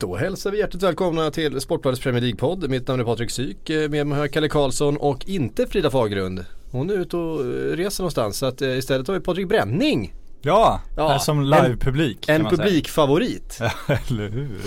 Då 0.00 0.16
hälsar 0.16 0.50
vi 0.50 0.58
hjärtligt 0.58 0.82
välkomna 0.82 1.30
till 1.30 1.60
Sportbladets 1.60 2.02
Premier 2.02 2.20
League-podd. 2.22 2.68
Mitt 2.70 2.88
namn 2.88 3.00
är 3.00 3.04
Patrik 3.04 3.30
Syk. 3.30 3.70
Eh, 3.70 3.88
Med 3.90 4.06
mig 4.06 4.16
har 4.18 4.24
jag 4.24 4.32
Kalle 4.32 4.48
Karlsson 4.48 4.96
och 4.96 5.28
inte 5.28 5.66
Frida 5.66 5.90
Fagerlund. 5.90 6.44
Hon 6.70 6.90
är 6.90 6.94
ute 6.94 7.16
och 7.16 7.40
eh, 7.40 7.46
reser 7.76 8.02
någonstans 8.02 8.36
så 8.38 8.46
att 8.46 8.62
eh, 8.62 8.78
istället 8.78 9.06
har 9.08 9.14
vi 9.14 9.20
Patrik 9.20 9.48
Bränning. 9.48 10.14
Ja, 10.42 10.80
Ja, 10.96 11.18
som 11.18 11.38
en- 11.38 11.50
live-publik 11.50 12.28
En 12.28 12.36
säga. 12.44 12.50
publikfavorit. 12.50 13.58
Eller 14.08 14.28
hur? 14.28 14.60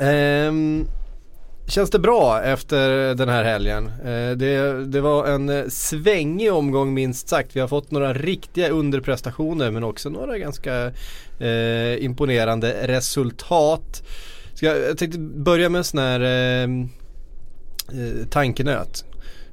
Ehm, 0.00 0.86
känns 1.68 1.90
det 1.90 1.98
bra 1.98 2.42
efter 2.42 3.14
den 3.14 3.28
här 3.28 3.44
helgen? 3.44 3.86
Eh, 4.04 4.30
det, 4.36 4.84
det 4.86 5.00
var 5.00 5.26
en 5.26 5.70
svängig 5.70 6.52
omgång 6.52 6.94
minst 6.94 7.28
sagt. 7.28 7.56
Vi 7.56 7.60
har 7.60 7.68
fått 7.68 7.90
några 7.90 8.12
riktiga 8.14 8.68
underprestationer 8.68 9.70
men 9.70 9.84
också 9.84 10.08
några 10.10 10.38
ganska 10.38 10.90
eh, 11.42 12.04
imponerande 12.04 12.86
resultat. 12.86 14.02
Ska 14.54 14.66
jag, 14.66 14.98
tänkte 14.98 15.18
börja 15.18 15.68
med 15.68 15.78
en 15.78 15.84
sån 15.84 16.00
här 16.00 16.20
eh, 16.20 16.62
eh, 16.62 18.26
tankenöt. 18.30 19.04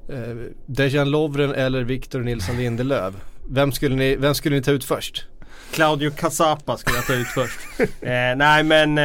Eh, 0.10 0.36
Dejan 0.66 1.10
Lovren 1.12 1.54
eller 1.54 1.84
Victor 1.84 2.20
Nilsson 2.20 2.58
Lindelöf? 2.58 3.14
Vem 3.50 3.72
skulle, 3.72 3.96
ni, 3.96 4.16
vem 4.16 4.36
skulle 4.36 4.56
ni 4.56 4.62
ta 4.62 4.72
ut 4.72 4.84
först? 4.84 5.26
Claudio 5.72 6.12
Casapa 6.12 6.78
skulle 6.78 6.96
jag 6.98 7.06
ta 7.06 7.14
ut 7.14 7.28
först. 7.28 7.60
eh, 8.02 8.36
nej 8.36 8.64
men 8.64 8.98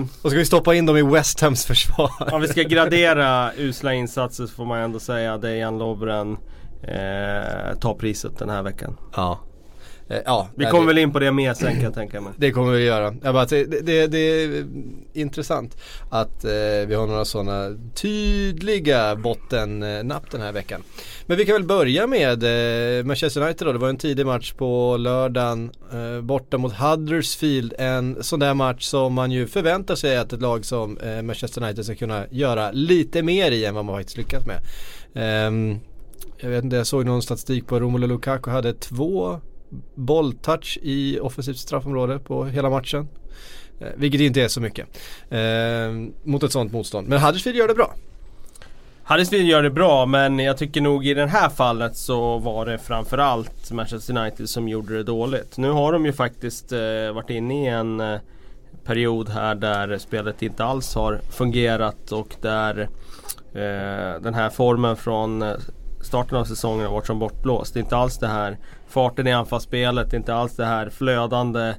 eh, 0.00 0.06
Och 0.22 0.30
ska 0.30 0.38
vi 0.38 0.44
stoppa 0.44 0.74
in 0.74 0.86
dem 0.86 0.96
i 0.96 1.02
West 1.02 1.40
Hams 1.40 1.66
försvar? 1.66 2.10
om 2.32 2.40
vi 2.40 2.48
ska 2.48 2.62
gradera 2.62 3.52
usla 3.56 3.94
insatser 3.94 4.46
så 4.46 4.52
får 4.54 4.64
man 4.64 4.78
ändå 4.80 5.00
säga 5.00 5.38
Dejan 5.38 5.78
Lovren 5.78 6.32
eh, 6.82 7.78
tar 7.80 7.94
priset 7.98 8.38
den 8.38 8.50
här 8.50 8.62
veckan. 8.62 8.96
Ja. 9.16 9.40
Eh, 10.10 10.18
ja 10.24 10.48
Vi 10.54 10.64
kommer 10.64 10.80
det- 10.82 10.86
väl 10.86 10.98
in 10.98 11.12
på 11.12 11.18
det 11.18 11.32
mer 11.32 11.54
sen 11.54 11.74
kan 11.74 11.82
jag 11.82 11.94
tänka 11.94 12.20
mig. 12.20 12.32
Det 12.38 12.50
kommer 12.52 12.72
vi 12.72 12.84
göra. 12.84 13.14
Jag 13.22 13.34
bara, 13.34 13.44
det, 13.44 13.64
det, 13.64 14.06
det 14.06 14.18
är 14.18 14.66
intressant 15.12 15.76
att 16.10 16.44
eh, 16.44 16.50
vi 16.86 16.94
har 16.94 17.06
några 17.06 17.24
sådana 17.24 17.76
tydliga 17.94 19.16
bottennapp 19.16 20.30
den 20.30 20.40
här 20.40 20.52
veckan. 20.52 20.82
Men 21.26 21.36
vi 21.36 21.44
kan 21.46 21.52
väl 21.54 21.64
börja 21.64 22.06
med 22.06 22.42
eh, 22.98 23.04
Manchester 23.04 23.40
United 23.42 23.66
då. 23.66 23.72
Det 23.72 23.78
var 23.78 23.88
en 23.88 23.96
tidig 23.96 24.26
match 24.26 24.52
på 24.52 24.96
lördagen 24.96 25.70
eh, 25.92 26.20
borta 26.22 26.58
mot 26.58 26.72
Huddersfield. 26.72 27.74
En 27.78 28.22
sån 28.22 28.40
där 28.40 28.54
match 28.54 28.84
som 28.84 29.14
man 29.14 29.30
ju 29.30 29.46
förväntar 29.46 29.94
sig 29.94 30.16
att 30.16 30.32
ett 30.32 30.40
lag 30.42 30.64
som 30.64 30.98
eh, 30.98 31.22
Manchester 31.22 31.62
United 31.62 31.84
ska 31.84 31.94
kunna 31.94 32.24
göra 32.30 32.70
lite 32.72 33.22
mer 33.22 33.50
i 33.50 33.64
än 33.64 33.74
vad 33.74 33.84
man 33.84 33.96
faktiskt 33.96 34.16
lyckats 34.18 34.46
med. 34.46 34.60
Ehm, 35.14 35.78
jag 36.40 36.50
vet 36.50 36.64
inte, 36.64 36.76
jag 36.76 36.86
såg 36.86 37.04
någon 37.06 37.22
statistik 37.22 37.66
på 37.66 37.80
Romelu 37.80 38.06
Lukaku 38.06 38.50
hade 38.50 38.72
två 38.72 39.40
bolltouch 39.94 40.78
i 40.82 41.18
offensivt 41.20 41.58
straffområde 41.58 42.18
på 42.18 42.44
hela 42.44 42.70
matchen. 42.70 43.08
Eh, 43.80 43.88
vilket 43.96 44.20
inte 44.20 44.42
är 44.42 44.48
så 44.48 44.60
mycket. 44.60 44.86
Eh, 45.30 45.40
mot 46.22 46.42
ett 46.42 46.52
sånt 46.52 46.72
motstånd. 46.72 47.08
Men 47.08 47.20
Huddersfield 47.20 47.58
gör 47.58 47.68
det 47.68 47.74
bra. 47.74 47.94
Huddersfield 49.04 49.48
gör 49.48 49.62
det 49.62 49.70
bra 49.70 50.06
men 50.06 50.38
jag 50.38 50.58
tycker 50.58 50.80
nog 50.80 51.06
i 51.06 51.14
det 51.14 51.26
här 51.26 51.48
fallet 51.48 51.96
så 51.96 52.38
var 52.38 52.66
det 52.66 52.78
framförallt 52.78 53.70
Manchester 53.72 54.18
United 54.18 54.48
som 54.48 54.68
gjorde 54.68 54.96
det 54.96 55.02
dåligt. 55.02 55.56
Nu 55.56 55.70
har 55.70 55.92
de 55.92 56.06
ju 56.06 56.12
faktiskt 56.12 56.72
eh, 56.72 57.12
varit 57.14 57.30
inne 57.30 57.64
i 57.64 57.66
en 57.66 58.00
eh, 58.00 58.18
period 58.84 59.28
här 59.28 59.54
där 59.54 59.98
spelet 59.98 60.42
inte 60.42 60.64
alls 60.64 60.94
har 60.94 61.20
fungerat 61.30 62.12
och 62.12 62.36
där 62.40 62.80
eh, 63.52 64.22
den 64.22 64.34
här 64.34 64.50
formen 64.50 64.96
från 64.96 65.42
eh, 65.42 65.52
starten 66.00 66.38
av 66.38 66.44
säsongen 66.44 66.86
har 66.86 66.92
varit 66.92 67.06
som 67.06 67.18
bortblåst. 67.18 67.74
Det 67.74 67.80
är 67.80 67.82
inte 67.82 67.96
alls 67.96 68.18
det 68.18 68.28
här 68.28 68.58
farten 68.90 69.26
i 69.26 69.32
anfallsspelet, 69.32 70.12
inte 70.12 70.34
alls 70.34 70.56
det 70.56 70.64
här 70.64 70.90
flödande 70.90 71.74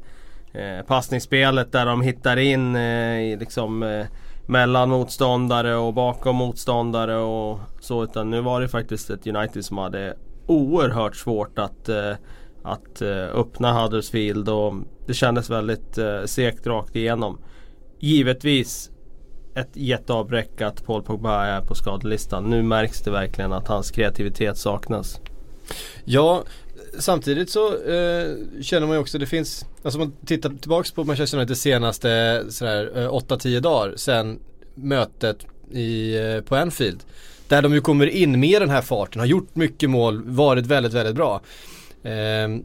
eh, 0.54 0.86
passningsspelet 0.88 1.72
där 1.72 1.86
de 1.86 2.02
hittar 2.02 2.38
in 2.38 2.76
eh, 2.76 3.40
liksom 3.40 3.84
eh, 3.84 4.06
mellan 4.46 4.90
motståndare 4.90 5.76
och 5.76 5.94
bakom 5.94 6.36
motståndare 6.36 7.18
och 7.18 7.60
så. 7.80 8.04
Utan 8.04 8.30
nu 8.30 8.42
var 8.42 8.62
det 8.62 8.68
faktiskt 8.68 9.10
ett 9.10 9.28
United 9.28 9.66
som 9.66 9.78
hade 9.78 10.16
oerhört 10.46 11.16
svårt 11.16 11.60
att, 11.60 11.90
eh, 11.90 12.14
att 12.64 13.02
eh, 13.02 13.40
öppna 13.40 13.82
Huddersfield 13.82 14.50
och 14.50 14.74
det 15.08 15.14
kändes 15.14 15.50
väldigt 15.50 15.98
eh, 15.98 16.24
segt 16.26 16.68
rakt 16.68 16.96
igenom. 16.96 17.38
Givetvis 18.00 18.92
ett 19.56 19.70
jätteavbräck 19.74 20.62
att 20.62 20.86
Paul 20.86 21.04
Pogba 21.04 21.46
är 21.46 21.62
på 21.62 21.76
skadelistan. 21.76 22.44
Nu 22.44 22.64
märks 22.64 23.02
det 23.02 23.12
verkligen 23.12 23.54
att 23.54 23.68
hans 23.68 23.92
kreativitet 23.92 24.58
saknas. 24.58 25.20
Ja, 26.06 26.44
samtidigt 27.00 27.50
så 27.50 27.68
eh, 27.68 28.36
känner 28.62 28.88
man 28.88 28.96
ju 28.96 29.02
också 29.02 29.18
det 29.18 29.26
finns, 29.26 29.66
alltså 29.84 30.00
om 30.00 30.08
man 30.08 30.26
tittar 30.26 30.50
tillbaks 30.50 30.92
på 30.92 31.04
Manchester 31.04 31.38
United 31.38 31.58
senaste 31.58 32.44
sådär 32.50 32.92
eh, 32.96 33.10
8-10 33.10 33.60
dagar 33.60 33.94
sen 33.96 34.40
mötet 34.76 35.46
i, 35.72 36.18
eh, 36.18 36.42
på 36.42 36.56
Anfield. 36.56 37.04
Där 37.48 37.62
de 37.62 37.74
ju 37.74 37.82
kommer 37.82 38.08
in 38.08 38.40
med 38.40 38.62
den 38.62 38.70
här 38.70 38.82
farten, 38.82 39.20
har 39.20 39.28
gjort 39.28 39.56
mycket 39.56 39.90
mål, 39.90 40.24
varit 40.26 40.66
väldigt, 40.66 40.94
väldigt 40.94 41.16
bra. 41.16 41.42
Eh, 42.04 42.62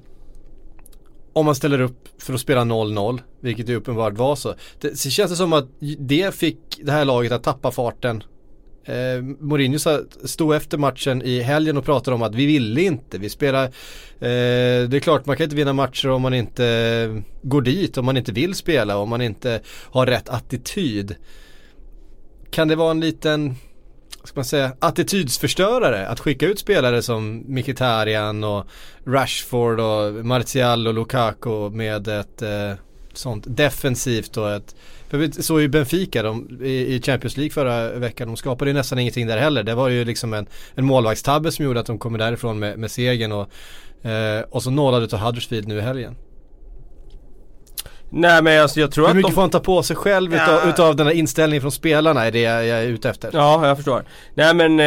om 1.33 1.47
man 1.47 1.55
ställer 1.55 1.81
upp 1.81 2.09
för 2.19 2.35
att 2.35 2.41
spela 2.41 2.65
0-0, 2.65 3.21
vilket 3.41 3.69
ju 3.69 3.77
uppenbart 3.77 4.15
var 4.15 4.37
så. 4.37 4.55
Det 4.81 4.99
så 4.99 5.11
känns 5.11 5.31
det 5.31 5.37
som 5.37 5.53
att 5.53 5.69
det 5.99 6.35
fick 6.35 6.59
det 6.83 6.93
här 6.93 7.05
laget 7.05 7.33
att 7.33 7.43
tappa 7.43 7.71
farten 7.71 8.23
Eh, 8.87 9.23
Mourinho 9.23 9.79
stod 10.25 10.55
efter 10.55 10.79
matchen 10.79 11.23
i 11.23 11.41
helgen 11.41 11.77
och 11.77 11.85
pratade 11.85 12.15
om 12.15 12.23
att 12.23 12.35
vi 12.35 12.47
ville 12.47 12.83
inte, 12.83 13.19
vi 13.19 13.29
spelar 13.29 13.65
eh, 13.65 13.71
Det 14.89 14.97
är 14.97 15.01
klart 15.01 15.27
man 15.27 15.37
kan 15.37 15.45
inte 15.45 15.57
vinna 15.57 15.73
matcher 15.73 16.09
om 16.09 16.23
man 16.23 16.35
inte 16.35 16.67
eh, 16.67 17.23
går 17.43 17.63
dit, 17.63 17.99
om 17.99 18.05
man 18.05 18.17
inte 18.17 18.33
vill 18.33 18.55
spela, 18.55 18.97
om 18.97 19.09
man 19.09 19.21
inte 19.21 19.61
har 19.67 20.07
rätt 20.07 20.29
attityd. 20.29 21.17
Kan 22.51 22.69
det 22.69 22.77
vara 22.77 22.91
en 22.91 23.01
liten, 23.01 23.55
vad 24.21 24.29
ska 24.29 24.39
man 24.39 24.45
säga, 24.45 24.73
attitydsförstörare 24.79 26.07
att 26.07 26.21
skicka 26.21 26.47
ut 26.47 26.59
spelare 26.59 27.03
som 27.03 27.45
Mkhitaryan 27.49 28.45
och 28.45 28.67
Rashford 29.07 29.81
och 29.81 30.27
Martial 30.27 30.87
och 30.87 30.95
Lukaku 30.95 31.71
med 31.71 32.09
ett 32.09 32.43
eh, 32.43 32.73
sånt 33.13 33.45
defensivt 33.47 34.37
och 34.37 34.53
ett 34.53 34.75
för 35.09 35.19
vi 35.19 35.33
såg 35.33 35.61
ju 35.61 35.69
Benfica 35.69 36.23
de, 36.23 36.61
i, 36.65 37.03
Champions 37.03 37.37
League 37.37 37.51
förra 37.51 37.99
veckan, 37.99 38.29
de 38.29 38.37
skapade 38.37 38.71
ju 38.71 38.75
nästan 38.75 38.99
ingenting 38.99 39.27
där 39.27 39.39
heller. 39.39 39.63
Det 39.63 39.75
var 39.75 39.89
ju 39.89 40.05
liksom 40.05 40.35
en, 40.35 40.47
en 40.75 40.85
målvaktstabbe 40.85 41.53
som 41.53 41.65
gjorde 41.65 41.81
att 41.81 41.87
de 41.87 41.99
kommer 41.99 42.19
därifrån 42.19 42.59
med, 42.59 42.79
med 42.79 42.91
segern 42.91 43.33
och, 43.33 43.49
eh, 44.11 44.41
och 44.51 44.63
så 44.63 44.71
nollade 44.71 45.05
utav 45.05 45.19
Huddersfield 45.21 45.69
nu 45.69 45.79
i 45.79 45.81
helgen. 45.81 46.17
Nej 48.11 48.43
men 48.43 48.63
alltså 48.63 48.81
jag 48.81 48.93
tror 48.93 49.05
Hur 49.05 49.11
att 49.11 49.17
mycket 49.17 49.31
de... 49.31 49.35
får 49.35 49.41
han 49.41 49.51
ta 49.51 49.61
på 49.61 49.83
sig 49.83 49.97
själv 49.97 50.35
utav, 50.35 50.61
Ja. 50.65 50.71
utav 50.71 50.97
den 50.97 51.07
här 51.07 51.15
inställningen 51.15 51.61
från 51.61 51.73
spelarna 51.73 52.25
är 52.25 52.33
det 52.33 52.41
jag, 52.41 52.67
jag 52.67 52.79
är 52.79 52.87
ute 52.87 53.11
efter. 53.11 53.31
Ja, 53.33 53.67
jag 53.67 53.77
förstår. 53.77 54.05
Nej 54.35 54.55
men 54.55 54.81
eh, 54.81 54.87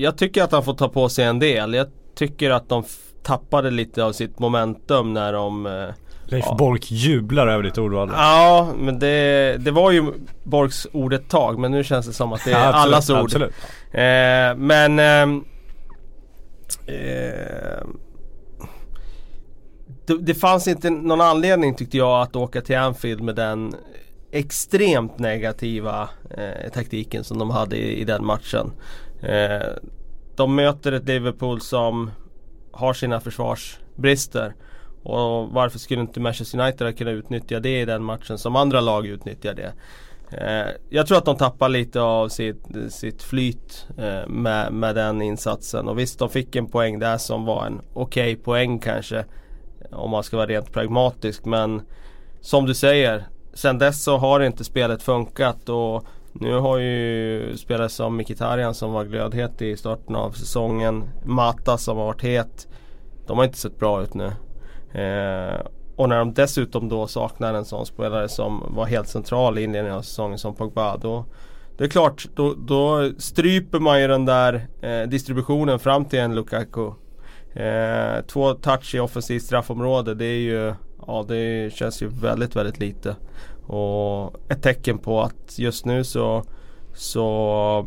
jag 0.00 0.18
tycker 0.18 0.42
att 0.42 0.52
han 0.52 0.64
får 0.64 0.74
ta 0.74 0.88
på 0.88 1.08
sig 1.08 1.24
en 1.24 1.38
del. 1.38 1.74
Jag 1.74 1.86
tycker 2.14 2.50
att 2.50 2.68
de 2.68 2.84
tappade 3.22 3.70
lite 3.70 4.04
av 4.04 4.12
sitt 4.12 4.38
momentum 4.38 5.14
när 5.14 5.32
de 5.32 5.66
eh, 5.66 5.88
Leif 6.30 6.44
Ja. 6.48 6.54
Bolk 6.58 6.90
jublar 6.90 7.46
över 7.46 7.62
ditt 7.62 7.78
ordval. 7.78 8.10
Ja, 8.12 8.68
men 8.78 8.98
det, 8.98 9.56
det 9.60 9.70
var 9.70 9.90
ju 9.90 10.12
Borgs 10.42 10.86
ord 10.92 11.12
ett 11.12 11.28
tag 11.28 11.58
men 11.58 11.70
nu 11.70 11.84
känns 11.84 12.06
det 12.06 12.12
som 12.12 12.32
att 12.32 12.44
det 12.44 12.52
är 12.52 12.60
Ja, 12.60 12.68
absolut, 12.68 12.84
allas 12.94 13.10
ord. 13.10 13.16
Absolut. 13.16 13.52
Eh, 13.90 14.56
men 14.56 14.98
ehm, 14.98 15.44
eh, 16.86 17.86
det, 20.06 20.18
det 20.20 20.34
fanns 20.34 20.68
inte 20.68 20.90
någon 20.90 21.20
anledning 21.20 21.74
tyckte 21.74 21.96
jag 21.96 22.22
att 22.22 22.36
åka 22.36 22.60
till 22.60 22.76
Anfield 22.76 23.20
med 23.20 23.34
den 23.34 23.74
extremt 24.32 25.18
negativa 25.18 26.08
eh, 26.30 26.72
taktiken 26.72 27.24
som 27.24 27.38
de 27.38 27.50
hade 27.50 27.76
i, 27.76 28.00
i 28.00 28.04
den 28.04 28.26
matchen. 28.26 28.72
Eh, 29.22 29.66
de 30.36 30.54
möter 30.54 30.92
ett 30.92 31.08
Liverpool 31.08 31.60
som 31.60 32.10
har 32.72 32.92
sina 32.92 33.20
försvarsbrister. 33.20 34.54
Och 35.08 35.48
varför 35.48 35.78
skulle 35.78 36.00
inte 36.00 36.20
Manchester 36.20 36.60
United 36.60 36.98
kunna 36.98 37.10
utnyttja 37.10 37.60
det 37.60 37.80
i 37.80 37.84
den 37.84 38.04
matchen 38.04 38.38
som 38.38 38.56
andra 38.56 38.80
lag 38.80 39.06
utnyttjar 39.06 39.54
det? 39.54 39.72
Eh, 40.30 40.74
jag 40.88 41.06
tror 41.06 41.18
att 41.18 41.24
de 41.24 41.36
tappar 41.36 41.68
lite 41.68 42.00
av 42.00 42.28
sitt, 42.28 42.66
sitt 42.88 43.22
flyt 43.22 43.86
eh, 43.98 44.28
med, 44.28 44.72
med 44.72 44.94
den 44.94 45.22
insatsen. 45.22 45.88
Och 45.88 45.98
visst, 45.98 46.18
de 46.18 46.28
fick 46.28 46.56
en 46.56 46.66
poäng 46.66 46.98
där 46.98 47.18
som 47.18 47.44
var 47.44 47.66
en 47.66 47.80
okej 47.94 48.36
poäng 48.36 48.78
kanske. 48.78 49.24
Om 49.92 50.10
man 50.10 50.22
ska 50.22 50.36
vara 50.36 50.46
rent 50.46 50.72
pragmatisk. 50.72 51.44
Men 51.44 51.82
som 52.40 52.66
du 52.66 52.74
säger, 52.74 53.24
sen 53.54 53.78
dess 53.78 54.04
så 54.04 54.16
har 54.16 54.40
inte 54.40 54.64
spelet 54.64 55.02
funkat. 55.02 55.68
Och 55.68 56.04
Nu 56.32 56.54
har 56.54 56.78
ju 56.78 57.56
spelare 57.56 57.88
som 57.88 58.16
Mkhitaryan 58.16 58.74
som 58.74 58.92
var 58.92 59.04
glödhet 59.04 59.62
i 59.62 59.76
starten 59.76 60.16
av 60.16 60.30
säsongen. 60.30 61.04
Mata 61.24 61.78
som 61.78 61.96
har 61.96 62.04
varit 62.04 62.22
het. 62.22 62.68
De 63.26 63.38
har 63.38 63.44
inte 63.44 63.58
sett 63.58 63.78
bra 63.78 64.02
ut 64.02 64.14
nu. 64.14 64.32
Eh, 64.92 65.60
och 65.96 66.08
när 66.08 66.18
de 66.18 66.34
dessutom 66.34 66.88
då 66.88 67.06
saknar 67.06 67.54
en 67.54 67.64
sån 67.64 67.86
spelare 67.86 68.28
som 68.28 68.64
var 68.68 68.86
helt 68.86 69.08
central 69.08 69.58
i 69.58 69.62
inledningen 69.62 69.98
av 69.98 70.02
säsongen 70.02 70.38
som 70.38 70.54
Pogba. 70.54 70.96
Då, 70.96 71.24
det 71.76 71.84
är 71.84 71.88
klart, 71.88 72.26
då, 72.34 72.54
då 72.54 73.10
stryper 73.18 73.78
man 73.78 74.00
ju 74.00 74.08
den 74.08 74.24
där 74.24 74.68
eh, 74.80 75.08
distributionen 75.08 75.78
fram 75.78 76.04
till 76.04 76.18
en 76.18 76.34
Lukaku. 76.34 76.90
Eh, 77.54 78.24
två 78.26 78.54
touch 78.54 78.94
i 78.94 78.98
offensivt 79.00 79.42
straffområde, 79.42 80.14
det 80.14 80.24
är 80.24 80.40
ju 80.40 80.74
Ja 81.08 81.24
det 81.28 81.74
känns 81.74 82.02
ju 82.02 82.08
väldigt, 82.08 82.56
väldigt 82.56 82.80
lite. 82.80 83.16
Och 83.66 84.34
ett 84.48 84.62
tecken 84.62 84.98
på 84.98 85.22
att 85.22 85.58
just 85.58 85.84
nu 85.84 86.04
så 86.04 86.44
Så 86.94 87.86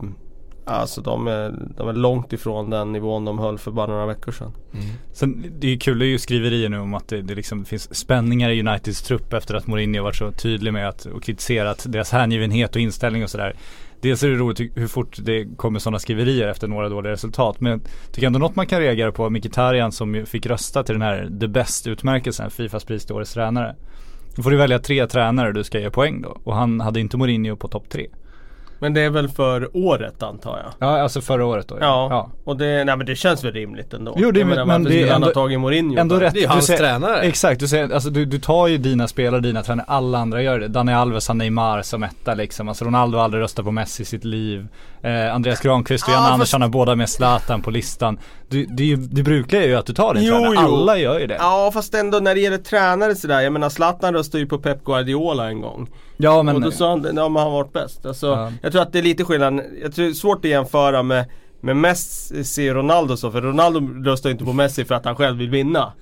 Alltså 0.65 1.01
de 1.01 1.27
är, 1.27 1.53
de 1.77 1.89
är 1.89 1.93
långt 1.93 2.33
ifrån 2.33 2.69
den 2.69 2.91
nivån 2.91 3.25
de 3.25 3.39
höll 3.39 3.57
för 3.57 3.71
bara 3.71 3.87
några 3.87 4.05
veckor 4.05 4.31
sedan. 4.31 4.51
Mm. 4.73 4.85
Sen 5.13 5.45
det 5.59 5.67
är 5.67 5.71
ju 5.71 5.77
kul, 5.77 5.99
det 5.99 6.05
är 6.05 6.07
ju 6.07 6.19
skriverier 6.19 6.69
nu 6.69 6.79
om 6.79 6.93
att 6.93 7.07
det, 7.07 7.21
det 7.21 7.35
liksom 7.35 7.65
finns 7.65 7.95
spänningar 7.95 8.49
i 8.49 8.59
Uniteds 8.59 9.01
trupp 9.01 9.33
efter 9.33 9.55
att 9.55 9.67
Mourinho 9.67 10.03
varit 10.03 10.15
så 10.15 10.31
tydlig 10.31 10.73
med 10.73 10.89
att 10.89 11.05
och 11.05 11.23
kritiserat 11.23 11.85
deras 11.89 12.11
hängivenhet 12.11 12.75
och 12.75 12.81
inställning 12.81 13.23
och 13.23 13.29
sådär. 13.29 13.55
Dels 14.01 14.23
är 14.23 14.29
det 14.29 14.35
roligt 14.35 14.77
hur 14.77 14.87
fort 14.87 15.17
det 15.21 15.45
kommer 15.57 15.79
sådana 15.79 15.99
skriverier 15.99 16.47
efter 16.47 16.67
några 16.67 16.89
dåliga 16.89 17.11
resultat. 17.11 17.61
Men 17.61 17.71
jag 17.71 17.81
tycker 18.11 18.27
ändå 18.27 18.39
något 18.39 18.55
man 18.55 18.67
kan 18.67 18.79
reagera 18.79 19.11
på, 19.11 19.29
Mkhitaryan 19.29 19.91
som 19.91 20.15
ju 20.15 20.25
fick 20.25 20.45
rösta 20.45 20.83
till 20.83 20.95
den 20.95 21.01
här 21.01 21.29
The 21.39 21.47
Best 21.47 21.87
utmärkelsen, 21.87 22.51
Fifas 22.51 22.85
pris 22.85 23.05
till 23.05 23.15
årets 23.15 23.33
tränare. 23.33 23.75
Då 24.35 24.43
får 24.43 24.51
du 24.51 24.57
välja 24.57 24.79
tre 24.79 25.07
tränare 25.07 25.53
du 25.53 25.63
ska 25.63 25.79
ge 25.79 25.89
poäng 25.89 26.21
då. 26.21 26.37
Och 26.43 26.55
han 26.55 26.81
hade 26.81 26.99
inte 26.99 27.17
Mourinho 27.17 27.55
på 27.55 27.67
topp 27.67 27.89
tre. 27.89 28.07
Men 28.81 28.93
det 28.93 29.01
är 29.01 29.09
väl 29.09 29.29
för 29.29 29.69
året 29.77 30.23
antar 30.23 30.57
jag? 30.63 30.87
Ja, 30.87 31.01
alltså 31.01 31.21
förra 31.21 31.45
året 31.45 31.67
då. 31.67 31.77
Ja, 31.81 32.07
ja. 32.09 32.29
och 32.43 32.57
det, 32.57 32.83
nej, 32.83 32.97
men 32.97 33.05
det 33.05 33.15
känns 33.15 33.43
väl 33.43 33.53
rimligt 33.53 33.93
ändå. 33.93 34.13
Jo, 34.17 34.31
det- 34.31 34.39
jag 34.39 34.47
menar, 34.47 34.65
men 34.65 34.83
det 34.83 35.01
är 35.03 35.13
ändå- 35.15 35.27
tagit 35.31 35.59
Mourinho? 35.59 35.99
Ändå 35.99 36.15
rätt. 36.15 36.33
Det 36.33 36.39
är 36.39 36.41
ju 36.41 36.47
du 36.47 36.53
hans 36.53 36.65
säger- 36.65 36.79
tränare. 36.79 37.19
Exakt, 37.21 37.59
du, 37.59 37.67
säger, 37.67 37.93
alltså, 37.93 38.09
du, 38.09 38.25
du 38.25 38.39
tar 38.39 38.67
ju 38.67 38.77
dina 38.77 39.07
spelare, 39.07 39.41
dina 39.41 39.63
tränare, 39.63 39.85
alla 39.89 40.17
andra 40.17 40.41
gör 40.41 40.59
det. 40.59 40.67
Dani 40.67 40.93
Alves 40.93 41.27
har 41.27 41.35
Neymar 41.35 41.81
som 41.81 42.03
etta 42.03 42.33
liksom. 42.33 42.67
Alltså 42.69 42.85
Ronaldo 42.85 43.17
har 43.17 43.25
aldrig 43.25 43.43
röstat 43.43 43.65
på 43.65 43.71
Messi 43.71 44.03
i 44.03 44.05
sitt 44.05 44.23
liv. 44.23 44.67
Eh, 45.01 45.35
Andreas 45.35 45.59
Granqvist 45.59 46.03
och 46.07 46.09
Ja, 46.09 46.13
Janne 46.13 46.23
fast- 46.25 46.33
Andersson 46.33 46.61
har 46.61 46.69
båda 46.69 46.95
med 46.95 47.09
Zlatan 47.09 47.61
på 47.61 47.71
listan. 47.71 48.19
Du, 48.49 48.65
det, 48.65 48.95
det 48.95 49.23
brukliga 49.23 49.63
är 49.63 49.67
ju 49.67 49.75
att 49.75 49.85
du 49.85 49.93
tar 49.93 50.13
din 50.13 50.23
Jo, 50.23 50.33
tränare. 50.33 50.53
jo. 50.55 50.61
Alla 50.61 50.97
gör 50.97 51.19
ju 51.19 51.27
det. 51.27 51.35
Ja, 51.39 51.65
Ja 51.65 51.71
fast 51.71 51.93
ändå 51.95 52.19
när 52.19 52.35
det 52.35 52.41
gäller 52.41 52.57
tränare 52.57 53.15
sådär. 53.15 53.41
Jag 53.41 53.53
menar 53.53 53.69
Zlatan 53.69 54.13
röstade 54.13 54.43
ju 54.43 54.47
på 54.49 54.57
Pep 54.57 54.83
Guardiola 54.85 55.47
en 55.49 55.61
gång. 55.61 55.87
Men... 56.43 56.55
och 56.55 56.61
då 56.61 56.71
sa 56.71 56.89
han, 56.89 57.03
ja 57.15 57.29
men 57.29 57.43
han 57.43 57.51
varit 57.51 57.73
bäst. 57.73 58.05
Alltså, 58.05 58.27
Ja. 58.27 58.51
Jag 58.61 58.71
tror 58.71 58.81
att 58.81 58.93
det 58.93 58.99
är 58.99 59.03
lite 59.03 59.23
skillnad. 59.23 59.61
Jag 59.81 59.95
tror 59.95 60.05
det 60.05 60.11
är 60.11 60.13
svårt 60.13 60.45
att 60.45 60.51
jämföra 60.51 61.03
med 61.03 61.25
med 61.61 61.77
Messi 61.77 62.69
och 62.69 62.75
Ronaldo 62.75 63.17
så, 63.17 63.31
för 63.31 63.41
Ronaldo 63.41 64.09
röstar 64.09 64.29
inte 64.29 64.45
på 64.45 64.53
Messi 64.53 64.85
för 64.85 64.95
att 64.95 65.05
han 65.05 65.15
själv 65.15 65.37
vill 65.37 65.49
vinna. 65.49 65.93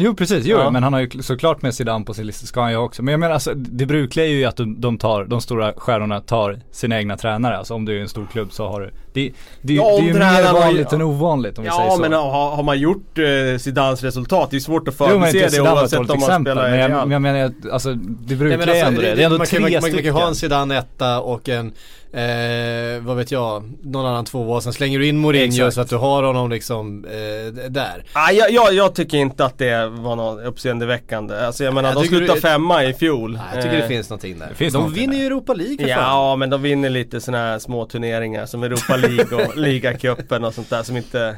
Jo 0.00 0.14
precis, 0.14 0.46
jo, 0.46 0.58
Ja. 0.58 0.70
men 0.70 0.82
han 0.82 0.92
har 0.92 1.00
ju 1.00 1.22
såklart 1.22 1.62
med 1.62 1.74
Zidane 1.74 2.04
på 2.04 2.14
sin 2.14 2.26
lista, 2.26 2.46
ska 2.46 2.60
han 2.60 2.70
ju 2.70 2.76
också. 2.76 3.02
Men 3.02 3.12
jag 3.12 3.20
menar 3.20 3.34
alltså, 3.34 3.54
det 3.54 3.86
brukliga 3.86 4.26
är 4.26 4.30
ju 4.30 4.44
att 4.44 4.56
de, 4.56 4.80
de 4.80 4.98
tar, 4.98 5.24
de 5.24 5.40
stora 5.40 5.72
stjärnorna 5.76 6.20
tar 6.20 6.60
sina 6.70 6.98
egna 6.98 7.16
tränare. 7.16 7.58
Alltså 7.58 7.74
om 7.74 7.84
du 7.84 7.96
är 7.98 8.00
en 8.02 8.08
stor 8.08 8.26
klubb 8.32 8.52
så 8.52 8.68
har 8.68 8.80
du, 8.80 8.90
det, 9.12 9.32
det, 9.62 9.74
Ja, 9.74 9.84
det 9.84 9.90
är 9.90 10.02
ju 10.02 10.12
mer 10.14 10.20
har 10.44 10.52
ju- 10.54 10.60
vanligt 10.60 10.92
än 10.92 11.02
ovanligt 11.02 11.58
om 11.58 11.64
vi 11.64 11.70
säger 11.70 11.84
Ja 11.84 11.90
så. 11.96 12.00
men 12.02 12.12
har, 12.12 12.56
har 12.56 12.62
man 12.62 12.78
gjort 12.78 13.18
eh, 13.18 13.58
Zidanes 13.58 14.02
resultat, 14.02 14.50
det 14.50 14.56
är 14.56 14.60
svårt 14.60 14.88
att 14.88 14.94
inte 15.34 15.44
det 15.44 15.50
Zidane 15.50 15.70
oavsett 15.80 15.98
om 15.98 16.06
man 16.06 16.16
exempel. 16.18 16.52
spelar 16.56 16.70
Men 16.70 16.78
jag, 16.80 16.90
men 16.90 17.10
jag 17.10 17.22
menar 17.22 17.52
alltså 17.72 17.94
det 17.94 18.00
Nej, 18.28 18.36
brukliga 18.36 18.58
är 18.64 18.68
alltså, 18.68 18.86
ändå 18.86 19.00
det. 19.00 19.14
Det 19.14 19.22
är 19.22 19.24
ändå 19.26 19.38
man, 19.38 19.46
tre 19.46 19.60
man, 19.60 19.72
man, 19.72 19.80
man 19.82 19.90
kan 19.92 20.04
ju 20.04 20.10
ha 20.10 20.28
en 20.28 20.34
Zidane 20.34 20.78
etta 20.78 21.20
och 21.20 21.48
en, 21.48 21.72
eh, 22.12 23.00
vad 23.02 23.16
vet 23.16 23.30
jag, 23.32 23.72
någon 23.82 24.06
annan 24.06 24.24
tvåa 24.24 24.56
och 24.56 24.62
sen 24.62 24.72
slänger 24.72 24.98
du 24.98 25.06
in 25.06 25.18
Mourinho 25.18 25.46
Exakt. 25.54 25.74
så 25.74 25.80
att 25.80 25.88
du 25.88 25.96
har 25.96 26.22
honom 26.22 26.50
liksom 26.50 27.04
eh, 27.04 27.52
där. 27.70 28.04
Ah, 28.12 28.30
jag, 28.30 28.50
jag, 28.50 28.74
jag 28.74 28.94
tycker 28.94 29.18
inte 29.18 29.44
att 29.44 29.58
det 29.58 29.86
var 29.86 30.16
något 30.16 30.44
uppseendeväckande. 30.44 31.34
Alltså 31.46 31.64
jag 31.64 31.74
menar 31.74 31.88
Jag 31.92 32.02
de 32.02 32.08
slutade 32.08 32.34
det- 32.34 32.40
femma 32.40 32.84
i 32.84 32.92
fjol. 32.94 33.32
Nej, 33.32 33.42
jag 33.54 33.62
tycker 33.62 33.76
Eh, 33.76 33.82
det 33.82 33.88
finns 33.88 34.10
någonting 34.10 34.38
där. 34.38 34.54
finns 34.54 34.72
de 34.72 34.78
någonting 34.78 35.00
vinner 35.10 35.16
ju 35.22 35.26
Europa 35.26 35.54
League 35.54 35.76
för 35.78 35.94
fan. 35.94 36.02
Ja 36.02 36.36
men 36.36 36.50
de 36.50 36.62
vinner 36.62 36.90
lite 36.90 37.20
sådana 37.20 37.44
här 37.44 37.58
små 37.58 37.84
turneringar 37.86 38.46
som 38.46 38.62
Europa 38.62 38.96
League 38.96 39.44
och 39.46 39.56
Ligacupen 39.56 40.44
och 40.44 40.54
sånt 40.54 40.70
där 40.70 40.82
som 40.82 40.96
inte 40.96 41.36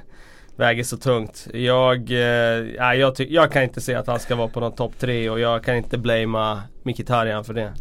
väger 0.56 0.84
så 0.84 0.96
tungt. 0.96 1.46
Jag, 1.54 1.96
eh, 1.96 2.64
nej, 2.78 2.98
jag, 2.98 3.16
ty- 3.16 3.26
jag 3.30 3.52
kan 3.52 3.62
inte 3.62 3.80
se 3.80 3.94
att 3.94 4.06
han 4.06 4.20
ska 4.20 4.36
vara 4.36 4.48
på 4.48 4.60
någon 4.60 4.72
topp 4.74 4.92
tre 4.98 5.30
och 5.30 5.40
jag 5.40 5.64
kan 5.64 5.76
inte 5.76 5.98
blamea 5.98 6.62
Mkhitaryan 6.82 7.44
för 7.44 7.54
det. 7.54 7.72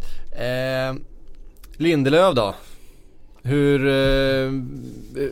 Eh, 0.46 0.96
Lindelöf 1.78 2.36
då? 2.36 2.56
Hur, 3.50 3.88
eh, 3.88 4.52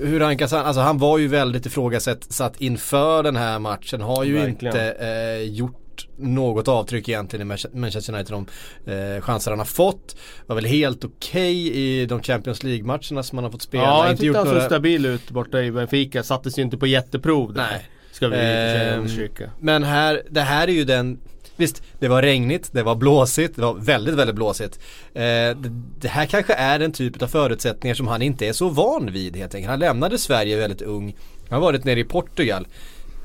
hur 0.07 0.19
rankas 0.19 0.51
han? 0.51 0.65
Alltså 0.65 0.81
han 0.81 0.97
var 0.97 1.17
ju 1.17 1.27
väldigt 1.27 1.65
ifrågasatt 1.65 2.23
satt 2.33 2.61
inför 2.61 3.23
den 3.23 3.35
här 3.35 3.59
matchen. 3.59 4.01
Har 4.01 4.23
ju 4.23 4.33
Verkligen. 4.33 4.75
inte 4.75 4.91
eh, 4.91 5.41
gjort 5.53 6.07
något 6.17 6.67
avtryck 6.67 7.09
egentligen 7.09 7.47
i 7.47 7.53
Manche- 7.53 7.75
Manchester 7.77 8.13
United 8.13 8.35
de 8.85 8.91
eh, 8.91 9.21
chanser 9.21 9.51
han 9.51 9.59
har 9.59 9.65
fått. 9.65 10.15
Var 10.47 10.55
väl 10.55 10.65
helt 10.65 11.03
okej 11.05 11.77
i 11.77 12.05
de 12.05 12.21
Champions 12.21 12.63
League-matcherna 12.63 13.23
som 13.23 13.37
han 13.37 13.43
har 13.43 13.51
fått 13.51 13.61
spela. 13.61 13.83
Ja, 13.83 14.03
jag 14.03 14.13
inte 14.13 14.21
tyckte 14.21 14.37
han 14.37 14.45
såg 14.47 14.53
några- 14.55 14.65
stabil 14.67 15.05
ut 15.05 15.29
borta 15.31 15.61
i 15.61 15.71
Benfica. 15.71 16.23
Sattes 16.23 16.57
ju 16.59 16.61
inte 16.61 16.77
på 16.77 16.87
jätteprov 16.87 17.53
där. 17.53 17.67
Nej. 17.71 17.89
Ska 18.11 18.27
vi 18.27 18.37
understryka. 18.97 19.51
Men 19.59 19.83
här, 19.83 20.21
det 20.29 20.41
här 20.41 20.67
är 20.67 20.71
ju 20.71 20.83
den 20.83 21.19
Visst, 21.57 21.83
det 21.99 22.07
var 22.07 22.21
regnigt, 22.21 22.69
det 22.71 22.83
var 22.83 22.95
blåsigt, 22.95 23.55
det 23.55 23.61
var 23.61 23.73
väldigt, 23.73 24.15
väldigt 24.15 24.35
blåsigt. 24.35 24.79
Eh, 25.13 25.21
det, 25.21 25.69
det 25.99 26.07
här 26.07 26.25
kanske 26.25 26.53
är 26.53 26.79
en 26.79 26.91
typ 26.91 27.21
av 27.21 27.27
förutsättningar 27.27 27.95
som 27.95 28.07
han 28.07 28.21
inte 28.21 28.47
är 28.47 28.53
så 28.53 28.69
van 28.69 29.11
vid 29.11 29.35
helt 29.35 29.55
enkelt. 29.55 29.69
Han 29.69 29.79
lämnade 29.79 30.17
Sverige 30.17 30.57
väldigt 30.57 30.81
ung. 30.81 31.15
Han 31.49 31.61
har 31.61 31.71
varit 31.71 31.83
nere 31.83 31.99
i 31.99 32.03
Portugal. 32.03 32.67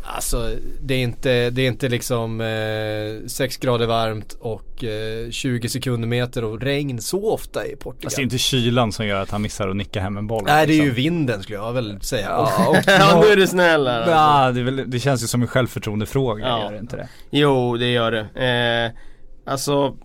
Alltså 0.05 0.51
det 0.81 0.95
är 0.95 0.99
inte, 0.99 1.51
det 1.51 1.63
är 1.63 1.69
inte 1.69 1.89
liksom 1.89 2.41
eh, 2.41 3.27
6 3.27 3.57
grader 3.57 3.87
varmt 3.87 4.37
och 4.41 4.85
eh, 4.85 5.31
20 5.31 5.69
sekunder 5.69 6.09
meter 6.09 6.45
och 6.45 6.61
regn 6.61 7.01
så 7.01 7.33
ofta 7.33 7.67
i 7.67 7.77
Portugal. 7.77 8.03
Fast 8.05 8.17
det 8.17 8.21
är 8.23 8.25
inte 8.25 8.39
kylan 8.39 8.93
som 8.93 9.07
gör 9.07 9.21
att 9.23 9.31
han 9.31 9.43
missar 9.43 9.69
att 9.69 9.77
nicka 9.77 10.01
hem 10.01 10.17
en 10.17 10.27
boll. 10.27 10.45
Nej 10.47 10.67
det 10.67 10.73
är 10.73 10.77
ju 10.77 10.83
liksom. 10.83 10.97
vinden 10.97 11.43
skulle 11.43 11.59
jag 11.59 11.73
väl 11.73 12.01
säga. 12.01 12.27
Ja, 12.29 12.67
och, 12.69 12.77
ja 12.87 13.21
nu 13.25 13.33
är 13.33 13.37
du 13.37 13.47
snäll 13.47 13.87
här, 13.87 13.97
alltså. 13.97 14.11
ja, 14.11 14.51
det, 14.53 14.61
är 14.61 14.65
väl, 14.65 14.91
det 14.91 14.99
känns 14.99 15.23
ju 15.23 15.27
som 15.27 15.43
en 15.43 15.49
självförtroendefråga, 15.49 16.49
Ja. 16.49 16.63
gör 16.65 16.73
det 16.73 16.79
inte 16.79 16.97
det? 16.97 17.09
Jo, 17.31 17.77
det 17.77 17.91
gör 17.93 18.13
det. 18.13 18.21
Eh, 18.95 19.53
alltså, 19.53 19.97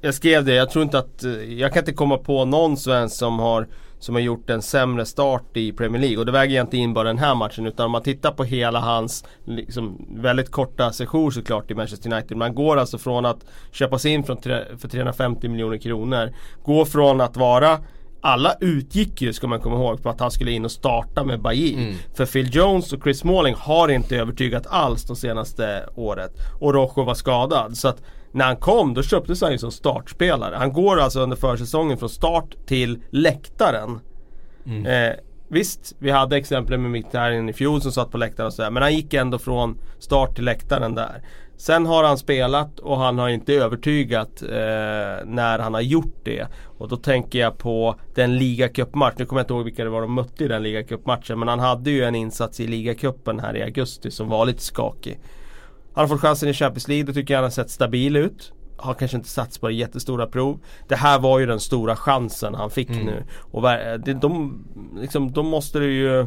jag 0.00 0.14
skrev 0.14 0.44
det. 0.44 0.54
Jag 0.54 0.70
tror 0.70 0.82
inte 0.82 0.98
att, 0.98 1.24
eh, 1.24 1.30
jag 1.32 1.72
kan 1.72 1.80
inte 1.80 1.92
komma 1.92 2.18
på 2.18 2.44
någon 2.44 2.76
svensk 2.76 3.16
som 3.16 3.38
har 3.38 3.68
som 4.02 4.14
har 4.14 4.22
gjort 4.22 4.50
en 4.50 4.62
sämre 4.62 5.06
start 5.06 5.56
i 5.56 5.72
Premier 5.72 6.00
League. 6.02 6.18
Och 6.18 6.26
det 6.26 6.32
väger 6.32 6.56
jag 6.56 6.64
inte 6.64 6.76
in 6.76 6.94
bara 6.94 7.08
den 7.08 7.18
här 7.18 7.34
matchen 7.34 7.66
utan 7.66 7.86
om 7.86 7.92
man 7.92 8.02
tittar 8.02 8.30
på 8.30 8.44
hela 8.44 8.80
hans 8.80 9.24
liksom, 9.44 10.06
väldigt 10.10 10.50
korta 10.50 10.92
sejour 10.92 11.30
såklart 11.30 11.70
i 11.70 11.74
Manchester 11.74 12.12
United. 12.12 12.36
Man 12.36 12.54
går 12.54 12.76
alltså 12.76 12.98
från 12.98 13.26
att 13.26 13.44
köpas 13.72 14.06
in 14.06 14.24
från 14.24 14.42
för 14.78 14.88
350 14.88 15.48
miljoner 15.48 15.78
kronor. 15.78 16.32
Gå 16.62 16.84
från 16.84 17.20
att 17.20 17.36
vara 17.36 17.78
alla 18.20 18.54
utgick 18.60 19.22
ju 19.22 19.32
ska 19.32 19.46
man 19.46 19.60
komma 19.60 19.76
ihåg 19.76 20.02
på 20.02 20.08
att 20.08 20.20
han 20.20 20.30
skulle 20.30 20.50
in 20.50 20.64
och 20.64 20.72
starta 20.72 21.24
med 21.24 21.40
Bailly. 21.40 21.74
Mm. 21.74 21.94
För 22.14 22.26
Phil 22.26 22.54
Jones 22.54 22.92
och 22.92 23.02
Chris 23.02 23.18
Smalling 23.18 23.54
har 23.58 23.88
inte 23.88 24.16
övertygat 24.16 24.66
alls 24.66 25.04
de 25.04 25.16
senaste 25.16 25.86
året. 25.94 26.32
Och 26.60 26.74
Rojo 26.74 27.04
var 27.04 27.14
skadad. 27.14 27.76
Så 27.76 27.88
att 27.88 28.02
när 28.32 28.44
han 28.44 28.56
kom 28.56 28.94
då 28.94 29.02
köptes 29.02 29.42
han 29.42 29.52
ju 29.52 29.58
som 29.58 29.70
startspelare. 29.70 30.56
Han 30.56 30.72
går 30.72 31.00
alltså 31.00 31.20
under 31.20 31.36
försäsongen 31.36 31.98
från 31.98 32.08
start 32.08 32.56
till 32.66 33.02
läktaren. 33.10 34.00
Eh, 34.86 35.12
visst, 35.48 35.94
vi 35.98 36.10
hade 36.10 36.36
exempel 36.36 36.78
med 36.78 36.90
Mkhitaryan 36.90 37.48
i 37.48 37.52
fjol 37.52 37.80
som 37.82 37.92
satt 37.92 38.10
på 38.10 38.18
läktaren 38.18 38.46
och 38.46 38.52
sådär. 38.52 38.70
Men 38.70 38.82
han 38.82 38.94
gick 38.94 39.14
ändå 39.14 39.38
från 39.38 39.78
start 39.98 40.34
till 40.34 40.44
läktaren 40.44 40.94
där. 40.94 41.22
Sen 41.56 41.86
har 41.86 42.04
han 42.04 42.18
spelat 42.18 42.78
och 42.78 42.98
han 42.98 43.18
har 43.18 43.28
inte 43.28 43.54
övertygat 43.54 44.42
eh, 44.42 44.48
när 45.24 45.58
han 45.58 45.74
har 45.74 45.80
gjort 45.80 46.16
det. 46.24 46.46
Och 46.78 46.88
då 46.88 46.96
tänker 46.96 47.38
jag 47.38 47.58
på 47.58 47.96
den 48.14 48.38
ligacupmatch. 48.38 49.14
Nu 49.18 49.24
kommer 49.24 49.40
jag 49.40 49.44
inte 49.44 49.54
ihåg 49.54 49.64
vilka 49.64 49.84
det 49.84 49.90
var 49.90 50.00
de 50.00 50.14
mötte 50.14 50.44
i 50.44 50.48
den 50.48 50.62
ligacupmatchen. 50.62 51.38
Men 51.38 51.48
han 51.48 51.58
hade 51.60 51.90
ju 51.90 52.04
en 52.04 52.14
insats 52.14 52.60
i 52.60 52.66
ligacupen 52.66 53.40
här 53.40 53.56
i 53.56 53.62
augusti 53.62 54.10
som 54.10 54.28
var 54.28 54.46
lite 54.46 54.62
skakig. 54.62 55.18
Han 55.94 56.02
har 56.02 56.08
fått 56.08 56.20
chansen 56.20 56.48
i 56.48 56.52
Champions 56.54 56.88
League, 56.88 57.04
då 57.04 57.12
tycker 57.12 57.34
jag 57.34 57.38
han 57.38 57.44
har 57.44 57.50
sett 57.50 57.70
stabil 57.70 58.16
ut. 58.16 58.52
Har 58.76 58.94
kanske 58.94 59.16
inte 59.16 59.28
satts 59.28 59.58
på 59.58 59.70
jättestora 59.70 60.26
prov. 60.26 60.58
Det 60.88 60.96
här 60.96 61.18
var 61.18 61.38
ju 61.38 61.46
den 61.46 61.60
stora 61.60 61.96
chansen 61.96 62.54
han 62.54 62.70
fick 62.70 62.90
Mm. 62.90 63.06
nu. 63.06 63.24
Och 63.38 63.62
det, 63.62 64.14
de, 64.20 64.64
liksom, 65.00 65.32
de 65.32 65.46
måste 65.46 65.78
du 65.78 65.92
ju 65.92 66.26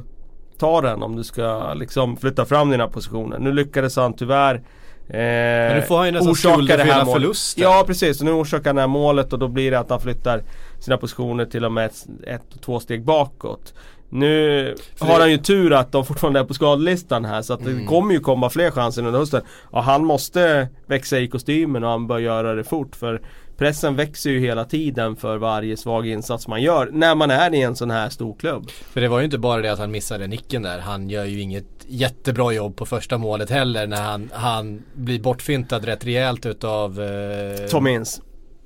ta 0.58 0.82
den 0.82 1.04
om 1.04 1.16
du 1.16 1.24
ska 1.24 1.74
liksom 1.74 2.18
flytta 2.18 2.46
fram 2.46 2.70
dina 2.70 2.88
positioner. 2.88 3.40
Nu 3.40 3.52
lyckades 3.54 3.96
han 3.96 4.14
tyvär 4.14 4.62
Eh, 5.08 5.14
Men 5.18 5.76
nu 5.76 5.82
får 5.82 5.98
han 5.98 6.06
ju 6.06 6.12
nästan 6.12 6.66
det 6.66 6.78
för 6.78 6.86
hela 6.86 7.06
förlusten. 7.06 7.64
Ja 7.64 7.84
precis, 7.88 8.20
och 8.20 8.26
nu 8.26 8.32
orsakar 8.32 8.66
han 8.70 8.76
det 8.76 8.82
här 8.82 8.88
målet 8.88 9.34
och 9.34 9.40
då 9.40 9.48
blir 9.48 9.72
det 9.72 9.80
att 9.80 9.90
han 9.90 10.00
flyttar 10.00 10.44
sina 10.80 10.98
positioner 10.98 11.46
till 11.46 11.66
och 11.66 11.72
med 11.72 11.86
ett, 11.86 12.06
ett 12.28 12.54
och 12.56 12.62
två 12.62 12.80
steg 12.80 13.04
bakåt. 13.04 13.74
Nu 14.10 14.76
har 15.00 15.08
det- 15.08 15.14
han 15.22 15.32
ju 15.32 15.38
tur 15.38 15.74
att 15.74 15.92
de 15.92 16.06
fortfarande 16.06 16.40
är 16.40 16.44
på 16.44 16.54
skadelistan 16.54 17.26
här 17.26 17.42
så 17.42 17.54
att 17.54 17.64
det 17.66 17.72
Mm. 17.72 17.86
kommer 17.88 18.14
ju 18.14 18.20
komma 18.20 18.50
fler 18.50 18.72
chanser 18.72 19.06
under 19.06 19.20
hösten. 19.20 19.42
Ja, 19.72 19.82
han 19.82 20.06
måste 20.06 20.68
växa 20.88 21.20
i 21.20 21.28
kostymen 21.28 21.84
och 21.84 21.90
han 21.90 22.08
bör 22.08 22.20
göra 22.20 22.56
det 22.56 22.64
fort 22.64 22.96
för 22.96 23.22
pressen 23.58 23.96
växer 23.96 24.30
ju 24.30 24.40
hela 24.40 24.66
tiden 24.66 25.16
för 25.16 25.38
varje 25.38 25.78
svag 25.78 26.08
insats 26.08 26.48
man 26.48 26.62
gör 26.62 26.90
när 26.94 27.16
man 27.16 27.32
är 27.32 27.54
i 27.56 27.62
en 27.62 27.76
sån 27.76 27.92
här 27.92 28.10
stor 28.10 28.36
klubb. 28.40 28.70
För 28.70 29.02
det 29.02 29.08
var 29.08 29.20
ju 29.20 29.26
inte 29.26 29.38
bara 29.38 29.62
det 29.62 29.70
att 29.72 29.80
han 29.80 29.92
missade 29.92 30.28
nicken 30.28 30.62
där. 30.62 30.80
Han 30.80 31.10
gör 31.10 31.26
ju 31.26 31.40
inget 31.42 31.66
jättebra 31.88 32.52
jobb 32.54 32.76
på 32.76 32.86
första 32.86 33.18
målet 33.18 33.50
heller 33.50 33.88
när 33.88 34.02
han, 34.02 34.30
han 34.34 34.82
blir 34.94 35.20
bortfintad 35.20 35.86
rätt 35.86 36.06
rejält 36.06 36.46
utav 36.46 37.02
eh, 37.02 37.68
Tom 37.70 37.88
Ince. 37.88 38.22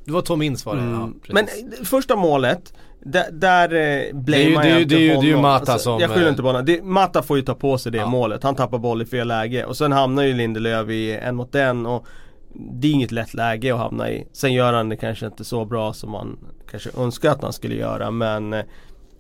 Det 0.10 0.14
var 0.14 0.22
Tom 0.22 0.42
Ince 0.42 0.70
var 0.70 0.76
det, 0.76 0.82
Mm. 0.82 1.14
ja. 1.28 1.34
Men 1.34 1.44
eh, 1.46 1.84
första 1.86 2.16
målet 2.16 2.74
där, 3.04 3.32
där 3.32 3.64
eh, 3.74 4.16
blamear 4.16 4.64
det 4.64 4.70
jag 4.70 4.82
inte 4.82 4.96
det 4.96 5.08
honom. 5.10 5.22
det 5.24 5.28
är 5.32 5.36
ju 5.36 5.42
Mata 5.42 5.78
som, 5.80 6.00
Jag 6.00 6.10
skyller 6.10 6.26
eh, 6.26 6.30
inte 6.30 6.42
på 6.42 6.48
honom. 6.48 6.66
Det, 6.66 6.84
Mata 6.84 7.24
får 7.24 7.38
ju 7.38 7.44
ta 7.44 7.56
på 7.56 7.78
sig 7.78 7.92
det 7.92 7.98
Ja. 7.98 8.08
målet. 8.08 8.44
Han 8.44 8.56
tappar 8.56 8.78
boll 8.78 9.02
i 9.02 9.06
fel 9.06 9.28
läge. 9.28 9.66
Och 9.66 9.78
sen 9.78 9.92
hamnar 9.92 10.24
ju 10.24 10.34
Lindelöf 10.34 10.90
i 10.90 11.16
en 11.16 11.36
mot 11.36 11.56
en. 11.56 11.86
Och 11.86 12.06
det 12.54 12.88
är 12.88 12.92
inget 12.92 13.12
lätt 13.12 13.34
läge 13.34 13.74
att 13.74 13.80
hamna 13.80 14.10
i. 14.12 14.28
Sen 14.34 14.54
gör 14.54 14.74
han 14.74 14.90
det 14.90 14.96
kanske 14.98 15.26
inte 15.26 15.44
så 15.44 15.66
bra 15.66 15.94
som 15.94 16.12
man 16.12 16.38
kanske 16.72 16.90
önskar 16.98 17.32
att 17.32 17.44
han 17.44 17.54
skulle 17.54 17.76
göra. 17.76 18.12
Men 18.12 18.54
eh, 18.54 18.64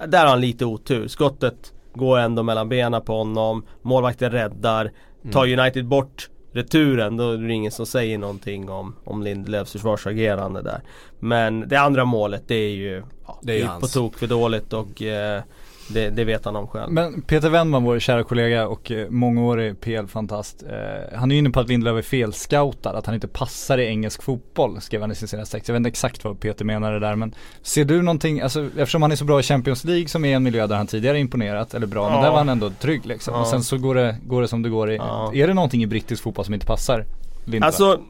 där 0.07 0.19
har 0.19 0.27
han 0.27 0.41
lite 0.41 0.65
otur. 0.65 1.07
Skottet 1.07 1.73
går 1.93 2.17
ändå 2.19 2.43
mellan 2.43 2.69
benen 2.69 3.01
på 3.01 3.17
honom. 3.17 3.65
Målvakten 3.81 4.31
räddar. 4.31 4.91
Tar 5.31 5.45
Mm. 5.45 5.59
United 5.59 5.85
bort 5.87 6.29
returen 6.51 7.17
då 7.17 7.31
är 7.31 7.37
det 7.37 7.53
ingen 7.53 7.71
som 7.71 7.85
säger 7.85 8.17
någonting 8.17 8.69
om, 8.69 8.95
om 9.03 9.23
Lindelöfs 9.23 9.71
försvarsagerande 9.71 10.61
där. 10.61 10.81
Men 11.19 11.69
det 11.69 11.77
andra 11.77 12.05
målet 12.05 12.43
det 12.47 12.55
är 12.55 12.71
ju 12.71 13.03
ja, 13.27 13.39
Det 13.41 13.53
är 13.53 13.57
ju 13.57 13.79
på 13.79 13.87
tok 13.87 14.17
för 14.17 14.27
dåligt 14.27 14.73
och 14.73 15.01
eh, 15.01 15.43
det, 15.93 16.09
det 16.09 16.23
vet 16.23 16.45
han 16.45 16.55
om 16.55 16.67
själv. 16.67 16.91
Men 16.91 17.21
Peter 17.21 17.49
Wennman, 17.49 17.83
vår 17.83 17.99
kära 17.99 18.23
kollega 18.23 18.67
och 18.67 18.91
eh, 18.91 19.09
mångårig 19.09 19.79
PL-fantast. 19.81 20.63
Eh, 20.63 21.17
han 21.17 21.31
är 21.31 21.35
inne 21.35 21.49
på 21.49 21.59
att 21.59 21.67
Lindelöf 21.69 21.97
är 21.97 22.01
felscoutad, 22.09 22.89
att 22.89 23.05
han 23.05 23.15
inte 23.15 23.27
passar 23.27 23.77
i 23.77 23.85
engelsk 23.85 24.23
fotboll, 24.23 24.81
skrev 24.81 25.01
han 25.01 25.11
i 25.11 25.15
sin 25.15 25.27
senaste 25.27 25.57
text. 25.57 25.67
Jag 25.69 25.73
vet 25.73 25.79
inte 25.79 25.89
exakt 25.89 26.23
vad 26.23 26.39
Peter 26.39 26.65
menade 26.65 26.99
där 26.99 27.15
men 27.15 27.33
ser 27.61 27.85
du 27.85 28.01
någonting, 28.01 28.41
alltså 28.41 28.65
eftersom 28.77 29.01
han 29.01 29.11
är 29.11 29.15
så 29.15 29.25
bra 29.25 29.39
i 29.39 29.43
Champions 29.43 29.83
League 29.83 30.07
som 30.07 30.25
är 30.25 30.35
en 30.35 30.43
miljö 30.43 30.67
där 30.67 30.75
han 30.75 30.87
tidigare 30.87 31.19
imponerat, 31.19 31.73
eller 31.73 31.87
bra, 31.87 32.09
men 32.09 32.17
Ja. 32.17 32.23
där 32.23 32.29
var 32.31 32.37
han 32.37 32.49
ändå 32.49 32.69
trygg 32.69 33.05
liksom. 33.05 33.33
Ja. 33.33 33.41
Och 33.41 33.47
sen 33.47 33.63
så 33.63 33.77
går 33.77 33.95
det, 33.95 34.15
går 34.25 34.41
det 34.41 34.47
som 34.47 34.61
det 34.61 34.69
går 34.69 34.91
i, 34.91 34.95
Ja. 34.95 35.31
är 35.35 35.47
det 35.47 35.53
någonting 35.53 35.83
i 35.83 35.87
brittisk 35.87 36.23
fotboll 36.23 36.45
som 36.45 36.53
inte 36.53 36.65
passar 36.65 37.05
Lindelöf? 37.45 37.65
Alltså, 37.65 38.01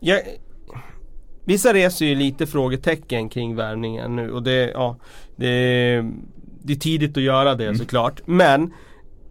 jag, 0.00 0.20
vissa 1.44 1.72
reser 1.72 2.06
ju 2.06 2.14
lite 2.14 2.46
frågetecken 2.46 3.28
kring 3.28 3.56
värvningen 3.56 4.16
nu 4.16 4.32
och 4.32 4.42
det, 4.42 4.70
ja, 4.74 4.96
det, 5.36 6.04
det 6.62 6.72
är 6.72 6.76
tidigt 6.76 7.16
att 7.16 7.22
göra 7.22 7.54
det 7.54 7.78
såklart. 7.78 8.20
Men 8.26 8.72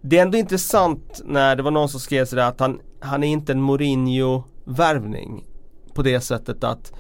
det 0.02 0.18
är 0.18 0.22
ändå 0.22 0.38
intressant 0.38 1.22
när 1.26 1.56
det 1.56 1.64
var 1.64 1.72
någon 1.72 1.90
som 1.90 2.00
skrev 2.00 2.26
sådär 2.26 2.48
att 2.48 2.60
han, 2.60 2.80
han 3.00 3.24
är 3.24 3.28
inte 3.28 3.52
en 3.52 3.62
Mourinho-värvning. 3.62 5.46
På 5.94 6.02
det 6.02 6.22
sättet 6.22 6.64
att 6.64 6.94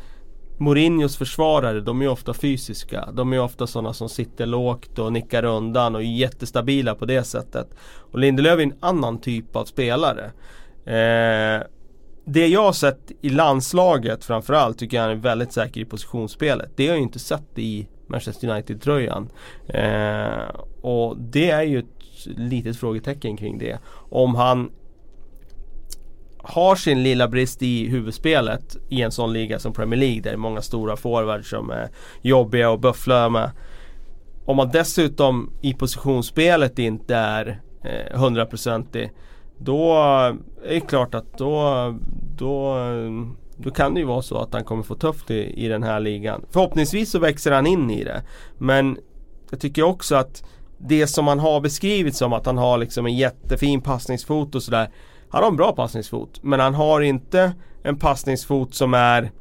Mourinhos 0.58 1.18
försvarare, 1.18 1.82
de 1.82 2.02
är 2.02 2.08
ofta 2.08 2.34
fysiska. 2.34 3.10
De 3.14 3.34
är 3.34 3.40
ofta 3.40 3.68
sådana 3.68 3.94
som 3.94 4.10
sitter 4.10 4.46
lågt 4.46 5.00
och 5.00 5.14
nickar 5.14 5.44
undan 5.46 5.96
och 5.96 6.02
är 6.02 6.06
jättestabila 6.06 6.96
på 6.96 7.06
det 7.06 7.24
sättet. 7.24 7.68
Och 8.12 8.20
Lindelöf 8.20 8.60
är 8.60 8.64
en 8.64 8.74
annan 8.80 9.22
typ 9.22 9.56
av 9.56 9.66
spelare. 9.66 10.26
Eh, 10.86 11.64
det 12.26 12.48
jag 12.48 12.64
har 12.64 12.74
sett 12.74 13.12
i 13.22 13.30
landslaget 13.30 14.26
framförallt 14.26 14.80
tycker 14.80 14.98
jag 14.98 15.02
han 15.04 15.12
är 15.12 15.16
väldigt 15.16 15.54
säker 15.54 15.82
i 15.82 15.86
positionsspelet. 15.86 16.72
Det 16.76 16.84
har 16.84 16.90
jag 16.90 16.98
ju 16.98 17.04
inte 17.04 17.20
sett 17.20 17.60
i 17.60 17.88
Manchester 18.08 18.50
United-tröjan. 18.50 19.30
Eh, 19.68 20.56
och 20.82 21.18
det 21.18 21.50
är 21.50 21.64
ju 21.64 21.80
ett 21.80 22.26
litet 22.26 22.78
frågetecken 22.78 23.38
kring 23.38 23.58
det. 23.58 23.80
Om 24.10 24.36
han 24.36 24.72
har 26.38 26.76
sin 26.76 27.04
lilla 27.04 27.28
brist 27.28 27.64
i 27.64 27.88
huvudspelet 27.88 28.78
i 28.90 29.02
en 29.02 29.12
sån 29.12 29.34
liga 29.34 29.60
som 29.60 29.74
Premier 29.74 30.00
League 30.00 30.22
där 30.22 30.30
det 30.30 30.36
är 30.36 30.38
många 30.38 30.62
stora 30.62 30.96
forwards 30.96 31.50
som 31.50 31.70
är 31.70 31.90
jobbiga 32.22 32.70
och 32.70 32.80
buffla 32.80 33.30
med. 33.30 33.52
Om 34.46 34.58
man 34.58 34.70
dessutom 34.70 35.52
i 35.62 35.74
positionsspelet 35.74 36.80
inte 36.80 37.16
är 37.16 37.62
eh, 37.84 38.20
hundraprocentig 38.20 39.12
då 39.58 39.92
eh, 39.92 40.70
är 40.72 40.74
det 40.74 40.80
klart 40.80 41.16
att 41.16 41.38
då, 41.38 41.96
då, 42.38 42.78
eh, 42.78 43.12
då 43.58 43.72
kan 43.72 43.94
det 43.94 44.00
ju 44.00 44.06
vara 44.06 44.22
så 44.22 44.38
att 44.38 44.54
han 44.54 44.64
kommer 44.64 44.84
få 44.84 44.96
tufft 44.96 45.32
i, 45.32 45.66
i 45.66 45.68
den 45.68 45.84
här 45.84 46.00
ligan. 46.00 46.46
Förhoppningsvis 46.52 47.12
så 47.12 47.20
växer 47.20 47.52
han 47.52 47.68
in 47.68 47.90
i 47.90 48.04
det. 48.04 48.24
Men 48.58 48.98
jag 49.50 49.60
tycker 49.60 49.84
också 49.84 50.16
att 50.16 50.44
det 50.78 51.08
som 51.08 51.28
han 51.28 51.40
har 51.40 51.62
beskrivit 51.62 52.16
som 52.16 52.34
att 52.34 52.46
han 52.46 52.58
har 52.58 52.78
liksom 52.78 53.06
en 53.06 53.16
jättefin 53.16 53.82
passningsfot 53.82 54.56
och 54.56 54.64
sådär. 54.64 54.90
Han 55.30 55.44
har 55.44 55.50
en 55.50 55.58
bra 55.58 55.72
passningsfot 55.72 56.44
men 56.44 56.60
han 56.60 56.74
har 56.74 57.02
inte 57.02 57.54
en 57.84 58.00
passningsfot 58.00 58.74
som 58.74 58.94
är 58.94 59.32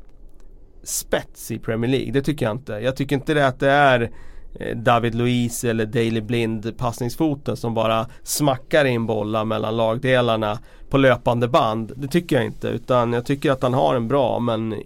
spets 0.82 1.50
i 1.50 1.58
Premier 1.58 1.90
League. 1.90 2.12
Det 2.12 2.22
tycker 2.22 2.46
jag 2.46 2.54
inte. 2.54 2.72
Jag 2.72 2.96
tycker 2.96 3.16
inte 3.16 3.34
det 3.34 3.46
att 3.46 3.60
det 3.60 3.70
är 3.70 4.10
Eh, 4.60 4.76
David 4.76 5.14
Luiz 5.14 5.64
eller 5.64 5.86
Daley 5.86 6.20
Blind 6.20 6.78
passningsfoten 6.78 7.56
som 7.56 7.74
bara 7.74 8.06
smackar 8.22 8.84
in 8.84 9.06
bollar 9.06 9.44
mellan 9.44 9.76
lagdelarna 9.76 10.58
på 10.90 10.98
löpande 10.98 11.48
band. 11.48 11.92
Det 11.96 12.08
tycker 12.08 12.36
jag 12.36 12.44
inte 12.44 12.68
utan 12.68 13.12
jag 13.12 13.26
tycker 13.26 13.50
att 13.50 13.62
han 13.62 13.74
har 13.74 13.94
en 13.94 14.08
bra 14.08 14.38
men 14.38 14.72
eh, 14.72 14.78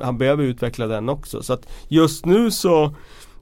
han 0.00 0.18
behöver 0.18 0.44
utveckla 0.44 0.86
den 0.86 1.08
också. 1.08 1.42
Så 1.42 1.52
att 1.52 1.72
just 1.88 2.26
nu 2.26 2.50
så 2.50 2.84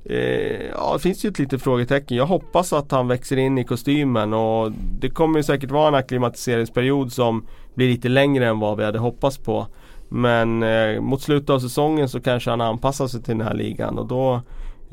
eh, 0.04 0.66
Ja 0.72 0.92
det 0.92 0.98
finns 0.98 1.24
ju 1.24 1.28
ett 1.28 1.38
litet 1.38 1.62
frågetecken. 1.62 2.16
Jag 2.16 2.26
hoppas 2.26 2.72
att 2.72 2.90
han 2.90 3.08
växer 3.08 3.36
in 3.36 3.58
i 3.58 3.64
kostymen 3.64 4.32
och 4.32 4.72
det 5.00 5.10
kommer 5.10 5.38
ju 5.38 5.42
säkert 5.42 5.70
vara 5.70 5.88
en 5.88 5.94
akklimatiseringsperiod 5.94 7.12
som 7.12 7.46
blir 7.74 7.88
lite 7.88 8.08
längre 8.08 8.48
än 8.48 8.58
vad 8.58 8.76
vi 8.76 8.84
hade 8.84 8.98
hoppats 8.98 9.38
på. 9.38 9.66
Men 10.08 10.62
eh, 10.62 11.00
mot 11.00 11.22
slutet 11.22 11.50
av 11.50 11.60
säsongen 11.60 12.08
så 12.08 12.20
kanske 12.20 12.50
han 12.50 12.60
anpassar 12.60 13.06
sig 13.06 13.22
till 13.22 13.38
den 13.38 13.46
här 13.46 13.54
ligan 13.54 13.98
och 13.98 14.06
då 14.06 14.42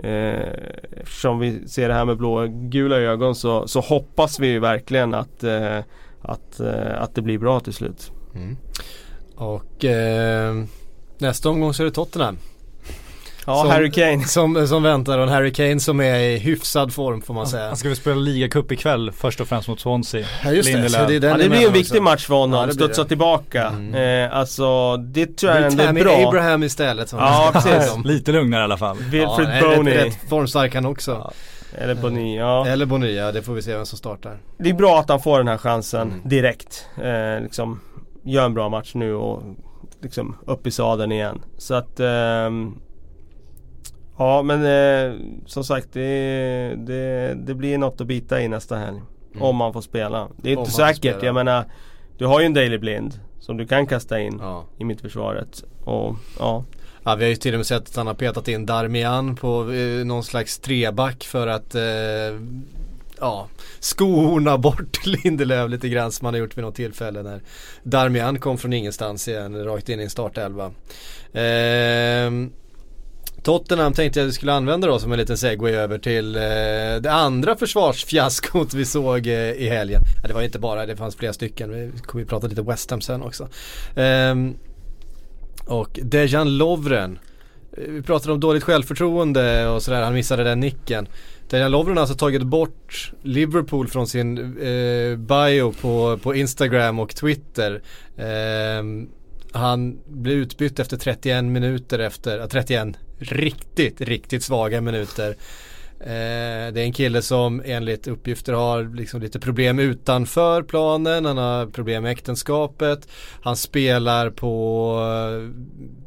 Eh, 0.03 0.53
eftersom 1.01 1.39
vi 1.39 1.67
ser 1.67 1.87
det 1.87 1.93
här 1.93 2.05
med 2.05 2.17
blågula 2.17 2.97
ögon 2.97 3.35
så, 3.35 3.67
så 3.67 3.79
hoppas 3.79 4.39
vi 4.39 4.47
ju 4.47 4.59
verkligen 4.59 5.13
att, 5.13 5.43
eh, 5.43 5.79
att, 6.21 6.59
eh, 6.59 7.01
att 7.01 7.15
det 7.15 7.21
blir 7.21 7.37
bra 7.37 7.59
till 7.59 7.73
slut. 7.73 8.11
Mm. 8.35 8.57
Och 9.35 9.85
eh, 9.85 10.63
nästa 11.17 11.49
omgång 11.49 11.73
så 11.73 11.83
är 11.83 11.85
det 11.85 11.91
Tottenham. 11.91 12.37
Ja, 13.47 13.61
Som- 13.61 13.69
Harry 13.71 13.91
Kane. 13.91 14.23
Som, 14.27 14.67
som 14.67 14.83
väntar 14.83 15.17
och 15.17 15.23
en 15.23 15.29
Harry 15.29 15.53
Kane 15.53 15.79
som 15.79 15.99
är 15.99 16.19
i 16.19 16.37
hyfsad 16.37 16.93
form 16.93 17.21
får 17.21 17.33
man 17.33 17.47
säga. 17.47 17.67
Han 17.67 17.77
ska 17.77 17.87
väl 17.87 17.97
spela 17.97 18.15
ligacup 18.15 18.71
ikväll 18.71 19.11
först 19.11 19.41
och 19.41 19.47
främst 19.47 19.67
mot 19.67 19.79
Swansea. 19.79 20.25
Ja 20.43 20.51
just 20.51 20.73
det, 20.73 20.89
så 20.89 21.05
det 21.05 21.15
är 21.15 21.19
den 21.19 21.29
Ja, 21.31 21.37
det 21.37 21.49
blir 21.49 21.67
en 21.67 21.73
viktig 21.73 21.91
också. 21.95 22.03
match 22.03 22.25
för 22.27 22.33
honom, 22.35 22.65
Ja, 22.67 22.73
studsa 22.73 23.05
tillbaka. 23.05 23.67
Mm. 23.67 24.25
Eh, 24.29 24.37
alltså 24.37 24.97
det 24.97 25.37
tror 25.37 25.51
jag 25.51 25.61
Det 25.77 25.83
ändå 25.83 26.01
är 26.01 26.03
bra. 26.03 26.27
Abraham 26.27 26.63
istället 26.63 27.09
som 27.09 27.19
Ja, 27.19 27.49
precis. 27.53 27.95
Lite 28.05 28.31
lugnare 28.31 28.61
i 28.61 28.63
alla 28.63 28.77
fall. 28.77 28.97
Wilfred 28.97 29.59
ja, 29.61 29.75
Boney. 29.75 29.93
Rätt, 29.93 30.05
rätt 30.05 30.29
formstark 30.29 30.75
han 30.75 30.85
också. 30.85 31.11
Ja. 31.11 31.31
Eller 31.77 31.95
Bonny, 31.95 32.37
ja. 32.37 32.67
Eller 32.67 32.85
Bonilla, 32.85 33.31
det 33.31 33.41
får 33.41 33.53
vi 33.53 33.61
se 33.61 33.75
vem 33.75 33.85
som 33.85 33.97
startar. 33.97 34.37
Det 34.59 34.69
är 34.69 34.73
bra 34.73 34.99
att 34.99 35.09
han 35.09 35.19
får 35.19 35.37
den 35.37 35.47
här 35.47 35.57
chansen 35.57 36.01
Mm. 36.01 36.29
direkt. 36.29 36.85
Eh, 37.03 37.43
liksom, 37.43 37.79
gör 38.23 38.45
en 38.45 38.53
bra 38.53 38.69
match 38.69 38.91
nu 38.93 39.13
och 39.13 39.43
liksom 40.03 40.37
upp 40.47 40.67
i 40.67 40.71
sadeln 40.71 41.11
igen. 41.11 41.41
Så 41.57 41.73
att 41.73 41.99
ehm, 41.99 42.73
Ja 44.17 44.41
men 44.41 44.65
eh, 44.65 45.15
som 45.45 45.63
sagt 45.63 45.87
det, 45.93 46.75
det, 46.77 47.33
det 47.37 47.53
blir 47.53 47.77
något 47.77 48.01
att 48.01 48.07
bita 48.07 48.41
i 48.41 48.47
nästa 48.47 48.75
helg. 48.75 49.01
Mm. 49.31 49.43
Om 49.43 49.55
man 49.55 49.73
får 49.73 49.81
spela. 49.81 50.27
Det 50.37 50.51
är 50.51 50.57
Om 50.57 50.59
inte 50.61 50.71
säkert. 50.71 51.23
Jag 51.23 51.35
menar 51.35 51.65
Du 52.17 52.25
har 52.25 52.39
ju 52.39 52.45
en 52.45 52.53
Daily 52.53 52.77
Blind 52.77 53.19
som 53.39 53.57
du 53.57 53.67
kan 53.67 53.87
kasta 53.87 54.19
in 54.19 54.37
Ja. 54.41 54.65
i 54.77 54.83
mittförsvaret. 54.83 55.63
Och 55.83 56.15
ja. 56.39 56.63
Ja 57.03 57.15
vi 57.15 57.23
har 57.23 57.29
ju 57.29 57.35
till 57.35 57.53
och 57.53 57.59
med 57.59 57.65
sett 57.65 57.89
att 57.89 57.95
han 57.95 58.07
har 58.07 58.13
petat 58.13 58.47
in 58.47 58.65
Darmian 58.65 59.35
på 59.35 59.71
eh, 59.73 60.05
någon 60.05 60.23
slags 60.23 60.59
treback 60.59 61.23
för 61.23 61.47
att 61.47 61.75
eh, 61.75 61.81
ja, 63.19 63.47
skohorna 63.79 64.57
bort 64.57 65.05
Lindelöf 65.05 65.69
lite 65.69 65.89
grann 65.89 66.11
som 66.11 66.25
han 66.25 66.33
har 66.33 66.39
gjort 66.39 66.57
vid 66.57 66.63
något 66.65 66.75
tillfälle 66.75 67.23
när 67.23 67.41
Darmian 67.83 68.39
kom 68.39 68.57
från 68.57 68.73
ingenstans 68.73 69.27
igen 69.27 69.65
rakt 69.65 69.89
in 69.89 69.99
i 69.99 70.03
en 70.03 70.09
startelva. 70.09 70.71
Ehm, 71.33 72.51
Tottenham 73.47 73.93
tänkte 73.93 74.19
jag 74.19 74.25
att 74.25 74.29
vi 74.29 74.33
skulle 74.33 74.53
använda 74.53 74.87
då 74.87 74.99
som 74.99 75.11
en 75.11 75.19
liten 75.19 75.37
segway 75.37 75.73
över 75.73 75.97
till 75.97 76.35
eh, 76.35 76.41
det 77.01 77.11
andra 77.11 77.55
försvarsfiaskot 77.55 78.73
vi 78.73 78.85
såg 78.85 79.27
eh, 79.27 79.51
i 79.51 79.69
helgen. 79.69 80.01
Ja, 80.21 80.27
det 80.27 80.33
var 80.33 80.41
ju 80.41 80.45
inte 80.45 80.59
bara, 80.59 80.85
det 80.85 80.95
fanns 80.95 81.15
flera 81.15 81.33
stycken. 81.33 81.71
Vi 81.71 81.91
kommer 82.05 82.23
ju 82.23 82.27
prata 82.27 82.47
lite 82.47 82.61
West 82.61 82.91
Ham 82.91 83.01
sen 83.01 83.21
också. 83.21 83.47
Ehm, 83.95 84.55
och 85.65 85.99
Dejan 86.03 86.57
Lovren. 86.57 87.19
Eh, 87.77 87.83
vi 87.87 88.01
pratade 88.01 88.33
om 88.33 88.39
dåligt 88.39 88.63
självförtroende 88.63 89.67
och 89.67 89.83
sådär, 89.83 90.01
han 90.01 90.13
missade 90.13 90.43
den 90.43 90.59
nicken. 90.59 91.07
Dejan 91.49 91.71
Lovren 91.71 91.97
har 91.97 92.01
alltså 92.01 92.17
tagit 92.17 92.43
bort 92.43 93.11
Liverpool 93.21 93.87
från 93.87 94.07
sin 94.07 94.37
eh, 94.37 95.17
bio 95.17 95.73
på, 95.81 96.19
på 96.23 96.35
Instagram 96.35 96.99
och 96.99 97.15
Twitter. 97.15 97.81
Ehm, 98.17 99.09
han 99.51 99.99
blev 100.07 100.37
utbytt 100.37 100.79
efter 100.79 100.97
31 100.97 101.45
minuter 101.45 101.99
efter, 101.99 102.35
eh, 102.35 102.41
ja, 102.41 102.47
31 102.47 102.97
riktigt, 103.19 104.01
riktigt 104.01 104.43
svaga 104.43 104.81
minuter. 104.81 105.35
Eh, 105.99 106.73
det 106.73 106.81
är 106.81 106.85
en 106.85 106.93
kille 106.93 107.21
som 107.21 107.61
enligt 107.65 108.07
uppgifter 108.07 108.53
har 108.53 108.95
liksom 108.95 109.21
lite 109.21 109.39
problem 109.39 109.79
utanför 109.79 110.63
planen, 110.63 111.25
han 111.25 111.37
har 111.37 111.65
problem 111.65 112.03
med 112.03 112.11
äktenskapet, 112.11 113.07
han 113.41 113.55
spelar 113.55 114.29
på, 114.29 114.99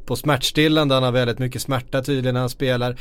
på 0.05 0.17
smärtstillande, 0.17 0.95
han 0.95 1.02
har 1.02 1.12
väldigt 1.12 1.38
mycket 1.38 1.62
smärta 1.62 2.02
tydligen 2.02 2.35
när 2.35 2.40
han 2.40 2.50
spelar. 2.50 2.97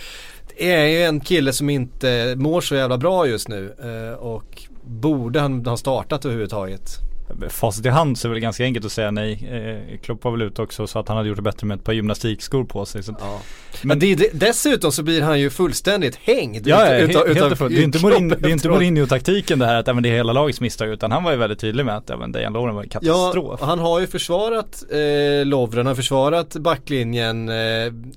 Det 0.58 0.72
är 0.72 0.86
ju 0.86 1.04
en 1.04 1.20
kille 1.20 1.54
som 1.54 1.70
inte 1.70 2.36
mår 2.38 2.62
så 2.62 2.76
jävla 2.76 2.98
bra 2.98 3.28
just 3.28 3.48
nu 3.48 3.76
eh, 3.84 4.20
och 4.20 4.64
borde 4.84 5.40
han 5.40 5.66
ha 5.66 5.78
startat 5.78 6.26
överhuvudtaget. 6.26 7.09
Facit 7.50 7.86
i 7.86 7.90
hand 7.90 8.18
så 8.18 8.28
är 8.28 8.30
det 8.30 8.34
väl 8.34 8.42
ganska 8.42 8.64
enkelt 8.64 8.86
att 8.86 8.92
säga 8.92 9.12
nej. 9.12 9.50
Eh, 9.92 9.98
Klopp 10.00 10.24
var 10.24 10.32
väl 10.32 10.42
ute 10.42 10.62
också 10.62 10.88
så 10.88 11.00
att 11.00 11.08
han 11.08 11.18
hade 11.18 11.30
gjort 11.30 11.36
det 11.38 11.42
bättre 11.42 11.68
med 11.68 11.78
ett 11.78 11.84
par 11.84 11.94
gymnastikskor 11.94 12.64
på 12.64 12.86
sig. 12.86 13.04
Så. 13.04 13.16
Ja. 13.20 13.40
Men 13.84 14.00
det, 14.00 14.16
det, 14.16 14.30
dessutom 14.34 14.92
så 14.92 15.04
blir 15.04 15.22
han 15.22 15.40
ju 15.40 15.50
fullständigt 15.50 16.16
hängd. 16.16 16.68
Ja, 16.68 16.76
utav- 16.86 16.94
helt, 17.00 17.10
utav- 17.12 17.28
helt 17.28 17.52
utav. 17.54 17.70
Det 17.70 17.76
är 17.80 17.84
inte 17.84 17.98
det 18.40 18.48
är 18.48 18.52
inte. 18.52 18.70
Mourinho-taktiken 18.70 19.60
det 19.60 19.66
här 19.66 19.76
att 19.76 19.88
ja, 19.88 19.94
men 19.94 20.04
det 20.04 20.10
är 20.10 20.14
hela 20.14 20.34
lagets 20.34 20.62
misstag 20.62 20.90
utan 20.90 21.12
han 21.12 21.24
var 21.24 21.32
ju 21.32 21.38
väldigt 21.38 21.60
tydlig 21.60 21.86
med 21.86 21.98
att 21.98 22.10
ja, 22.10 22.18
men 22.18 22.32
Dejan 22.32 22.54
Lovren 22.54 22.76
var 22.76 22.84
en 22.84 22.90
Ja, 22.94 23.00
katastrof. 23.00 23.60
han 23.62 23.80
har 23.80 24.00
ju 24.00 24.08
försvarat 24.08 24.84
eh, 24.92 25.46
Lovren, 25.46 25.78
han 25.78 25.88
har 25.88 25.96
försvarat 25.96 26.56
backlinjen. 26.56 27.50
Eh, 27.50 27.56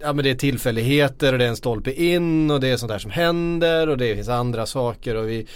ja 0.00 0.12
men 0.12 0.16
det 0.16 0.30
är 0.30 0.34
tillfälligheter 0.34 1.32
och 1.32 1.38
det 1.38 1.44
är 1.44 1.48
en 1.48 1.56
stolpe 1.56 1.92
in 2.02 2.50
och 2.50 2.60
det 2.60 2.68
är 2.68 2.76
sånt 2.76 2.92
där 2.92 2.98
som 2.98 3.10
händer 3.10 3.88
och 3.88 3.98
det 3.98 4.14
finns 4.14 4.28
andra 4.28 4.66
saker 4.66 5.14
och 5.16 5.28
vi 5.28 5.46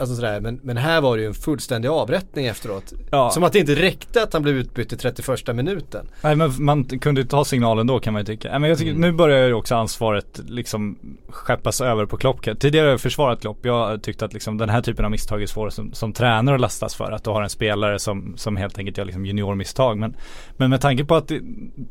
Alltså 0.00 0.14
sådär, 0.16 0.40
men, 0.40 0.60
men 0.62 0.76
här 0.76 1.00
var 1.00 1.16
det 1.16 1.22
ju 1.22 1.28
en 1.28 1.34
fullständig 1.34 1.88
avrättning 1.88 2.46
efteråt. 2.74 2.92
Ja. 3.10 3.30
Som 3.30 3.42
att 3.44 3.52
det 3.52 3.58
inte 3.58 3.74
räckte 3.74 4.22
att 4.22 4.32
han 4.32 4.42
blev 4.42 4.56
utbytt 4.56 4.92
i 4.92 4.96
31 4.96 5.56
minuten. 5.56 6.06
Nej 6.22 6.36
men 6.36 6.52
man 6.58 6.84
kunde 6.84 7.24
ta 7.24 7.44
signalen 7.44 7.86
då 7.86 8.00
kan 8.00 8.12
man 8.12 8.20
ju 8.22 8.26
tycka. 8.26 8.50
Nej, 8.50 8.58
men 8.58 8.70
jag 8.70 8.78
tycker, 8.78 8.90
Mm. 8.90 9.00
nu 9.00 9.12
börjar 9.12 9.46
ju 9.46 9.54
också 9.54 9.74
ansvaret 9.74 10.40
liksom 10.48 10.98
skeppas 11.28 11.80
över 11.80 12.06
på 12.06 12.16
Klopp. 12.16 12.60
Tidigare 12.60 12.84
har 12.84 12.90
jag 12.90 13.00
försvarat 13.00 13.40
Klopp. 13.40 13.58
Jag 13.62 14.02
tyckte 14.02 14.24
att 14.24 14.32
liksom 14.32 14.58
den 14.58 14.68
här 14.68 14.82
typen 14.82 15.04
av 15.04 15.10
misstag 15.10 15.42
är 15.42 15.46
svåra 15.46 15.70
som, 15.70 15.92
som 15.92 16.12
tränare 16.12 16.54
att 16.54 16.60
lastas 16.60 16.94
för. 16.94 17.12
Att 17.12 17.24
du 17.24 17.30
har 17.30 17.42
en 17.42 17.50
spelare 17.50 17.98
som, 17.98 18.34
som 18.36 18.56
helt 18.56 18.78
enkelt 18.78 18.98
gör 18.98 19.04
liksom 19.04 19.26
juniormisstag. 19.26 19.98
Men, 19.98 20.16
men 20.56 20.70
med 20.70 20.80
tanke 20.80 21.04
på 21.04 21.14
att 21.14 21.28
det, 21.28 21.40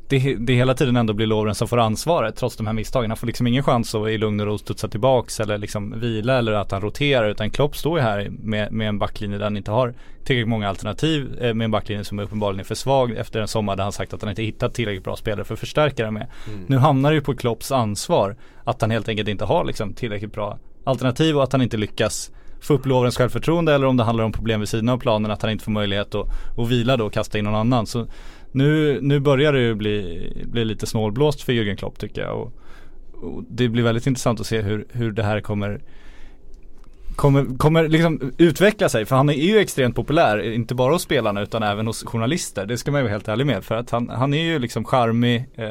det, 0.08 0.36
det 0.39 0.53
hela 0.53 0.74
tiden 0.74 0.96
ändå 0.96 1.13
blir 1.13 1.27
Lovren 1.27 1.55
som 1.55 1.67
får 1.67 1.77
ansvaret 1.79 2.36
trots 2.36 2.58
de 2.58 2.67
här 2.67 2.74
misstagen. 2.74 3.10
Han 3.10 3.17
får 3.17 3.27
liksom 3.27 3.48
ingen 3.48 3.63
chans 3.63 3.96
att 3.96 4.08
i 4.10 4.17
lugn 4.17 4.39
och 4.39 4.46
ro 4.46 4.58
studsa 4.58 4.88
tillbaks 4.88 5.39
eller 5.39 5.58
liksom 5.58 6.00
vila 6.00 6.38
eller 6.38 6.51
att 6.51 6.72
han 6.72 6.82
roterar. 6.82 7.29
Utan 7.29 7.50
Klopp 7.50 7.75
står 7.77 8.00
ju 8.00 8.03
här 8.03 8.27
med, 8.44 8.72
med 8.72 8.88
en 8.88 9.00
backlinje 9.00 9.38
där 9.38 9.44
han 9.44 9.58
inte 9.58 9.72
har 9.72 9.94
tillräckligt 10.24 10.48
många 10.48 10.64
alternativ. 10.69 11.38
Eh, 11.41 11.53
med 11.53 11.65
en 11.65 11.72
backlinje 11.72 12.03
som 12.03 12.19
uppenbarligen 12.19 12.60
är 12.60 12.63
för 12.63 12.75
svag 12.75 13.12
efter 13.12 13.41
en 13.41 13.48
sommar 13.48 13.75
där 13.75 13.84
han 13.84 13.91
sagt 13.91 14.13
att 14.13 14.22
han 14.22 14.29
inte 14.29 14.43
hittat 14.43 14.74
tillräckligt 14.74 15.03
bra 15.03 15.15
spelare 15.15 15.43
för 15.43 15.53
att 15.53 15.60
förstärka 15.60 16.05
det 16.05 16.12
med. 16.12 16.27
Nu 16.67 16.77
hamnar 16.77 17.12
det 17.12 17.15
ju 17.15 17.22
på 17.22 17.36
Klopps 17.36 17.72
ansvar 17.72 18.36
att 18.63 18.81
han 18.81 18.91
helt 18.91 19.10
enkelt 19.10 19.29
inte 19.29 19.45
har 19.45 19.65
liksom 19.65 19.93
tillräckligt 19.93 20.34
bra 20.34 20.60
alternativ 20.84 21.38
och 21.38 21.43
att 21.43 21.51
han 21.51 21.62
inte 21.62 21.77
lyckas 21.77 22.31
få 22.62 22.74
upp 22.74 22.86
Lovrens 22.86 23.17
självförtroende 23.17 23.74
eller 23.74 23.88
om 23.88 23.98
det 23.98 24.03
handlar 24.03 24.24
om 24.24 24.31
problem 24.31 24.60
vid 24.60 24.69
sidan 24.69 24.89
av 24.89 24.98
planen 24.98 25.31
att 25.31 25.41
han 25.41 25.51
inte 25.51 25.63
får 25.63 25.72
möjlighet 25.72 26.15
att, 26.15 26.27
att 26.57 26.69
vila 26.69 26.98
då 26.98 27.05
och 27.05 27.13
kasta 27.13 27.38
in 27.38 27.45
någon 27.45 27.55
annan. 27.55 27.88
Så 27.88 28.07
nu, 28.51 29.00
nu 29.01 29.19
börjar 29.19 29.53
det 29.53 29.62
ju 29.62 29.75
bli, 29.75 30.43
bli 30.45 30.65
lite 30.65 30.86
snålblåst 30.86 31.41
för 31.41 31.53
Jürgen 31.53 31.75
Klopp 31.75 32.00
tycker 32.00 32.22
jag. 32.22 32.39
Och, 32.39 32.53
och 33.13 33.43
det 33.50 33.69
blir 33.69 33.84
väldigt 33.84 34.07
intressant 34.07 34.39
att 34.39 34.48
se 34.48 34.62
hur, 34.62 34.88
hur 34.89 35.12
det 35.12 35.24
här 35.24 35.41
kommer 35.41 35.81
Kommer, 37.15 37.57
kommer 37.57 37.88
liksom 37.88 38.34
utveckla 38.38 38.89
sig 38.89 39.05
för 39.05 39.15
han 39.15 39.29
är 39.29 39.34
ju 39.34 39.60
extremt 39.60 39.95
populär, 39.95 40.53
inte 40.53 40.75
bara 40.75 40.93
hos 40.93 41.01
spelarna 41.01 41.41
utan 41.41 41.63
även 41.63 41.88
hos 41.88 42.03
journalister. 42.03 42.65
Det 42.65 42.77
ska 42.77 42.91
man 42.91 43.00
ju 43.00 43.03
vara 43.03 43.12
helt 43.12 43.27
ärlig 43.27 43.45
med 43.45 43.63
för 43.63 43.75
att 43.75 43.89
han, 43.89 44.10
han 44.10 44.34
är 44.34 44.43
ju 44.43 44.60
liksom 44.60 44.86
charmig, 44.86 45.50
eh, 45.55 45.67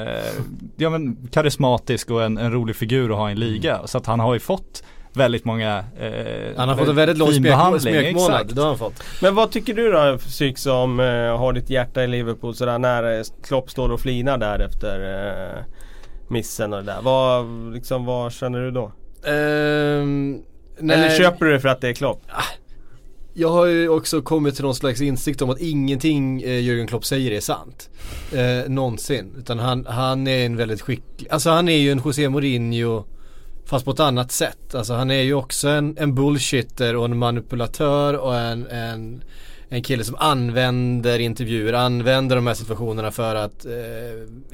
ja 0.76 0.90
men 0.90 1.28
karismatisk 1.32 2.10
och 2.10 2.22
en, 2.22 2.38
en 2.38 2.52
rolig 2.52 2.76
figur 2.76 3.10
att 3.10 3.16
ha 3.16 3.28
i 3.28 3.32
en 3.32 3.40
liga. 3.40 3.80
Så 3.86 3.98
att 3.98 4.06
han 4.06 4.20
har 4.20 4.34
ju 4.34 4.40
fått 4.40 4.82
väldigt 5.12 5.44
många 5.44 5.84
eh, 5.98 6.56
Han 6.56 6.68
har 6.68 6.76
fått 6.76 6.88
en 6.88 6.96
väldigt 6.96 7.18
lång 7.18 7.32
smek, 7.32 7.80
smekmånad, 7.80 8.40
exakt. 8.40 8.54
det 8.54 8.60
har 8.60 8.68
han 8.68 8.78
fått. 8.78 9.02
Men 9.22 9.34
vad 9.34 9.50
tycker 9.50 9.74
du 9.74 9.92
då 9.92 10.18
Psyk 10.18 10.58
som 10.58 11.00
eh, 11.00 11.38
har 11.38 11.52
ditt 11.52 11.70
hjärta 11.70 12.04
i 12.04 12.06
Liverpool 12.06 12.54
sådär 12.54 12.78
när 12.78 13.18
eh, 13.18 13.24
Klopp 13.44 13.70
står 13.70 13.92
och 13.92 14.00
flinar 14.00 14.38
där 14.38 14.58
efter 14.58 15.26
eh, 15.56 15.64
missen 16.28 16.72
och 16.72 16.84
det 16.84 16.92
där. 16.92 17.02
Vad, 17.02 17.46
liksom, 17.74 18.04
vad 18.04 18.32
känner 18.32 18.60
du 18.60 18.70
då? 18.70 18.92
Ehm, 19.30 20.42
nej. 20.78 20.96
Eller 20.96 21.18
köper 21.18 21.46
du 21.46 21.52
det 21.52 21.60
för 21.60 21.68
att 21.68 21.80
det 21.80 21.88
är 21.88 21.92
Klopp? 21.92 22.22
Jag 23.36 23.48
har 23.48 23.66
ju 23.66 23.88
också 23.88 24.22
kommit 24.22 24.54
till 24.54 24.64
någon 24.64 24.74
slags 24.74 25.00
insikt 25.00 25.42
om 25.42 25.50
att 25.50 25.60
ingenting 25.60 26.42
eh, 26.42 26.48
Jürgen 26.48 26.86
Klopp 26.86 27.04
säger 27.04 27.30
är 27.30 27.40
sant. 27.40 27.90
Eh, 28.32 28.70
någonsin. 28.70 29.34
Utan 29.38 29.58
han, 29.58 29.86
han 29.86 30.26
är 30.26 30.46
en 30.46 30.56
väldigt 30.56 30.80
skicklig, 30.80 31.28
alltså 31.30 31.50
han 31.50 31.68
är 31.68 31.76
ju 31.76 31.92
en 31.92 32.02
José 32.04 32.28
Mourinho 32.28 33.04
fast 33.66 33.84
på 33.84 33.90
ett 33.90 34.00
annat 34.00 34.32
sätt. 34.32 34.74
Alltså 34.74 34.94
han 34.94 35.10
är 35.10 35.22
ju 35.22 35.34
också 35.34 35.68
en, 35.68 35.96
en 35.98 36.14
bullshitter 36.14 36.96
och 36.96 37.04
en 37.04 37.18
manipulatör 37.18 38.14
och 38.14 38.36
en, 38.36 38.66
en, 38.66 39.24
en 39.74 39.82
kille 39.82 40.04
som 40.04 40.16
använder 40.18 41.18
intervjuer, 41.18 41.72
använder 41.72 42.36
de 42.36 42.46
här 42.46 42.54
situationerna 42.54 43.10
för 43.10 43.34
att, 43.34 43.64
eh, 43.66 43.72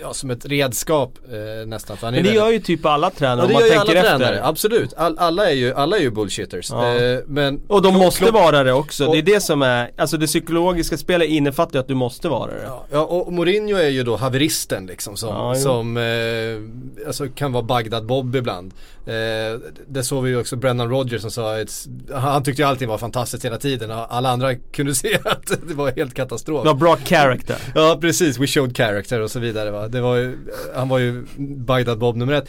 ja 0.01 0.15
som 0.15 0.31
ett 0.31 0.47
redskap 0.47 1.19
eh, 1.33 1.67
nästan. 1.67 1.97
Men 2.03 2.13
det 2.13 2.33
gör 2.35 2.51
ju 2.51 2.59
typ 2.61 2.87
alla 2.87 3.11
tränare 3.11 3.47
om 3.47 3.53
man 3.53 3.63
tänker 3.63 3.77
alla 3.79 3.93
efter. 3.95 4.19
tränare, 4.19 4.41
absolut. 4.45 4.95
All, 4.97 5.19
alla, 5.19 5.51
är 5.51 5.55
ju, 5.55 5.75
alla 5.75 5.97
är 5.97 6.01
ju 6.01 6.11
bullshitters. 6.11 6.71
Ja. 6.71 6.95
Eh, 6.97 7.19
men 7.27 7.61
Och 7.69 7.83
de 7.83 7.93
Klopp- 7.93 8.05
måste 8.05 8.25
Klopp- 8.25 8.35
vara 8.35 8.63
det 8.65 8.73
också. 8.73 9.07
och- 9.07 9.13
det 9.13 9.19
är 9.19 9.35
det 9.35 9.41
som 9.41 9.63
är, 9.63 9.91
alltså 9.97 10.17
det 10.17 10.27
psykologiska 10.27 10.97
spelet 10.97 11.29
innefattar 11.29 11.75
ju 11.75 11.81
att 11.81 11.89
du 11.89 11.95
måste 11.95 12.29
vara 12.29 12.51
det. 12.53 12.63
Ja, 12.67 12.85
ja 12.93 13.01
och 13.05 13.33
Mourinho 13.33 13.77
är 13.79 13.89
ju 13.89 14.03
då 14.03 14.17
haveristen 14.17 14.87
liksom 14.87 15.17
som, 15.17 15.29
Ja, 15.29 15.55
som 15.55 15.97
eh, 15.97 17.07
alltså 17.07 17.29
kan 17.29 17.53
vara 17.53 17.63
Bagdad-Bob 17.65 18.37
ibland. 18.37 18.75
Eh, 19.07 19.61
det 19.89 20.03
såg 20.03 20.25
vi 20.25 20.31
ju 20.31 20.41
också 20.41 20.57
Brendan 20.57 20.89
Rodgers 20.91 21.21
som 21.23 21.31
sa 21.31 21.61
att 21.61 21.87
han 22.15 22.43
tyckte 22.43 22.63
ju 22.63 22.69
allting 22.69 22.89
var 22.89 22.99
fantastiskt 22.99 23.45
hela 23.45 23.59
tiden 23.59 23.91
och 23.91 24.15
alla 24.15 24.31
andra 24.31 24.55
kunde 24.55 24.95
se 24.95 25.10
att 25.25 25.47
det 25.69 25.75
var 25.75 25.93
helt 25.97 26.15
katastrof. 26.15 26.63
Du 26.63 26.69
har 26.69 26.77
bra 26.77 26.97
character. 26.97 27.57
Ja 27.75 27.99
precis, 28.01 28.39
we 28.39 28.47
showed 28.47 28.77
character 28.77 29.21
och 29.21 29.31
så 29.31 29.39
vidare 29.39 29.71
va. 29.71 29.89
Det 29.89 30.01
var 30.01 30.17
ju, 30.17 30.39
han 30.75 30.89
var 30.89 30.99
ju 30.99 31.25
Bagdad-Bob 31.39 32.17
nummer 32.17 32.33
ett. 32.33 32.49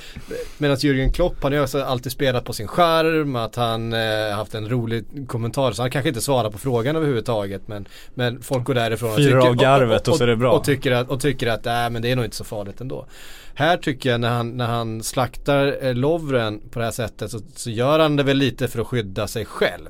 Medan 0.58 0.78
Jürgen 0.78 1.12
Klopp, 1.12 1.36
han 1.44 1.54
har 1.54 1.78
ju 1.78 1.84
alltid 1.84 2.12
spelat 2.12 2.46
på 2.46 2.54
sin 2.54 2.68
skärm, 2.68 3.36
att 3.36 3.56
han 3.56 3.94
eh, 3.94 4.36
haft 4.36 4.56
en 4.56 4.70
rolig 4.70 5.06
kommentar. 5.28 5.72
Så 5.72 5.82
han 5.82 5.92
kanske 5.92 6.10
inte 6.10 6.22
svarar 6.22 6.50
på 6.50 6.58
frågan 6.58 6.96
överhuvudtaget 6.96 7.68
men, 7.68 7.88
men 8.14 8.42
folk 8.42 8.64
går 8.64 8.74
därifrån 8.74 9.12
och 9.12 9.18
tycker, 9.18 9.38
av 9.38 9.56
garvet 9.56 10.08
och 10.08 10.16
så 10.16 10.24
är 10.24 10.28
det 10.28 10.36
bra. 10.36 10.52
Och 10.52 10.64
tycker 10.64 10.92
att, 10.92 11.10
och 11.10 11.20
tycker 11.20 11.48
att 11.48 11.66
äh, 11.66 11.90
men 11.90 12.02
det 12.02 12.12
är 12.12 12.16
nog 12.16 12.26
inte 12.26 12.38
så 12.38 12.44
farligt 12.44 12.82
ändå. 12.82 13.06
Här 13.54 13.78
tycker 13.78 14.10
jag 14.10 14.22
när 14.22 14.30
han, 14.30 14.58
när 14.58 14.68
han 14.68 15.04
slaktar 15.04 15.78
eh, 15.82 15.94
Lovren 15.94 16.62
på 16.72 16.80
det 16.80 16.86
här 16.86 16.92
sättet 16.92 17.32
så, 17.32 17.40
så 17.56 17.70
gör 17.70 18.00
han 18.00 18.16
det 18.16 18.24
väl 18.24 18.38
lite 18.38 18.68
för 18.68 18.82
att 18.82 18.88
skydda 18.88 19.28
sig 19.28 19.46
själv. 19.46 19.90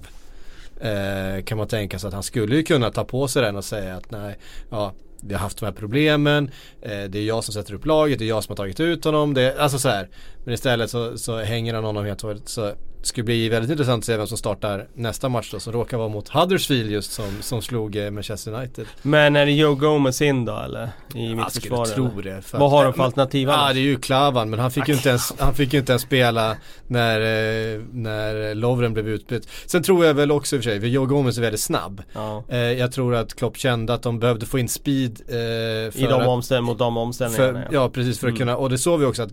Eh, 0.82 1.44
kan 1.44 1.58
man 1.58 1.68
tänka 1.68 2.00
sig 2.00 2.08
att 2.08 2.14
han 2.14 2.24
skulle 2.24 2.56
ju 2.56 2.64
kunna 2.64 2.92
ta 2.92 3.04
på 3.04 3.28
sig 3.28 3.42
den 3.42 3.56
och 3.56 3.66
säga 3.66 3.96
att 3.96 4.12
nej, 4.12 4.38
ja 4.70 4.94
vi 5.24 5.34
har 5.34 5.42
haft 5.42 5.58
de 5.58 5.66
här 5.66 5.74
problemen, 5.74 6.52
eh, 6.82 7.04
det 7.04 7.20
är 7.20 7.24
jag 7.24 7.44
som 7.44 7.54
sätter 7.54 7.74
upp 7.74 7.86
laget, 7.86 8.20
det 8.20 8.26
är 8.26 8.30
jag 8.30 8.44
som 8.44 8.52
har 8.52 8.58
tagit 8.58 8.80
ut 8.80 9.06
honom, 9.06 9.34
det, 9.34 9.60
alltså 9.60 9.80
så 9.80 9.90
här. 9.90 10.10
Men 10.44 10.54
istället 10.54 10.90
så, 10.90 11.18
så 11.18 11.38
hänger 11.38 11.74
han 11.74 11.84
honom 11.84 12.06
helt 12.06 12.24
och 12.24 12.30
hållet. 12.30 12.50
Så 12.50 12.72
det 13.02 13.08
skulle 13.08 13.24
bli 13.26 13.50
väldigt 13.50 13.72
intressant 13.72 14.02
att 14.02 14.06
se 14.06 14.18
vem 14.18 14.28
som 14.28 14.38
startar 14.38 14.88
nästa 14.94 15.30
match 15.30 15.52
då 15.52 15.60
som 15.60 15.74
råkar 15.74 15.98
vara 15.98 16.08
mot 16.10 16.30
Huddersfield 16.30 16.92
just 16.92 17.12
som, 17.12 17.26
som 17.42 17.62
slog 17.62 17.96
eh, 17.96 18.12
Manchester 18.12 18.54
United. 18.54 18.86
Men 19.02 19.36
är 19.36 19.46
det 19.46 19.52
Joe 19.52 19.76
Gomez 19.76 20.22
in 20.22 20.46
då 20.46 20.58
eller? 20.58 20.90
I 21.16 21.32
Jag 21.32 21.52
skulle 21.52 21.86
tro 21.86 22.22
det. 22.22 22.42
Vad 22.54 22.72
har 22.72 22.84
de 22.84 22.94
för 22.94 23.04
alternativ 23.04 23.48
Ja 23.50 23.74
det 23.74 23.80
är 23.80 23.82
ju 23.82 23.98
Klavan 24.00 24.50
men 24.50 24.60
han 24.60 24.72
fick 24.72 24.88
ju 24.88 24.94
inte 24.94 25.10
ens, 25.10 25.34
han 25.40 25.54
fick 25.54 25.74
ju 25.74 25.80
inte 25.80 25.92
ens 25.92 26.02
spela 26.02 26.56
när, 26.88 27.20
eh, 27.20 27.82
när 27.92 28.56
Lovren 28.56 28.94
blev 28.94 29.08
utbytt. 29.10 29.48
Sen 29.66 29.84
tror 29.84 30.06
jag 30.06 30.14
väl 30.14 30.32
också 30.32 30.56
i 30.56 30.60
och 30.60 30.64
för 30.64 30.70
sig, 30.70 30.80
för 30.80 30.88
Joe 30.88 31.06
Gomez 31.06 31.38
är 31.38 31.42
väldigt 31.42 31.62
snabb. 31.62 32.02
Ja. 32.14 32.44
Eh, 32.50 32.58
jag 32.58 32.92
tror 32.92 33.16
att 33.16 33.34
Klopp 33.36 33.58
kände 33.58 33.94
att 33.94 34.04
de 34.04 34.20
behövde 34.20 34.46
få 34.46 34.60
in 34.60 34.70
speed 34.70 35.22
I 35.30 35.92
de 35.94 36.14
att, 36.14 36.28
omställ- 36.28 36.62
mot 36.62 36.80
de 36.80 36.98
omställningarna 36.98 37.54
för, 37.54 37.68
ja 37.76 37.90
precis 37.90 38.20
för 38.20 38.28
att 38.28 38.32
Mm. 38.32 38.40
kunna, 38.40 38.58
och 38.58 38.70
det 38.70 38.78
såg 38.78 39.00
vi 39.00 39.06
också 39.06 39.24
att 39.24 39.32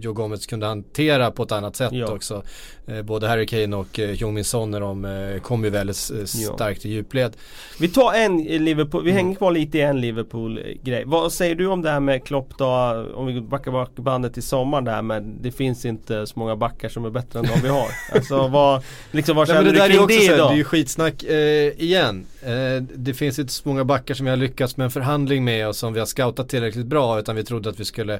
Joe 0.00 0.12
Gomez 0.12 0.46
kunde 0.46 0.66
hantera 0.66 1.30
på 1.30 1.42
ett 1.42 1.52
annat 1.52 1.76
sätt 1.76 1.92
Ja. 1.92 2.06
också. 2.12 2.42
Eh, 2.88 3.02
både 3.02 3.28
Harry 3.28 3.46
Kane 3.46 3.76
och 3.76 3.98
eh, 3.98 4.10
Jong 4.10 4.34
Min 4.34 4.44
Son 4.44 4.70
när 4.70 4.80
de 4.80 5.04
eh, 5.04 5.40
kom 5.40 5.64
ju 5.64 5.70
väldigt 5.70 6.10
eh, 6.18 6.24
starkt 6.24 6.84
i 6.86 6.88
djupled. 6.88 7.36
Vi 7.80 7.88
tar 7.88 8.12
en 8.14 8.38
Liverpool, 8.44 9.04
vi 9.04 9.10
Mm. 9.10 9.24
hänger 9.24 9.36
kvar 9.36 9.52
lite 9.52 9.78
i 9.78 9.80
en 9.80 10.00
Liverpool-grej. 10.00 11.02
Vad 11.06 11.32
säger 11.32 11.54
du 11.54 11.66
om 11.66 11.82
det 11.82 11.90
här 11.90 12.00
med 12.00 12.24
Klopp 12.24 12.58
då? 12.58 12.66
Om 13.14 13.26
vi 13.26 13.40
backar 13.40 13.70
bak 13.70 13.90
bandet 13.96 14.34
till 14.34 14.42
sommaren 14.42 14.84
där 14.84 15.02
men 15.02 15.42
det 15.42 15.52
finns 15.52 15.84
inte 15.84 16.26
så 16.26 16.38
många 16.38 16.56
backar 16.56 16.88
som 16.88 17.04
är 17.04 17.10
bättre 17.10 17.38
än 17.38 17.44
de 17.46 17.60
vi 17.62 17.68
har. 17.68 17.86
Alltså 18.14 18.48
vad, 18.48 18.82
liksom 19.10 19.36
vad 19.36 19.48
Nej, 19.48 19.56
känner 19.56 19.64
men 19.70 19.74
det 19.80 19.88
du 19.88 20.06
kring 20.06 20.28
det 20.28 20.36
då? 20.36 20.48
det 20.48 20.52
är 20.54 20.56
ju 20.56 20.64
skitsnack 20.64 21.22
eh, 21.22 21.82
igen. 21.82 22.26
Eh, 22.42 22.82
det 22.94 23.14
finns 23.14 23.38
inte 23.38 23.52
så 23.52 23.68
många 23.68 23.84
backar 23.84 24.14
som 24.14 24.24
vi 24.24 24.30
har 24.30 24.36
lyckats 24.36 24.76
med 24.76 24.84
en 24.84 24.90
förhandling 24.90 25.44
med 25.44 25.68
och 25.68 25.76
som 25.76 25.92
vi 25.92 25.98
har 25.98 26.06
scoutat 26.06 26.48
tillräckligt 26.48 26.86
bra 26.86 27.18
utan 27.18 27.36
vi 27.36 27.44
trodde 27.44 27.68
att 27.70 27.80
vi 27.80 27.84
skulle 27.84 28.14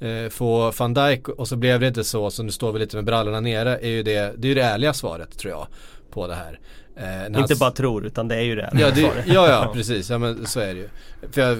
eh, 0.00 0.28
få 0.30 0.72
van 0.78 0.94
Dijk 0.94 1.28
och 1.28 1.48
så 1.48 1.56
blev 1.56 1.80
det 1.80 1.88
inte 1.88 2.04
så 2.04 2.30
så 2.30 2.42
nu 2.42 2.50
står 2.50 2.72
vi 2.72 2.78
lite 2.78 2.96
med 2.96 3.04
brallorna 3.04 3.40
nere 3.40 3.78
är 3.82 3.88
ju 3.88 4.02
det, 4.02 4.11
det 4.14 4.46
är 4.46 4.48
ju 4.48 4.54
det 4.54 4.62
ärliga 4.62 4.92
svaret 4.92 5.38
tror 5.38 5.50
jag 5.52 5.66
på 6.10 6.26
det 6.26 6.34
här. 6.34 6.60
Eh, 6.96 7.26
Inte 7.26 7.38
han- 7.38 7.48
bara 7.60 7.70
tror 7.70 8.06
utan 8.06 8.28
det 8.28 8.36
är 8.36 8.42
ju 8.42 8.54
det. 8.56 8.70
Ja, 8.78 8.90
det, 8.90 9.00
ja, 9.00 9.48
ja 9.48 9.70
precis, 9.74 10.10
ja 10.10 10.18
men 10.18 10.46
så 10.46 10.60
är 10.60 10.74
det 10.74 10.80
ju. 10.80 10.88
För 11.32 11.40
jag, 11.40 11.58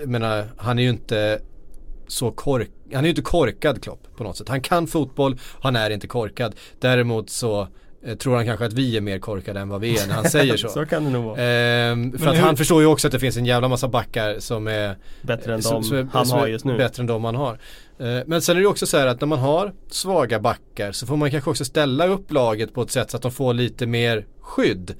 jag 0.00 0.08
menar, 0.08 0.44
han 0.56 0.78
är 0.78 0.82
ju 0.82 0.88
inte 0.88 1.40
så 2.06 2.30
kork, 2.30 2.70
han 2.92 2.98
är 3.00 3.02
ju 3.04 3.08
inte 3.10 3.22
korkad 3.22 3.82
Klopp 3.82 4.16
på 4.16 4.24
något 4.24 4.36
sätt. 4.36 4.48
Han 4.48 4.60
kan 4.60 4.86
fotboll, 4.86 5.38
han 5.60 5.76
är 5.76 5.90
inte 5.90 6.06
korkad. 6.06 6.54
Däremot 6.80 7.30
så 7.30 7.68
tror 8.18 8.36
han 8.36 8.44
kanske 8.46 8.64
att 8.66 8.72
vi 8.72 8.96
är 8.96 9.00
mer 9.00 9.18
korkade 9.18 9.60
än 9.60 9.68
vad 9.68 9.80
vi 9.80 9.98
är 9.98 10.06
när 10.06 10.14
han 10.14 10.30
säger 10.30 10.56
så. 10.56 10.68
så 10.68 10.86
kan 10.86 11.04
det 11.04 11.10
nog 11.10 11.24
vara. 11.24 11.42
Ehm, 11.42 12.18
för 12.18 12.26
att 12.28 12.36
hur- 12.36 12.40
han 12.40 12.56
förstår 12.56 12.80
ju 12.82 12.86
också 12.86 13.08
att 13.08 13.12
det 13.12 13.18
finns 13.18 13.36
en 13.36 13.46
jävla 13.46 13.68
massa 13.68 13.88
backar 13.88 14.36
som 14.38 14.66
är 14.66 14.96
Bättre 15.22 15.54
än 15.54 15.62
som- 15.62 15.74
de 15.74 15.84
som 15.84 15.96
är- 15.96 16.08
han 16.12 16.30
har 16.30 16.46
just 16.46 16.64
nu. 16.64 16.76
Bättre 16.76 17.00
än 17.00 17.06
de 17.06 17.24
han 17.24 17.34
har. 17.34 17.52
Eh, 17.98 18.22
Men 18.26 18.42
sen 18.42 18.56
är 18.56 18.60
det 18.60 18.66
också 18.66 18.86
så 18.86 18.96
här 18.98 19.06
att 19.06 19.20
när 19.20 19.28
man 19.28 19.38
har 19.38 19.72
svaga 19.90 20.40
backar 20.40 20.92
så 20.92 21.06
får 21.06 21.16
man 21.16 21.30
kanske 21.30 21.50
också 21.50 21.64
ställa 21.64 22.06
upp 22.06 22.32
laget 22.32 22.74
på 22.74 22.82
ett 22.82 22.90
sätt 22.90 23.10
så 23.10 23.16
att 23.16 23.22
de 23.22 23.32
får 23.32 23.54
lite 23.54 23.86
mer 23.86 24.26
skydd. 24.40 24.94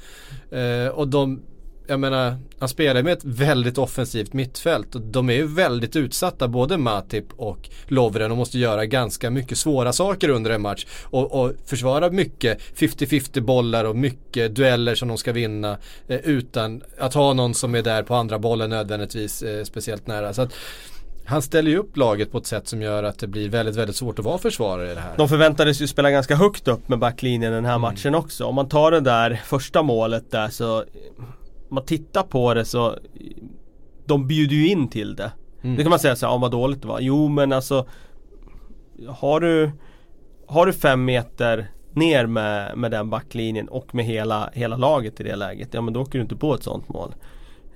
Eh, 0.51 0.89
Och 0.93 1.09
de, 1.09 1.43
jag 1.87 2.01
menar, 2.01 2.37
han 2.59 2.69
spelar 2.69 3.03
med 3.03 3.13
ett 3.13 3.25
väldigt 3.25 3.79
offensivt 3.79 4.33
mittfält 4.33 4.95
och 4.95 5.01
de 5.01 5.31
är 5.31 5.35
ju 5.35 5.47
väldigt 5.47 5.97
utsatta 5.97 6.49
både 6.49 6.79
Matip 6.79 7.25
och 7.37 7.69
Lovren 7.87 8.31
och 8.31 8.37
måste 8.37 8.59
göra 8.59 8.87
ganska 8.87 9.31
mycket 9.31 9.59
svåra 9.59 9.93
saker 9.93 10.29
under 10.29 10.51
en 10.51 10.63
match 10.63 10.87
och, 11.03 11.43
och 11.43 11.53
försvara 11.67 12.11
mycket 12.11 12.59
50-50 12.77 13.41
bollar 13.41 13.85
och 13.85 13.97
mycket 13.97 14.55
dueller 14.55 14.95
som 14.95 15.09
de 15.09 15.19
ska 15.19 15.33
vinna 15.33 15.79
eh, 16.09 16.17
utan 16.25 16.83
att 16.99 17.15
ha 17.15 17.33
någon 17.33 17.55
som 17.55 17.75
är 17.75 17.83
där 17.83 18.03
på 18.03 18.15
andra 18.15 18.39
bollen 18.39 18.71
nödvändigtvis 18.71 19.43
eh, 19.43 19.65
speciellt 19.65 20.07
nära. 20.07 20.35
Så 20.35 20.43
att 20.43 20.53
han 21.25 21.43
ställer 21.43 21.71
ju 21.71 21.77
upp 21.79 21.97
laget 21.97 22.33
på 22.33 22.39
ett 22.39 22.47
sätt 22.47 22.69
som 22.69 22.83
gör 22.83 23.03
att 23.03 23.19
det 23.19 23.27
blir 23.27 23.49
väldigt, 23.49 23.77
väldigt 23.77 23.97
svårt 23.97 24.19
att 24.19 24.25
vara 24.25 24.39
försvarare 24.39 24.93
i 24.93 24.95
det 24.95 25.01
här. 25.01 25.17
De 25.17 25.29
förväntades 25.29 25.81
ju 25.81 25.87
spela 25.87 26.11
ganska 26.11 26.37
högt 26.37 26.69
upp 26.69 26.89
med 26.89 26.99
backlinjen 26.99 27.53
den 27.53 27.65
här 27.65 27.73
Mm. 27.73 27.81
matchen 27.81 28.15
också. 28.15 28.45
Om 28.45 28.55
man 28.55 28.69
tar 28.69 28.91
det 28.91 29.01
där 29.01 29.41
första 29.45 29.83
målet 29.83 30.31
där 30.31 30.49
så 30.49 30.85
man 31.73 31.85
tittar 31.85 32.23
på 32.23 32.55
det 32.55 32.65
så 32.65 32.97
De 34.07 34.27
bjuder 34.27 34.57
ju 34.57 34.69
in 34.69 34.89
till 34.89 35.17
det. 35.17 35.33
Mm. 35.63 35.77
Det 35.77 35.83
kan 35.83 35.91
man 35.91 35.99
säga 35.99 36.17
så 36.17 36.27
här, 36.27 36.33
ja, 36.33 36.39
vad 36.39 36.51
dåligt 36.51 36.83
det 36.83 36.89
var. 36.89 37.01
Jo 37.01 37.29
men 37.29 37.53
alltså 37.53 37.87
Har 39.09 39.41
du 39.41 39.71
Har 40.47 40.67
du 40.67 40.73
fem 40.73 41.05
meter 41.05 41.67
ner 41.95 42.27
med, 42.27 42.79
med 42.79 42.91
den 42.91 43.11
backlinjen 43.11 43.69
och 43.69 43.95
med 43.95 44.05
hela, 44.05 44.51
hela 44.53 44.77
laget 44.77 45.21
i 45.21 45.25
det 45.25 45.37
läget. 45.37 45.69
Ja 45.75 45.81
men 45.81 45.95
då 45.95 46.01
åker 46.03 46.19
du 46.19 46.23
inte 46.23 46.37
på 46.37 46.55
ett 46.55 46.63
sånt 46.63 46.89
mål. 46.89 47.15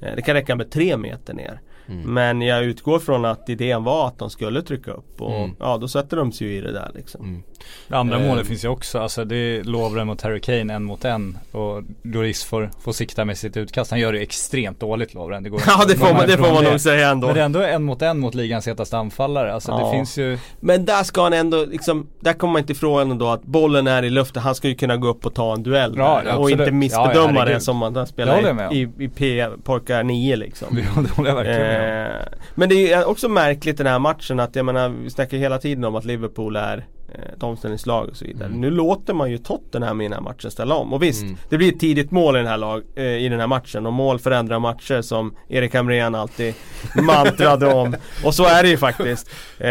Eh, 0.01 0.15
Det 0.17 0.23
kan 0.23 0.35
räcka 0.35 0.57
med 0.57 0.71
tre 0.71 0.97
meter 0.97 1.35
ner. 1.35 1.61
Mm. 1.89 2.15
Men 2.15 2.43
jag 2.43 2.65
utgår 2.65 2.99
från 2.99 3.25
att 3.25 3.49
idén 3.49 3.85
var 3.85 4.07
att 4.09 4.19
de 4.19 4.31
skulle 4.31 4.63
trycka 4.63 4.91
upp 4.91 5.21
och 5.23 5.35
Mm. 5.37 5.51
ja 5.61 5.79
då 5.79 5.89
sätter 5.89 6.17
de 6.17 6.33
sig 6.33 6.47
ju 6.47 6.57
i 6.57 6.61
det 6.61 6.73
där 6.73 6.91
liksom. 6.95 7.21
Mm. 7.25 7.43
Andra 7.89 8.17
Eh. 8.21 8.27
målet 8.27 8.47
finns 8.47 8.65
ju 8.65 8.69
också, 8.69 8.99
alltså 8.99 9.25
det 9.25 9.37
är 9.37 9.65
Lovren 9.65 10.07
mot 10.07 10.23
Harry 10.23 10.41
Kane 10.41 10.75
en 10.75 10.85
mot 10.85 11.05
en 11.05 11.39
och 11.53 11.83
Doris 12.03 12.45
får, 12.45 12.71
får 12.85 12.93
sikta 12.93 13.25
med 13.25 13.39
sitt 13.39 13.57
utkast. 13.57 13.91
Han 13.91 14.01
gör 14.01 14.13
det 14.13 14.19
extremt 14.21 14.81
dåligt 14.81 15.15
Lovren. 15.15 15.43
Det 15.43 15.51
går 15.51 15.63
Ja 15.67 15.85
det 15.89 15.95
får 15.97 16.13
man, 16.15 16.27
det 16.27 16.37
får 16.37 16.53
man 16.55 16.65
det. 16.65 16.71
nog 16.71 16.81
säga 16.81 17.09
ändå. 17.11 17.27
Men 17.27 17.35
det 17.37 17.41
är 17.41 17.45
ändå 17.45 17.63
en 17.63 17.83
mot 17.85 18.03
en 18.03 18.19
mot 18.19 18.35
ligans 18.35 18.69
hetaste 18.69 18.99
anfallare. 18.99 19.53
Alltså 19.55 19.71
Ja. 19.73 19.87
det 19.87 19.93
finns 19.97 20.19
ju 20.19 20.39
Men 20.61 20.85
där 20.85 21.03
ska 21.03 21.23
han 21.23 21.33
ändå 21.33 21.65
liksom, 21.65 22.07
där 22.21 22.33
kommer 22.33 22.53
man 22.53 22.61
inte 22.61 22.73
ifrån 22.73 23.11
ändå 23.11 23.29
att 23.29 23.43
bollen 23.43 23.87
är 23.87 24.03
i 24.03 24.11
luften, 24.11 24.43
han 24.43 24.55
ska 24.55 24.69
ju 24.69 24.75
kunna 24.75 24.97
gå 24.97 25.09
upp 25.09 25.27
och 25.27 25.35
ta 25.35 25.53
en 25.55 25.63
duell 25.63 25.95
Ja, 25.97 26.21
där, 26.25 26.31
ja, 26.31 26.37
och 26.37 26.51
inte 26.51 26.65
Ja, 26.65 26.71
missbedöma 26.73 27.13
ja, 27.15 27.27
det 27.33 27.39
herregud. 27.39 27.63
som 27.63 27.77
man 27.77 27.93
Det 27.93 28.07
spelar 28.07 28.73
i, 28.73 28.77
i, 28.79 29.05
i 29.05 29.09
P, 29.09 29.47
Porkar 29.65 30.03
9 30.03 30.37
liksom. 30.37 30.69
det 31.05 31.11
håller 31.11 31.31
jag 31.31 31.37
verkligen 31.37 31.61
med 31.61 31.76
om. 31.76 31.76
Eh, 31.77 32.23
men 32.55 32.69
det 32.69 32.93
är 32.93 33.09
också 33.09 33.29
märkligt 33.29 33.77
den 33.79 33.87
här 33.87 33.99
matchen 33.99 34.41
att 34.41 34.57
jag 34.57 34.65
menar, 34.67 34.89
vi 34.89 35.11
snackar 35.11 35.37
hela 35.37 35.59
tiden 35.59 35.85
om 35.85 35.95
att 35.95 36.05
Liverpool 36.05 36.57
är 36.57 36.87
eh, 37.15 37.33
ett 37.37 37.43
omställningslag 37.43 38.09
och 38.09 38.17
så 38.17 38.25
vidare. 38.25 38.47
Mm. 38.49 38.61
Nu 38.61 38.71
låter 38.71 39.15
man 39.15 39.31
ju 39.31 39.39
Tottenham 39.39 40.01
i 40.01 40.05
den 40.05 40.13
här 40.13 40.21
matchen 40.21 40.51
ställa 40.51 40.75
om. 40.75 40.93
Och 40.93 41.03
visst, 41.03 41.23
Mm. 41.23 41.37
det 41.49 41.57
blir 41.57 41.73
ett 41.73 41.81
tidigt 41.81 42.11
mål 42.11 42.37
i 42.37 42.39
den 42.39 42.49
här, 42.49 42.57
lag, 42.57 42.83
eh, 42.97 43.05
i 43.05 43.29
den 43.29 43.41
här 43.41 43.47
matchen 43.47 43.87
och 43.87 43.93
mål 43.93 44.19
förändrar 44.19 44.59
matcher 44.59 45.03
som 45.03 45.35
Erik 45.49 45.75
Hamrén 45.75 46.15
alltid 46.15 46.55
mantrade 47.03 47.75
om. 47.75 47.97
Och 48.25 48.35
så 48.35 48.45
är 48.45 48.63
det 48.63 48.69
ju 48.69 48.77
faktiskt. 48.77 49.31
Eh, 49.59 49.67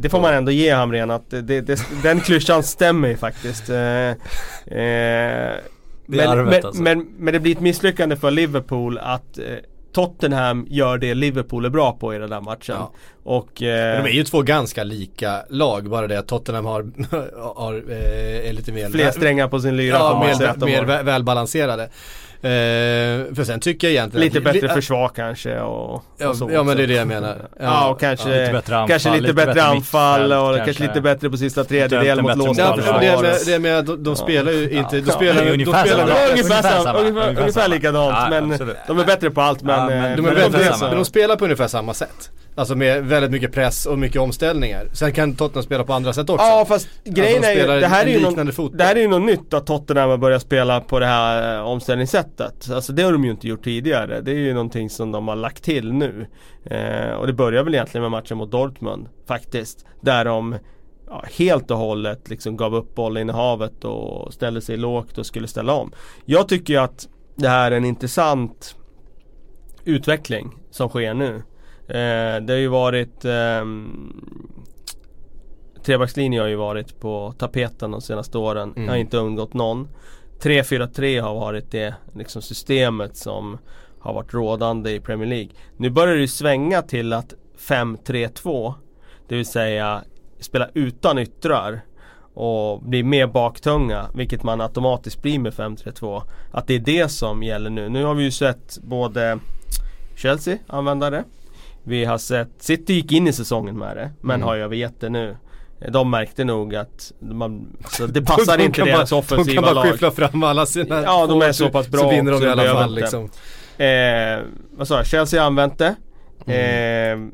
det 0.00 0.08
får 0.10 0.20
man 0.20 0.34
ändå 0.34 0.52
ge 0.52 0.70
Hamrén 0.70 1.10
att 1.10 1.30
det, 1.30 1.60
det, 1.60 1.80
den 2.02 2.20
klyschan 2.20 2.62
stämmer 2.62 3.08
ju 3.08 3.16
faktiskt. 3.16 3.70
Eh, 3.70 3.76
eh, 4.78 5.54
men, 6.06 6.28
arvet 6.28 6.46
men, 6.46 6.66
alltså. 6.66 6.82
men, 6.82 7.06
men 7.18 7.34
det 7.34 7.40
blir 7.40 7.52
ett 7.52 7.60
misslyckande 7.60 8.16
för 8.16 8.30
Liverpool 8.30 8.98
att 8.98 9.38
eh, 9.38 9.44
Tottenham 9.92 10.66
gör 10.68 10.98
det 10.98 11.14
Liverpool 11.14 11.64
är 11.64 11.70
bra 11.70 11.92
på 11.92 12.14
i 12.14 12.18
den 12.18 12.30
där 12.30 12.40
matchen. 12.40 12.76
Ja. 12.78 12.92
Och 13.22 13.62
eh, 13.62 14.02
De 14.02 14.08
är 14.10 14.14
ju 14.14 14.24
två 14.24 14.42
ganska 14.42 14.84
lika 14.84 15.42
lag, 15.48 15.90
bara 15.90 16.06
det 16.06 16.18
att 16.18 16.28
Tottenham 16.28 16.64
har, 16.66 16.82
har 17.54 17.74
eh, 17.90 18.48
är 18.48 18.52
lite 18.52 18.72
mer 18.72 18.88
fler 18.90 19.10
strängar 19.10 19.48
på 19.48 19.60
sin 19.60 19.76
lyra 19.76 19.96
Ja, 19.96 20.22
mer, 20.60 20.84
mer 20.84 21.02
välbalanserade. 21.02 21.88
Eh, 22.42 22.48
för 23.34 23.44
sen 23.44 23.60
tycker 23.60 23.86
jag 23.86 23.92
egentligen 23.92 24.24
Lite 24.26 24.38
att- 24.38 24.44
bättre 24.44 24.68
li- 24.68 24.74
försvar 24.74 25.08
kanske 25.08 25.60
och, 25.60 26.02
Ja, 26.18 26.28
och 26.28 26.36
så 26.36 26.50
ja 26.52 26.62
men 26.62 26.76
det 26.76 26.82
är 26.82 26.86
det 26.86 26.94
jag 26.94 27.06
menar. 27.08 27.36
Ja, 27.60 27.88
och 27.90 28.00
kanske, 28.00 28.28
lite 28.40 28.52
bättre 28.52 28.76
anfall, 28.76 28.88
kanske 28.88 29.08
lite, 29.10 29.22
lite 29.22 29.34
bättre, 29.34 29.46
bättre 29.54 29.62
anfall 29.62 30.32
och 30.32 30.38
kanske. 30.56 30.64
kanske. 30.64 30.82
lite 30.82 31.00
bättre 31.00 31.30
på 31.30 31.36
sista 31.36 31.64
tredjedel 31.64 32.06
Eventuellt 32.18 32.38
mot 32.38 32.48
låsta 32.48 32.62
Ja, 32.62 32.76
för 32.82 33.00
det, 33.00 33.22
med, 33.22 33.36
det 33.46 33.58
med 33.58 33.78
att 33.78 33.86
de, 33.86 34.02
de 34.04 34.16
spelar 34.16 34.52
ju 34.52 34.70
inte, 34.70 35.00
de 35.00 35.10
spelar, 35.12 35.44
de 35.44 35.50
ungefär 35.50 35.86
spelar. 35.86 36.08
Ja, 36.08 36.14
ungefär, 36.30 36.32
Ungefär 36.32 36.82
samma, 36.82 36.98
ungefär, 37.40 37.68
likadant 37.68 38.16
Ja, 38.32 38.40
men 38.40 38.58
de 38.86 38.98
är 38.98 39.04
bättre 39.04 39.30
på 39.30 39.40
allt 39.40 39.62
men, 39.62 39.78
Ja, 39.90 40.08
eh, 40.10 40.16
de, 40.16 40.26
är 40.26 40.80
men 40.80 40.96
de 40.96 41.04
spelar 41.04 41.36
på 41.36 41.44
ungefär 41.44 41.68
samma 41.68 41.94
sätt. 41.94 42.30
Alltså 42.60 42.74
med 42.74 43.04
väldigt 43.04 43.30
mycket 43.30 43.52
press 43.52 43.86
och 43.86 43.98
mycket 43.98 44.20
omställningar. 44.20 44.88
Sen 44.92 45.12
kan 45.12 45.34
Tottenham 45.34 45.62
spela 45.62 45.84
på 45.84 45.92
andra 45.92 46.12
sätt 46.12 46.30
också. 46.30 46.46
Ja 46.46 46.64
fast 46.68 46.88
grejen 47.04 47.42
de 47.42 47.48
är 47.48 47.52
ju, 47.52 47.80
det 47.80 47.86
här 47.86 48.06
är 48.06 48.10
ju, 48.10 48.20
någon, 48.20 48.70
det 48.76 48.84
här 48.84 48.96
är 48.96 49.00
ju 49.00 49.08
något 49.08 49.22
nytt 49.22 49.54
att 49.54 49.66
Tottenham 49.66 50.10
har 50.10 50.18
börjat 50.18 50.42
spela 50.42 50.80
på 50.80 50.98
det 50.98 51.06
här 51.06 51.56
eh, 51.56 51.66
omställningssättet. 51.66 52.70
Alltså 52.70 52.92
det 52.92 53.02
har 53.02 53.12
de 53.12 53.24
ju 53.24 53.30
inte 53.30 53.48
gjort 53.48 53.64
tidigare. 53.64 54.20
Det 54.20 54.30
är 54.30 54.34
ju 54.34 54.54
någonting 54.54 54.90
som 54.90 55.12
de 55.12 55.28
har 55.28 55.36
lagt 55.36 55.64
till 55.64 55.92
nu. 55.92 56.26
Eh, 56.64 57.10
och 57.10 57.26
det 57.26 57.32
börjar 57.32 57.64
väl 57.64 57.74
egentligen 57.74 58.02
med 58.02 58.10
matchen 58.10 58.38
mot 58.38 58.50
Dortmund 58.50 59.08
faktiskt. 59.26 59.84
Där 60.00 60.24
de 60.24 60.56
ja, 61.08 61.24
helt 61.38 61.70
och 61.70 61.78
hållet 61.78 62.28
liksom 62.28 62.56
gav 62.56 62.74
upp 62.74 62.94
bollinnehavet 62.94 63.84
och 63.84 64.34
ställde 64.34 64.60
sig 64.60 64.76
lågt 64.76 65.18
och 65.18 65.26
skulle 65.26 65.48
ställa 65.48 65.72
om. 65.72 65.92
Jag 66.24 66.48
tycker 66.48 66.72
ju 66.72 66.80
att 66.80 67.08
det 67.36 67.48
här 67.48 67.72
är 67.72 67.76
en 67.76 67.84
intressant 67.84 68.76
utveckling 69.84 70.50
som 70.70 70.88
sker 70.88 71.14
nu. 71.14 71.42
Eh, 71.90 72.40
det 72.42 72.52
har 72.52 72.58
ju 72.58 72.68
varit 72.68 73.24
ehm, 73.24 74.12
Trebackslinjen 75.84 76.42
har 76.42 76.48
ju 76.48 76.56
varit 76.56 77.00
på 77.00 77.34
tapeten 77.38 77.90
de 77.90 78.00
senaste 78.00 78.38
åren. 78.38 78.72
Mm. 78.76 78.88
Har 78.88 78.96
inte 78.96 79.16
undgått 79.16 79.54
någon. 79.54 79.88
3-4-3 80.40 81.20
har 81.20 81.34
varit 81.34 81.70
det 81.70 81.94
liksom 82.14 82.42
systemet 82.42 83.16
som 83.16 83.58
har 84.00 84.14
varit 84.14 84.34
rådande 84.34 84.90
i 84.90 85.00
Premier 85.00 85.28
League. 85.28 85.50
Nu 85.76 85.90
börjar 85.90 86.14
det 86.14 86.20
ju 86.20 86.28
svänga 86.28 86.82
till 86.82 87.12
att 87.12 87.34
5-3-2 87.58 88.74
Det 89.28 89.36
vill 89.36 89.46
säga 89.46 90.02
spela 90.40 90.68
utan 90.74 91.18
yttrar 91.18 91.80
och 92.34 92.82
bli 92.82 93.02
mer 93.02 93.26
baktunga, 93.26 94.06
vilket 94.14 94.42
man 94.42 94.60
automatiskt 94.60 95.22
blir 95.22 95.38
med 95.38 95.52
5-3-2. 95.52 96.22
Att 96.52 96.66
det 96.66 96.74
är 96.74 96.78
det 96.78 97.08
som 97.08 97.42
gäller 97.42 97.70
nu. 97.70 97.88
Nu 97.88 98.04
har 98.04 98.14
vi 98.14 98.24
ju 98.24 98.30
sett 98.30 98.78
både 98.82 99.38
Chelsea 100.16 100.58
använda 100.66 101.10
det. 101.10 101.24
Vi 101.84 102.04
har 102.04 102.18
sett, 102.18 102.48
City 102.58 102.92
gick 102.94 103.12
in 103.12 103.26
i 103.26 103.32
säsongen 103.32 103.78
med 103.78 103.96
det, 103.96 104.10
men 104.20 104.34
Mm. 104.34 104.46
har 104.48 104.54
ju 104.54 104.62
övergett 104.62 105.00
det 105.00 105.08
nu. 105.08 105.36
De 105.88 106.10
märkte 106.10 106.44
nog 106.44 106.74
att 106.74 107.12
man, 107.20 107.76
så 107.90 108.06
det 108.06 108.22
passar 108.26 108.58
De 108.58 108.64
inte 108.64 108.84
deras 108.84 109.10
bara, 109.10 109.18
offensiva 109.18 109.44
De 109.44 109.54
kan 109.54 109.74
bara 109.74 109.84
lag. 109.84 109.92
skyffla 109.92 110.10
fram 110.10 110.42
alla 110.42 110.66
sina 110.66 111.02
Ja, 111.02 111.26
de 111.26 111.42
är 111.42 111.52
så 111.52 111.68
pass 111.68 111.88
bra 111.88 112.00
Så 112.00 112.10
vinner 112.10 112.32
de 112.32 112.42
i 112.42 112.46
alla 112.46 112.64
fall 112.64 112.94
liksom. 112.94 113.24
Eh, 113.78 114.38
vad 114.76 114.88
sa 114.88 114.96
jag? 114.96 115.06
Chelsea 115.06 115.40
har 115.40 115.46
använt 115.46 115.78
det. 115.78 115.94
Mm. 116.46 117.28
Eh, 117.28 117.32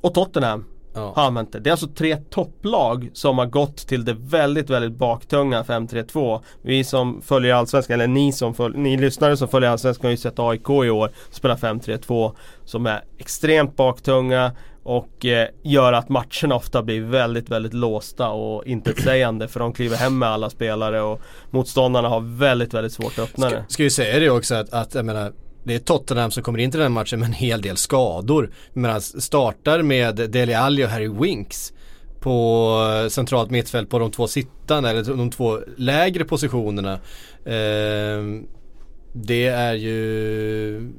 och 0.00 0.14
Tottenham 0.14 0.64
Ja. 0.94 1.12
har 1.16 1.24
använt 1.24 1.52
det. 1.52 1.60
Det 1.60 1.70
är 1.70 1.72
alltså 1.72 1.88
tre 1.88 2.16
topplag 2.16 3.10
som 3.12 3.38
har 3.38 3.46
gått 3.46 3.76
till 3.76 4.04
det 4.04 4.16
väldigt, 4.18 4.70
väldigt 4.70 4.98
baktunga 4.98 5.62
5-3-2. 5.62 6.42
Vi 6.62 6.84
som 6.84 7.22
följer 7.22 7.54
Allsvenskan, 7.54 7.94
eller 7.94 8.06
ni 8.06 8.32
som 8.32 8.54
följer, 8.54 8.78
ni 8.78 8.96
lyssnare 8.96 9.36
som 9.36 9.48
följer 9.48 9.70
Allsvenskan 9.70 10.06
har 10.06 10.10
ju 10.10 10.16
sett 10.16 10.38
AIK 10.38 10.68
i 10.68 10.90
år 10.90 11.10
spela 11.30 11.56
5-3-2 11.56 12.32
som 12.64 12.86
är 12.86 13.04
extremt 13.18 13.76
baktunga 13.76 14.52
och 14.82 15.26
eh, 15.26 15.48
gör 15.62 15.92
att 15.92 16.08
matcherna 16.08 16.54
ofta 16.54 16.82
blir 16.82 17.00
väldigt, 17.00 17.50
väldigt 17.50 17.74
låsta 17.74 18.28
och 18.28 18.66
intetsägande 18.66 19.48
för 19.48 19.60
de 19.60 19.72
kliver 19.72 19.96
hem 19.96 20.18
med 20.18 20.28
alla 20.28 20.50
spelare 20.50 21.00
och 21.00 21.20
motståndarna 21.50 22.08
har 22.08 22.20
väldigt, 22.20 22.74
väldigt 22.74 22.92
svårt 22.92 23.18
att 23.18 23.24
öppna 23.24 23.48
Ska, 23.48 23.58
det. 23.58 23.64
ska 23.68 23.82
ju 23.82 23.90
säga 23.90 24.18
det 24.18 24.30
också 24.30 24.54
att, 24.54 24.72
att 24.72 24.94
jag 24.94 25.04
menar 25.04 25.32
det 25.64 25.74
är 25.74 25.78
Tottenham 25.78 26.30
som 26.30 26.42
kommer 26.42 26.58
in 26.58 26.70
till 26.70 26.80
den 26.80 26.92
här 26.92 27.00
matchen 27.00 27.20
med 27.20 27.26
en 27.26 27.32
hel 27.32 27.62
del 27.62 27.76
skador. 27.76 28.50
Men 28.72 29.00
startar 29.00 29.82
med 29.82 30.16
Dele 30.16 30.58
Alli 30.58 30.84
och 30.84 30.88
Harry 30.88 31.08
Winks 31.08 31.72
på 32.20 32.70
eh, 33.02 33.08
centralt 33.08 33.50
mittfält 33.50 33.90
på 33.90 33.98
de 33.98 34.10
två 34.10 34.26
sittande 34.26 34.90
eller 34.90 35.04
de 35.04 35.30
två 35.30 35.60
lägre 35.76 36.24
positionerna. 36.24 36.92
Eh, 37.44 38.24
det 39.12 39.46
är 39.46 39.74
ju 39.74 40.92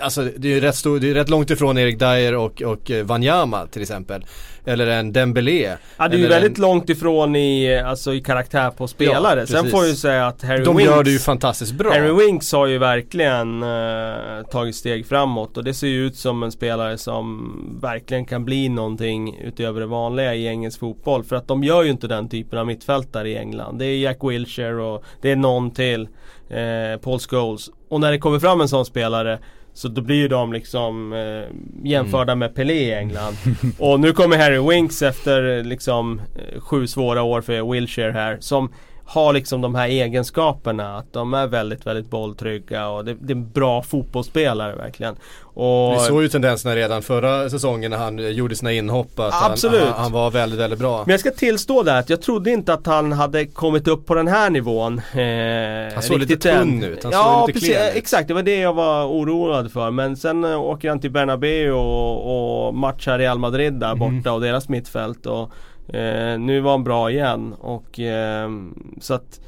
alltså 0.00 0.28
det 0.36 0.48
är 0.48 0.52
ju 0.52 0.60
rätt, 0.60 0.76
stor, 0.76 1.00
det 1.00 1.10
är 1.10 1.14
rätt 1.14 1.28
långt 1.28 1.50
ifrån 1.50 1.78
Erik 1.78 1.98
Dyer 1.98 2.36
och, 2.36 2.62
och 2.62 2.90
eh, 2.90 3.04
Wanyama 3.04 3.66
till 3.66 3.82
exempel. 3.82 4.24
Eller 4.64 4.86
en 4.86 5.12
Dembélé. 5.12 5.76
Ja 5.96 6.08
det 6.08 6.16
är 6.16 6.18
ju 6.18 6.26
väldigt 6.26 6.58
en, 6.58 6.62
långt 6.62 6.90
ifrån 6.90 7.36
i, 7.36 7.78
alltså, 7.78 8.14
i 8.14 8.20
karaktär 8.20 8.70
på 8.70 8.88
spelare. 8.88 9.40
Ja, 9.40 9.46
Sen 9.46 9.70
får 9.70 9.80
jag 9.80 9.88
ju 9.88 9.94
säga 9.94 10.26
att 10.26 10.42
Harry 10.42 10.64
De 10.64 10.76
Winks 10.76 10.90
gör 10.90 11.04
det 11.04 11.10
ju 11.10 11.18
fantastiskt 11.18 11.72
bra. 11.72 11.90
Harry 11.90 12.12
Winks 12.12 12.52
har 12.52 12.66
ju 12.66 12.78
verkligen 12.78 13.62
eh, 13.62 14.46
tagit 14.50 14.76
steg 14.76 15.06
framåt 15.06 15.56
och 15.56 15.64
det 15.64 15.74
ser 15.74 15.86
ju 15.86 16.06
ut 16.06 16.16
som 16.16 16.42
en 16.42 16.52
spelare 16.52 16.98
som 16.98 17.78
verkligen 17.82 18.24
kan 18.24 18.44
bli 18.44 18.68
någonting 18.68 19.40
utöver 19.44 19.80
det 19.80 19.86
vanliga 19.86 20.34
i 20.34 20.46
engelsk 20.46 20.78
fotboll. 20.78 21.24
För 21.24 21.36
att 21.36 21.48
de 21.48 21.64
gör 21.64 21.82
ju 21.82 21.90
inte 21.90 22.06
den 22.06 22.28
typen 22.28 22.58
av 22.58 22.66
mittfältare 22.66 23.28
i 23.28 23.36
England. 23.36 23.78
Det 23.78 23.84
är 23.86 23.98
Jack 23.98 24.18
Wilshere 24.20 24.82
och 24.82 25.04
det 25.20 25.30
är 25.30 25.36
någon 25.36 25.70
till. 25.70 26.08
Eh, 26.50 27.00
Paul 27.00 27.18
Scholes. 27.18 27.70
Och 27.88 28.00
när 28.00 28.12
det 28.12 28.18
kommer 28.18 28.38
fram 28.38 28.60
en 28.60 28.68
sån 28.68 28.84
spelare 28.84 29.38
så 29.74 29.88
då 29.88 30.02
blir 30.02 30.16
ju 30.16 30.28
de 30.28 30.52
liksom 30.52 31.12
eh, 31.12 31.88
jämförda 31.90 32.34
med 32.34 32.54
Pelé 32.54 32.74
i 32.74 32.94
England. 32.94 33.36
och 33.78 34.00
nu 34.00 34.12
kommer 34.12 34.38
Harry 34.38 34.58
Winks 34.58 35.02
efter 35.02 35.64
liksom 35.64 36.20
eh, 36.20 36.60
sju 36.60 36.86
svåra 36.86 37.22
år 37.22 37.40
för 37.40 37.72
Wilshere 37.72 38.12
här. 38.12 38.36
Som 38.40 38.72
har 39.10 39.32
liksom 39.32 39.60
de 39.60 39.74
här 39.74 39.88
egenskaperna. 39.88 40.96
Att 40.96 41.12
de 41.12 41.34
är 41.34 41.46
väldigt, 41.46 41.86
väldigt 41.86 42.10
bolltrygga 42.10 42.88
och 42.88 43.04
det, 43.04 43.14
det 43.20 43.32
är 43.32 43.36
en 43.36 43.50
bra 43.50 43.82
fotbollsspelare 43.82 44.76
verkligen. 44.76 45.16
Och 45.54 45.94
Vi 45.94 45.98
såg 45.98 46.22
ju 46.22 46.28
tendenserna 46.28 46.76
redan 46.76 47.02
förra 47.02 47.50
säsongen 47.50 47.90
när 47.90 47.98
han 47.98 48.18
eh, 48.18 48.28
gjorde 48.28 48.56
sina 48.56 48.72
inhopp. 48.72 49.18
Att 49.18 49.50
Absolut. 49.50 49.82
Han, 49.82 50.02
han, 50.02 50.12
var 50.12 50.30
väldigt, 50.30 50.60
väldigt 50.60 50.78
bra. 50.78 50.98
Men 51.06 51.10
jag 51.10 51.20
ska 51.20 51.30
tillstå 51.30 51.82
där 51.82 51.98
att 51.98 52.10
jag 52.10 52.22
trodde 52.22 52.50
inte 52.50 52.72
att 52.74 52.86
han 52.86 53.12
hade 53.12 53.46
kommit 53.46 53.88
upp 53.88 54.06
på 54.06 54.14
den 54.14 54.28
här 54.28 54.50
nivån. 54.50 54.98
Eh, 54.98 55.94
Han 55.94 56.02
såg 56.02 56.18
lite 56.18 56.36
tunn 56.36 56.82
ut, 56.82 57.02
han 57.02 57.12
ja, 57.12 57.46
lite 57.46 57.60
precis, 57.60 57.76
ut. 57.76 57.96
exakt. 57.96 58.28
Det 58.28 58.34
var 58.34 58.42
det 58.42 58.58
jag 58.58 58.74
var 58.74 59.06
oroad 59.06 59.72
för. 59.72 59.90
Men 59.90 60.16
sen 60.16 60.44
eh, 60.44 60.60
åker 60.60 60.88
han 60.88 61.00
till 61.00 61.10
Bernabeu 61.10 61.72
och, 61.72 62.66
och 62.66 62.74
matchar 62.74 63.18
Real 63.18 63.38
Madrid 63.38 63.72
där 63.72 63.94
borta 63.94 64.32
och 64.32 64.40
deras 64.40 64.68
mittfält. 64.68 65.26
Och, 65.26 65.52
Eh, 65.92 66.38
nu 66.38 66.60
var 66.60 66.70
han 66.70 66.84
bra 66.84 67.10
igen. 67.10 67.52
Och, 67.52 68.00
eh, 68.00 68.50
så 69.00 69.14
att 69.14 69.40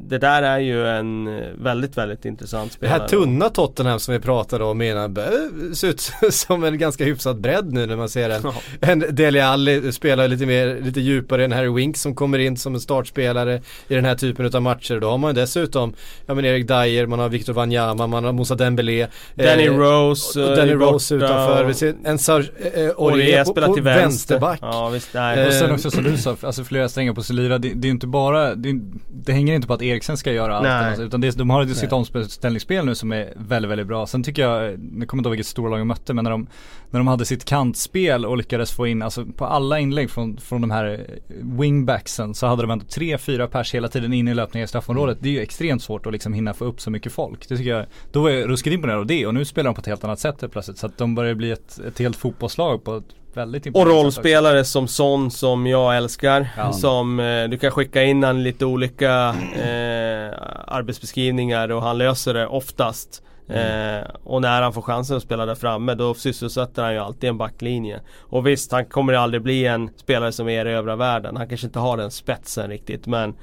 det 0.00 0.18
där 0.18 0.42
är 0.42 0.58
ju 0.58 0.86
en 0.88 1.26
eh, 1.38 1.44
väldigt, 1.58 1.96
väldigt 1.98 2.24
intressant 2.24 2.70
Det 2.70 2.76
spelare. 2.76 2.98
här 3.00 3.08
tunna 3.08 3.48
Tottenham 3.48 3.98
som 4.00 4.14
vi 4.14 4.20
pratade 4.20 4.64
om 4.64 4.82
innan 4.82 5.14
börjar 5.14 5.74
se 5.74 5.86
ut 5.86 6.12
som 6.30 6.64
en 6.64 6.78
ganska 6.78 7.04
hyfsad 7.04 7.40
bredd 7.40 7.72
nu 7.72 7.86
när 7.86 7.96
man 7.96 8.08
ser 8.08 8.30
en, 8.30 8.40
Ja. 8.44 8.54
en 8.80 9.04
Dele 9.10 9.44
Alli 9.46 9.92
spela 9.92 10.26
lite 10.26 10.46
mer, 10.46 10.80
lite 10.80 11.00
djupare 11.00 11.44
än 11.44 11.52
Harry 11.52 11.68
Winks 11.74 12.00
som 12.02 12.14
kommer 12.14 12.38
in 12.38 12.56
som 12.56 12.74
en 12.74 12.80
startspelare 12.80 13.60
i 13.88 13.94
den 13.94 14.04
här 14.04 14.14
typen 14.14 14.50
av 14.54 14.62
matcher. 14.62 15.00
Då 15.00 15.10
har 15.10 15.18
man 15.18 15.30
ju 15.34 15.40
dessutom, 15.40 15.94
ja 16.26 16.34
men 16.34 16.44
Erik 16.44 16.68
Dyer, 16.68 17.06
man 17.06 17.18
har 17.18 17.28
Victor 17.28 17.52
Wanyama, 17.52 18.06
man 18.06 18.24
har 18.24 18.32
Moussa 18.32 18.54
Dembélé. 18.54 19.06
Danny 19.34 19.66
eh, 19.66 19.76
Rose 19.78 20.42
och 20.44 20.50
eh, 20.50 20.56
Danny 20.56 20.72
Rose 20.74 21.14
utanför. 21.14 21.64
Vi 21.64 21.74
ser 21.74 21.94
en 22.04 22.18
Sar, 22.18 22.40
eh, 22.74 22.88
Aurier 22.98 23.44
på, 23.44 23.50
spelar 23.50 23.68
på 23.68 23.74
till 23.74 23.82
vänster. 23.82 24.00
vänsterback. 24.34 24.58
Ja, 24.62 24.88
visst, 24.88 25.08
nej. 25.14 25.38
Eh, 25.40 25.46
Och 25.46 25.52
sen 25.52 25.72
också 25.72 25.90
som 25.90 26.04
du 26.04 26.16
sa, 26.18 26.36
alltså 26.42 26.64
flera 26.64 26.88
strängar 26.88 27.12
på 27.14 27.22
sig 27.22 27.36
lyra. 27.36 27.58
Det, 27.58 27.72
det 27.74 27.88
är 27.88 27.90
inte 27.90 28.06
bara, 28.06 28.54
det, 28.54 28.80
det 29.12 29.32
hänger 29.32 29.54
inte 29.54 29.66
på 29.68 29.74
att 29.74 29.82
Eriksen 29.84 30.16
ska 30.16 30.32
göra 30.32 30.56
allt. 30.56 30.66
Alltså, 30.66 31.02
utan 31.02 31.20
det, 31.20 31.38
de 31.38 31.50
har 31.50 31.64
ju 31.64 31.74
sitt 31.74 31.92
omställningsspel 31.92 32.86
nu 32.86 32.94
som 32.94 33.12
är 33.12 33.32
väldigt, 33.36 33.70
väldigt 33.70 33.86
bra. 33.86 34.06
Sen 34.06 34.22
tycker 34.22 34.42
jag, 34.42 34.78
nu 34.78 34.78
kommer 34.78 34.92
jag 34.98 35.02
inte 35.02 35.28
ihåg 35.28 35.30
vilket 35.30 35.46
stora 35.46 35.70
lag 35.70 35.78
de 35.78 35.88
mötte, 35.88 36.14
men 36.14 36.24
när 36.24 36.30
de, 36.30 36.46
när 36.90 37.00
de 37.00 37.06
hade 37.06 37.24
sitt 37.24 37.44
kantspel 37.44 38.26
och 38.26 38.36
lyckades 38.36 38.72
få 38.72 38.86
in, 38.86 39.02
alltså 39.02 39.26
på 39.26 39.46
alla 39.46 39.78
inlägg 39.78 40.10
från, 40.10 40.36
från 40.36 40.60
de 40.60 40.70
här 40.70 41.06
wingbacksen 41.42 42.34
så 42.34 42.46
hade 42.46 42.62
de 42.62 42.70
ändå 42.70 42.84
tre, 42.84 43.18
fyra 43.18 43.48
pers 43.48 43.74
hela 43.74 43.88
tiden 43.88 44.12
in 44.12 44.28
i 44.28 44.34
löpningen 44.34 44.64
i 44.64 44.68
straffområdet. 44.68 45.18
Det 45.20 45.28
är 45.28 45.32
ju 45.32 45.40
extremt 45.40 45.82
svårt 45.82 46.06
att 46.06 46.12
liksom 46.12 46.32
hinna 46.32 46.54
få 46.54 46.64
upp 46.64 46.80
så 46.80 46.90
mycket 46.90 47.12
folk. 47.12 47.48
Det 47.48 47.56
tycker 47.56 47.70
jag, 47.70 47.86
då 48.12 48.22
var 48.22 48.30
jag 48.30 48.50
ruskigt 48.50 48.74
imponerad 48.74 48.98
av 48.98 49.06
det 49.06 49.26
och 49.26 49.34
nu 49.34 49.44
spelar 49.44 49.68
de 49.68 49.74
på 49.74 49.80
ett 49.80 49.86
helt 49.86 50.04
annat 50.04 50.20
sätt 50.20 50.44
plötsligt. 50.52 50.78
Så 50.78 50.86
att 50.86 50.98
de 50.98 51.14
börjar 51.14 51.34
bli 51.34 51.50
ett, 51.50 51.80
ett 51.86 51.98
helt 51.98 52.16
fotbollslag 52.16 52.84
på 52.84 52.96
ett 52.96 53.04
väldigt 53.36 53.66
Och 53.66 53.72
sätt 53.72 53.76
också. 53.76 53.92
rollspelare 53.92 54.64
som 54.64 54.88
sån 54.88 55.30
som 55.30 55.66
jag 55.66 55.96
älskar. 55.96 56.48
Ja. 56.56 56.72
Som 56.72 57.20
eh, 57.20 57.48
du 57.48 57.58
kan 57.58 57.70
skicka 57.70 58.02
in 58.02 58.22
han 58.22 58.42
lite 58.42 58.64
olika 58.64 59.28
eh, 59.54 60.32
arbetsbeskrivningar 60.66 61.70
och 61.70 61.82
han 61.82 61.98
löser 61.98 62.34
det 62.34 62.46
oftast. 62.46 63.22
Mm. 63.48 63.98
Eh, 63.98 64.06
och 64.24 64.42
när 64.42 64.62
han 64.62 64.72
får 64.72 64.82
chansen 64.82 65.16
att 65.16 65.22
spela 65.22 65.46
där 65.46 65.54
framme 65.54 65.94
då 65.94 66.14
sysselsätter 66.14 66.82
han 66.82 66.92
ju 66.92 66.98
alltid 66.98 67.30
en 67.30 67.38
backlinje. 67.38 68.00
Och 68.18 68.46
visst, 68.46 68.72
han 68.72 68.84
kommer 68.84 69.12
aldrig 69.12 69.42
bli 69.42 69.66
en 69.66 69.90
spelare 69.96 70.32
som 70.32 70.48
erövrar 70.48 70.96
världen. 70.96 71.36
Han 71.36 71.48
kanske 71.48 71.66
inte 71.66 71.78
har 71.78 71.96
den 71.96 72.10
spetsen 72.10 72.70
riktigt 72.70 73.06
men 73.06 73.34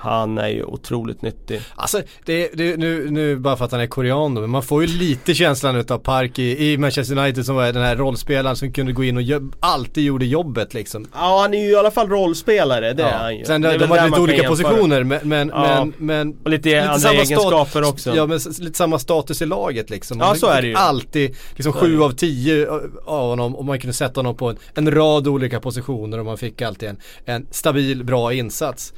han 0.00 0.38
är 0.38 0.48
ju 0.48 0.64
otroligt 0.64 1.22
nyttig. 1.22 1.60
Alltså, 1.74 2.02
det, 2.24 2.50
det, 2.54 2.76
nu, 2.76 3.10
nu 3.10 3.36
bara 3.36 3.56
för 3.56 3.64
att 3.64 3.72
han 3.72 3.80
är 3.80 3.86
korean 3.86 4.34
då, 4.34 4.40
men 4.40 4.50
man 4.50 4.62
får 4.62 4.82
ju 4.84 4.98
lite 4.98 5.34
känslan 5.34 5.76
utav 5.76 5.98
Park 5.98 6.38
i, 6.38 6.72
i 6.72 6.78
Manchester 6.78 7.18
United 7.18 7.46
som 7.46 7.54
var 7.56 7.72
den 7.72 7.82
här 7.82 7.96
rollspelaren 7.96 8.56
som 8.56 8.72
kunde 8.72 8.92
gå 8.92 9.04
in 9.04 9.16
och 9.16 9.22
gö- 9.22 9.52
alltid 9.60 10.04
gjorde 10.04 10.26
jobbet 10.26 10.74
liksom. 10.74 11.06
Ja, 11.14 11.38
han 11.42 11.54
är 11.54 11.58
ju 11.64 11.70
i 11.70 11.76
alla 11.76 11.90
fall 11.90 12.08
rollspelare, 12.08 12.92
det 12.92 13.02
är 13.02 13.18
han 13.18 13.36
ju. 13.36 13.44
Sen 13.44 13.60
Det 13.62 13.78
de, 13.78 13.86
man 13.86 14.06
lite 14.06 14.20
olika 14.20 14.42
jämföra. 14.42 14.68
positioner 14.70 15.04
men, 15.04 15.18
men, 15.22 15.48
Ja. 15.54 15.84
men, 15.84 15.94
men 15.98 16.36
Och 16.44 16.50
lite, 16.50 16.82
andra 16.82 16.98
samma 16.98 17.14
egenskaper 17.14 17.88
också. 17.88 18.16
Ja 18.16 18.26
men 18.26 18.40
lite 18.58 18.78
samma 18.78 18.98
status 18.98 19.42
i 19.42 19.46
laget 19.46 19.90
liksom. 19.90 20.18
Ja, 20.20 20.26
Man 20.26 20.36
så 20.36 20.46
fick 20.46 20.56
är 20.56 20.62
det 20.62 20.68
ju. 20.68 20.74
Alltid 20.74 21.36
liksom 21.56 21.72
Så 21.72 21.78
sju 21.78 21.92
ju. 21.92 22.02
av 22.04 22.10
tio 22.10 22.68
av 23.06 23.28
honom 23.28 23.56
och 23.56 23.64
man 23.64 23.78
kunde 23.80 23.94
sätta 23.94 24.18
honom 24.20 24.36
på 24.36 24.48
en, 24.50 24.56
en 24.74 24.90
rad 24.94 25.28
olika 25.28 25.60
positioner 25.60 26.18
och 26.18 26.24
man 26.24 26.38
fick 26.38 26.62
alltid 26.62 26.88
en, 26.88 26.96
en 27.24 27.46
stabil, 27.50 28.04
bra 28.04 28.32
insats. 28.32 28.92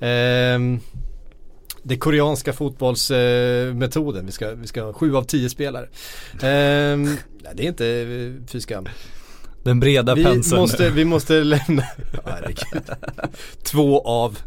Ehm, 0.00 0.80
det 1.82 1.96
koreanska 1.96 2.52
fotbollsmetoden, 2.52 4.26
vi, 4.26 4.32
ska, 4.32 4.50
vi 4.54 4.66
ska 4.66 4.82
ha 4.82 4.92
sju 4.92 5.16
av 5.16 5.22
tio 5.22 5.48
spelare. 5.50 5.88
Nej, 6.42 7.54
det 7.54 7.62
är 7.62 7.68
inte 7.68 7.86
eh, 7.86 8.46
fy 8.52 8.60
skam. 8.60 8.88
Den 9.62 9.80
breda 9.80 10.14
Vi 10.14 10.24
penseln. 10.24 10.60
måste, 10.60 10.90
vi 10.90 11.04
måste 11.04 11.32
lämna. 11.44 11.82
Två 13.62 14.00
av. 14.06 14.38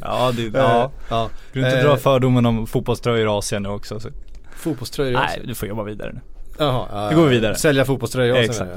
Ja, 0.00 0.32
det, 0.36 0.42
ja. 0.54 0.92
ja. 1.08 1.30
Du 1.52 1.60
inte 1.60 1.78
Eh, 1.78 1.84
dra 1.84 1.96
fördomen 1.96 2.46
om 2.46 2.66
fotbollströjor 2.66 3.26
i 3.26 3.30
Asien 3.30 3.62
nu 3.62 3.68
också. 3.68 4.00
Så. 4.00 4.08
Fotbollströjor 4.56 5.12
Nej, 5.12 5.36
också. 5.36 5.46
du 5.46 5.54
får 5.54 5.68
jobba 5.68 5.82
vidare 5.82 6.12
nu. 6.12 6.20
Jaha, 6.58 6.86
ja, 6.90 7.08
Vi 7.08 7.14
går 7.14 7.26
vidare. 7.26 7.54
Sälja 7.54 7.84
fotbollströjor 7.84 8.38
också. 8.38 8.64
Exakt. 8.64 8.70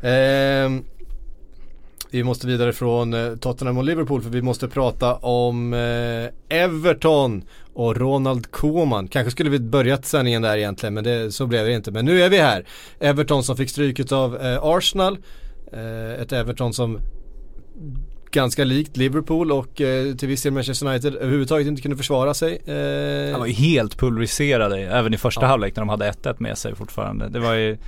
Ja. 0.00 0.08
Ehm, 0.08 0.84
vi 2.16 2.24
måste 2.24 2.46
vidare 2.46 2.72
från 2.72 3.14
eh, 3.14 3.36
Tottenham 3.36 3.78
och 3.78 3.84
Liverpool 3.84 4.22
för 4.22 4.30
vi 4.30 4.42
måste 4.42 4.68
prata 4.68 5.14
om 5.14 5.72
eh, 5.74 6.58
Everton 6.58 7.42
och 7.74 7.96
Ronald 7.96 8.50
Koeman. 8.50 9.08
Kanske 9.08 9.30
skulle 9.30 9.50
vi 9.50 9.58
börjat 9.58 10.06
sändningen 10.06 10.42
där 10.42 10.56
egentligen 10.56 10.94
men 10.94 11.04
det, 11.04 11.32
så 11.32 11.46
blev 11.46 11.66
det 11.66 11.72
inte. 11.72 11.90
Men 11.90 12.04
nu 12.04 12.22
är 12.22 12.28
vi 12.28 12.38
här. 12.38 12.64
Everton 13.00 13.42
som 13.44 13.56
fick 13.56 13.70
stryket 13.70 14.12
av 14.12 14.36
eh, 14.36 14.58
Arsenal. 14.62 15.18
Ett 16.20 16.32
Everton 16.32 16.72
som 16.72 16.98
ganska 18.30 18.64
likt 18.64 18.96
Liverpool 18.96 19.52
och 19.52 19.80
eh, 19.80 20.14
till 20.14 20.28
viss 20.28 20.42
del 20.42 20.52
Manchester 20.52 20.86
United 20.86 21.14
överhuvudtaget 21.16 21.66
inte 21.66 21.82
kunde 21.82 21.96
försvara 21.96 22.34
sig. 22.34 22.52
Eh, 22.66 23.30
Han 23.30 23.40
var 23.40 23.46
ju 23.46 23.52
helt 23.52 23.98
pulveriserade 23.98 24.78
även 24.80 25.14
i 25.14 25.18
första 25.18 25.40
Ja. 25.42 25.46
halvlek 25.46 25.76
när 25.76 25.80
de 25.80 25.88
hade 25.88 26.10
1-1 26.10 26.34
med 26.38 26.58
sig 26.58 26.74
fortfarande. 26.74 27.28
Det 27.28 27.38
var 27.38 27.54
ju 27.54 27.78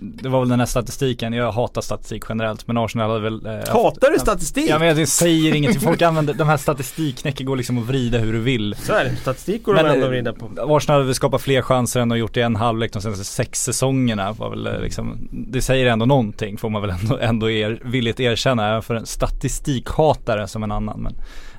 det 0.00 0.28
var 0.28 0.40
väl 0.40 0.48
den 0.48 0.58
här 0.58 0.66
statistiken, 0.66 1.32
jag 1.32 1.52
hatar 1.52 1.80
statistik 1.82 2.22
generellt 2.28 2.66
men 2.66 2.78
Arsenal 2.78 3.10
hade 3.10 3.22
väl 3.22 3.46
eh, 3.46 3.52
haft- 3.52 3.68
Hatar 3.68 4.10
du 4.10 4.18
statistik? 4.18 4.70
Ja 4.70 4.78
men 4.78 4.98
jag 4.98 5.08
säger 5.08 5.54
ingenting, 5.54 5.80
folk 5.80 6.02
använder, 6.02 6.34
de 6.34 6.48
här 6.48 6.56
statistikknäcken 6.56 7.46
går 7.46 7.56
liksom 7.56 7.78
att 7.78 7.84
vrida 7.84 8.18
hur 8.18 8.32
du 8.32 8.38
vill. 8.38 8.74
Så 8.82 8.92
är 8.92 9.04
det, 9.04 9.16
statistik 9.16 9.62
går 9.62 9.74
Men, 9.74 9.84
de 9.84 9.90
ändå 9.90 10.00
eh, 10.00 10.04
att 10.04 10.10
vrida 10.10 10.32
på. 10.32 10.76
Arsenal 10.76 10.94
hade 10.94 11.04
väl 11.04 11.14
skapat 11.14 11.42
fler 11.42 11.62
chanser 11.62 12.00
än 12.00 12.08
de 12.08 12.18
gjort 12.18 12.36
i 12.36 12.40
en 12.40 12.56
halvlek 12.56 12.92
de 12.92 13.02
senaste 13.02 13.24
sex 13.24 13.62
säsongerna 13.62 14.32
var 14.32 14.50
väl 14.50 14.66
eh, 14.66 14.80
liksom, 14.80 15.28
Det 15.30 15.62
säger 15.62 15.86
ändå 15.86 16.06
någonting 16.06 16.58
får 16.58 16.70
man 16.70 16.82
väl 16.82 16.90
ändå, 16.90 17.18
ändå 17.18 17.50
er, 17.50 17.80
villigt 17.84 18.20
erkänna 18.20 18.68
även 18.68 18.82
för 18.82 18.94
en 18.94 19.06
statistikhatare 19.06 20.48
som 20.48 20.62
en 20.62 20.72
annan 20.72 21.00
men 21.02 21.14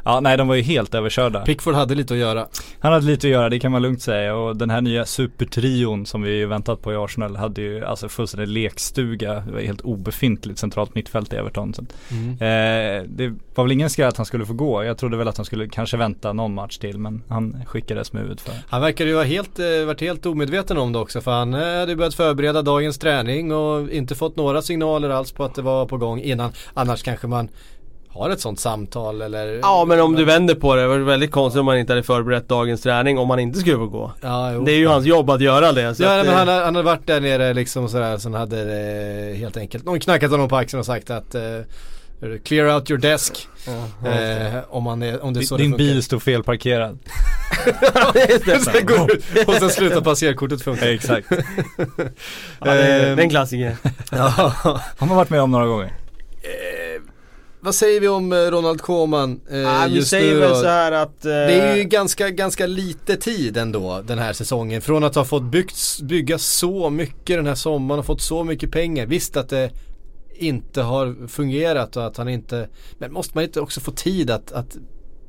Ja 0.05 0.19
nej 0.19 0.37
de 0.37 0.47
var 0.47 0.55
ju 0.55 0.61
helt 0.61 0.95
överkörda 0.95 1.45
Pickford 1.45 1.73
hade 1.75 1.95
lite 1.95 2.13
att 2.13 2.19
göra. 2.19 2.47
Han 2.79 2.93
hade 2.93 3.05
lite 3.05 3.27
att 3.27 3.31
göra, 3.31 3.49
det 3.49 3.59
kan 3.59 3.71
man 3.71 3.81
lugnt 3.81 4.01
säga 4.01 4.35
och 4.35 4.57
den 4.57 4.69
här 4.69 4.81
nya 4.81 5.05
supertrion 5.05 6.05
som 6.05 6.21
vi 6.21 6.37
ju 6.37 6.45
väntat 6.45 6.81
på 6.81 6.93
i 6.93 6.95
Arsenal 6.95 7.35
hade 7.35 7.61
ju 7.61 7.85
alltså 7.85 8.09
fullständig 8.09 8.47
lekstuga, 8.47 9.33
det 9.33 9.51
var 9.51 9.59
helt 9.59 9.81
obefintligt 9.81 10.59
centralt 10.59 10.95
mittfält 10.95 11.33
i 11.33 11.35
Everton. 11.35 11.73
Att, 11.77 11.93
Eh, 12.33 13.03
det 13.07 13.33
var 13.55 13.63
väl 13.63 13.71
ingen 13.71 13.89
skräll 13.89 14.07
att 14.07 14.17
han 14.17 14.25
skulle 14.25 14.45
få 14.45 14.53
gå, 14.53 14.83
jag 14.83 14.97
trodde 14.97 15.17
väl 15.17 15.27
att 15.27 15.37
han 15.37 15.45
skulle 15.45 15.67
kanske 15.67 15.97
vänta 15.97 16.33
någon 16.33 16.53
match 16.53 16.77
till 16.77 16.97
men 16.97 17.23
han 17.29 17.65
skickades 17.67 18.13
med 18.13 18.21
huvudet 18.21 18.41
för. 18.41 18.53
Han 18.69 18.81
verkar 18.81 19.05
ju 19.05 19.15
ha 19.15 19.23
helt, 19.23 19.59
eh, 19.59 19.85
varit 19.85 20.01
helt 20.01 20.25
omedveten 20.25 20.77
om 20.77 20.93
det 20.93 20.99
också 20.99 21.21
för 21.21 21.31
han 21.31 21.53
eh, 21.53 21.59
hade 21.59 21.95
börjat 21.95 22.13
förbereda 22.15 22.61
dagens 22.61 22.97
träning 22.97 23.51
och 23.51 23.89
inte 23.89 24.15
fått 24.15 24.35
några 24.35 24.61
signaler 24.61 25.09
alls 25.09 25.31
på 25.31 25.43
att 25.43 25.55
det 25.55 25.61
var 25.61 25.85
på 25.85 25.97
gång 25.97 26.19
innan. 26.19 26.51
Annars 26.73 27.03
kanske 27.03 27.27
man 27.27 27.49
har 28.13 28.29
ett 28.29 28.41
sånt 28.41 28.59
samtal 28.59 29.21
eller 29.21 29.59
Ja 29.61 29.85
men 29.85 30.01
om 30.01 30.15
du 30.15 30.25
vänder 30.25 30.55
på 30.55 30.75
det, 30.75 30.81
det 30.81 30.87
var 30.87 30.97
väldigt 30.97 31.31
konstigt 31.31 31.59
om 31.59 31.65
man 31.65 31.77
inte 31.77 31.93
hade 31.93 32.03
förberett 32.03 32.47
dagens 32.49 32.81
träning 32.81 33.17
om 33.17 33.27
man 33.27 33.39
inte 33.39 33.59
skulle 33.59 33.75
få 33.77 33.87
gå. 33.87 34.11
Ja, 34.21 34.51
jo. 34.53 34.63
Det 34.65 34.71
är 34.71 34.77
ju 34.77 34.87
hans 34.87 35.05
jobb 35.05 35.29
att 35.29 35.41
göra 35.41 35.71
det. 35.71 35.95
Så 35.95 36.03
Ja 36.03 36.19
att, 36.19 36.25
men 36.25 36.33
eh, 36.33 36.39
han, 36.39 36.47
har- 36.47 36.55
han 36.63 36.75
hade 36.75 36.85
varit 36.85 37.07
där 37.07 37.21
nere 37.21 37.53
liksom 37.53 37.89
sådär 37.89 38.17
så 38.17 38.29
han 38.29 38.39
hade 38.39 38.61
eh, 39.31 39.35
helt 39.37 39.57
enkelt 39.57 39.85
någon 39.85 39.99
knackat 39.99 40.31
honom 40.31 40.49
på 40.49 40.55
axeln 40.55 40.79
och 40.79 40.85
sagt 40.85 41.09
att 41.09 41.35
eh, 41.35 41.41
Clear 42.43 42.75
out 42.75 42.89
your 42.91 43.01
desk. 43.01 43.47
ja, 43.67 43.71
ja. 44.05 44.11
Eh, 44.11 44.53
om, 44.69 44.83
man 44.83 45.03
är, 45.03 45.23
om 45.23 45.33
det 45.33 45.39
är 45.39 45.41
så 45.41 45.57
Din 45.57 45.71
det 45.71 45.77
bil 45.77 46.03
står 46.03 46.19
felparkerad. 46.19 46.99
Det. 48.13 48.59
Sen 48.63 48.85
går 48.85 49.09
och 49.47 49.53
sen 49.53 49.69
slutar 49.69 50.01
passerkortet 50.01 50.61
funka. 50.61 50.93
Exakt. 50.93 51.27
Ja, 52.59 52.73
det, 52.73 52.83
är- 52.83 52.99
det 53.15 53.21
är 53.21 53.23
en 53.23 53.29
klassiker. 53.29 53.75
Ja. 54.11 54.53
Har 54.97 55.05
man 55.07 55.17
varit 55.17 55.29
med 55.29 55.41
om 55.41 55.51
några 55.51 55.67
gånger. 55.67 55.93
Eh, 57.63 57.65
vad 57.65 57.75
säger 57.75 57.99
vi 57.99 58.07
om 58.07 58.33
eh, 58.33 58.37
Ronald 58.37 58.81
Koeman 58.81 59.41
eh, 59.49 59.81
Ah, 59.83 59.87
vi 59.87 59.95
just 59.95 60.09
säger 60.09 60.33
nu 60.33 60.39
väl 60.39 60.55
så 60.55 60.67
här 60.67 60.91
att... 60.91 61.25
eh, 61.25 61.29
Det 61.29 61.53
är 61.61 61.75
ju 61.75 61.83
ganska, 61.83 62.29
ganska 62.29 62.65
lite 62.67 63.15
tid 63.15 63.57
ändå 63.57 64.01
den 64.07 64.19
här 64.19 64.33
säsongen. 64.33 64.81
Från 64.81 65.03
att 65.03 65.15
ha 65.15 65.25
fått 65.25 65.43
byggt, 65.43 65.99
bygga 66.01 66.37
så 66.37 66.89
mycket 66.89 67.37
den 67.37 67.47
här 67.47 67.55
sommaren 67.55 67.99
och 67.99 68.05
fått 68.05 68.21
så 68.21 68.43
mycket 68.43 68.71
pengar. 68.71 69.05
Visst 69.05 69.37
att 69.37 69.49
det 69.49 69.71
inte 70.35 70.81
har 70.81 71.27
fungerat 71.27 71.97
och 71.97 72.05
att 72.05 72.17
han 72.17 72.29
inte, 72.29 72.67
men 72.99 73.13
måste 73.13 73.37
man 73.37 73.43
inte 73.43 73.61
också 73.61 73.79
få 73.81 73.91
tid 73.91 74.31
att, 74.31 74.51
att 74.51 74.77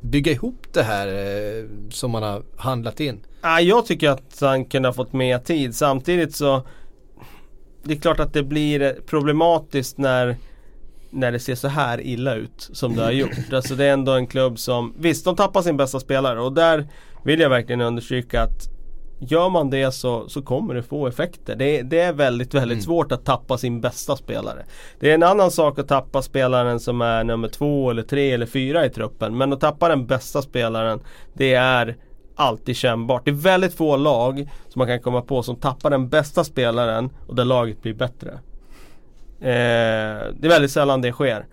bygga 0.00 0.32
ihop 0.32 0.66
det 0.72 0.82
här 0.82 1.06
eh, 1.08 1.64
som 1.90 2.10
man 2.10 2.22
har 2.22 2.42
handlat 2.56 3.00
in? 3.00 3.20
Ja, 3.42 3.60
jag 3.60 3.86
tycker 3.86 4.08
att 4.10 4.38
han 4.40 4.64
kunde 4.64 4.88
ha 4.88 4.92
fått 4.92 5.12
mer 5.12 5.38
tid. 5.38 5.74
Samtidigt 5.76 6.36
så 6.36 6.66
Det 7.82 7.94
är 7.94 7.98
klart 8.00 8.20
att 8.20 8.32
det 8.32 8.42
blir 8.42 8.96
problematiskt 9.06 9.98
när 9.98 10.36
När 11.14 11.32
det 11.32 11.38
ser 11.38 11.54
så 11.54 11.68
här 11.68 12.00
illa 12.00 12.34
ut 12.34 12.70
som 12.72 12.96
det 12.96 13.02
har 13.02 13.10
gjort. 13.10 13.52
Alltså 13.52 13.74
det 13.74 13.84
är 13.84 13.92
ändå 13.92 14.12
en 14.12 14.26
klubb 14.26 14.58
som 14.58 14.94
Visst, 14.98 15.24
de 15.24 15.36
tappar 15.36 15.62
sin 15.62 15.76
bästa 15.76 16.00
spelare 16.00 16.40
och 16.40 16.52
där 16.52 16.86
vill 17.24 17.40
jag 17.40 17.50
verkligen 17.50 17.80
understryka 17.80 18.42
att 18.42 18.68
Gör 19.18 19.50
man 19.50 19.70
det 19.70 19.92
så, 19.92 20.28
så 20.28 20.42
kommer 20.42 20.74
det 20.74 20.82
få 20.82 21.06
effekter. 21.06 21.56
Det, 21.56 21.82
det 21.82 22.00
är 22.00 22.12
väldigt, 22.12 22.54
väldigt 22.54 22.82
svårt 22.82 23.12
att 23.12 23.24
tappa 23.24 23.58
sin 23.58 23.80
bästa 23.80 24.16
spelare. 24.16 24.64
Det 25.00 25.10
är 25.10 25.14
en 25.14 25.22
annan 25.22 25.50
sak 25.50 25.78
att 25.78 25.88
tappa 25.88 26.22
spelaren 26.22 26.80
som 26.80 27.00
är 27.00 27.24
nummer 27.24 27.48
två 27.48 27.90
eller 27.90 28.02
tre 28.02 28.32
eller 28.32 28.46
fyra 28.46 28.86
i 28.86 28.90
truppen. 28.90 29.36
Men 29.36 29.52
att 29.52 29.60
tappa 29.60 29.88
den 29.88 30.06
bästa 30.06 30.42
spelaren 30.42 31.00
Det 31.34 31.54
är 31.54 31.96
alltid 32.36 32.76
kännbart. 32.76 33.24
Det 33.24 33.30
är 33.30 33.32
väldigt 33.32 33.74
få 33.74 33.96
lag 33.96 34.50
som 34.68 34.78
man 34.78 34.88
kan 34.88 35.00
komma 35.00 35.22
på 35.22 35.42
som 35.42 35.56
tappar 35.56 35.90
den 35.90 36.08
bästa 36.08 36.44
spelaren 36.44 37.10
och 37.26 37.34
där 37.34 37.44
laget 37.44 37.82
blir 37.82 37.94
bättre. 37.94 38.38
Eh, 39.40 40.32
det 40.36 40.46
är 40.46 40.48
väldigt 40.48 40.70
sällan 40.70 41.00
det 41.00 41.12
sker. 41.12 41.46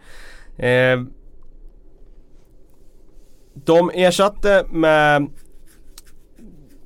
Eh, 0.57 1.01
de 3.53 3.91
ersatte 3.93 4.65
med 4.69 5.27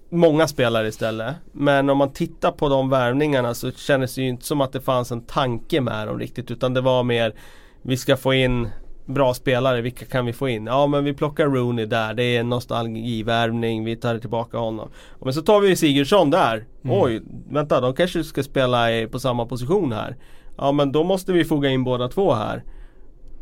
många 0.10 0.48
spelare 0.48 0.88
istället. 0.88 1.36
Men 1.52 1.90
om 1.90 1.98
man 1.98 2.14
tittar 2.14 2.52
på 2.52 2.70
de 2.70 2.90
värvningarna 2.90 3.54
så 3.54 3.72
kändes 3.72 4.16
det 4.16 4.22
ju 4.22 4.28
inte 4.28 4.46
som 4.46 4.62
att 4.62 4.74
det 4.74 4.82
fanns 4.82 5.12
en 5.12 5.22
tanke 5.22 5.82
med 5.82 6.08
dem 6.08 6.20
riktigt. 6.20 6.52
Utan 6.52 6.74
det 6.74 6.82
var 6.82 7.04
mer 7.04 7.34
Vi 7.82 7.98
ska 7.98 8.18
få 8.18 8.34
in 8.34 8.70
bra 9.06 9.34
spelare, 9.34 9.82
vilka 9.82 10.06
kan 10.06 10.26
vi 10.26 10.34
få 10.34 10.50
in? 10.50 10.66
Ja 10.66 10.88
men 10.88 11.04
vi 11.04 11.14
plockar 11.14 11.46
Rooney 11.46 11.86
där, 11.86 12.14
det 12.14 12.24
är 12.24 12.40
en 12.40 12.50
nostalgivärvning, 12.50 13.86
vi 13.86 13.96
tar 13.96 14.20
tillbaka 14.20 14.58
honom. 14.58 14.90
Men 15.22 15.34
så 15.34 15.42
tar 15.42 15.60
vi 15.60 15.76
Sigurdsson 15.76 16.30
där. 16.30 16.66
Oj, 16.84 17.22
vänta 17.50 17.82
de 17.82 17.94
kanske 17.94 18.24
ska 18.24 18.44
spela 18.44 19.08
på 19.12 19.20
samma 19.20 19.46
position 19.46 19.92
här. 19.92 20.16
Ja 20.58 20.72
men 20.72 20.92
då 20.92 21.04
måste 21.04 21.34
vi 21.34 21.46
foga 21.46 21.70
in 21.70 21.84
båda 21.84 22.08
två 22.08 22.34
här. 22.34 22.64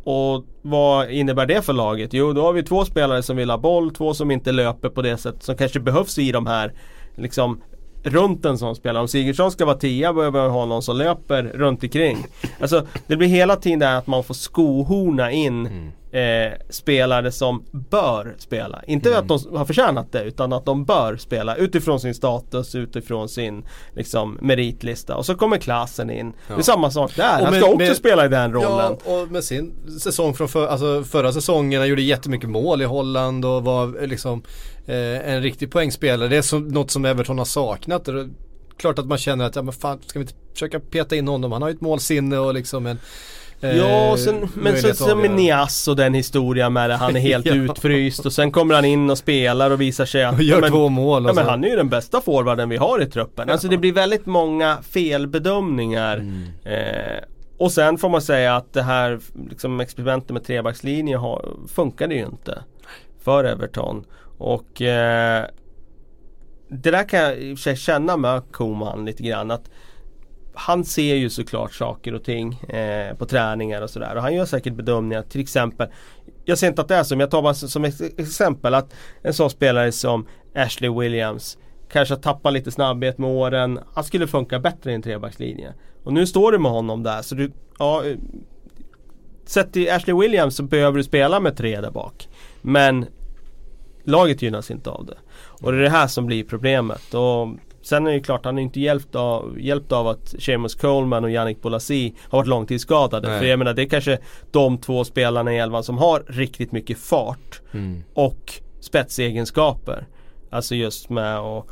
Och 0.04 0.44
vad 0.62 1.10
innebär 1.10 1.46
det 1.46 1.62
för 1.62 1.72
laget? 1.72 2.12
Jo 2.12 2.32
då 2.32 2.42
har 2.42 2.52
vi 2.52 2.62
två 2.62 2.84
spelare 2.84 3.22
som 3.22 3.36
vill 3.36 3.50
ha 3.50 3.58
boll, 3.58 3.90
två 3.90 4.14
som 4.14 4.30
inte 4.30 4.52
löper 4.52 4.88
på 4.88 5.02
det 5.02 5.16
sätt 5.16 5.42
som 5.42 5.56
kanske 5.56 5.80
behövs 5.80 6.18
i 6.18 6.32
de 6.32 6.46
här 6.46 6.72
liksom 7.14 7.60
runt 8.04 8.44
en 8.44 8.58
sån 8.58 8.76
spelare. 8.76 9.02
Om 9.02 9.08
Sigurdsson 9.08 9.50
ska 9.50 9.64
vara 9.64 9.76
tia 9.76 10.12
behöver 10.12 10.42
man 10.42 10.50
ha 10.50 10.66
någon 10.66 10.82
som 10.82 10.96
löper 10.96 11.42
runt 11.42 11.82
omkring. 11.82 12.26
Alltså 12.60 12.86
det 13.06 13.16
blir 13.16 13.28
hela 13.28 13.56
tiden 13.56 13.78
det 13.78 13.86
här 13.86 13.98
att 13.98 14.06
man 14.06 14.24
får 14.24 14.34
skohorna 14.34 15.32
in 15.32 15.66
mm 15.66 15.92
eh, 16.14 16.52
spelare 16.70 17.32
som 17.32 17.64
bör 17.90 18.34
spela. 18.38 18.82
Inte 18.86 19.18
att 19.18 19.28
de 19.28 19.38
har 19.56 19.64
förtjänat 19.64 20.12
det 20.12 20.22
utan 20.24 20.52
att 20.52 20.64
de 20.66 20.84
bör 20.84 21.16
spela 21.16 21.56
utifrån 21.56 22.00
sin 22.00 22.14
status, 22.14 22.74
utifrån 22.74 23.28
sin 23.28 23.64
liksom, 23.94 24.38
meritlista. 24.42 25.16
Och 25.16 25.26
så 25.26 25.34
kommer 25.34 25.58
klassen 25.58 26.10
in. 26.10 26.32
Det 26.48 26.54
är 26.54 26.62
samma 26.62 26.90
sak 26.90 27.16
där. 27.16 27.38
Och 27.38 27.44
Han 27.44 27.50
med- 27.52 27.60
ska 27.62 27.68
också 27.70 27.78
med- 27.78 27.96
spela 27.96 28.24
i 28.24 28.28
den 28.28 28.52
rollen. 28.52 28.96
Ja, 29.06 29.12
och 29.22 29.28
med 29.32 29.44
sin 29.44 29.72
säsong 30.00 30.34
från 30.34 30.48
för, 30.48 30.66
alltså 30.66 31.04
förra 31.04 31.32
säsongen, 31.32 31.80
han 31.80 31.88
gjorde 31.88 32.02
jättemycket 32.02 32.50
mål 32.50 32.82
i 32.82 32.84
Holland 32.84 33.44
och 33.44 33.64
var 33.64 34.06
liksom 34.06 34.42
eh, 34.86 35.28
en 35.34 35.42
riktig 35.42 35.70
poängspelare. 35.70 36.28
Det 36.28 36.36
är 36.36 36.42
som, 36.42 36.68
något 36.68 36.90
som 36.90 37.04
Everton 37.04 37.38
har 37.38 37.44
saknat. 37.44 38.08
Klart 38.76 38.98
att 38.98 39.06
man 39.06 39.18
känner 39.18 39.44
att, 39.44 39.56
ja 39.56 39.62
men 39.62 39.72
fan, 39.74 39.98
ska 40.06 40.18
vi 40.18 40.22
inte 40.22 40.34
försöka 40.52 40.80
peta 40.80 41.16
in 41.16 41.28
honom? 41.28 41.52
Han 41.52 41.62
har 41.62 41.68
ju 41.68 41.74
ett 41.74 41.80
målsinne 41.80 42.38
och 42.38 42.54
liksom 42.54 42.86
en 42.86 42.98
Ja, 43.60 44.10
och 44.12 44.18
sen, 44.18 44.48
men 44.54 44.74
att 44.74 44.96
så 44.96 45.16
med. 45.16 45.30
Nias 45.30 45.88
och 45.88 45.96
den 45.96 46.14
historien 46.14 46.72
med 46.72 46.90
det. 46.90 46.96
Han 46.96 47.16
är 47.16 47.20
helt 47.20 47.46
Ja. 47.54 47.54
utfryst 47.54 48.26
och 48.26 48.32
sen 48.32 48.52
kommer 48.52 48.74
han 48.74 48.84
in 48.84 49.10
och 49.10 49.18
spelar 49.18 49.70
och 49.70 49.80
visar 49.80 50.04
sig 50.04 50.24
att 50.24 50.34
Och 50.34 50.42
gör 50.42 50.56
ja, 50.56 50.60
men, 50.60 50.70
två 50.70 50.88
mål 50.88 51.24
och 51.24 51.30
Ja 51.30 51.34
men 51.34 51.46
han 51.46 51.64
är 51.64 51.68
ju 51.68 51.76
den 51.76 51.88
bästa 51.88 52.20
forwarden 52.20 52.68
vi 52.68 52.76
har 52.76 53.02
i 53.02 53.06
truppen. 53.06 53.50
Alltså 53.50 53.68
det 53.68 53.76
blir 53.78 53.92
väldigt 53.92 54.26
många 54.26 54.78
felbedömningar. 54.82 56.16
Mm. 56.16 56.42
Eh, 56.64 57.22
och 57.58 57.72
sen 57.72 57.98
får 57.98 58.08
man 58.08 58.22
säga 58.22 58.56
att 58.56 58.72
det 58.72 58.82
här 58.82 59.20
liksom, 59.50 59.80
experimentet 59.80 60.30
med 60.30 60.44
trebackslinje 60.44 61.16
har, 61.16 61.48
funkade 61.68 62.14
ju 62.14 62.20
inte. 62.26 62.62
För 63.24 63.44
Everton. 63.44 64.04
Och 64.38 64.82
eh, 64.82 65.44
det 66.68 66.90
där 66.90 67.08
kan 67.08 67.20
jag 67.20 67.38
i 67.38 67.54
och 67.54 67.58
för 67.58 67.62
sig 67.62 67.76
känna 67.76 68.16
med 68.16 68.42
Koman 68.52 69.04
lite 69.04 69.22
grann. 69.22 69.50
att 69.50 69.70
han 70.54 70.84
ser 70.84 71.14
ju 71.14 71.30
såklart 71.30 71.74
saker 71.74 72.14
och 72.14 72.24
ting 72.24 72.54
eh, 72.54 73.16
på 73.16 73.26
träningar 73.26 73.82
och 73.82 73.90
sådär. 73.90 74.16
Och 74.16 74.22
han 74.22 74.34
gör 74.34 74.44
säkert 74.44 74.74
bedömningar. 74.74 75.22
Till 75.22 75.40
exempel 75.40 75.88
Jag 76.44 76.58
ser 76.58 76.66
inte 76.66 76.82
att 76.82 76.88
det 76.88 76.94
är 76.94 77.02
så, 77.02 77.14
men 77.14 77.20
jag 77.20 77.30
tar 77.30 77.42
bara 77.42 77.54
som 77.54 77.84
ett 77.84 78.00
exempel 78.20 78.74
att 78.74 78.94
en 79.22 79.34
sån 79.34 79.50
spelare 79.50 79.92
som 79.92 80.26
Ashley 80.54 80.90
Williams 80.90 81.58
Kanske 81.92 82.14
har 82.14 82.20
tappat 82.20 82.52
lite 82.52 82.70
snabbhet 82.70 83.18
med 83.18 83.30
åren. 83.30 83.78
Han 83.94 84.04
skulle 84.04 84.26
funka 84.26 84.58
bättre 84.58 84.90
i 84.90 84.94
en 84.94 85.02
trebackslinje. 85.02 85.74
Och 86.04 86.12
nu 86.12 86.26
står 86.26 86.52
du 86.52 86.58
med 86.58 86.72
honom 86.72 87.02
där 87.02 87.22
så 87.22 87.34
du, 87.34 87.52
ja 87.78 88.02
Sett 89.46 89.72
till 89.72 89.90
Ashley 89.90 90.16
Williams 90.16 90.56
så 90.56 90.62
behöver 90.62 90.96
du 90.96 91.04
spela 91.04 91.40
med 91.40 91.56
tre 91.56 91.80
där 91.80 91.90
bak. 91.90 92.28
Men 92.62 93.06
Laget 94.04 94.42
gynnas 94.42 94.70
inte 94.70 94.90
av 94.90 95.06
det. 95.06 95.16
Och 95.34 95.72
det 95.72 95.78
är 95.78 95.82
det 95.82 95.90
här 95.90 96.06
som 96.06 96.26
blir 96.26 96.44
problemet. 96.44 97.14
Och 97.14 97.48
sen 97.84 98.06
är 98.06 98.12
det 98.12 98.20
klart, 98.20 98.44
han 98.44 98.58
är 98.58 98.62
inte 98.62 98.80
hjälpt 98.80 99.14
av, 99.14 99.56
hjälpt 99.60 99.92
av 99.92 100.08
att 100.08 100.34
Seamus 100.38 100.74
Coleman 100.74 101.24
och 101.24 101.30
Yannick 101.30 101.62
Bolasie 101.62 102.12
har 102.28 102.38
varit 102.38 102.48
långtidsskadade. 102.48 103.28
Nej. 103.28 103.40
För 103.40 103.46
jag 103.46 103.58
menar 103.58 103.74
det 103.74 103.82
är 103.82 103.88
kanske 103.88 104.18
de 104.50 104.78
två 104.78 105.04
spelarna 105.04 105.54
i 105.54 105.58
elvan 105.58 105.84
som 105.84 105.98
har 105.98 106.22
riktigt 106.26 106.72
mycket 106.72 106.98
fart 106.98 107.60
Mm. 107.72 108.02
och 108.14 108.52
spetsegenskaper. 108.80 110.06
Alltså 110.50 110.74
just 110.74 111.10
med 111.10 111.38
att 111.38 111.66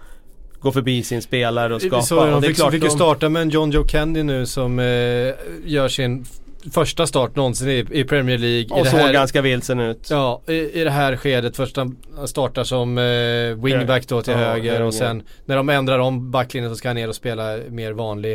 gå 0.60 0.72
förbi 0.72 1.02
sin 1.02 1.22
spelare 1.22 1.74
och 1.74 1.82
skapa. 1.82 2.02
Så 2.02 2.14
de 2.26 2.34
och 2.34 2.40
det 2.40 2.46
är 2.46 2.48
fick, 2.48 2.56
klart 2.56 2.72
fick 2.72 2.82
ju 2.82 2.88
de- 2.88 2.94
starta 2.94 3.28
med 3.28 3.42
en 3.42 3.50
John 3.50 3.70
Joe 3.70 3.84
Candy 3.84 4.22
nu 4.22 4.46
som 4.46 4.78
eh, 4.78 4.84
gör 5.64 5.88
sin 5.88 6.24
första 6.72 7.06
start 7.06 7.36
någonsin 7.36 7.68
i, 7.68 7.86
i 7.90 8.04
Premier 8.04 8.38
League. 8.38 8.60
I 8.60 8.80
Och 8.80 8.84
det 8.84 8.90
såg 8.90 9.00
här, 9.00 9.12
ganska 9.12 9.42
vilsen 9.42 9.80
ut. 9.80 10.08
Ja, 10.10 10.42
i, 10.46 10.80
i 10.80 10.84
det 10.84 10.90
här 10.90 11.16
skedet. 11.16 11.56
Först 11.56 11.76
han 11.76 11.96
startar 12.26 12.64
som 12.64 12.98
eh, 12.98 13.64
wingback 13.64 14.08
då 14.08 14.22
till 14.22 14.32
Ja, 14.32 14.38
höger 14.38 14.82
och 14.82 14.94
sen 14.94 15.22
när 15.44 15.56
de 15.56 15.68
ändrar 15.68 15.98
om 15.98 16.30
backlinjen 16.30 16.70
så 16.72 16.76
ska 16.76 16.88
han 16.88 16.96
ner 16.96 17.08
och 17.08 17.14
spela 17.14 17.56
mer 17.68 17.92
vanlig 17.92 18.34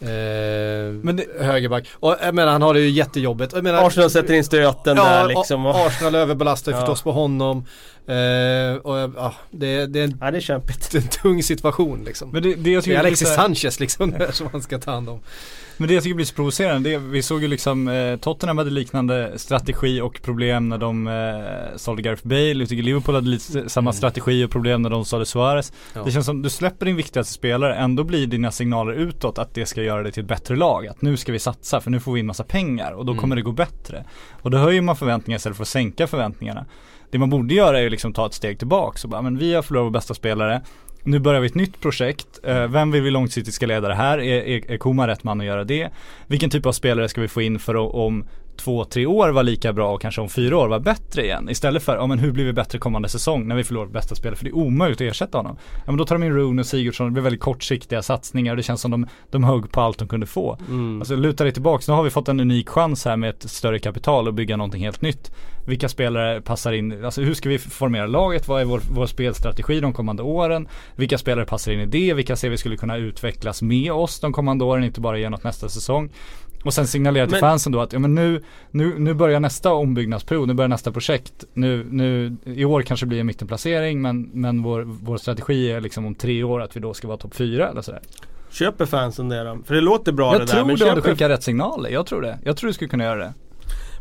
eh, 0.00 0.92
Men 1.02 1.16
det- 1.16 1.26
högerback. 1.44 1.86
Och 1.94 2.16
jag 2.22 2.34
menar 2.34 2.52
han 2.52 2.62
har 2.62 2.74
det 2.74 2.80
ju 2.80 2.90
jättejobbigt. 2.90 3.52
Jag 3.52 3.64
menar, 3.64 3.86
Arsenal 3.86 4.10
sätter 4.10 4.34
in 4.34 4.44
stöten 4.44 4.96
där 4.96 5.28
liksom. 5.28 5.66
och 5.66 5.76
Arsenal 5.86 6.14
överbelastar 6.14 6.72
ju 6.72 6.76
Ja. 6.78 6.80
förstås 6.80 7.02
på 7.02 7.12
honom. 7.12 7.64
Eh, 8.08 8.76
och 8.82 8.96
ja, 9.16 9.34
det, 9.50 9.86
det, 9.86 10.00
är 10.00 10.04
en, 10.04 10.18
ja 10.20 10.30
det 10.30 10.36
är 10.38 10.40
kämpigt. 10.40 10.90
det 10.92 10.98
är 10.98 11.02
en 11.02 11.08
tung 11.08 11.42
situation 11.42 12.04
liksom. 12.04 12.30
Men 12.30 12.42
det, 12.42 12.54
det 12.54 12.70
jag 12.70 12.78
Det 12.78 12.84
tycker 12.84 12.96
är 12.96 13.00
Alexis 13.00 13.28
så 13.28 13.34
här- 13.34 13.42
Sanchez 13.42 13.80
liksom 13.80 14.14
som 14.32 14.48
han 14.52 14.62
ska 14.62 14.78
ta 14.78 14.90
hand 14.90 15.08
om. 15.08 15.20
Men 15.78 15.88
det 15.88 15.94
jag 15.94 16.02
tycker 16.02 16.14
blir 16.14 16.26
så 16.26 16.34
provocerande, 16.34 16.90
det, 16.90 16.98
vi 16.98 17.22
såg 17.22 17.42
ju 17.42 17.48
liksom 17.48 17.88
eh, 17.88 18.16
Tottenham 18.16 18.58
hade 18.58 18.70
liknande 18.70 19.32
strategi 19.36 20.00
och 20.00 20.20
problem 20.22 20.68
när 20.68 20.78
de 20.78 21.06
eh, 21.06 21.76
sålde 21.76 22.02
Gareth 22.02 22.26
Bale. 22.26 22.54
Vi 22.54 22.66
tycker 22.66 22.82
Liverpool 22.82 23.14
hade 23.14 23.28
lite 23.28 23.68
samma 23.68 23.92
strategi 23.92 24.44
och 24.44 24.50
problem 24.50 24.82
när 24.82 24.90
de 24.90 25.04
sålde 25.04 25.26
Suarez. 25.26 25.72
Ja. 25.94 26.02
Det 26.04 26.10
känns 26.10 26.26
som 26.26 26.42
du 26.42 26.50
släpper 26.50 26.86
din 26.86 26.96
viktigaste 26.96 27.32
spelare, 27.32 27.74
ändå 27.76 28.04
blir 28.04 28.26
dina 28.26 28.50
signaler 28.50 28.92
utåt 28.92 29.38
att 29.38 29.54
det 29.54 29.66
ska 29.66 29.82
göra 29.82 30.02
dig 30.02 30.12
till 30.12 30.22
ett 30.22 30.28
bättre 30.28 30.56
lag. 30.56 30.86
Att 30.86 31.02
nu 31.02 31.16
ska 31.16 31.32
vi 31.32 31.38
satsa 31.38 31.80
för 31.80 31.90
nu 31.90 32.00
får 32.00 32.12
vi 32.12 32.20
in 32.20 32.26
massa 32.26 32.44
pengar 32.44 32.92
och 32.92 33.04
då 33.06 33.12
Mm. 33.12 33.20
kommer 33.20 33.36
det 33.36 33.42
gå 33.42 33.52
bättre. 33.52 34.04
Och 34.42 34.50
då 34.50 34.58
höjer 34.58 34.82
man 34.82 34.96
förväntningar 34.96 35.36
istället 35.36 35.56
för 35.56 35.64
att 35.64 35.68
sänka 35.68 36.06
förväntningarna. 36.06 36.66
Det 37.10 37.18
man 37.18 37.30
borde 37.30 37.54
göra 37.54 37.78
är 37.78 37.82
ju 37.82 37.90
liksom 37.90 38.12
ta 38.12 38.26
ett 38.26 38.34
steg 38.34 38.58
tillbaka 38.58 38.98
och 39.04 39.10
bara, 39.10 39.22
men 39.22 39.38
vi 39.38 39.54
har 39.54 39.62
förlorat 39.62 39.86
vår 39.86 39.90
bästa 39.90 40.14
spelare. 40.14 40.62
Nu 41.06 41.18
börjar 41.18 41.40
vi 41.40 41.46
ett 41.46 41.54
nytt 41.54 41.80
projekt. 41.80 42.26
Eh, 42.42 42.66
vem 42.66 42.90
vill 42.90 43.02
vi 43.02 43.10
långsiktigt 43.10 43.54
ska 43.54 43.66
leda 43.66 43.88
det 43.88 43.94
här? 43.94 44.18
Är, 44.18 44.42
är, 44.42 44.70
är 44.70 44.76
rätt 45.06 45.24
man 45.24 45.40
att 45.40 45.46
göra 45.46 45.64
det? 45.64 45.88
Vilken 46.26 46.50
typ 46.50 46.66
av 46.66 46.72
spelare 46.72 47.08
ska 47.08 47.20
vi 47.20 47.28
få 47.28 47.42
in 47.42 47.58
för 47.58 47.74
att 47.74 47.94
om 47.94 48.24
två, 48.56 48.84
tre 48.84 49.06
år 49.06 49.28
var 49.28 49.42
lika 49.42 49.72
bra 49.72 49.94
och 49.94 50.00
kanske 50.00 50.20
om 50.20 50.28
fyra 50.28 50.56
år 50.56 50.68
var 50.68 50.78
bättre 50.78 51.24
igen. 51.24 51.48
Istället 51.50 51.82
för, 51.82 51.96
ja 51.96 52.06
men 52.06 52.18
hur 52.18 52.32
blir 52.32 52.44
vi 52.44 52.52
bättre 52.52 52.78
kommande 52.78 53.08
säsong 53.08 53.48
när 53.48 53.56
vi 53.56 53.64
förlorar 53.64 53.86
bästa 53.86 54.14
spelare? 54.14 54.36
För 54.36 54.44
det 54.44 54.50
är 54.50 54.56
omöjligt 54.56 55.00
att 55.00 55.06
ersätta 55.06 55.38
honom. 55.38 55.56
Ja 55.74 55.82
men 55.86 55.96
då 55.96 56.04
tar 56.04 56.14
de 56.14 56.24
in 56.24 56.32
Rooney 56.32 56.60
och 56.60 56.66
Sigurdsson, 56.66 57.06
det 57.06 57.12
blir 57.12 57.22
väldigt 57.22 57.40
kortsiktiga 57.40 58.02
satsningar 58.02 58.52
och 58.52 58.56
det 58.56 58.62
känns 58.62 58.80
som 58.80 58.90
de, 58.90 59.06
de 59.30 59.44
högg 59.44 59.72
på 59.72 59.80
allt 59.80 59.98
de 59.98 60.08
kunde 60.08 60.26
få. 60.26 60.58
Mm. 60.68 61.00
Alltså 61.00 61.16
luta 61.16 61.44
dig 61.44 61.52
tillbaks, 61.52 61.88
nu 61.88 61.94
har 61.94 62.02
vi 62.02 62.10
fått 62.10 62.28
en 62.28 62.40
unik 62.40 62.68
chans 62.68 63.04
här 63.04 63.16
med 63.16 63.30
ett 63.30 63.50
större 63.50 63.78
kapital 63.78 64.28
och 64.28 64.34
bygga 64.34 64.56
någonting 64.56 64.84
helt 64.84 65.02
nytt. 65.02 65.30
Vilka 65.66 65.88
spelare 65.88 66.40
passar 66.40 66.72
in, 66.72 67.04
alltså 67.04 67.22
hur 67.22 67.34
ska 67.34 67.48
vi 67.48 67.58
formera 67.58 68.06
laget? 68.06 68.48
Vad 68.48 68.60
är 68.60 68.64
vår, 68.64 68.80
vår 68.90 69.06
spelstrategi 69.06 69.80
de 69.80 69.92
kommande 69.92 70.22
åren? 70.22 70.68
Vilka 70.96 71.18
spelare 71.18 71.44
passar 71.44 71.72
in 71.72 71.80
i 71.80 71.86
det? 71.86 72.14
Vilka 72.14 72.36
ser 72.36 72.50
vi 72.50 72.56
skulle 72.56 72.76
kunna 72.76 72.96
utvecklas 72.96 73.62
med 73.62 73.92
oss 73.92 74.20
de 74.20 74.32
kommande 74.32 74.64
åren, 74.64 74.84
inte 74.84 75.00
bara 75.00 75.18
genom 75.18 75.40
nästa 75.42 75.68
säsong? 75.68 76.10
Och 76.64 76.74
sen 76.74 76.86
signalera 76.86 77.26
till 77.26 77.32
Men- 77.32 77.40
fansen 77.40 77.72
då 77.72 77.80
att 77.80 77.92
ja, 77.92 77.98
men 77.98 78.14
nu, 78.14 78.42
nu, 78.70 78.98
nu 78.98 79.14
börjar 79.14 79.40
nästa 79.40 79.72
ombyggnadsperiod, 79.72 80.48
nu 80.48 80.54
börjar 80.54 80.68
nästa 80.68 80.92
projekt. 80.92 81.44
Nu, 81.54 81.86
nu, 81.90 82.36
I 82.44 82.64
år 82.64 82.82
kanske 82.82 83.06
det 83.06 83.08
blir 83.08 83.20
en 83.20 83.26
mittenplacering 83.26 84.02
men, 84.02 84.30
men 84.32 84.62
vår, 84.62 84.82
vår 84.82 85.16
strategi 85.16 85.72
är 85.72 85.80
liksom 85.80 86.06
om 86.06 86.14
tre 86.14 86.42
år 86.42 86.62
att 86.62 86.76
vi 86.76 86.80
då 86.80 86.94
ska 86.94 87.08
vara 87.08 87.18
topp 87.18 87.34
fyra 87.34 87.68
eller 87.68 87.82
sådär. 87.82 88.00
Köper 88.50 88.86
fansen 88.86 89.28
det 89.28 89.44
då? 89.44 89.58
För 89.64 89.74
det 89.74 89.80
låter 89.80 90.12
bra 90.12 90.32
jag 90.32 90.40
det 90.40 90.46
tror 90.46 90.60
där. 90.60 90.66
Men 90.66 90.76
du 90.76 90.84
hade 90.84 90.96
köper... 90.96 91.10
skickat 91.10 91.30
rätt 91.30 91.42
signaler, 91.42 91.90
jag 91.90 92.06
tror 92.06 92.22
det. 92.22 92.38
Jag 92.44 92.56
tror 92.56 92.68
du 92.68 92.74
skulle 92.74 92.88
kunna 92.88 93.04
göra 93.04 93.18
det. 93.18 93.34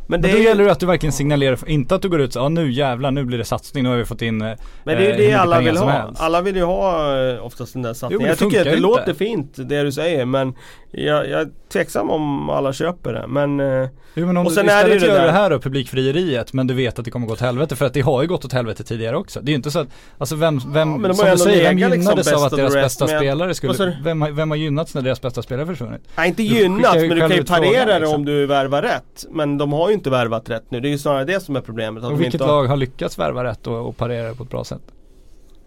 Men 0.07 0.21
Men 0.21 0.21
det 0.21 0.35
då 0.35 0.37
är 0.37 0.41
gäller 0.47 0.61
ju... 0.61 0.65
det 0.65 0.71
att 0.71 0.79
du 0.79 0.85
verkligen 0.85 1.13
signalerar, 1.13 1.59
inte 1.69 1.95
att 1.95 2.01
du 2.01 2.09
går 2.09 2.21
ut 2.21 2.33
så 2.33 2.39
ja 2.39 2.49
nu 2.49 2.71
jävlar, 2.71 3.11
nu 3.11 3.23
blir 3.25 3.37
det 3.37 3.45
satsning, 3.45 3.83
nu 3.83 3.89
har 3.89 3.95
vi 3.97 4.05
fått 4.05 4.21
in 4.21 4.41
eh, 4.41 4.47
Men 4.83 4.97
det 4.97 5.05
är 5.05 5.11
eh, 5.13 5.17
ju 5.17 5.23
hur 5.23 5.31
det 5.31 5.33
alla 5.33 5.59
vill 5.59 5.77
ha. 5.77 5.89
helst. 5.89 6.21
Alla 6.21 6.41
vill 6.41 6.55
ju 6.55 6.63
ha 6.63 7.17
eh, 7.29 7.45
oftast 7.45 7.73
den 7.73 7.81
där 7.81 7.89
Jo, 7.89 7.93
satsningen. 7.93 8.17
men 8.17 8.25
det 8.25 8.29
jag 8.29 8.37
tycker 8.51 8.59
att 8.59 8.65
det 8.65 8.71
ju 8.75 8.79
låter 8.81 9.01
inte. 9.09 9.13
fint 9.25 9.53
det 9.55 9.83
du 9.83 9.91
säger 9.91 10.25
men 10.25 10.53
jag, 10.91 11.29
jag 11.29 11.41
är 11.41 11.47
tveksam 11.73 12.09
om 12.09 12.49
alla 12.49 12.73
köper 12.73 13.13
det. 13.13 13.25
Men 13.27 13.59
eh, 13.59 13.89
Jo 14.17 14.25
men 14.27 14.37
om 14.37 14.45
Och 14.45 14.51
du 14.51 14.55
sen 14.55 14.69
är 14.69 14.83
det 14.83 14.89
ju 14.89 14.95
istället 14.95 15.01
det 15.01 15.07
gör 15.07 15.19
där- 15.19 15.25
det 15.33 15.39
här 15.39 15.49
då, 15.49 15.59
publikfrieriet, 15.59 16.53
men 16.53 16.67
du 16.67 16.73
vet 16.73 16.99
att 16.99 17.05
det 17.05 17.11
kommer 17.11 17.27
gå 17.27 17.33
åt 17.33 17.39
helvete 17.41 17.75
för 17.75 17.85
att 17.85 17.93
det 17.93 18.01
har 18.01 18.21
ju 18.21 18.27
gått 18.27 18.45
åt 18.45 18.53
helvete 18.53 18.83
tidigare 18.83 19.17
också. 19.17 19.39
Det 19.41 19.49
är 19.49 19.51
ju 19.51 19.55
inte 19.55 19.71
så 19.71 19.79
att, 19.79 19.87
alltså 20.17 20.35
vem, 20.35 20.59
vem 20.73 20.91
men 20.91 21.05
har 21.05 21.13
som 21.13 21.25
ju 21.27 21.31
du 21.31 21.37
säger, 21.37 21.63
vem 21.63 21.77
liksom 21.77 21.91
gynnades 22.01 22.25
best 22.25 22.37
av 22.37 22.43
att 22.43 22.55
deras 22.55 22.73
bästa 22.73 23.05
men- 23.05 23.17
spelare 23.19 23.53
skulle, 23.53 23.97
vem, 24.03 24.35
vem 24.35 24.49
har 24.49 24.57
gynnats 24.57 24.93
när 24.95 25.01
deras 25.01 25.21
bästa 25.21 25.41
spelare 25.41 25.65
försvunnit? 25.65 26.01
nej 26.17 26.27
inte 26.27 26.41
Du 26.43 26.49
skickar 26.49 26.61
gynnat 26.63 26.95
ju 26.95 26.99
men 26.99 27.09
du 27.09 27.19
kan 27.19 27.31
ju 27.31 27.43
parera 27.43 27.85
det 27.85 27.99
liksom. 27.99 28.15
om 28.15 28.25
du 28.25 28.45
värvar 28.45 28.81
rätt. 28.81 29.25
Men 29.29 29.57
de 29.57 29.73
har 29.73 29.87
ju 29.89 29.94
inte 29.95 30.09
värvat 30.09 30.49
rätt 30.49 30.71
nu. 30.71 30.79
Det 30.79 30.87
är 30.87 30.89
ju 30.89 30.97
snarare 30.97 31.25
det 31.25 31.39
som 31.39 31.55
är 31.55 31.61
problemet. 31.61 32.03
Att 32.03 32.11
Och 32.11 32.19
vilket 32.19 32.33
inte 32.33 32.43
har... 32.45 32.51
lag 32.51 32.67
har 32.67 32.77
lyckats 32.77 33.19
värva 33.19 33.43
rätt 33.43 33.67
och, 33.67 33.87
och 33.87 33.97
parera 33.97 34.29
det 34.29 34.35
på 34.35 34.43
ett 34.43 34.49
bra 34.49 34.63
sätt? 34.63 34.81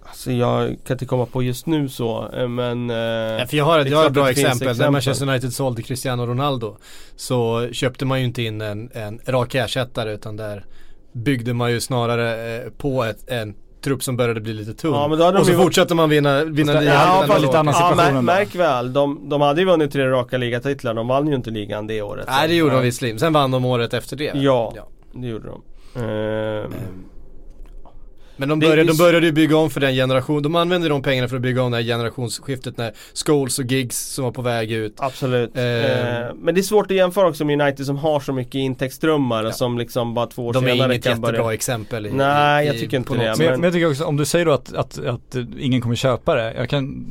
Alltså 0.03 0.33
jag 0.33 0.79
kan 0.85 0.95
inte 0.95 1.07
komma 1.07 1.27
på 1.27 1.43
just 1.43 1.67
nu 1.67 1.89
så 1.89 2.29
eh, 2.33 2.49
men... 2.49 2.91
Eh, 2.91 2.97
Ja, 2.97 3.47
för 3.47 3.57
jag 3.57 3.65
har 3.65 3.79
ett, 3.79 3.91
jag 3.91 3.99
har 3.99 4.07
ett 4.07 4.13
bra 4.13 4.27
finns 4.27 4.39
exempel. 4.39 4.67
När 4.67 4.73
exempel. 4.73 4.93
Manchester 4.93 5.29
United 5.29 5.53
sålde 5.53 5.83
Cristiano 5.83 6.27
Ronaldo 6.27 6.77
så 7.17 7.69
köpte 7.73 8.05
man 8.05 8.21
ju 8.21 8.27
inte 8.27 8.43
in 8.43 8.61
en, 8.61 8.91
en 8.93 9.21
rak 9.27 9.55
ersättare 9.55 10.13
utan 10.13 10.37
där 10.37 10.65
byggde 11.13 11.55
man 11.55 11.71
ju 11.71 11.81
snarare 11.81 12.57
eh, 12.57 12.71
på 12.71 13.05
ett, 13.05 13.31
en 13.31 13.55
trupp 13.85 14.03
som 14.03 14.17
började 14.17 14.41
bli 14.41 14.53
lite 14.55 14.75
tunn. 14.75 14.93
Ja, 14.95 15.09
men 15.09 15.19
då 15.19 15.25
hade 15.25 15.37
de 15.37 15.41
och 15.41 15.47
så 15.47 15.53
ju- 15.53 15.59
fortsätter 15.59 15.95
man 15.95 16.11
vinna, 16.11 16.45
vinna 16.45 16.81
nya 16.81 16.95
ja, 16.95 17.39
lite 17.39 17.59
annan 17.59 17.75
Ja, 17.79 17.95
mär, 17.97 18.23
märk 18.23 18.55
väl, 18.55 18.93
de, 18.93 19.29
de 19.29 19.41
hade 19.41 19.61
ju 19.61 19.67
vunnit 19.67 19.93
tre 19.93 20.07
raka 20.11 20.39
ligatitlar. 20.39 20.95
De 20.95 21.09
vann 21.09 21.29
ju 21.29 21.35
inte 21.35 21.51
ligan 21.51 21.87
det 21.87 22.03
året. 22.03 22.27
Nej 22.29 22.49
det 22.49 22.55
gjorde 22.55 22.75
de 22.75 22.83
visserligen. 22.83 23.19
Sen 23.19 23.33
vann 23.33 23.51
de 23.51 23.65
året 23.65 23.95
efter 23.95 24.17
det. 24.17 24.33
Ja. 24.35 24.75
Det 25.13 25.27
gjorde 25.27 25.49
de. 25.49 25.63
Eh, 25.97 26.71
Men 28.39 28.49
de 28.49 28.59
började, 28.61 28.83
det- 28.83 28.89
de 28.89 28.97
började 28.97 29.27
ju 29.27 29.33
bygga 29.33 29.57
om 29.57 29.71
för 29.71 29.81
den 29.81 29.95
generation, 29.95 30.43
de 30.43 30.55
använde 30.55 30.89
de 30.89 31.03
pengarna 31.03 31.29
för 31.29 31.37
att 31.37 31.43
bygga 31.43 31.63
om 31.63 31.71
det 31.71 31.77
här 31.77 31.85
generationsskiftet 31.85 32.77
när 32.77 32.93
Scholes 33.25 33.59
och 33.59 33.65
Giggs 33.65 33.99
som 34.15 34.25
var 34.25 34.33
på 34.33 34.43
väg 34.43 34.73
ut. 34.73 34.95
Absolut. 34.97 35.57
Eh. 35.57 35.63
Eh, 35.65 36.35
men 36.35 36.55
det 36.55 36.61
är 36.61 36.63
svårt 36.63 36.91
att 36.91 36.97
jämföra 36.97 37.29
också 37.29 37.45
med 37.45 37.61
United 37.63 37.87
som 37.87 37.97
har 37.97 38.21
så 38.21 38.33
mycket 38.33 38.55
intäktsströmmar 38.55 39.45
och 39.45 39.55
som 39.55 39.79
liksom 39.79 40.15
bara 40.15 40.27
två 40.27 40.47
år 40.47 40.53
De 40.53 40.65
är 40.67 40.71
senare 40.71 40.93
inget 40.93 41.05
kan 41.05 41.13
jättebra 41.13 41.43
börja... 41.43 41.55
exempel 41.55 42.07
i, 42.07 42.11
Nej, 42.11 42.67
jag 42.67 42.77
i, 42.77 42.79
tycker 42.81 42.97
inte 42.97 43.09
på 43.09 43.15
det, 43.15 43.29
något 43.29 43.39
Men, 43.39 43.47
men 43.47 43.63
jag 43.63 43.73
tycker 43.73 43.91
också, 43.91 44.05
om 44.05 44.17
du 44.17 44.25
säger 44.25 44.47
då 44.47 44.53
att, 44.53 44.75
att, 44.75 44.99
att 44.99 45.35
eh, 45.35 45.45
ingen 45.59 45.81
kommer 45.81 45.95
köpa 45.97 46.35
det, 46.35 46.55
jag 46.57 46.69
kan 46.69 47.07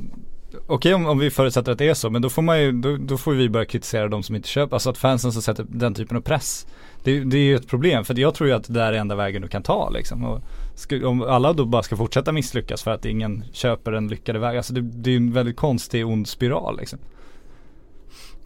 Okej 0.69 0.93
om, 0.93 1.05
om 1.05 1.19
vi 1.19 1.29
förutsätter 1.29 1.71
att 1.71 1.77
det 1.77 1.87
är 1.87 1.93
så, 1.93 2.09
men 2.09 2.21
då 2.21 2.29
får 2.29 2.41
man 2.41 2.61
ju, 2.61 2.71
då, 2.71 2.97
då 2.97 3.17
får 3.17 3.33
vi 3.33 3.49
börja 3.49 3.65
kritisera 3.65 4.07
de 4.07 4.23
som 4.23 4.35
inte 4.35 4.47
köper, 4.47 4.75
alltså 4.75 4.89
att 4.89 4.97
fansen 4.97 5.31
som 5.31 5.41
sätter 5.41 5.65
den 5.69 5.93
typen 5.93 6.17
av 6.17 6.21
press. 6.21 6.67
Det, 7.03 7.19
det 7.19 7.37
är 7.37 7.41
ju 7.41 7.55
ett 7.55 7.67
problem, 7.67 8.05
för 8.05 8.19
jag 8.19 8.35
tror 8.35 8.49
ju 8.49 8.55
att 8.55 8.63
det 8.63 8.73
där 8.73 8.93
är 8.93 8.97
enda 8.97 9.15
vägen 9.15 9.41
du 9.41 9.47
kan 9.47 9.63
ta 9.63 9.89
liksom. 9.89 10.23
Och 10.23 10.41
ska, 10.75 11.07
om 11.07 11.21
alla 11.21 11.53
då 11.53 11.65
bara 11.65 11.83
ska 11.83 11.97
fortsätta 11.97 12.31
misslyckas 12.31 12.83
för 12.83 12.91
att 12.91 13.05
ingen 13.05 13.43
köper 13.51 13.91
den 13.91 14.07
lyckade 14.07 14.39
vägen, 14.39 14.57
alltså 14.57 14.73
det, 14.73 14.81
det 14.81 15.09
är 15.09 15.11
ju 15.11 15.17
en 15.17 15.33
väldigt 15.33 15.55
konstig 15.55 16.07
ond 16.07 16.27
spiral 16.27 16.77
liksom. 16.77 16.99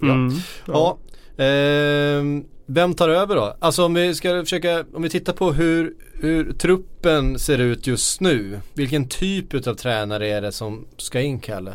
Mm. 0.01 0.33
Ja. 0.65 0.97
Ehm, 1.37 2.45
vem 2.65 2.93
tar 2.93 3.09
över 3.09 3.35
då? 3.35 3.55
Alltså 3.59 3.85
om 3.85 3.93
vi 3.93 4.15
ska 4.15 4.43
försöka, 4.43 4.85
om 4.93 5.01
vi 5.01 5.09
tittar 5.09 5.33
på 5.33 5.53
hur, 5.53 5.93
hur 6.13 6.53
truppen 6.53 7.39
ser 7.39 7.57
ut 7.57 7.87
just 7.87 8.21
nu. 8.21 8.59
Vilken 8.73 9.07
typ 9.07 9.53
utav 9.53 9.75
tränare 9.75 10.27
är 10.27 10.41
det 10.41 10.51
som 10.51 10.85
ska 10.97 11.21
in 11.21 11.39
Kalle? 11.39 11.73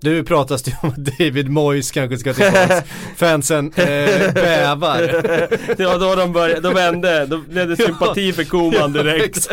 Nu 0.00 0.24
pratas 0.24 0.62
det 0.62 0.76
om 0.82 0.88
att 0.88 0.96
David 1.18 1.50
Moyes 1.50 1.90
kanske 1.90 2.18
ska 2.18 2.32
tillbaka. 2.34 2.82
Fansen 3.16 3.72
eh, 3.76 4.32
bävar. 4.34 5.00
Var 5.84 5.98
då 5.98 6.14
de 6.14 6.32
började, 6.32 6.60
de 6.60 6.74
vände, 6.74 7.26
då 7.26 7.38
blev 7.38 7.68
det 7.68 7.76
sympati 7.84 8.32
för 8.32 8.44
Koman 8.44 8.92
direkt. 8.92 9.48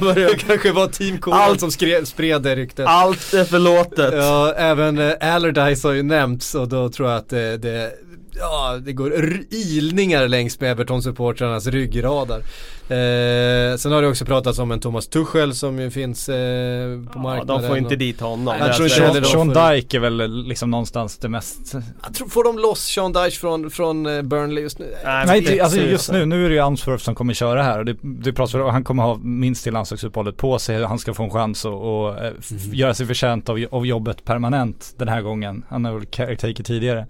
Började- 0.00 0.24
Det 0.32 0.38
kanske 0.46 0.72
var 0.72 0.86
Team 0.88 1.18
Koman 1.18 1.40
Allt- 1.40 1.60
som 1.60 1.70
skrev, 1.70 2.04
spred 2.04 2.42
det 2.42 2.56
ryktet. 2.56 2.86
Allt 2.86 3.34
är 3.34 3.44
förlåtet. 3.44 4.14
Ja, 4.16 4.52
även 4.56 4.98
eh, 4.98 5.34
Allardyce 5.34 5.88
har 5.88 5.92
ju 5.94 6.02
nämnts 6.02 6.54
och 6.54 6.68
då 6.68 6.88
tror 6.88 7.08
jag 7.10 7.18
att 7.18 7.28
det, 7.28 7.56
det 7.56 7.90
Ja, 8.38 8.78
det 8.84 8.92
går 8.92 9.12
ilningar 9.50 10.28
längs 10.28 10.60
med 10.60 10.70
Everton-supportrarnas 10.70 11.70
ryggradar. 11.70 12.42
Eh, 12.90 13.76
sen 13.76 13.92
har 13.92 14.02
det 14.02 14.08
också 14.08 14.24
pratats 14.24 14.58
om 14.58 14.70
en 14.72 14.80
Thomas 14.80 15.06
Tuchel 15.08 15.54
som 15.54 15.80
ju 15.80 15.90
finns 15.90 16.28
eh, 16.28 16.34
på 16.34 17.10
Ja, 17.14 17.20
marknaden. 17.22 17.62
de 17.62 17.68
får 17.68 17.78
inte 17.78 17.94
och- 17.94 17.98
dit 17.98 18.20
honom. 18.20 18.54
Jag 18.58 18.74
tror 18.76 18.84
alltså- 18.84 19.02
heller 19.02 19.22
Sean, 19.22 19.48
de 19.48 19.54
Sean 19.54 19.72
Dyke 19.74 19.96
är 19.96 20.00
väl 20.00 20.44
liksom 20.46 20.70
någonstans 20.70 21.18
det 21.18 21.28
mest 21.28 21.74
Jag 22.02 22.14
tror, 22.14 22.28
får 22.28 22.44
de 22.44 22.58
loss 22.58 22.80
Sean 22.80 23.12
Dyche 23.12 23.40
från, 23.40 23.70
från 23.70 24.06
eh, 24.06 24.22
Burnley 24.22 24.62
just 24.62 24.78
nu? 24.78 24.86
Nej, 25.04 25.26
Nej, 25.26 25.40
det- 25.40 25.60
alltså 25.60 25.78
just 25.80 26.12
nu, 26.12 26.26
nu 26.26 26.44
är 26.44 26.48
det 26.48 26.54
ju 26.54 26.60
Amsworth 26.60 27.04
som 27.04 27.14
kommer 27.14 27.34
köra 27.34 27.62
här 27.62 27.78
det, 27.84 27.96
det 28.02 28.32
pratas 28.32 28.54
han 28.72 28.84
kommer 28.84 29.02
ha 29.02 29.16
minst 29.22 29.64
till 29.64 29.72
landslagsuppehållet 29.72 30.36
på 30.36 30.58
sig. 30.58 30.84
Han 30.84 30.98
ska 30.98 31.14
få 31.14 31.22
en 31.22 31.30
chans 31.30 31.64
att 31.64 31.72
och, 31.72 32.18
eh, 32.24 32.32
f- 32.38 32.46
göra 32.72 32.94
sig 32.94 33.06
förtjänt 33.06 33.48
av, 33.48 33.64
av 33.70 33.86
jobbet 33.86 34.24
permanent 34.24 34.94
den 34.98 35.08
här 35.08 35.22
gången. 35.22 35.64
Han 35.68 35.84
har 35.84 35.92
väl 35.92 36.06
caretaker 36.06 36.64
tidigare. 36.64 37.06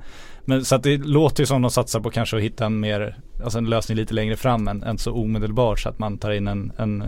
Men 0.51 0.65
så 0.65 0.75
att 0.75 0.83
det 0.83 0.97
låter 0.97 1.43
ju 1.43 1.47
som 1.47 1.63
de 1.63 1.71
satsar 1.71 2.01
på 2.01 2.11
kanske 2.11 2.37
att 2.37 2.43
hitta 2.43 2.67
en 2.67 2.81
mer, 2.81 3.17
alltså 3.45 3.59
en 3.59 3.65
lösning 3.71 3.99
lite 3.99 4.15
längre 4.15 4.37
fram 4.37 4.69
än, 4.69 4.83
än 4.83 4.99
så 4.99 5.13
omedelbart 5.13 5.81
så 5.81 5.89
att 5.89 5.99
man 5.99 6.19
tar 6.19 6.31
in 6.31 6.49
en, 6.49 6.73
en, 6.77 7.05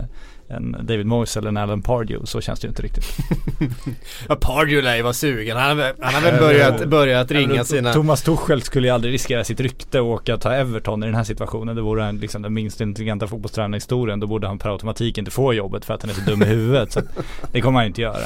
en 0.47 0.71
David 0.81 1.05
Moyes 1.05 1.37
eller 1.37 1.47
en 1.47 1.57
Alan 1.57 1.81
Pardew. 1.81 2.25
Så 2.25 2.41
känns 2.41 2.59
det 2.59 2.65
ju 2.65 2.69
inte 2.69 2.81
riktigt. 2.81 3.05
Ja, 4.29 4.35
Pardew 4.35 4.81
lär 4.81 4.95
ju 4.95 5.01
vara 5.01 5.13
sugen. 5.13 5.57
Han 5.57 5.69
har, 5.69 5.75
väl- 5.75 5.95
han 6.01 6.13
har 6.13 6.21
väl 6.21 6.39
börjat, 6.39 6.85
börjat 6.85 7.31
ringa 7.31 7.63
sina... 7.63 7.93
Thomas 7.93 8.21
Tuchel 8.23 8.61
skulle 8.61 8.87
ju 8.87 8.93
aldrig 8.93 9.13
riskera 9.13 9.43
sitt 9.43 9.59
rykte 9.59 9.99
och 9.99 10.07
åka 10.07 10.33
och 10.33 10.41
ta 10.41 10.53
Everton 10.53 11.03
i 11.03 11.05
den 11.05 11.15
här 11.15 11.23
situationen. 11.23 11.75
Det 11.75 11.81
vore 11.81 12.03
han 12.03 12.17
liksom 12.17 12.41
den 12.41 12.53
minst 12.53 12.81
intelligenta 12.81 13.27
fotbollstränaren 13.27 13.73
i 13.73 13.77
historien. 13.77 14.19
Då 14.19 14.27
borde 14.27 14.47
han 14.47 14.59
per 14.59 14.69
automatik 14.69 15.17
inte 15.17 15.31
få 15.31 15.53
jobbet 15.53 15.85
för 15.85 15.93
att 15.93 16.01
han 16.01 16.09
är 16.11 16.15
så 16.15 16.21
dum 16.21 16.41
i 16.43 16.45
huvudet. 16.45 16.91
Så 16.91 17.01
det 17.51 17.61
kommer 17.61 17.79
han 17.79 17.87
inte 17.87 18.01
göra. 18.01 18.25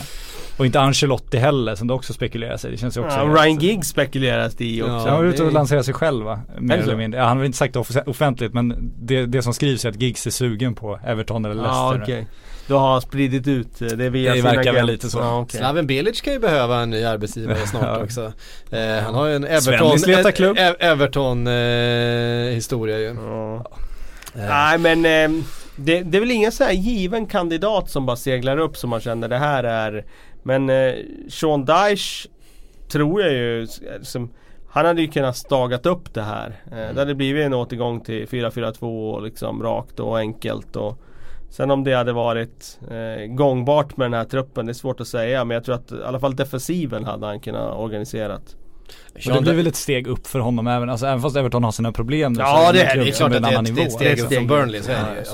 Och 0.57 0.65
inte 0.65 0.79
Ancelotti 0.79 1.37
heller 1.37 1.75
som 1.75 1.87
det 1.87 1.93
också 1.93 2.13
spekuleras 2.13 2.65
i. 2.65 2.71
Det 2.71 2.77
känns 2.77 2.97
ju 2.97 3.01
också 3.01 3.17
Ja, 3.17 3.23
Ryan 3.23 3.59
Giggs 3.59 3.87
spekuleras 3.87 4.55
det 4.55 4.65
i 4.65 4.81
också. 4.81 4.91
Ja, 4.93 4.99
Han 5.09 5.17
var 5.17 5.23
ute 5.23 5.43
och 5.43 5.51
lanserade 5.53 5.83
sig 5.83 5.93
själv 5.93 6.25
va? 6.25 6.39
Mer 6.59 6.77
eller 6.77 6.95
mindre. 6.95 7.19
Ja, 7.19 7.25
han 7.25 7.37
har 7.37 7.41
väl 7.41 7.45
inte 7.45 7.57
sagt 7.57 7.73
det 7.73 7.79
off- 7.79 8.07
offentligt 8.07 8.53
men 8.53 8.91
det, 8.99 9.25
det 9.25 9.41
som 9.41 9.53
skrivs 9.53 9.85
är 9.85 9.89
att 9.89 10.01
Giggs 10.01 10.27
är 10.27 10.31
sugen 10.31 10.75
på 10.75 10.99
Everton 11.05 11.45
eller 11.45 11.55
Leicester. 11.55 11.77
Ja 11.79 11.99
okej. 12.03 12.27
Då 12.67 12.77
har 12.77 12.91
han 12.91 13.01
spridit 13.01 13.47
ut 13.47 13.81
eh, 13.81 13.87
det 13.87 14.09
via 14.09 14.33
Det 14.35 14.41
verkar 14.41 14.73
väl 14.73 14.85
lite 14.85 15.09
så. 15.09 15.17
Ja, 15.19 15.39
okej. 15.39 15.59
Slaven 15.59 15.87
Bilic 15.87 16.21
kan 16.21 16.33
ju 16.33 16.39
behöva 16.39 16.79
en 16.81 16.89
ny 16.89 17.03
arbetsgivare 17.03 17.57
snart 17.67 17.83
Ja. 17.83 18.03
också. 18.03 18.31
Eh, 18.71 19.03
han 19.03 19.13
har 19.15 19.27
ju 19.27 19.35
en 19.35 19.43
Everton, 19.43 19.99
Svennis 19.99 20.07
letar 20.07 20.31
klubb. 20.31 20.57
e- 20.59 20.75
Everton 20.79 21.47
eh, 21.47 21.53
historia 22.53 22.97
ju. 22.99 23.15
Ja. 23.27 23.55
Eh, 24.35 24.41
Nej 24.49 24.77
men 24.77 25.05
eh, 25.05 25.43
det, 25.75 26.01
det 26.01 26.17
är 26.17 26.19
väl 26.19 26.31
ingen 26.31 26.51
så 26.51 26.63
här 26.63 26.71
given 26.71 27.25
kandidat 27.25 27.89
som 27.89 28.05
bara 28.05 28.15
seglar 28.17 28.57
upp 28.57 28.77
som 28.77 28.89
man 28.89 28.99
känner 29.01 29.27
det 29.27 29.37
här 29.37 29.63
är 29.63 30.05
Men 30.47 30.69
eh, 30.69 30.93
Sean 31.29 31.65
Dyche 31.65 32.27
tror 32.91 33.21
jag 33.21 33.33
ju 33.33 33.67
som, 34.01 34.29
Han 34.69 34.85
hade 34.85 35.01
ju 35.01 35.07
kunnat 35.07 35.37
stagat 35.37 35.85
upp 35.85 36.13
det 36.13 36.21
här. 36.21 36.61
Eh, 36.71 36.93
Det 36.93 36.99
hade 36.99 37.15
blivit 37.15 37.45
en 37.45 37.53
återgång 37.53 38.01
till 38.01 38.27
4-4-2 38.27 39.13
och 39.13 39.21
liksom 39.21 39.63
rakt 39.63 39.99
och 39.99 40.17
enkelt 40.19 40.75
och 40.75 40.99
Sen 41.49 41.71
om 41.71 41.83
det 41.83 41.93
hade 41.93 42.13
varit 42.13 42.79
eh, 42.91 43.25
gångbart 43.25 43.97
med 43.97 44.05
den 44.05 44.13
här 44.13 44.23
truppen, 44.25 44.65
det 44.65 44.71
är 44.71 44.73
svårt 44.73 44.99
att 45.01 45.07
säga 45.07 45.45
men 45.45 45.55
jag 45.55 45.63
tror 45.63 45.75
att 45.75 45.91
i 45.91 46.03
alla 46.05 46.19
fall 46.19 46.35
defensiven 46.35 47.05
hade 47.05 47.25
han 47.25 47.39
kunnat 47.39 47.77
organiserat. 47.77 48.55
Och 49.15 49.33
det 49.33 49.41
blir 49.41 49.53
väl 49.53 49.67
ett 49.67 49.75
steg 49.75 50.07
upp 50.07 50.27
för 50.27 50.39
honom 50.39 50.67
även, 50.67 50.89
alltså 50.89 51.05
även 51.05 51.21
fast 51.21 51.35
Everton 51.35 51.63
har 51.63 51.71
sina 51.71 51.91
problem 51.91 52.33
nu 52.33 52.39
Ja, 52.39 52.63
så 52.67 52.71
det 52.73 52.81
är- 52.83 52.95
det 52.97 53.01
är 53.09 53.11
som 53.11 53.17
klart 53.17 53.29
att 53.31 53.35
en 53.37 53.41
det 53.43 53.49
är 53.49 53.57
annan 53.57 53.65
ett, 53.77 53.87
ett 53.87 53.91
steg 53.93 54.19
upp 54.19 54.33
från 54.33 54.47
Burnley, 54.47 54.81
så 54.81 54.91
är 54.91 55.15
det. 55.15 55.25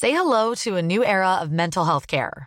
Say 0.00 0.10
hello 0.12 0.54
to 0.64 0.76
a 0.78 0.82
new 0.82 1.02
era 1.02 1.42
of 1.42 1.48
mental 1.50 1.84
health 1.86 2.06
care. 2.06 2.46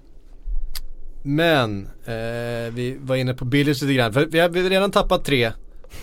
men 1.23 1.89
eh, 2.05 2.73
vi 2.73 2.97
var 3.01 3.15
inne 3.15 3.33
på 3.33 3.45
Billers 3.45 3.81
lite 3.81 3.93
grann. 3.93 4.13
För 4.13 4.25
vi 4.25 4.39
har, 4.39 4.49
vi 4.49 4.61
har 4.61 4.69
redan 4.69 4.91
tappat 4.91 5.25
tre 5.25 5.51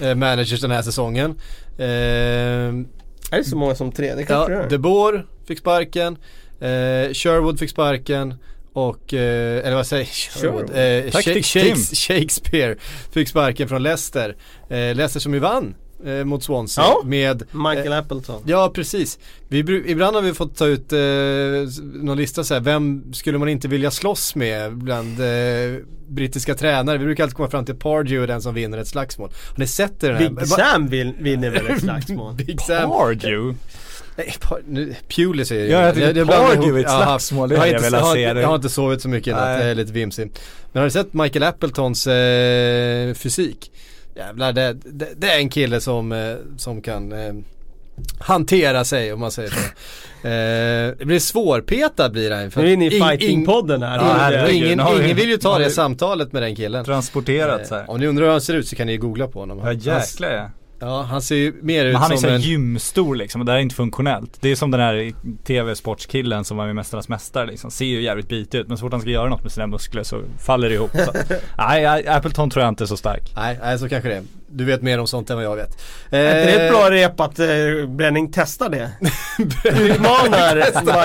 eh, 0.00 0.14
managers 0.14 0.60
den 0.60 0.70
här 0.70 0.82
säsongen. 0.82 1.30
Ehm, 1.78 2.86
Är 3.30 3.38
det 3.38 3.44
så 3.44 3.56
många 3.56 3.74
som 3.74 3.92
tre? 3.92 4.14
Det 4.14 4.24
kanske 4.24 4.52
ja, 4.52 4.58
det 4.58 4.64
är. 4.64 4.70
De 4.70 4.78
Boer 4.78 5.26
fick 5.46 5.58
sparken. 5.58 6.16
Eh, 6.60 7.12
Sherwood 7.12 7.58
fick 7.58 7.70
sparken. 7.70 8.34
Och, 8.72 9.14
eh, 9.14 9.66
eller 9.66 9.74
vad 9.76 9.86
säger 9.86 10.02
jag? 10.02 10.08
Sherwood? 10.08 10.70
Eh, 10.70 11.10
Shakespeare 11.94 12.76
fick 13.12 13.28
sparken 13.28 13.68
från 13.68 13.82
Leicester. 13.82 14.36
Eh, 14.68 14.76
Leicester 14.76 15.20
som 15.20 15.34
ju 15.34 15.40
vann 15.40 15.74
eh, 16.06 16.24
mot 16.24 16.42
Swansea 16.44 16.84
Ja. 16.84 17.00
med 17.04 17.42
Michael 17.52 17.92
Appleton. 17.92 18.42
Ja 18.46 18.70
precis. 18.74 19.18
Vi, 19.48 19.58
ibland 19.86 20.14
har 20.16 20.22
vi 20.22 20.34
fått 20.34 20.56
ta 20.56 20.66
ut 20.66 20.92
eh, 20.92 20.98
någon 22.02 22.16
lista 22.18 22.44
så 22.44 22.54
här, 22.54 22.60
vem 22.60 23.12
skulle 23.12 23.38
man 23.38 23.48
inte 23.48 23.68
vilja 23.68 23.90
slåss 23.90 24.34
med 24.34 24.76
bland 24.76 25.20
eh, 25.20 25.26
brittiska 26.08 26.54
tränare? 26.54 26.98
Vi 26.98 27.04
brukar 27.04 27.22
alltid 27.24 27.36
komma 27.36 27.50
fram 27.50 27.64
till 27.64 27.74
Pardew 27.74 28.20
och 28.20 28.26
den 28.26 28.42
som 28.42 28.54
vinner 28.54 28.78
ett 28.78 28.88
slagsmål. 28.88 29.30
Har 29.50 29.58
ni 29.58 29.66
sett 29.66 30.00
det? 30.00 30.12
Här? 30.14 30.28
Big 30.30 30.46
Sam 30.48 30.88
vin, 30.88 31.14
vinner 31.20 31.50
väl 31.50 31.66
ett 31.66 31.80
slagsmål? 31.82 32.34
Big 32.34 32.60
Sam. 32.60 32.90
Pardew? 32.90 33.54
Nej, 34.16 34.34
par, 34.40 34.60
nu, 34.68 34.94
Pewley 35.08 35.44
säger 35.44 35.66
Ja, 35.72 35.86
jag 35.86 36.14
blandar 36.26 36.46
Pardew 36.54 36.78
i 36.80 36.82
ett 36.84 36.90
slagsmål, 36.90 37.48
det 37.48 37.54
jag, 37.54 37.60
har 37.60 37.66
hade 37.66 37.76
inte, 37.76 37.86
jag 37.96 38.00
jag, 38.02 38.06
har 38.06 38.14
se 38.14 38.32
det. 38.34 38.40
jag 38.40 38.48
har 38.48 38.54
inte 38.56 38.68
sovit 38.68 39.02
så 39.02 39.08
mycket 39.08 39.28
i 39.28 39.30
natt, 39.30 39.60
jag 39.60 39.70
är 39.70 39.74
lite 39.74 39.92
vimsig. 39.92 40.30
Men 40.72 40.80
har 40.80 40.84
du 40.84 40.90
sett 40.90 41.14
Michael 41.14 41.42
Appletons 41.42 42.06
eh, 42.06 43.14
fysik? 43.14 43.70
Jävlar, 44.18 44.52
det, 44.52 44.72
det, 44.72 45.08
det 45.16 45.30
är 45.30 45.38
en 45.38 45.48
kille 45.48 45.80
som, 45.80 46.12
eh, 46.12 46.34
som 46.56 46.82
kan 46.82 47.12
eh, 47.12 47.32
hantera 48.18 48.84
sig 48.84 49.12
om 49.12 49.20
man 49.20 49.30
säger 49.30 49.50
så. 49.50 49.58
eh, 50.28 50.96
det 50.98 51.04
blir 51.06 51.18
svårpetad 51.18 52.08
blir 52.12 52.30
han. 52.30 52.50
Nu 52.56 52.62
är 52.68 52.72
inne 52.72 52.86
i 52.86 52.90
ing- 52.90 53.02
ing- 53.02 53.08
fightingpodden 53.10 53.82
här. 53.82 53.96
Ja, 53.96 54.14
herregud, 54.18 54.56
ingen, 54.56 54.80
ingen 55.02 55.16
vill 55.16 55.28
ju 55.28 55.36
ta 55.36 55.58
det 55.58 55.70
samtalet 55.70 56.32
med 56.32 56.42
den 56.42 56.56
killen. 56.56 56.84
Transporterat 56.84 57.66
så 57.66 57.74
Eh, 57.74 57.80
här. 57.80 57.90
om 57.90 58.00
ni 58.00 58.06
undrar 58.06 58.24
hur 58.24 58.30
han 58.32 58.40
ser 58.40 58.54
ut 58.54 58.68
så 58.68 58.76
kan 58.76 58.86
ni 58.86 58.96
googla 58.96 59.26
på 59.28 59.40
honom. 59.40 59.58
Ja 59.64 59.72
jäklar 59.72 60.30
ja. 60.30 60.50
Ja, 60.78 61.02
han 61.02 61.22
ser 61.22 61.36
ju 61.36 61.54
mer 61.62 61.84
ut 61.84 61.92
Men 61.92 62.02
han 62.02 62.12
är 62.12 62.16
som 62.16 62.30
en... 62.30 62.40
gymstor 62.40 63.16
liksom 63.16 63.40
och 63.40 63.44
det 63.44 63.52
här 63.52 63.58
är 63.58 63.62
inte 63.62 63.74
funktionellt. 63.74 64.38
Det 64.40 64.48
är 64.48 64.56
som 64.56 64.70
den 64.70 64.80
här 64.80 65.12
tv-sportskillen 65.44 66.44
som 66.44 66.56
var 66.56 66.66
med 66.66 66.74
Mästarnas 66.74 67.08
Mästare 67.08 67.46
liksom. 67.46 67.70
Ser 67.70 67.84
ju 67.84 68.02
jävligt 68.02 68.28
bitig 68.28 68.58
ut 68.58 68.68
men 68.68 68.76
så 68.76 68.80
fort 68.80 68.92
han 68.92 69.00
ska 69.00 69.10
göra 69.10 69.28
något 69.28 69.42
med 69.42 69.52
sina 69.52 69.66
muskler 69.66 70.02
så 70.02 70.22
faller 70.38 70.68
det 70.68 70.74
ihop. 70.74 70.90
Så. 70.90 71.12
Nej, 71.58 71.82
nej, 71.82 72.08
Appleton 72.08 72.50
tror 72.50 72.62
jag 72.64 72.68
inte 72.68 72.84
är 72.84 72.86
så 72.86 72.96
stark. 72.96 73.32
Nej, 73.36 73.58
nej, 73.62 73.78
så 73.78 73.88
kanske 73.88 74.08
det 74.08 74.16
är. 74.16 74.22
Du 74.50 74.64
vet 74.64 74.82
mer 74.82 74.98
om 75.00 75.06
sånt 75.06 75.30
än 75.30 75.36
vad 75.36 75.44
jag 75.44 75.56
vet. 75.56 75.78
Är 76.10 76.40
inte 76.40 76.52
det 76.52 76.58
Eh, 76.60 76.64
ett 76.66 76.72
bra 76.72 76.90
rep 76.90 77.20
att 77.20 77.38
eh, 77.38 77.46
Bränning 77.88 78.30
testar 78.32 78.68
det? 78.68 78.90
Utmanar 79.78 80.56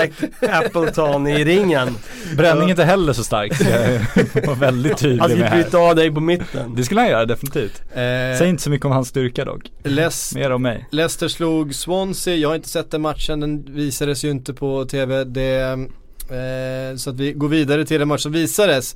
Mike 0.02 0.28
Appleton 0.52 1.28
i 1.28 1.44
ringen. 1.46 1.98
Bränning 2.38 2.64
är 2.66 2.70
inte 2.70 2.84
heller 2.84 3.14
så 3.14 3.24
stark. 3.24 3.52
Jag 4.34 4.48
var 4.48 4.56
väldigt 4.56 4.92
Han 4.92 5.00
tydlig 5.00 5.24
ska 5.30 5.36
med 5.38 5.50
här. 5.50 5.62
bryta 5.62 5.78
av 5.78 5.96
dig 5.96 6.12
på 6.12 6.20
mitten. 6.20 6.76
Det 6.76 6.84
skulle 6.84 7.02
han 7.02 7.10
göra 7.10 7.26
definitivt. 7.26 7.82
Eh, 7.92 8.38
Säg 8.40 8.50
inte 8.50 8.64
så 8.64 8.70
mycket 8.70 8.86
om 8.86 8.92
hans 8.92 9.08
styrka 9.08 9.46
dock. 9.46 9.72
Les- 9.84 10.36
Mer 10.36 10.52
om 10.52 10.62
mig. 10.62 10.88
Leicester 10.92 11.28
slog 11.28 11.76
Swansea, 11.76 12.36
jag 12.36 12.50
har 12.50 12.56
inte 12.56 12.70
sett 12.70 12.92
den 12.92 13.02
matchen, 13.02 13.40
den 13.40 13.76
visades 13.76 14.24
ju 14.26 14.30
inte 14.30 14.54
på 14.54 14.86
TV. 14.86 15.24
Det, 15.24 15.60
eh, 15.62 16.96
så 16.98 17.10
att 17.10 17.16
vi 17.16 17.34
går 17.34 17.48
vidare 17.48 17.86
till 17.86 18.02
en 18.02 18.08
match 18.08 18.22
som 18.22 18.32
visades. 18.32 18.96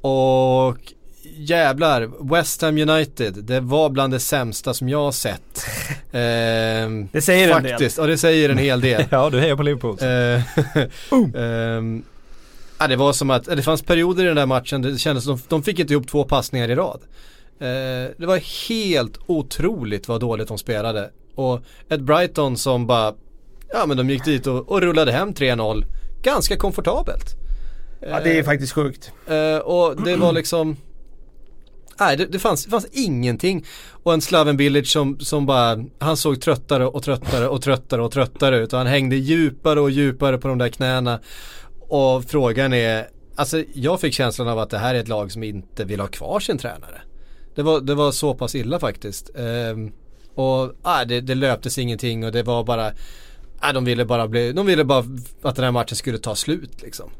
Och 0.00 0.76
jävlar, 1.36 2.10
West 2.34 2.62
Ham 2.62 2.78
United, 2.78 3.34
det 3.34 3.60
var 3.60 3.88
bland 3.88 4.12
det 4.12 4.20
sämsta 4.20 4.74
som 4.74 4.88
jag 4.88 4.98
har 4.98 5.12
sett. 5.12 5.66
Eh, 6.06 6.88
Det 7.12 7.22
säger 7.22 7.56
en 7.56 7.62
del. 7.62 7.72
Faktiskt, 7.72 7.98
och 7.98 8.06
det 8.06 8.18
säger 8.18 8.48
en 8.48 8.58
hel 8.58 8.80
del. 8.80 9.04
Ja, 9.10 9.30
du 9.30 9.40
hejar 9.40 9.56
på 9.56 9.62
Liverpool. 9.62 9.98
Eh, 10.00 10.42
ehm, 11.76 12.02
ja, 12.78 12.86
det 12.86 12.96
var 12.96 13.12
som 13.12 13.30
att, 13.30 13.44
det 13.44 13.62
fanns 13.62 13.82
perioder 13.82 14.24
i 14.24 14.26
den 14.26 14.36
där 14.36 14.46
matchen, 14.46 14.82
det 14.82 14.98
kändes 14.98 15.24
som 15.24 15.36
de, 15.36 15.42
de 15.48 15.62
fick 15.62 15.78
inte 15.78 15.92
ihop 15.92 16.08
två 16.08 16.24
passningar 16.24 16.68
i 16.68 16.74
rad. 16.74 17.00
Eh, 17.60 18.10
det 18.16 18.26
var 18.26 18.68
helt 18.68 19.18
otroligt 19.26 20.08
vad 20.08 20.20
dåligt 20.20 20.48
de 20.48 20.58
spelade. 20.58 21.10
Och 21.34 21.60
ett 21.88 22.00
Brighton 22.00 22.56
som 22.56 22.86
bara, 22.86 23.14
ja 23.72 23.86
men 23.86 23.96
de 23.96 24.10
gick 24.10 24.24
dit 24.24 24.46
och, 24.46 24.68
och 24.68 24.80
rullade 24.80 25.12
hem 25.12 25.32
3-0 25.32 25.84
ganska 26.22 26.56
komfortabelt. 26.56 27.34
Ja 28.00 28.20
det 28.24 28.38
är 28.38 28.42
faktiskt 28.42 28.72
sjukt. 28.72 29.12
Eh, 29.26 29.58
och 29.58 30.02
det 30.02 30.16
var 30.16 30.32
liksom 30.32 30.76
Nej 32.00 32.16
det, 32.16 32.26
det, 32.26 32.38
fanns, 32.38 32.64
det 32.64 32.70
fanns 32.70 32.86
ingenting. 32.92 33.64
Och 34.02 34.14
en 34.14 34.20
Slaven 34.20 34.56
Bilic 34.56 34.90
som, 34.90 35.20
som 35.20 35.46
bara, 35.46 35.84
han 35.98 36.16
såg 36.16 36.40
tröttare 36.40 36.86
och 36.86 37.02
tröttare 37.02 37.48
och 37.48 37.62
tröttare 37.62 38.02
och 38.02 38.12
tröttare 38.12 38.58
ut. 38.58 38.72
Och 38.72 38.78
han 38.78 38.86
hängde 38.86 39.16
djupare 39.16 39.80
och 39.80 39.90
djupare 39.90 40.38
på 40.38 40.48
de 40.48 40.58
där 40.58 40.68
knäna. 40.68 41.20
Och 41.88 42.24
frågan 42.24 42.72
är, 42.72 43.08
alltså 43.36 43.62
jag 43.74 44.00
fick 44.00 44.14
känslan 44.14 44.48
av 44.48 44.58
att 44.58 44.70
det 44.70 44.78
här 44.78 44.94
är 44.94 44.98
ett 44.98 45.08
lag 45.08 45.32
som 45.32 45.42
inte 45.42 45.84
vill 45.84 46.00
ha 46.00 46.06
kvar 46.06 46.40
sin 46.40 46.58
tränare. 46.58 47.00
Det 47.54 47.62
var, 47.62 47.80
det 47.80 47.94
var 47.94 48.12
så 48.12 48.34
pass 48.34 48.54
illa 48.54 48.78
faktiskt. 48.78 49.30
Ehm, 49.36 49.92
och 50.34 50.72
nej, 50.84 51.06
det, 51.06 51.20
det 51.20 51.34
löptes 51.34 51.78
ingenting 51.78 52.24
och 52.24 52.32
det 52.32 52.42
var 52.42 52.64
bara, 52.64 52.92
nej, 53.62 53.74
de 53.74 53.84
ville 53.84 54.04
bara 54.04 54.28
bli, 54.28 54.52
de 54.52 54.66
ville 54.66 54.84
bara 54.84 55.04
att 55.42 55.56
den 55.56 55.64
här 55.64 55.72
matchen 55.72 55.96
skulle 55.96 56.18
ta 56.18 56.34
slut 56.34 56.82
liksom. 56.82 57.10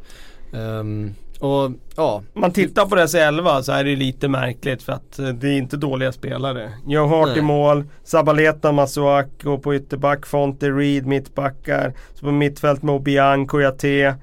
Ehm, 0.52 1.14
och 1.40 1.70
ja, 1.96 2.22
Om 2.34 2.40
man 2.40 2.52
tittar 2.52 2.86
på 2.86 2.94
deras 2.94 3.14
elva 3.14 3.62
så 3.62 3.72
är 3.72 3.84
det 3.84 3.96
lite 3.96 4.28
märkligt 4.28 4.82
för 4.82 4.92
att 4.92 5.18
eh, 5.18 5.28
det 5.28 5.48
är 5.48 5.58
inte 5.58 5.76
dåliga 5.76 6.12
spelare. 6.12 6.72
Joe 6.86 7.06
Hart 7.06 7.28
Nej. 7.28 7.38
i 7.38 7.42
mål, 7.42 7.84
Zabaleta, 8.04 8.72
Masuako 8.72 9.58
på 9.58 9.74
ytterback, 9.74 10.26
Fonte, 10.26 10.70
Reed 10.70 11.06
mittbackar. 11.06 11.92
Så 12.14 12.20
på 12.26 12.32
mittfält 12.32 12.82
med 12.82 12.94
Obiang, 12.94 13.46
Kouyaté. 13.46 14.14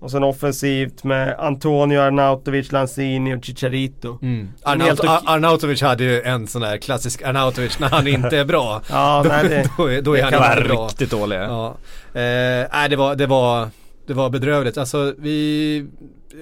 Och 0.00 0.10
sen 0.10 0.24
offensivt 0.24 1.04
med 1.04 1.34
Antonio, 1.38 2.00
Arnautovic, 2.00 2.72
Lanzini 2.72 3.34
och 3.34 3.44
Chicharito. 3.44 4.18
Mm. 4.22 4.48
Arnaut-. 4.62 5.04
Ar- 5.08 5.22
Arnautovic 5.26 5.82
hade 5.82 6.04
ju 6.04 6.22
en 6.22 6.46
sån 6.46 6.62
där 6.62 6.76
klassisk 6.76 7.22
Arnautovic 7.22 7.78
när 7.78 7.88
han 7.88 8.06
inte 8.06 8.38
är 8.38 8.44
bra. 8.44 8.82
Ja, 8.90 9.20
då, 9.24 9.28
nej, 9.28 9.48
det, 9.48 9.70
då, 9.78 9.86
är, 9.90 10.02
då 10.02 10.12
är 10.12 10.16
det 10.16 10.22
han 10.22 10.32
kan 10.32 10.42
inte 10.58 10.68
vara 10.68 10.68
bra. 10.76 10.86
Riktigt 10.86 11.10
dåliga. 11.10 11.42
Ja. 11.42 11.66
Eh, 12.14 12.68
nej 12.72 12.88
det 12.90 12.96
var, 12.96 13.14
det 13.16 13.26
var, 13.26 13.68
det 14.06 14.14
var 14.14 14.30
bedrövligt. 14.30 14.78
Alltså 14.78 15.14
vi, 15.18 15.86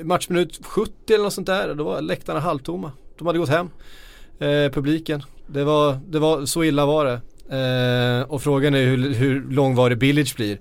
matchminut 0.03 0.61
70 0.67 0.93
eller 1.15 1.25
något 1.25 1.33
sånt 1.33 1.47
där, 1.47 1.75
då 1.75 1.85
var 1.85 2.01
läktarna 2.01 2.41
halvtomma. 2.41 2.93
De 3.19 3.27
hade 3.27 3.39
gått 3.39 3.49
hem, 3.49 3.71
eh, 4.39 4.73
publiken. 4.73 5.23
Det 5.47 5.65
var, 5.65 5.99
det 6.09 6.19
var, 6.19 6.47
så 6.47 6.65
illa 6.65 6.87
var 6.87 7.05
det. 7.05 7.21
Eh, 8.23 8.31
och 8.31 8.43
frågan 8.43 8.75
är 8.75 8.85
hur, 8.85 9.15
hur 9.15 9.45
långvarig 9.51 9.99
Billage 9.99 10.37
blir. 10.37 10.59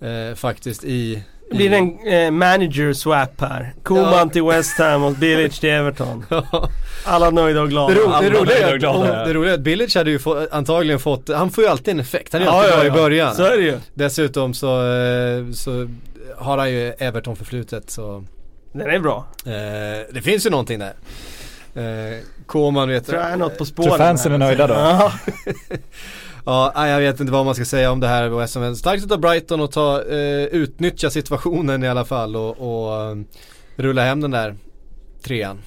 Eh, 0.00 0.34
faktiskt 0.34 0.84
i 0.84 1.22
det 1.50 1.56
blir 1.56 1.72
en 1.72 1.98
eh, 2.06 2.30
manager 2.30 2.92
swap 2.92 3.40
här. 3.40 3.74
Koman 3.82 4.04
Ja. 4.12 4.28
till 4.28 4.42
West 4.42 4.78
Ham 4.78 5.04
och 5.04 5.12
Bilic 5.12 5.58
till 5.60 5.70
Everton. 5.70 6.24
Alla 7.04 7.30
nöjda 7.30 7.62
och 7.62 7.68
glada. 7.68 7.94
Det, 7.94 8.00
ro, 8.00 8.10
det, 8.20 8.30
roliga 8.30 8.68
är 8.68 8.78
glada, 8.78 9.24
det 9.24 9.32
roliga 9.34 9.50
är 9.52 9.54
att 9.54 9.60
Billage 9.60 9.96
hade 9.96 10.10
ju 10.10 10.18
få, 10.18 10.46
antagligen 10.50 11.00
fått, 11.00 11.28
han 11.28 11.50
får 11.50 11.64
ju 11.64 11.70
alltid 11.70 11.94
en 11.94 12.00
effekt. 12.00 12.32
Han 12.32 12.42
är 12.42 12.46
ju 12.46 12.52
Ja, 12.52 12.56
alltid 12.58 12.72
ja, 12.72 12.78
bra 12.78 12.84
i 12.84 12.88
ja. 12.88 12.94
början. 12.94 13.34
Så 13.34 13.42
är 13.42 13.56
det 13.56 13.62
ju. 13.62 13.78
Dessutom 13.94 14.54
så, 14.54 14.92
eh, 14.92 15.50
så 15.52 15.88
har 16.36 16.58
han 16.58 16.70
ju 16.70 16.92
Everton 16.98 17.36
förflutet 17.36 17.90
så 17.90 18.24
Den 18.72 18.90
är 18.90 18.98
bra. 18.98 19.26
eh, 19.44 20.14
det 20.14 20.22
finns 20.22 20.46
ju 20.46 20.50
någonting 20.50 20.78
där. 20.78 20.94
Eh, 21.74 22.18
Koman 22.46 22.88
vet 22.88 23.06
Tror 23.06 23.20
jag 23.20 23.30
är 23.30 23.36
något 23.36 23.58
på 23.58 23.64
spåren. 23.64 23.88
Tror 23.88 23.98
fansen 23.98 24.32
är 24.32 24.38
nöjda 24.38 24.66
då? 24.66 24.74
Ja. 24.74 25.12
Jag 26.86 27.00
vet 27.00 27.20
inte 27.20 27.32
vad 27.32 27.44
man 27.44 27.54
ska 27.54 27.64
säga 27.64 27.90
om 27.90 28.00
det 28.00 28.08
här 28.08 28.60
Ham. 28.60 28.76
Starkt 28.76 29.04
utav 29.04 29.20
Brighton 29.20 29.60
att 29.60 29.72
ta, 29.72 30.02
eh, 30.02 30.44
utnyttja 30.44 31.10
situationen 31.10 31.84
i 31.84 31.88
alla 31.88 32.04
fall 32.04 32.36
och, 32.36 32.50
och 32.58 33.02
eh, 33.02 33.16
rulla 33.76 34.04
hem 34.04 34.20
den 34.20 34.30
där 34.30 34.56
trean. 35.22 35.58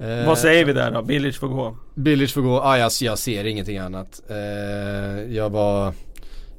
Eh, 0.00 0.26
Vad 0.26 0.38
säger 0.38 0.64
vi 0.64 0.72
där 0.72 0.90
då? 0.90 1.02
Billage 1.02 1.40
får 1.40 1.48
gå. 1.48 1.76
Billage 1.94 2.34
får 2.34 2.40
gå, 2.42 2.60
ah, 2.60 2.78
jag, 2.78 2.92
jag 3.00 3.18
ser 3.18 3.44
ingenting 3.44 3.78
annat. 3.78 4.22
Eh, 4.30 4.36
jag 5.34 5.50
var, 5.50 5.92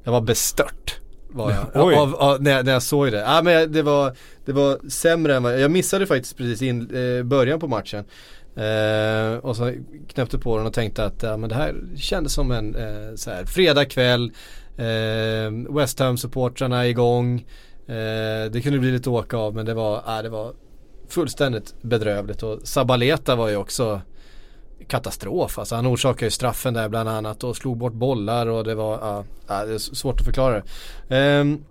jag 0.04 0.12
var 0.12 0.22
bestört. 0.22 1.00
Var 1.34 1.52
jag. 1.52 1.68
Oj. 1.88 1.96
Av, 1.96 2.16
av, 2.16 2.42
när, 2.42 2.52
jag, 2.52 2.66
när 2.66 2.74
jag 2.74 2.84
såg 2.84 3.12
det. 3.12 3.30
Ah, 3.30 3.42
men 3.42 3.72
det, 3.72 3.82
var, 3.82 4.16
det 4.46 4.52
var 4.52 4.90
sämre 4.90 5.36
än 5.36 5.44
vad, 5.44 5.60
jag 5.60 5.72
missade 5.72 6.08
faktiskt 6.08 6.38
precis 6.38 6.62
in, 6.62 6.96
eh, 6.96 7.24
början 7.24 7.60
på 7.60 7.68
matchen. 7.68 8.06
Eh, 8.56 9.38
och 9.38 9.56
så 9.56 9.74
knäppte 10.08 10.38
på 10.38 10.58
den 10.58 10.66
och 10.66 10.74
tänkte 10.74 11.06
att 11.06 11.24
ja, 11.24 11.38
men 11.38 11.50
det 11.50 11.56
här 11.56 11.76
kändes 11.96 12.34
som 12.34 12.52
en 12.52 12.76
eh, 12.76 13.16
så 13.16 13.32
här, 13.32 13.46
fredagkväll. 13.46 14.32
Eh, 14.78 15.76
West 15.76 16.00
Ham-supportrarna 16.00 16.88
igång. 16.88 17.46
Eh, 17.88 18.52
det 18.52 18.64
kunde 18.64 18.80
bli 18.80 18.92
lite 18.92 19.10
åka 19.10 19.38
av 19.38 19.56
men 19.56 19.66
det 19.66 19.74
var, 19.74 20.02
ah, 20.06 20.22
det 20.22 20.30
var 20.30 20.54
fullständigt 21.10 21.76
bedrövligt. 21.82 22.44
Och 22.44 22.60
Sabaleta 22.64 23.36
var 23.36 23.50
ju 23.50 23.56
också 23.56 24.02
katastrof. 24.88 25.60
Alltså 25.60 25.76
han 25.76 25.88
orsakade 25.88 26.26
ju 26.26 26.32
straffen 26.32 26.74
där 26.74 26.90
bland 26.90 27.10
annat 27.10 27.44
och 27.44 27.58
slog 27.58 27.78
bort 27.78 27.94
bollar 27.94 28.48
och 28.48 28.64
det 28.64 28.76
var, 28.76 29.00
ja, 29.02 29.24
ja, 29.48 29.66
det 29.66 29.74
är 29.74 29.78
svårt 29.78 30.20
att 30.20 30.26
förklara 30.26 30.54
det. 30.54 30.64
Ehm, 31.16 31.64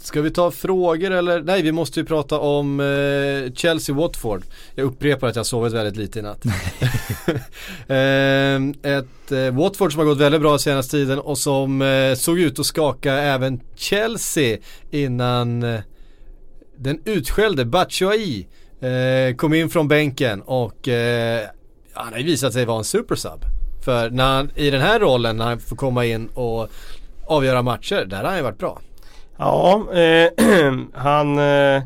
Ska 0.00 0.20
vi 0.20 0.30
ta 0.30 0.50
frågor 0.50 1.10
eller? 1.10 1.42
Nej 1.42 1.62
vi 1.62 1.72
måste 1.72 2.00
ju 2.00 2.06
prata 2.06 2.38
om 2.38 2.80
eh, 2.80 2.84
Chelsea-Watford. 3.52 4.42
Jag 4.74 4.84
upprepar 4.84 5.28
att 5.28 5.36
jag 5.36 5.46
sovit 5.46 5.72
väldigt 5.72 5.96
lite 5.96 6.18
i 6.18 6.22
natt. 6.22 6.44
Ehm, 7.88 8.74
ett 8.82 9.32
eh, 9.32 9.50
Watford 9.50 9.92
som 9.92 9.98
har 9.98 10.06
gått 10.06 10.18
väldigt 10.18 10.40
bra 10.40 10.58
senaste 10.58 10.90
tiden 10.90 11.18
och 11.18 11.38
som 11.38 11.82
eh, 11.82 12.14
såg 12.14 12.38
ut 12.40 12.58
att 12.58 12.66
skaka 12.66 13.12
även 13.14 13.60
Chelsea 13.76 14.58
innan 14.90 15.62
eh, 15.62 15.80
den 16.76 17.00
utskällde 17.04 17.64
Batshuayi 17.64 18.46
eh, 18.80 19.36
kom 19.36 19.54
in 19.54 19.70
från 19.70 19.88
bänken 19.88 20.42
och 20.42 20.88
eh, 20.88 21.46
han 21.92 22.12
har 22.12 22.18
ju 22.18 22.26
visat 22.26 22.52
sig 22.52 22.64
vara 22.64 22.78
en 22.78 22.84
supersub. 22.84 23.44
För 23.84 24.10
när 24.10 24.36
han, 24.36 24.50
i 24.54 24.70
den 24.70 24.80
här 24.80 25.00
rollen 25.00 25.36
när 25.36 25.44
han 25.44 25.60
får 25.60 25.76
komma 25.76 26.04
in 26.04 26.28
och 26.34 26.68
avgöra 27.26 27.62
matcher, 27.62 28.04
där 28.04 28.16
har 28.16 28.24
han 28.24 28.36
ju 28.36 28.42
varit 28.42 28.58
bra. 28.58 28.80
Ja, 29.36 29.92
eh, 29.92 30.30
han 30.94 31.38
eh, 31.38 31.82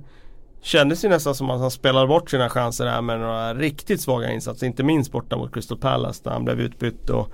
kändes 0.63 1.05
ju 1.05 1.09
nästan 1.09 1.35
som 1.35 1.51
att 1.51 1.61
han 1.61 1.71
spelade 1.71 2.07
bort 2.07 2.31
sina 2.31 2.49
chanser 2.49 2.87
här 2.87 3.03
med 3.03 3.21
några 3.21 3.55
riktigt 3.55 4.01
svaga 4.01 4.33
insatser. 4.33 4.67
Inte 4.67 4.83
minst 4.83 5.13
borta 5.13 5.37
mot 5.37 5.55
Crystal 5.55 5.79
Palace 5.79 6.21
där 6.25 6.31
han 6.31 6.45
blev 6.45 6.61
utbytt 6.61 7.11
och 7.11 7.33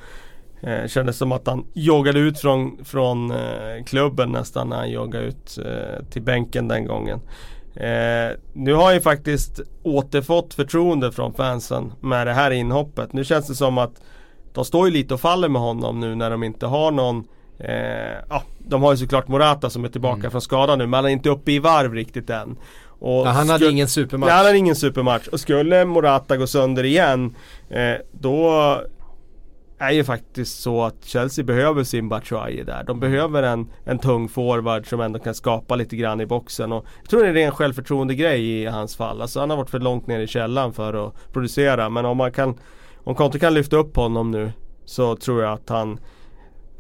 eh, 0.62 0.86
kändes 0.86 1.16
som 1.16 1.32
att 1.32 1.46
han 1.46 1.66
joggade 1.74 2.18
ut 2.18 2.38
från, 2.38 2.84
från 2.84 3.30
eh, 3.30 3.84
klubben 3.86 4.32
nästan 4.32 4.68
när 4.68 4.76
han 4.76 4.90
joggade 4.90 5.24
ut 5.24 5.58
eh, 5.58 6.04
till 6.10 6.22
bänken 6.22 6.68
den 6.68 6.86
gången. 6.86 7.20
Eh, 7.80 8.36
nu 8.52 8.72
har 8.74 8.84
han 8.84 8.94
ju 8.94 9.00
faktiskt 9.00 9.60
återfått 9.82 10.54
förtroende 10.54 11.12
från 11.12 11.34
fansen 11.34 11.92
med 12.00 12.26
det 12.26 12.32
här 12.32 12.50
inhoppet. 12.50 13.12
Nu 13.12 13.24
känns 13.24 13.46
det 13.48 13.54
som 13.54 13.78
att 13.78 13.92
de 14.52 14.64
står 14.64 14.86
ju 14.88 14.92
lite 14.92 15.14
och 15.14 15.20
faller 15.20 15.48
med 15.48 15.62
honom 15.62 16.00
nu 16.00 16.14
när 16.14 16.30
de 16.30 16.42
inte 16.42 16.66
har 16.66 16.90
någon 16.90 17.24
Eh, 17.60 18.16
ja, 18.28 18.42
de 18.58 18.82
har 18.82 18.90
ju 18.92 18.96
såklart 18.96 19.28
Morata 19.28 19.70
som 19.70 19.84
är 19.84 19.88
tillbaka 19.88 20.18
Mm. 20.18 20.30
från 20.30 20.40
skada 20.40 20.76
nu 20.76 20.86
men 20.86 20.94
han 20.94 21.04
är 21.04 21.08
inte 21.08 21.28
uppe 21.30 21.52
i 21.52 21.58
varv 21.58 21.94
riktigt 21.94 22.30
än. 22.30 22.56
Och 22.98 23.26
Ja, 23.26 23.30
han 23.30 23.48
hade 23.48 23.70
ingen 23.70 23.88
supermatch. 23.88 24.28
Nej, 24.28 24.36
han 24.36 24.46
hade 24.46 24.58
ingen 24.58 24.76
supermatch. 24.76 25.26
Och 25.28 25.40
skulle 25.40 25.84
Morata 25.84 26.36
gå 26.36 26.46
sönder 26.46 26.84
igen 26.84 27.34
eh, 27.70 27.94
då 28.12 28.50
är 29.78 29.90
ju 29.90 30.04
faktiskt 30.04 30.60
så 30.60 30.84
att 30.84 31.04
Chelsea 31.04 31.44
behöver 31.44 31.84
sin 31.84 32.08
Batshuayi 32.08 32.64
där. 32.64 32.84
De 32.84 33.00
behöver 33.00 33.42
en, 33.42 33.70
en 33.84 33.98
tung 33.98 34.28
forward 34.28 34.88
som 34.88 35.00
ändå 35.00 35.18
kan 35.18 35.34
skapa 35.34 35.76
lite 35.76 35.96
grann 35.96 36.20
i 36.20 36.26
boxen. 36.26 36.72
Och 36.72 36.86
jag 37.00 37.10
tror 37.10 37.20
det 37.20 37.26
är 37.26 37.28
en 37.28 37.34
ren 37.34 37.50
självförtroende 37.52 38.14
grej 38.14 38.62
i 38.62 38.66
hans 38.66 38.96
fall. 38.96 39.22
Alltså 39.22 39.40
han 39.40 39.50
har 39.50 39.56
varit 39.56 39.70
för 39.70 39.78
långt 39.78 40.06
ner 40.06 40.20
i 40.20 40.26
källan 40.26 40.72
för 40.72 41.06
att 41.06 41.32
producera. 41.32 41.88
Men 41.88 42.04
om 42.04 42.16
man 42.16 42.32
kan 42.32 42.58
Om 43.04 43.14
Conte 43.14 43.38
kan 43.38 43.54
lyfta 43.54 43.76
upp 43.76 43.96
honom 43.96 44.30
nu 44.30 44.52
så 44.84 45.16
tror 45.16 45.42
jag 45.42 45.52
att 45.52 45.68
han 45.68 45.98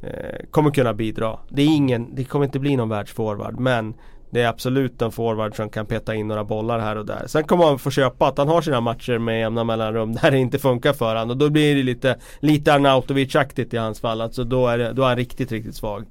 eh, 0.02 0.46
kommer 0.50 0.70
kunna 0.70 0.94
bidra. 0.94 1.38
Det, 1.48 1.62
är 1.62 1.76
ingen, 1.76 2.14
det 2.14 2.24
kommer 2.24 2.44
inte 2.44 2.58
bli 2.58 2.76
någon 2.76 2.88
världsforward 2.88 3.60
men 3.60 3.94
det 4.30 4.42
är 4.42 4.48
absolut 4.48 5.02
en 5.02 5.12
forward 5.12 5.56
som 5.56 5.68
kan 5.68 5.86
peta 5.86 6.14
in 6.14 6.28
några 6.28 6.44
bollar 6.44 6.78
här 6.78 6.96
och 6.96 7.06
där. 7.06 7.24
Sen 7.26 7.44
kommer 7.44 7.64
han 7.64 7.78
få 7.78 7.90
köpa 7.90 8.26
att 8.26 8.38
han 8.38 8.48
har 8.48 8.62
sina 8.62 8.80
matcher 8.80 9.18
med 9.18 9.40
jämna 9.40 9.64
mellanrum 9.64 10.12
där 10.22 10.30
det 10.30 10.38
inte 10.38 10.58
funkar 10.58 10.92
för 10.92 11.14
honom. 11.14 11.30
Och 11.30 11.36
då 11.36 11.50
blir 11.50 11.74
det 11.74 11.82
lite, 11.82 12.18
lite 12.40 12.72
Arnautovic-aktigt 12.72 13.74
i 13.74 13.76
hans 13.76 14.00
fall. 14.00 14.20
Alltså 14.20 14.44
då 14.44 14.66
är, 14.66 14.78
det, 14.78 14.92
då 14.92 15.02
är 15.02 15.08
han 15.08 15.16
riktigt, 15.16 15.52
riktigt 15.52 15.74
svag. 15.74 16.04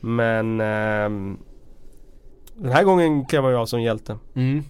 Men 0.00 0.60
eh, 0.60 1.36
den 2.54 2.72
här 2.72 2.84
gången 2.84 3.24
klev 3.24 3.42
han 3.42 3.52
ju 3.52 3.58
av 3.58 3.66
som 3.66 3.82
hjälte. 3.82 4.18
Mm, 4.34 4.64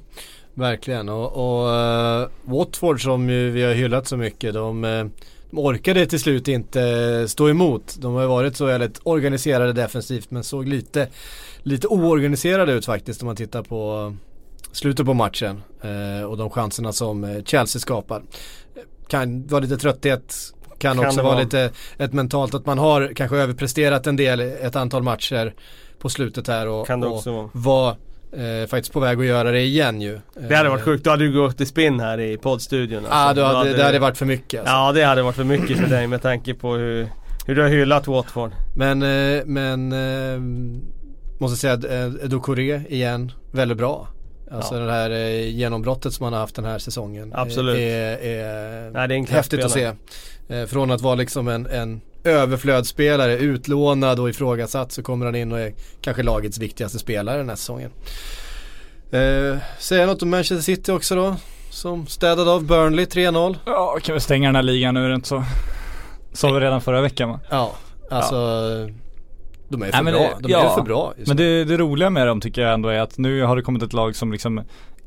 verkligen 0.55 1.09
och, 1.09 1.33
och 1.33 1.69
uh, 1.69 2.29
Watford 2.45 3.03
som 3.03 3.31
ju 3.31 3.51
vi 3.51 3.63
har 3.63 3.73
hyllat 3.73 4.07
så 4.07 4.17
mycket 4.17 4.55
de, 4.55 4.85
eh, 4.85 5.05
de 5.51 5.59
orkade 5.59 6.07
till 6.07 6.21
slut 6.21 6.49
inte 6.49 7.29
stå 7.29 7.49
emot. 7.49 7.97
De 7.99 8.15
har 8.15 8.23
ju 8.23 8.29
varit 8.29 8.57
så 8.57 8.65
väldigt 8.65 9.01
organiserade 9.03 9.73
defensivt 9.73 10.31
men 10.31 10.45
såg 10.45 10.69
lite, 10.69 11.09
lite 11.63 11.87
oorganiserade 11.89 12.73
ut 12.73 12.87
faktiskt 12.87 13.23
om 13.23 13.27
man 13.27 13.37
tittar 13.37 13.63
på 13.63 14.15
slutet 14.73 15.07
på 15.07 15.15
matchen 15.15 15.63
eh, 15.83 16.25
och 16.25 16.37
de 16.37 16.51
chanserna 16.51 16.93
som 16.93 17.25
eh, 17.25 17.43
Chelsea 17.45 17.81
skapar. 17.81 18.23
Kan 19.09 19.47
vara 19.47 19.61
lite 19.61 19.77
trötthet, 19.77 20.35
kan, 20.79 20.97
Kan 20.97 21.07
också 21.07 21.23
vara 21.23 21.33
vara. 21.35 21.43
lite 21.45 21.71
ett 21.99 22.13
mentalt 22.13 22.55
att 22.55 22.67
man 22.67 22.79
har 22.79 23.13
kanske 23.17 23.37
överpresterat 23.37 24.07
en 24.07 24.17
del, 24.17 24.41
ett 24.41 24.77
antal 24.77 25.03
matcher 25.03 25.55
på 25.99 26.09
slutet 26.09 26.49
här 26.49 26.69
och, 26.69 26.87
Kan 26.87 27.01
det 27.01 27.07
och 27.07 27.15
också 27.17 27.33
vara. 27.33 27.49
var 27.53 27.91
eh, 28.33 28.67
faktiskt 28.69 28.93
på 28.93 29.01
väg 29.01 29.19
att 29.21 29.25
göra 29.27 29.51
det 29.51 29.61
igen 29.61 30.01
ju. 30.01 30.21
Det 30.49 30.55
hade 30.55 30.69
varit 30.69 30.83
sjukt, 30.85 31.05
då 31.05 31.11
hade 31.11 31.25
du 31.25 31.33
gått 31.33 31.61
i 31.61 31.67
spinn 31.67 32.01
här 32.01 32.21
i 32.21 32.37
poddstudion. 32.37 33.03
Ja, 33.05 33.11
alltså. 33.11 33.45
hade, 33.45 33.73
det 33.73 33.85
hade 33.85 33.99
varit 33.99 34.19
för 34.19 34.27
mycket 34.27 34.61
alltså. 34.61 34.75
Ja 34.75 34.93
det 34.93 35.03
hade 35.03 35.23
varit 35.23 35.37
för 35.37 35.45
mycket 35.45 35.79
för 35.79 35.87
dig 35.87 36.07
med 36.07 36.23
tanke 36.23 36.55
på 36.55 36.75
hur, 36.75 37.09
hur 37.47 37.55
du 37.55 37.63
har 37.63 37.69
hyllat 37.69 38.07
Watford. 38.07 38.51
Men, 38.77 39.03
eh, 39.03 39.43
men 39.47 39.93
eh, 39.93 40.41
måste 41.41 41.57
säga 41.57 41.73
att 41.73 41.85
eh, 41.85 42.07
Doucouré 42.29 42.83
igen, 42.89 43.33
väldigt 43.53 43.79
bra. 43.79 44.09
Alltså 44.51 44.75
Ja. 44.75 44.81
det 44.81 44.93
här 44.93 45.11
eh, 45.11 45.49
genombrottet 45.49 46.13
som 46.15 46.25
han 46.25 46.33
har 46.33 46.41
haft 46.41 46.55
den 46.55 46.65
här 46.65 46.79
säsongen. 46.79 47.33
eh, 47.33 47.39
Absolut. 47.41 47.77
Är, 47.77 48.19
är 48.19 48.91
Nej, 48.91 49.09
det 49.09 49.15
är 49.15 49.19
en 49.19 49.27
häftigt 49.27 49.65
att 49.65 49.71
se. 49.71 49.93
från 50.67 50.91
att 50.91 51.01
vara 51.01 51.15
liksom 51.15 51.49
en, 51.49 51.67
en 51.67 52.01
överflödsspelare, 52.25 53.37
utlånad 53.39 54.21
och 54.21 54.31
ifrågasatt 54.31 54.93
så 54.93 55.03
kommer 55.03 55.27
han 55.27 55.35
in 55.35 55.53
och 55.53 55.61
är 55.61 55.73
kanske 56.01 56.23
lagets 56.23 56.59
viktigaste 56.59 56.99
spelare 56.99 57.37
den 57.39 57.49
här 57.49 57.57
säsongen. 57.57 57.91
Eh, 59.11 59.57
säga 59.79 60.07
något 60.07 60.23
om 60.23 60.31
Manchester 60.31 60.63
City 60.63 60.93
också 60.93 61.15
då. 61.15 61.37
Som 61.71 62.07
städade 62.07 62.51
av 62.51 62.65
Burnley 62.65 63.05
3-0. 63.05 63.57
Ja, 63.67 63.99
kan 64.03 64.15
vi 64.15 64.21
stänga 64.21 64.49
den 64.49 64.57
här 64.57 64.63
ligan 64.63 64.95
nu 64.95 65.05
är 65.05 65.09
det 65.09 65.15
inte 65.15 65.29
så. 65.29 65.45
Sa 66.33 66.53
vi 66.53 66.61
redan 66.61 66.81
förra 66.81 67.01
veckan 67.01 67.29
va? 67.29 67.41
Ja, 67.51 67.73
alltså 68.11 68.37
de 69.71 69.83
är 69.83 69.93
för 69.93 70.03
Nej, 70.03 70.13
bra. 70.13 70.39
De 70.41 70.49
är 70.49 70.51
ja. 70.51 70.75
för 70.75 70.83
bra. 70.83 71.15
Men 71.27 71.37
det, 71.37 71.65
det 71.65 71.77
roliga 71.77 72.11
med 72.11 72.27
dem 72.27 72.41
tycker 72.41 72.63
jag 72.63 72.75
ändå 72.75 72.89
är 72.89 73.01
att 73.01 73.19
nu 73.19 73.43
har 73.43 73.57
det 73.57 73.63
kommit 73.63 73.83
ett 73.83 73.93
lag 73.93 74.17
som 74.17 74.33
liksom 74.33 74.59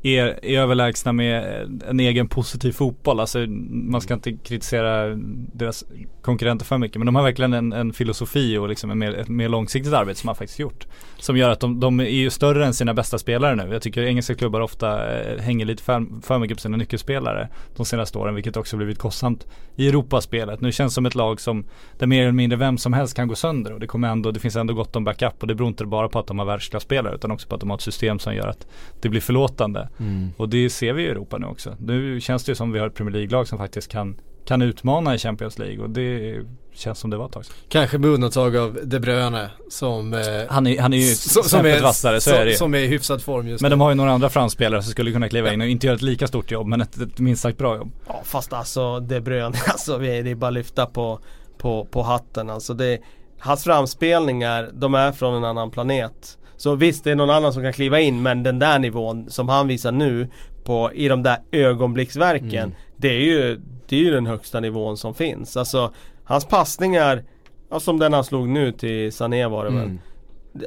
är, 0.02 0.44
är 0.44 0.60
överlägsna 0.60 1.12
med 1.12 1.44
en 1.88 2.00
egen 2.00 2.28
positiv 2.28 2.72
fotboll. 2.72 3.20
Alltså 3.20 3.38
man 3.70 4.00
ska 4.00 4.14
inte 4.14 4.32
kritisera 4.32 5.14
deras 5.54 5.84
konkurrenter 6.24 6.64
för 6.64 6.78
mycket. 6.78 6.98
Men 6.98 7.06
de 7.06 7.14
har 7.14 7.22
verkligen 7.22 7.52
en, 7.52 7.72
en 7.72 7.92
filosofi 7.92 8.58
och 8.58 8.68
liksom 8.68 8.90
en 8.90 8.98
mer, 8.98 9.14
ett 9.14 9.28
mer 9.28 9.48
långsiktigt 9.48 9.92
arbete 9.92 10.20
som 10.20 10.26
man 10.26 10.34
faktiskt 10.34 10.58
gjort. 10.58 10.86
Som 11.18 11.36
gör 11.36 11.50
att 11.50 11.60
de, 11.60 11.80
de 11.80 12.00
är 12.00 12.04
ju 12.04 12.30
större 12.30 12.66
än 12.66 12.74
sina 12.74 12.94
bästa 12.94 13.18
spelare 13.18 13.54
nu. 13.54 13.72
Jag 13.72 13.82
tycker 13.82 14.02
engelska 14.02 14.34
klubbar 14.34 14.60
ofta 14.60 15.18
eh, 15.20 15.40
hänger 15.40 15.66
lite 15.66 15.82
för, 15.82 16.06
för 16.22 16.38
mycket 16.38 16.56
på 16.56 16.60
sina 16.60 16.76
nyckelspelare 16.76 17.48
de 17.76 17.86
senaste 17.86 18.18
åren. 18.18 18.34
Vilket 18.34 18.56
också 18.56 18.76
blivit 18.76 18.98
kostsamt 18.98 19.46
i 19.76 19.88
Europaspelet. 19.88 20.60
Nu 20.60 20.72
känns 20.72 20.92
det 20.92 20.94
som 20.94 21.06
ett 21.06 21.14
lag 21.14 21.40
som 21.40 21.64
där 21.98 22.06
mer 22.06 22.22
eller 22.22 22.32
mindre 22.32 22.58
vem 22.58 22.78
som 22.78 22.92
helst 22.92 23.16
kan 23.16 23.28
gå 23.28 23.34
sönder. 23.34 23.72
Och 23.72 23.80
det, 23.80 23.86
kommer 23.86 24.08
ändå, 24.08 24.30
det 24.30 24.40
finns 24.40 24.56
ändå 24.56 24.74
gott 24.74 24.96
om 24.96 25.04
backup. 25.04 25.34
Och 25.40 25.46
det 25.46 25.54
beror 25.54 25.68
inte 25.68 25.84
bara 25.84 26.08
på 26.08 26.18
att 26.18 26.26
de 26.26 26.38
har 26.38 26.46
världsklasspelare 26.46 27.14
utan 27.14 27.30
också 27.30 27.48
på 27.48 27.54
att 27.54 27.60
de 27.60 27.70
har 27.70 27.76
ett 27.76 27.82
system 27.82 28.18
som 28.18 28.34
gör 28.34 28.48
att 28.48 28.66
det 29.00 29.08
blir 29.08 29.20
förlåtande. 29.20 29.88
Mm. 29.98 30.28
Och 30.36 30.48
det 30.48 30.70
ser 30.70 30.92
vi 30.92 31.02
i 31.02 31.06
Europa 31.06 31.38
nu 31.38 31.46
också. 31.46 31.76
Nu 31.80 32.20
känns 32.20 32.44
det 32.44 32.50
ju 32.50 32.56
som 32.56 32.72
vi 32.72 32.78
har 32.78 32.86
ett 32.86 32.94
Premier 32.94 33.12
League-lag 33.12 33.48
som 33.48 33.58
faktiskt 33.58 33.92
kan, 33.92 34.16
kan 34.44 34.62
utmana 34.62 35.14
i 35.14 35.18
Champions 35.18 35.58
League 35.58 35.78
och 35.84 35.90
det 35.90 36.40
känns 36.74 36.98
som 36.98 37.10
det 37.10 37.16
var 37.16 37.26
ett 37.26 37.32
tag 37.32 37.44
sedan. 37.44 37.54
Kanske 37.68 37.98
med 37.98 38.10
undantag 38.10 38.56
av 38.56 38.78
De 38.84 39.00
Bruyne 39.00 39.50
som, 39.70 40.14
eh, 40.14 40.20
Han 40.48 40.66
är, 40.66 40.80
han 40.80 40.92
är 40.92 40.96
ju 40.98 41.14
som, 41.14 41.42
som, 41.42 41.66
är, 41.66 41.82
vassare, 41.82 42.20
så 42.20 42.30
som, 42.30 42.38
är 42.38 42.44
det 42.44 42.54
som 42.56 42.74
är 42.74 42.78
i 42.78 42.86
hyfsad 42.86 43.22
form 43.22 43.48
just 43.48 43.62
Men 43.62 43.68
nu. 43.68 43.72
de 43.72 43.80
har 43.80 43.88
ju 43.90 43.94
några 43.94 44.12
andra 44.12 44.28
framspelare 44.28 44.82
som 44.82 44.90
skulle 44.90 45.12
kunna 45.12 45.28
kliva 45.28 45.52
in 45.52 45.60
och 45.60 45.66
inte 45.66 45.86
göra 45.86 45.94
ett 45.96 46.02
lika 46.02 46.26
stort 46.26 46.50
jobb 46.50 46.66
men 46.66 46.80
ett, 46.80 46.96
ett 47.00 47.18
minst 47.18 47.42
sagt 47.42 47.58
bra 47.58 47.76
jobb. 47.76 47.90
Ja 48.06 48.20
fast 48.24 48.52
alltså 48.52 49.00
De 49.00 49.20
Bruyne, 49.20 49.58
alltså 49.66 49.98
vi- 49.98 50.22
det 50.22 50.30
är 50.30 50.34
bara 50.34 50.48
att 50.48 50.54
lyfta 50.54 50.86
på, 50.86 51.18
på, 51.58 51.84
på 51.90 52.02
hatten 52.02 52.50
alltså 52.50 52.74
det, 52.74 52.98
Hans 53.38 53.64
framspelningar, 53.64 54.70
de 54.72 54.94
är 54.94 55.12
från 55.12 55.34
en 55.34 55.44
annan 55.44 55.70
planet. 55.70 56.38
Så 56.56 56.74
visst 56.74 57.04
det 57.04 57.10
är 57.10 57.14
någon 57.14 57.30
annan 57.30 57.52
som 57.52 57.62
kan 57.62 57.72
kliva 57.72 58.00
in 58.00 58.22
men 58.22 58.42
den 58.42 58.58
där 58.58 58.78
nivån 58.78 59.30
som 59.30 59.48
han 59.48 59.68
visar 59.68 59.92
nu 59.92 60.28
på, 60.64 60.90
i 60.94 61.08
de 61.08 61.22
där 61.22 61.36
ögonblicksverken 61.52 62.48
Mm. 62.64 62.74
Det 62.96 63.08
är 63.08 63.20
ju 63.20 63.60
Det 63.88 63.96
är 63.96 64.00
ju 64.00 64.10
den 64.10 64.26
högsta 64.26 64.60
nivån 64.60 64.96
som 64.96 65.14
finns. 65.14 65.56
Alltså 65.56 65.92
Hans 66.24 66.44
passningar 66.44 67.24
ja, 67.70 67.80
Som 67.80 67.98
den 67.98 68.12
han 68.12 68.24
slog 68.24 68.48
nu 68.48 68.72
till 68.72 69.12
Sané 69.12 69.46
var 69.46 69.64
det 69.64 69.70
väl. 69.70 69.84
Mm. 69.84 69.98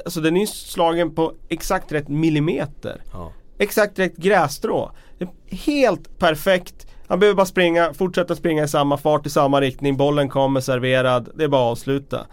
Alltså 0.04 0.20
den 0.20 0.36
är 0.36 0.40
ju 0.40 0.46
slagen 0.46 1.14
på 1.14 1.32
exakt 1.48 1.92
rätt 1.92 2.08
millimeter. 2.08 3.02
Ja. 3.12 3.32
exakt 3.58 3.98
rätt 3.98 4.16
grässtrå. 4.16 4.90
Helt 5.50 6.18
perfekt. 6.18 6.86
Han 7.06 7.20
behöver 7.20 7.36
bara 7.36 7.46
springa, 7.46 7.94
fortsätta 7.94 8.36
springa 8.36 8.64
i 8.64 8.68
samma 8.68 8.96
fart, 8.96 9.26
i 9.26 9.30
samma 9.30 9.60
riktning, 9.60 9.96
bollen 9.96 10.28
kommer 10.28 10.60
serverad, 10.60 11.28
det 11.34 11.44
är 11.44 11.48
bara 11.48 11.62
att 11.62 11.72
avsluta. 11.72 12.26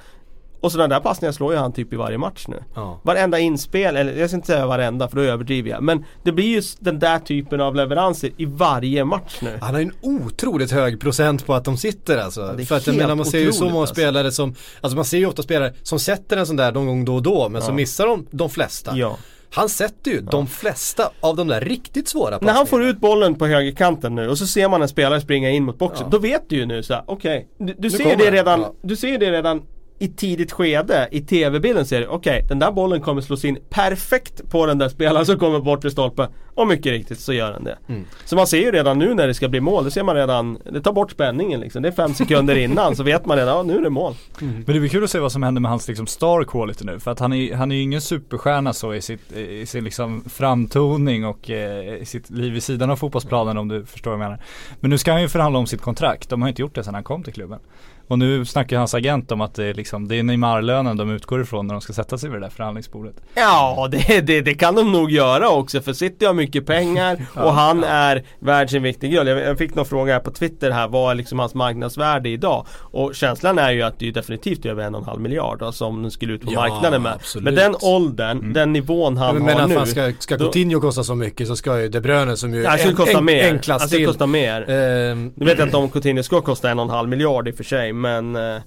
Och 0.61 0.71
sådana 0.71 0.95
där 0.95 0.99
passningar 1.01 1.31
slår 1.31 1.53
ju 1.53 1.59
han 1.59 1.73
typ 1.73 1.93
i 1.93 1.95
varje 1.95 2.17
match 2.17 2.45
nu. 2.47 2.63
Ja. 2.75 2.99
Varenda 3.03 3.39
inspel, 3.39 3.95
eller 3.95 4.13
jag 4.19 4.29
ska 4.29 4.35
inte 4.35 4.47
säga 4.47 4.65
varenda 4.67 5.07
för 5.07 5.15
då 5.15 5.21
överdriver 5.21 5.69
jag. 5.69 5.83
Men 5.83 6.05
det 6.23 6.31
blir 6.31 6.45
ju 6.45 6.61
den 6.79 6.99
där 6.99 7.19
typen 7.19 7.61
av 7.61 7.75
leveranser 7.75 8.29
i 8.37 8.45
varje 8.45 9.05
match 9.05 9.37
nu. 9.41 9.57
Han 9.61 9.73
har 9.73 9.81
ju 9.81 9.85
en 9.87 9.93
otroligt 10.01 10.71
hög 10.71 10.99
procent 10.99 11.45
på 11.45 11.53
att 11.53 11.65
de 11.65 11.77
sitter 11.77 12.17
alltså. 12.17 12.41
är 12.41 12.65
För 12.65 12.75
att 12.75 12.87
jag 12.87 12.95
menar 12.95 13.15
man 13.15 13.25
ser 13.25 13.39
ju 13.39 13.51
så 13.51 13.65
många 13.65 13.79
alltså. 13.79 13.95
spelare 13.95 14.31
som, 14.31 14.55
alltså 14.81 14.95
man 14.95 15.05
ser 15.05 15.17
ju 15.17 15.25
ofta 15.25 15.43
spelare 15.43 15.73
som 15.83 15.99
sätter 15.99 16.37
en 16.37 16.45
sån 16.45 16.55
där 16.55 16.71
någon 16.71 16.85
gång 16.87 17.05
då 17.05 17.15
och 17.15 17.21
då 17.23 17.49
men 17.49 17.61
så 17.61 17.73
missar 17.73 18.07
de 18.07 18.27
de 18.31 18.49
flesta. 18.49 18.97
Ja. 18.97 19.17
Han 19.51 19.69
sätter 19.69 20.11
ju 20.11 20.21
de 20.21 20.47
flesta 20.47 21.09
av 21.19 21.35
de 21.35 21.47
där 21.47 21.61
riktigt 21.61 22.07
svåra 22.07 22.29
När 22.29 22.31
passningarna. 22.31 22.57
han 22.57 22.67
får 22.67 22.83
ut 22.83 22.99
bollen 22.99 23.35
på 23.35 23.47
högerkanten 23.47 24.15
nu 24.15 24.29
och 24.29 24.37
så 24.37 24.47
ser 24.47 24.69
man 24.69 24.81
en 24.81 24.87
spelare 24.87 25.21
springa 25.21 25.49
in 25.49 25.63
mot 25.63 25.77
boxen. 25.77 26.05
Ja. 26.05 26.09
Då 26.11 26.17
vet 26.17 26.49
du 26.49 26.55
ju 26.55 26.65
nu 26.65 26.83
så 26.83 26.93
här, 26.93 27.03
okej. 27.07 27.47
du, 27.57 27.75
du, 27.77 27.89
ser 27.89 28.15
det 28.15 28.31
redan, 28.31 28.61
Ja. 28.61 28.73
du 28.81 28.95
ser 28.95 29.17
det 29.19 29.31
redan 29.31 29.61
i 29.99 30.07
tidigt 30.07 30.51
skede 30.51 31.07
i 31.11 31.21
tv-bilden 31.21 31.85
ser 31.85 32.07
okej 32.07 32.45
den 32.49 32.59
där 32.59 32.71
bollen 32.71 33.01
kommer 33.01 33.21
slås 33.21 33.45
in 33.45 33.57
perfekt 33.69 34.49
på 34.49 34.65
den 34.65 34.77
där 34.77 34.89
spelaren 34.89 35.25
som 35.25 35.39
kommer 35.39 35.59
bort 35.59 35.85
i 35.85 35.91
stolpen. 35.91 36.29
Och 36.55 36.67
mycket 36.67 36.91
riktigt 36.91 37.19
så 37.19 37.33
gör 37.33 37.51
den 37.51 37.63
det. 37.63 37.77
Mm. 37.87 38.05
Så 38.25 38.35
man 38.35 38.47
ser 38.47 38.57
ju 38.57 38.71
redan 38.71 38.99
nu 38.99 39.13
när 39.13 39.27
det 39.27 39.33
ska 39.33 39.49
bli 39.49 39.61
mål, 39.61 39.83
det 39.83 39.91
ser 39.91 40.03
man 40.03 40.15
redan, 40.15 40.57
det 40.71 40.81
tar 40.81 40.93
bort 40.93 41.11
spänningen 41.11 41.59
liksom. 41.59 41.81
Det 41.81 41.89
är 41.89 41.91
fem 41.91 42.13
sekunder 42.13 42.55
innan 42.55 42.95
så 42.95 43.03
vet 43.03 43.25
man 43.25 43.37
redan, 43.37 43.57
ja 43.57 43.63
nu 43.63 43.77
är 43.77 43.81
det 43.81 43.89
mål. 43.89 44.13
Men 44.39 44.63
det 44.65 44.79
blir 44.79 44.89
kul 44.89 45.03
att 45.03 45.09
se 45.09 45.19
vad 45.19 45.31
som 45.31 45.43
händer 45.43 45.61
med 45.61 45.71
hans 45.71 45.87
liksom 45.87 46.07
star 46.07 46.43
quality 46.43 46.85
nu. 46.85 46.99
För 46.99 47.11
att 47.11 47.19
han 47.19 47.33
är, 47.33 47.55
han 47.55 47.71
är 47.71 47.75
ju 47.75 47.81
ingen 47.81 48.01
superstjärna 48.01 48.73
så 48.73 48.93
i, 48.93 49.01
sitt, 49.01 49.31
i 49.31 49.65
sin 49.65 49.83
liksom 49.83 50.23
framtoning 50.29 51.25
och 51.25 51.49
eh, 51.49 52.01
i 52.01 52.05
sitt 52.05 52.29
liv 52.29 52.53
vid 52.53 52.63
sidan 52.63 52.89
av 52.89 52.95
fotbollsplanen 52.95 53.57
om 53.57 53.67
du 53.67 53.85
förstår 53.85 54.11
vad 54.11 54.19
jag 54.19 54.23
menar. 54.23 54.43
Men 54.79 54.89
nu 54.89 54.97
ska 54.97 55.11
han 55.11 55.21
ju 55.21 55.29
förhandla 55.29 55.59
om 55.59 55.67
sitt 55.67 55.81
kontrakt. 55.81 56.29
De 56.29 56.41
har 56.41 56.49
inte 56.49 56.61
gjort 56.61 56.75
det 56.75 56.83
sedan 56.83 56.93
han 56.93 57.03
kom 57.03 57.23
till 57.23 57.33
klubben. 57.33 57.59
Och 58.07 58.19
nu 58.19 58.45
snackar 58.45 58.77
hans 58.77 58.93
agent 58.93 59.31
om 59.31 59.41
att 59.41 59.55
det 59.55 59.65
är, 59.65 59.73
liksom, 59.73 60.07
det 60.07 60.19
är 60.19 60.23
Neymar-lönen 60.23 60.97
de 60.97 61.11
utgår 61.11 61.41
ifrån 61.41 61.67
när 61.67 61.73
de 61.73 61.81
ska 61.81 61.93
sätta 61.93 62.17
sig 62.17 62.29
vid 62.29 62.39
det 62.41 62.45
där 62.45 62.49
förhandlingsbordet. 62.51 63.15
Ja, 63.35 63.87
det, 63.91 64.21
det, 64.21 64.41
det 64.41 64.53
kan 64.53 64.75
de 64.75 64.91
nog 64.91 65.11
göra 65.11 65.49
också 65.49 65.81
för 65.81 65.93
City 65.93 66.25
har 66.25 66.33
mycket 66.33 66.65
pengar 66.65 67.25
och 67.35 67.53
han 67.53 67.83
är 67.83 68.23
värd 68.39 68.69
sin 68.69 68.83
viktig 68.83 69.11
guld. 69.11 69.29
Jag, 69.29 69.39
jag 69.39 69.57
fick 69.57 69.75
någon 69.75 69.85
fråga 69.85 70.13
här 70.13 70.19
på 70.19 70.31
Twitter 70.31 70.71
här, 70.71 70.87
vad 70.87 71.11
är 71.11 71.15
liksom 71.15 71.39
hans 71.39 71.53
marknadsvärde 71.55 72.29
idag? 72.29 72.65
Och 72.79 73.15
känslan 73.15 73.59
är 73.59 73.71
ju 73.71 73.81
att 73.81 73.99
det 73.99 74.07
är 74.07 74.11
definitivt 74.11 74.65
över 74.65 74.83
en 74.83 74.95
och 74.95 75.01
en 75.01 75.07
halv 75.07 75.21
miljard 75.21 75.63
alltså, 75.63 75.85
om 75.85 76.01
den 76.01 76.11
skulle 76.11 76.33
ut 76.33 76.41
på 76.45 76.51
Ja, 76.53 76.59
marknaden 76.69 77.01
med. 77.01 77.13
absolut. 77.13 77.43
Med 77.43 77.53
den 77.53 77.75
åldern, 77.81 78.53
den 78.53 78.73
nivån 78.73 79.17
han 79.17 79.35
men 79.35 79.43
har 79.53 79.59
men 79.61 79.69
nu. 79.69 79.75
fan 79.75 79.87
ska, 79.87 80.11
ska 80.19 80.37
då- 80.37 80.45
Coutinho 80.45 80.79
kosta 80.81 81.03
så 81.03 81.15
mycket 81.15 81.47
så 81.47 81.55
ska 81.55 81.81
ju 81.81 81.89
De 81.89 81.99
Bruyne 82.01 82.37
som 82.37 82.53
ju 82.53 82.61
Ja, 82.63 82.77
skulle 82.77 82.93
kosta 82.93 83.17
en, 83.17 83.25
mer. 83.25 83.43
en 83.53 83.59
klass 83.59 83.81
det 83.81 83.87
skulle 83.87 83.99
till. 83.99 84.07
kosta 84.07 84.27
mer. 84.27 84.69
Ehm, 84.69 85.31
Nu 85.35 85.45
vet 85.45 85.57
jag 85.59 85.67
inte 85.67 85.77
om 85.77 85.89
Coutinho 85.89 86.23
ska 86.23 86.41
kosta 86.41 86.69
en 86.69 86.79
och 86.79 86.85
en 86.85 86.91
halv 86.91 87.09
miljard 87.09 87.47
i 87.47 87.51
och 87.51 87.55
för 87.55 87.63
sig 87.63 87.93
men 88.01 88.35
eh, 88.35 88.61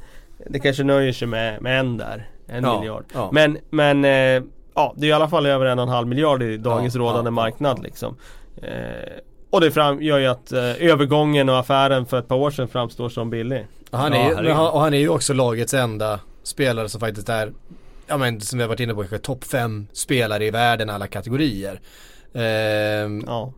Det 0.46 0.58
kanske 0.58 0.84
nöjer 0.84 1.12
sig 1.12 1.28
med, 1.28 1.62
med 1.62 1.80
en 1.80 1.96
där, 1.96 2.28
en 2.46 2.64
Ja, 2.64 2.80
miljard. 2.80 3.04
ja. 3.14 3.28
Men, 3.32 3.58
men 3.70 4.04
eh, 4.04 4.42
ja, 4.74 4.94
det 4.96 5.06
är 5.06 5.08
i 5.08 5.12
alla 5.12 5.28
fall 5.28 5.46
över 5.46 5.66
en 5.66 5.78
och 5.78 5.82
en 5.82 5.88
halv 5.88 6.08
miljard 6.08 6.42
i 6.42 6.56
dagens 6.56 6.94
Ja, 6.94 7.00
rådande 7.00 7.28
ja, 7.28 7.30
marknad 7.30 7.82
liksom. 7.82 8.16
Eh, 8.62 8.72
och 9.50 9.60
det 9.60 9.70
fram, 9.70 10.02
gör 10.02 10.18
ju 10.18 10.26
att 10.26 10.52
eh, 10.52 10.82
övergången 10.90 11.48
och 11.48 11.58
affären 11.58 12.06
för 12.06 12.18
ett 12.18 12.28
par 12.28 12.36
år 12.36 12.50
sedan 12.50 12.68
framstår 12.68 13.08
som 13.08 13.30
billig. 13.30 13.66
han 13.90 14.12
Ja, 14.12 14.18
är, 14.18 14.42
ju- 14.44 14.50
han, 14.50 14.66
och 14.70 14.80
han 14.80 14.94
är 14.94 14.98
ju 14.98 15.08
också 15.08 15.32
lagets 15.32 15.74
enda 15.74 16.20
spelare 16.42 16.88
som 16.88 17.00
faktiskt 17.00 17.28
är, 17.28 17.52
ja 18.06 18.16
men 18.16 18.40
som 18.40 18.58
vi 18.58 18.62
har 18.62 18.68
varit 18.68 18.80
inne 18.80 18.94
på, 18.94 19.00
kanske 19.00 19.18
topp 19.18 19.44
fem 19.44 19.86
spelare 19.92 20.44
i 20.46 20.50
världen 20.50 20.90
alla 20.90 21.06
kategorier. 21.06 21.80
Ehm, 22.34 23.24
Ja. 23.26 23.52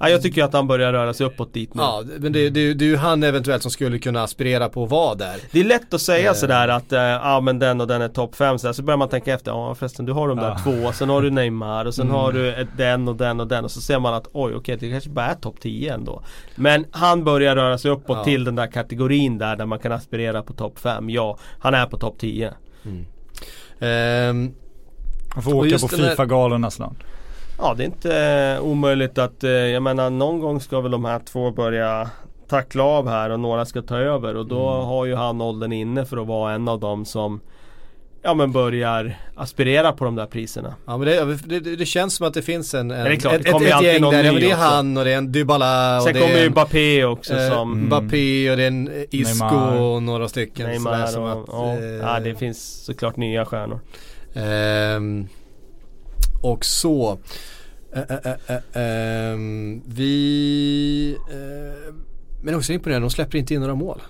Ja 0.00 0.08
jag 0.08 0.22
tycker 0.22 0.44
att 0.44 0.52
han 0.52 0.66
börjar 0.66 0.92
röra 0.92 1.14
sig 1.14 1.26
uppåt 1.26 1.52
dit 1.54 1.74
nu. 1.74 1.82
Ja, 1.82 2.02
men 2.18 2.32
det, 2.32 2.50
det, 2.50 2.74
det 2.74 2.84
är 2.84 2.88
ju 2.88 2.96
han 2.96 3.22
eventuellt 3.22 3.62
som 3.62 3.70
skulle 3.70 3.98
kunna 3.98 4.22
aspirera 4.22 4.68
på 4.68 4.84
att 4.84 4.90
vara 4.90 5.14
där. 5.14 5.36
Det 5.52 5.60
är 5.60 5.64
lätt 5.64 5.94
att 5.94 6.00
säga 6.00 6.30
Eh. 6.30 6.34
sådär 6.34 6.68
att 6.68 6.84
ja 6.88 7.10
eh, 7.14 7.26
ah, 7.26 7.40
men 7.40 7.58
den 7.58 7.80
och 7.80 7.86
den 7.86 8.02
är 8.02 8.08
topp 8.08 8.34
5 8.36 8.58
så, 8.58 8.74
så 8.74 8.82
börjar 8.82 8.98
man 8.98 9.08
tänka 9.08 9.34
efter, 9.34 9.50
ja 9.50 9.74
förresten 9.74 10.06
du 10.06 10.12
har 10.12 10.28
de 10.28 10.38
där 10.38 10.48
Ja. 10.48 10.58
två, 10.64 10.92
sen 10.92 11.08
har 11.08 11.22
du 11.22 11.30
Neymar 11.30 11.84
och 11.84 11.94
sen 11.94 12.06
Mm. 12.06 12.16
har 12.16 12.32
du 12.32 12.54
ett- 12.54 12.68
den 12.76 13.08
och 13.08 13.16
den 13.16 13.40
och 13.40 13.46
den 13.46 13.64
och 13.64 13.70
så 13.70 13.80
ser 13.80 13.98
man 13.98 14.14
att 14.14 14.28
oj 14.32 14.54
okej 14.54 14.76
det 14.80 14.90
kanske 14.90 15.10
bara 15.10 15.26
är 15.26 15.34
topp 15.34 15.60
10 15.60 15.94
ändå. 15.94 16.22
Men 16.54 16.84
han 16.90 17.24
börjar 17.24 17.56
röra 17.56 17.78
sig 17.78 17.90
uppåt 17.90 18.16
Ja. 18.16 18.24
till 18.24 18.44
den 18.44 18.54
där 18.56 18.66
kategorin 18.66 19.38
där, 19.38 19.56
där 19.56 19.66
man 19.66 19.78
kan 19.78 19.92
aspirera 19.92 20.42
på 20.42 20.52
topp 20.52 20.78
5. 20.78 21.10
Ja, 21.10 21.38
han 21.58 21.74
är 21.74 21.86
på 21.86 21.96
topp 21.98 22.18
10. 22.18 22.52
Ehm, 23.80 24.54
Han 25.34 25.42
får 25.42 25.54
åka 25.54 25.78
på 25.78 25.86
den 25.96 26.00
här- 26.00 26.10
Fifa-galorna 26.10 26.70
snart. 26.70 26.96
Ja 27.58 27.74
det 27.76 27.82
är 27.82 27.86
inte 27.86 28.16
eh, 28.56 28.64
omöjligt 28.64 29.18
att, 29.18 29.44
eh, 29.44 29.50
jag 29.50 29.82
menar 29.82 30.10
någon 30.10 30.40
gång 30.40 30.60
ska 30.60 30.80
väl 30.80 30.90
de 30.92 31.04
här 31.04 31.18
två 31.18 31.50
börja 31.50 32.10
tackla 32.48 32.82
av 32.84 33.08
här 33.08 33.30
och 33.30 33.40
några 33.40 33.64
ska 33.64 33.82
ta 33.82 33.96
över 33.98 34.36
och 34.36 34.46
då 34.46 34.70
Mm. 34.70 34.86
har 34.86 35.04
ju 35.06 35.14
han 35.14 35.40
åldern 35.40 35.72
inne 35.72 36.04
för 36.04 36.16
att 36.16 36.26
vara 36.26 36.52
en 36.52 36.68
av 36.68 36.80
dem 36.80 37.04
som 37.04 37.40
Ja 38.22 38.34
men 38.34 38.52
börjar 38.52 39.18
aspirera 39.34 39.92
på 39.92 40.04
de 40.04 40.14
där 40.14 40.26
priserna. 40.26 40.74
ja 40.86 40.96
men 40.98 41.08
det, 41.08 41.60
det, 41.60 41.76
det 41.76 41.86
känns 41.86 42.14
som 42.16 42.26
att 42.26 42.34
det 42.34 42.42
finns 42.42 42.74
en, 42.74 42.90
en 42.90 43.04
det 43.04 43.16
klart, 43.16 43.32
det 43.32 43.38
ett, 43.48 43.56
ett, 43.56 43.62
ett 43.62 43.82
gäng 43.82 44.00
någon 44.00 44.14
där. 44.14 44.24
Ja, 44.24 44.32
men 44.32 44.40
det 44.40 44.50
är 44.50 44.54
också. 44.54 44.64
han 44.64 44.96
och 44.96 45.04
det 45.04 45.12
är 45.12 45.18
en 45.18 45.32
Dybala 45.32 45.96
och 45.96 46.02
Sen 46.02 46.12
det 46.14 46.20
kommer 46.20 46.34
ju 46.34 46.44
en, 46.46 46.50
Mbappé 46.50 47.04
också 47.04 47.34
eh, 47.34 47.48
som 47.52 47.80
Mbappé 47.84 48.50
och 48.50 48.56
det 48.56 48.62
är 48.62 48.68
en 48.68 48.90
Isco 49.10 49.44
Neymar. 49.44 49.76
och 49.80 50.02
några 50.02 50.28
stycken. 50.28 50.66
Neymar 50.66 51.06
som 51.06 51.22
och, 51.22 51.30
att, 51.32 51.44
ja, 51.48 51.72
eh, 51.76 51.84
ja 51.84 52.20
det 52.20 52.34
finns 52.34 52.84
såklart 52.84 53.16
nya 53.16 53.44
stjärnor. 53.44 53.80
Ehm, 54.34 55.28
och 56.52 56.64
så. 56.64 57.18
Ä, 57.94 58.06
ä, 58.08 58.20
ä, 58.48 58.60
ä, 58.74 58.80
ehm, 59.32 59.82
vi, 59.86 61.16
eh, 61.30 61.94
men 62.42 62.54
också 62.54 62.72
imponerande, 62.72 63.04
de 63.06 63.10
släpper 63.10 63.38
inte 63.38 63.54
in 63.54 63.60
några 63.60 63.74
mål. 63.74 64.02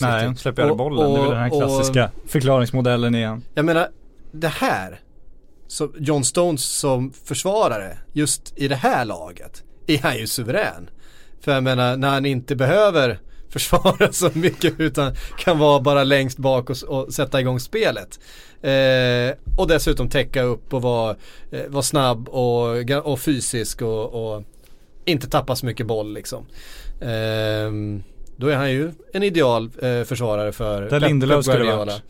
Nej, 0.00 0.20
City. 0.20 0.32
de 0.32 0.36
släpper 0.36 0.70
Och- 0.70 0.76
bollen. 0.76 1.12
det 1.12 1.18
är 1.18 1.22
väl 1.22 1.30
den 1.30 1.38
här 1.40 1.52
och- 1.52 1.58
klassiska 1.58 2.10
förklaringsmodellen 2.26 3.14
igen. 3.14 3.42
Jag 3.54 3.64
menar, 3.64 3.88
det 4.32 4.48
här, 4.48 5.00
så 5.66 5.92
John 5.98 6.24
Stones 6.24 6.62
som 6.64 7.12
försvarare, 7.12 7.98
just 8.12 8.52
i 8.56 8.68
det 8.68 8.74
här 8.76 9.04
laget, 9.04 9.64
är 9.86 9.98
han 9.98 10.16
ju 10.18 10.26
suverän. 10.26 10.90
För 11.40 11.52
jag 11.52 11.62
menar, 11.62 11.96
när 11.96 12.10
han 12.10 12.26
inte 12.26 12.56
behöver 12.56 13.18
försvara 13.50 14.12
så 14.12 14.30
mycket 14.32 14.80
utan 14.80 15.14
kan 15.38 15.58
vara 15.58 15.80
bara 15.80 16.04
längst 16.04 16.38
bak 16.38 16.70
och, 16.70 16.76
och 16.82 17.14
sätta 17.14 17.40
igång 17.40 17.60
spelet. 17.60 18.20
Eh, 18.62 19.36
och 19.56 19.68
dessutom 19.68 20.08
täcka 20.08 20.42
upp 20.42 20.74
och 20.74 20.82
vara, 20.82 21.16
eh, 21.50 21.68
vara 21.68 21.82
snabb 21.82 22.28
och, 22.28 22.90
och 23.04 23.20
fysisk 23.20 23.82
och, 23.82 24.34
och 24.34 24.42
inte 25.04 25.28
tappa 25.28 25.56
så 25.56 25.66
mycket 25.66 25.86
boll 25.86 26.14
liksom. 26.14 26.46
Ehm, 27.00 28.02
då 28.36 28.48
är 28.48 28.56
han 28.56 28.70
ju 28.70 28.92
en 29.12 29.22
ideal 29.22 29.70
eh, 29.82 30.02
försvarare 30.02 30.52
för 30.52 30.90
Där 30.90 31.00
Lindelöf 31.00 31.44
skulle 31.44 31.76
varit. 31.76 32.02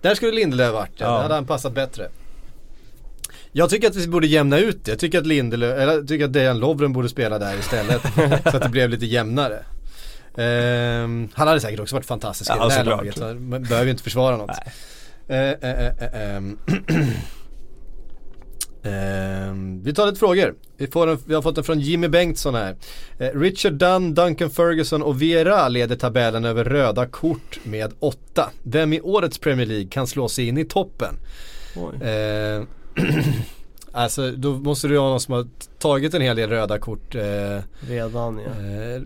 Där 0.00 0.14
skulle 0.14 0.32
Lindelöf 0.32 0.72
varit 0.72 0.90
ja. 0.96 1.06
Ja. 1.06 1.12
Där 1.12 1.22
hade 1.22 1.34
han 1.34 1.46
passat 1.46 1.72
bättre. 1.72 2.08
Jag 3.52 3.70
tycker 3.70 3.88
att 3.88 3.96
vi 3.96 4.08
borde 4.08 4.26
jämna 4.26 4.58
ut 4.58 4.84
det. 4.84 4.90
Jag 4.90 4.98
tycker 4.98 5.18
att 5.18 5.26
Lindelöf, 5.26 5.78
eller 5.78 5.92
jag 5.92 6.08
tycker 6.08 6.24
att 6.24 6.32
Dejan 6.32 6.58
Lovren 6.58 6.92
borde 6.92 7.08
spela 7.08 7.38
där 7.38 7.58
istället. 7.58 8.02
så 8.50 8.56
att 8.56 8.62
det 8.62 8.68
blev 8.68 8.90
lite 8.90 9.06
jämnare. 9.06 9.64
Ehm, 10.36 11.28
han 11.34 11.48
hade 11.48 11.60
säkert 11.60 11.80
också 11.80 11.94
varit 11.94 12.06
fantastisk 12.06 12.50
i 12.50 12.54
Ja, 12.58 12.68
det 12.68 12.74
här 12.74 12.84
laget. 12.84 13.18
Så 13.18 13.24
man 13.34 13.62
behöver 13.62 13.84
ju 13.84 13.90
inte 13.90 14.02
försvara 14.02 14.36
något. 14.36 14.50
Eh, 15.28 15.38
eh, 15.38 15.50
eh, 15.62 15.86
eh, 15.86 16.36
ehm. 16.36 16.58
Ehm, 18.86 19.82
vi 19.82 19.94
tar 19.94 20.06
lite 20.06 20.18
frågor. 20.18 20.54
Vi, 20.76 20.86
får 20.86 21.06
en, 21.06 21.18
vi 21.26 21.34
har 21.34 21.42
fått 21.42 21.58
en 21.58 21.64
från 21.64 21.80
Jimmy 21.80 22.08
Bengtsson 22.08 22.54
här. 22.54 22.76
Richard 23.18 23.72
Dunn, 23.72 24.14
Duncan 24.14 24.50
Ferguson 24.50 25.02
och 25.02 25.22
Vera 25.22 25.68
leder 25.68 25.96
tabellen 25.96 26.44
över 26.44 26.64
röda 26.64 27.06
kort 27.06 27.60
med 27.62 27.92
åtta. 27.98 28.50
Vem 28.62 28.92
i 28.92 29.00
årets 29.00 29.38
Premier 29.38 29.66
League 29.66 29.88
kan 29.88 30.06
slå 30.06 30.28
sig 30.28 30.48
in 30.48 30.58
i 30.58 30.64
toppen? 30.64 31.14
Alltså 33.96 34.30
då 34.30 34.52
måste 34.52 34.88
du 34.88 34.98
ha 34.98 35.08
någon 35.08 35.20
som 35.20 35.34
har 35.34 35.46
tagit 35.78 36.14
en 36.14 36.22
hel 36.22 36.36
del 36.36 36.50
röda 36.50 36.78
kort. 36.78 37.14
Eh, 37.14 37.58
Redan 37.88 38.38
ja. 38.38 38.50
eh, 38.50 39.02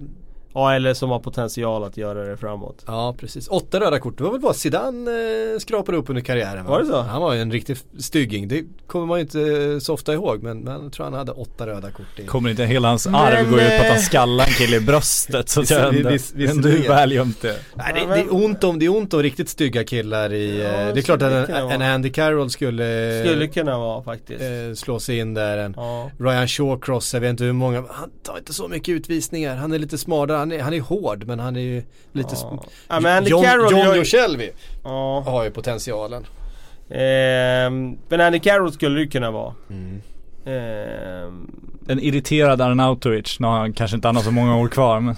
Ja 0.55 0.74
eller 0.74 0.94
som 0.94 1.11
har 1.11 1.18
potential 1.18 1.84
att 1.84 1.96
göra 1.96 2.24
det 2.24 2.36
framåt. 2.36 2.84
Ja 2.86 3.14
precis, 3.18 3.49
åtta 3.49 3.80
röda 3.80 3.99
kort. 3.99 4.18
Det 4.18 4.24
var 4.24 4.30
väl 4.30 4.40
bara 4.40 4.55
Zidane 4.55 5.11
eh, 5.11 5.59
skrapade 5.59 5.99
upp 5.99 6.09
under 6.11 6.22
karriären 6.22 6.64
va? 6.64 6.70
Var 6.70 6.80
det 6.80 6.86
så? 6.86 7.01
Han 7.01 7.22
var 7.22 7.34
ju 7.34 7.40
en 7.40 7.53
riktig 7.53 7.76
stygging. 7.99 8.49
Det 8.49 8.64
kommer 8.86 9.07
man 9.07 9.18
ju 9.18 9.22
inte 9.22 9.40
eh, 9.40 9.78
så 9.78 9.94
ofta 9.94 10.12
ihåg 10.12 10.42
men, 10.42 10.59
men 10.61 10.82
jag 10.82 10.92
tror 10.92 11.05
han 11.05 11.14
hade 11.14 11.32
åtta 11.32 11.66
röda 11.66 11.90
kort 11.90 12.07
i. 12.18 12.26
Kommer 12.26 12.51
inte 12.51 12.64
hela 12.64 12.88
hans 12.88 13.07
Men, 13.07 13.14
arv 13.14 13.51
gå 13.51 13.57
ut 13.57 13.68
på 13.68 13.74
att 13.74 13.86
han 13.86 13.96
eh, 13.96 14.03
skallar 14.03 14.44
en 14.44 14.51
kille 14.53 14.76
i 14.76 14.80
bröstet 14.80 15.49
så 15.49 15.61
att 15.61 15.70
men 16.34 16.62
du 16.62 16.78
väl 16.88 17.12
gömt 17.12 17.42
det. 17.42 17.57
Nej, 17.74 17.92
det, 17.94 18.14
det, 18.14 18.20
är 18.20 18.34
ont 18.34 18.64
om, 18.64 18.78
det 18.78 18.84
är 18.86 18.96
ont 18.96 19.14
om 19.14 19.22
riktigt 19.22 19.49
stygga 19.49 19.84
killar 19.84 20.32
i, 20.32 20.62
Ja, 20.62 20.68
eh, 20.68 20.94
det 20.94 21.01
är 21.01 21.03
klart 21.03 21.22
att 21.22 21.49
en, 21.49 21.64
vara. 21.64 21.74
en 21.74 21.82
Andy 21.82 22.11
Carroll 22.11 22.51
skulle, 22.51 23.22
Skulle 23.26 23.46
kunna 23.46 23.78
vara 23.78 24.03
faktiskt. 24.03 24.40
eh, 24.42 24.74
slå 24.74 25.01
sig 25.01 25.18
in 25.18 25.34
där. 25.34 25.59
En 25.59 25.74
Ja. 25.76 26.11
Ryan 26.18 26.49
Shawcross, 26.49 27.14
jag 27.14 27.20
vet 27.20 27.30
inte 27.30 27.44
hur 27.44 27.53
många, 27.53 27.84
han 27.90 28.11
tar 28.22 28.38
inte 28.38 28.53
så 28.53 28.68
mycket 28.68 28.88
utvisningar. 28.92 29.57
Han 29.57 29.72
är 29.72 29.78
lite 29.78 29.99
smartare, 29.99 30.38
han 30.39 30.53
är, 30.53 30.61
han 30.62 30.74
är 30.74 30.80
hård 30.80 31.24
men 31.26 31.39
han 31.39 31.57
är 31.57 31.61
ju 31.61 31.82
lite 32.12 32.34
Ja. 32.43 32.64
Ja, 32.89 33.01
men 33.01 33.16
Andy 33.16 33.30
John, 33.30 33.45
Carroll 33.45 33.72
John 33.72 33.97
ju- 33.97 34.05
Shelby 34.05 34.51
Ja. 34.84 35.22
har 35.26 35.45
ju 35.45 35.51
potentialen. 35.51 36.26
Ehm, 36.91 37.99
men 38.09 38.20
Andy 38.20 38.39
Carroll 38.39 38.72
skulle 38.72 39.01
det 39.01 39.07
kunna 39.07 39.30
vara. 39.30 39.55
Ehm, 40.47 41.51
En 41.91 42.01
irriterad 42.01 42.61
Arnautovic, 42.61 43.36
nu 43.41 43.47
har 43.47 43.59
han 43.59 43.72
kanske 43.72 43.95
inte 43.95 44.09
han 44.09 44.16
har 44.16 44.22
så 44.22 44.30
många 44.30 44.57
år 44.57 44.68
kvar 44.68 45.01
men 45.01 45.16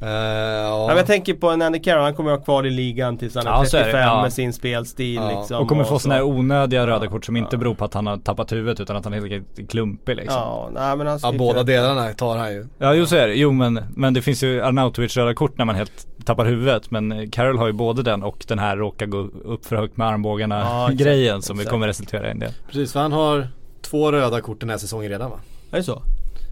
Eh, 0.00 0.08
Ja. 0.08 0.68
ja. 0.68 0.86
men 0.86 0.96
jag 0.96 1.06
tänker 1.06 1.34
på 1.34 1.50
en 1.50 1.62
Andy 1.62 1.78
Carroll, 1.78 2.04
han 2.04 2.14
kommer 2.14 2.30
att 2.30 2.38
vara 2.38 2.44
kvar 2.44 2.66
i 2.66 2.70
ligan 2.70 3.18
tills 3.18 3.34
han 3.34 3.46
är 3.46 3.50
Ja, 3.50 3.64
så 3.64 3.76
är 3.76 3.80
det, 3.80 3.84
35 3.84 4.00
ja. 4.08 4.22
med 4.22 4.32
sin 4.32 4.52
spelstil 4.52 5.14
Ja. 5.14 5.38
liksom. 5.38 5.62
Och 5.62 5.68
kommer 5.68 5.84
få 5.84 5.94
så. 5.94 5.98
sådana 5.98 6.14
här 6.14 6.22
onödiga 6.24 6.86
röda 6.86 7.06
kort 7.06 7.24
som 7.24 7.36
inte 7.36 7.56
beror 7.56 7.74
på 7.74 7.84
att 7.84 7.94
han 7.94 8.06
har 8.06 8.16
tappat 8.16 8.52
huvudet 8.52 8.80
utan 8.80 8.96
att 8.96 9.04
han 9.04 9.12
helt 9.12 9.24
enkelt 9.24 9.58
är 9.58 9.66
klumpig 9.66 10.16
liksom. 10.16 10.40
Ja, 10.40 10.68
nej 10.72 10.96
men 10.96 11.06
han 11.06 11.14
ja, 11.14 11.18
sticker 11.18 11.38
båda 11.38 11.62
delarna 11.62 12.12
tar 12.12 12.36
han 12.36 12.52
ju. 12.52 12.66
Ja 12.78 12.94
jo 12.94 13.06
så 13.06 13.16
är 13.16 13.28
det, 13.28 13.34
jo 13.34 13.52
men, 13.52 13.80
men 13.96 14.14
det 14.14 14.22
finns 14.22 14.42
ju 14.42 14.62
Arnautovic 14.62 15.16
röda 15.16 15.34
kort 15.34 15.58
när 15.58 15.64
man 15.64 15.74
helt 15.74 16.06
tappar 16.24 16.44
huvudet 16.44 16.90
Men 16.90 17.12
eh, 17.12 17.28
Carroll 17.32 17.58
har 17.58 17.66
ju 17.66 17.72
både 17.72 18.02
den 18.02 18.22
och 18.22 18.44
den 18.48 18.58
här 18.58 18.76
råka 18.76 19.06
gå 19.06 19.18
upp 19.44 19.66
för 19.66 19.76
högt 19.76 19.96
med 19.96 20.06
armbågarna 20.06 20.88
grejen 20.92 21.42
som 21.42 21.56
exakt. 21.56 21.70
kommer 21.70 21.86
resultera 21.86 22.28
i 22.28 22.30
en 22.30 22.38
del 22.38 22.52
Precis, 22.66 22.92
för 22.92 23.00
han 23.00 23.12
har 23.12 23.48
två 23.82 24.12
röda 24.12 24.40
kort 24.40 24.60
den 24.60 24.70
här 24.70 24.78
säsongen 24.78 25.10
redan 25.10 25.30
va? 25.30 25.40
Är 25.70 25.76
det 25.76 25.82
så? 25.82 26.02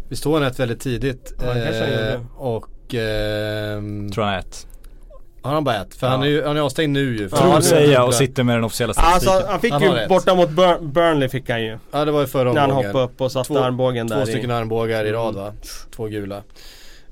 Visst 0.08 0.22
tog 0.22 0.34
han 0.34 0.42
ett 0.42 0.60
väldigt 0.60 0.80
tidigt? 0.80 1.34
Han 1.38 1.58
gjorde. 1.58 2.20
Och 2.96 3.04
ehm, 3.04 4.10
Tror 4.10 4.24
han 4.24 4.34
är 4.34 4.38
ett 4.38 4.66
har 5.42 5.54
han 5.54 5.64
bara 5.64 5.76
ett? 5.82 5.94
För 5.94 6.06
Ja. 6.06 6.10
han 6.10 6.22
är 6.22 6.26
ju 6.26 6.44
han 6.44 6.56
är 6.56 6.60
avstängd 6.60 6.92
nu 6.92 7.16
ju. 7.16 7.28
Tror 7.28 7.60
säger 7.60 7.92
jag 7.92 8.06
och 8.06 8.14
sitter 8.14 8.42
med 8.42 8.56
den 8.56 8.64
officiella 8.64 8.92
Alltså 8.96 9.30
statistiken 9.30 9.50
han 9.50 9.60
fick 9.60 9.72
Han 9.72 9.82
ju 10.02 10.08
borta 10.08 10.34
mot 10.34 10.48
Bur- 10.50 10.78
Burnley 10.92 11.28
fick 11.28 11.50
han 11.50 11.62
ju. 11.62 11.78
Ja 11.90 12.04
det 12.04 12.12
var 12.12 12.20
ju 12.20 12.26
förra 12.26 12.52
När 12.52 12.60
han 12.60 12.70
omgången. 12.70 12.86
hoppade 12.90 13.04
upp 13.04 13.20
och 13.20 13.32
satte 13.32 13.48
Två- 13.48 13.58
armbågen 13.58 14.06
där 14.06 14.16
Två 14.16 14.22
i. 14.22 14.26
stycken 14.26 14.50
armbågar 14.50 15.04
i 15.04 15.12
rad 15.12 15.34
va? 15.34 15.52
Två 15.96 16.06
gula. 16.06 16.36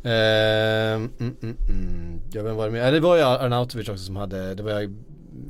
Ehm, 0.04 0.10
mm, 0.10 1.10
mm, 1.20 1.36
mm. 1.68 2.20
Jag 2.32 2.42
vet 2.42 2.50
inte 2.50 2.52
vad 2.52 2.66
det 2.66 2.70
med. 2.72 2.86
Ja, 2.86 2.90
det 2.90 3.00
var 3.00 3.16
ju 3.16 3.22
Arnautovic 3.22 3.88
också 3.88 4.04
som 4.04 4.16
hade, 4.16 4.54
det 4.54 4.62
var 4.62 4.70
jag 4.70 4.82
i, 4.84 4.90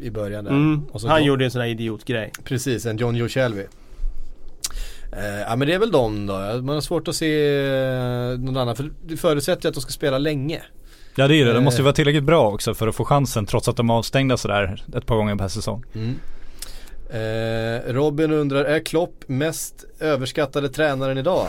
i 0.03 0.11
början 0.11 0.45
där. 0.45 0.51
Mm. 0.51 0.83
Och 0.93 1.01
så 1.01 1.09
Han 1.09 1.19
John- 1.19 1.27
gjorde 1.27 1.45
en 1.45 1.51
sån 1.51 1.61
här 1.61 1.69
idiotgrej. 1.69 2.33
Precis, 2.45 2.87
en 2.87 2.97
John 2.97 3.15
Joe 3.17 3.29
Shelby. 3.29 3.65
Eh, 5.17 5.41
ja 5.41 5.57
men 5.57 5.69
det 5.69 5.75
är 5.75 5.79
väl 5.79 5.91
de 5.91 6.27
då. 6.27 6.33
Man 6.63 6.69
har 6.69 6.81
svårt 6.81 7.09
att 7.09 7.15
se 7.17 7.57
eh, 7.57 8.39
någon 8.39 8.57
annan. 8.57 8.77
För 8.77 8.91
det 9.07 9.17
förutsätter 9.17 9.63
ju 9.65 9.69
att 9.69 9.75
de 9.75 9.81
ska 9.81 9.91
spela 9.93 10.19
länge. 10.19 10.63
Ja 11.17 11.29
det 11.29 11.37
är 11.37 11.45
det, 11.45 11.53
de 11.53 11.65
måste 11.65 11.79
ju 11.79 11.83
Eh. 11.83 11.85
vara 11.85 11.95
tillräckligt 11.95 12.25
bra 12.25 12.51
också 12.53 12.75
för 12.75 12.89
att 12.89 12.95
få 12.95 13.05
chansen 13.05 13.47
trots 13.47 13.69
att 13.69 13.77
de 13.77 13.91
är 13.91 13.95
avstängda 13.95 14.37
sådär 14.37 14.85
ett 14.97 15.07
par 15.07 15.17
gånger 15.17 15.37
per 15.37 15.49
säsong 15.49 15.85
Eh, 17.11 17.93
Robin 17.93 18.33
undrar, 18.33 18.65
är 18.65 18.81
Klopp 18.85 19.25
mest 19.27 19.85
överskattade 20.01 20.69
tränaren 20.69 21.19
idag? 21.19 21.47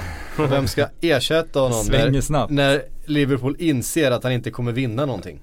Vem 0.50 0.68
ska 0.68 0.88
ersätta 1.02 1.60
honom 1.60 1.84
Svänger 1.84 2.12
när, 2.12 2.22
snabbt. 2.22 2.52
när 2.54 2.82
Liverpool 3.06 3.56
inser 3.60 4.12
att 4.12 4.24
han 4.24 4.32
inte 4.32 4.52
kommer 4.52 4.72
vinna 4.72 5.06
någonting? 5.06 5.40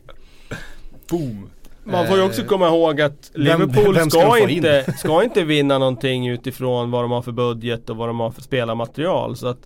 Boom 1.10 1.50
Man 1.84 2.06
får 2.06 2.16
ju 2.16 2.22
också 2.22 2.42
komma 2.44 2.68
ihåg 2.68 3.00
att 3.00 3.30
vem- 3.34 3.42
Liverpool 3.42 3.94
vem 3.94 4.10
ska 4.10 4.20
ska, 4.20 4.30
få 4.30 4.48
inte, 4.48 4.92
ska 4.98 5.24
inte 5.24 5.44
vinna 5.44 5.78
någonting 5.78 6.28
utifrån 6.28 6.90
vad 6.90 7.04
de 7.04 7.10
har 7.10 7.22
för 7.22 7.32
budget 7.32 7.90
och 7.90 7.96
vad 7.96 8.08
de 8.08 8.20
har 8.20 8.30
för 8.30 8.42
spelarmaterial. 8.42 9.36
Så 9.36 9.46
att, 9.48 9.58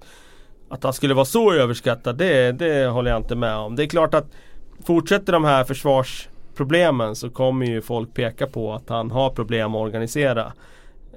att 0.69 0.85
han 0.85 0.93
skulle 0.93 1.15
vara 1.15 1.25
så 1.25 1.53
överskattad, 1.53 2.17
det, 2.17 2.53
det 2.53 2.87
håller 2.87 3.11
jag 3.11 3.21
inte 3.21 3.35
med 3.37 3.57
om. 3.57 3.77
Det 3.77 3.83
är 3.85 3.87
klart 3.87 4.15
att 4.15 4.27
fortsätter 4.85 5.33
de 5.33 5.45
här 5.45 5.65
försvarsproblemen 5.65 7.17
så 7.17 7.31
kommer 7.31 7.67
ju 7.67 7.83
folk 7.83 8.15
peka 8.15 8.47
på 8.47 8.73
att 8.73 8.89
han 8.89 9.11
har 9.11 9.31
problem 9.31 9.75
att 9.75 9.81
organisera 9.81 10.53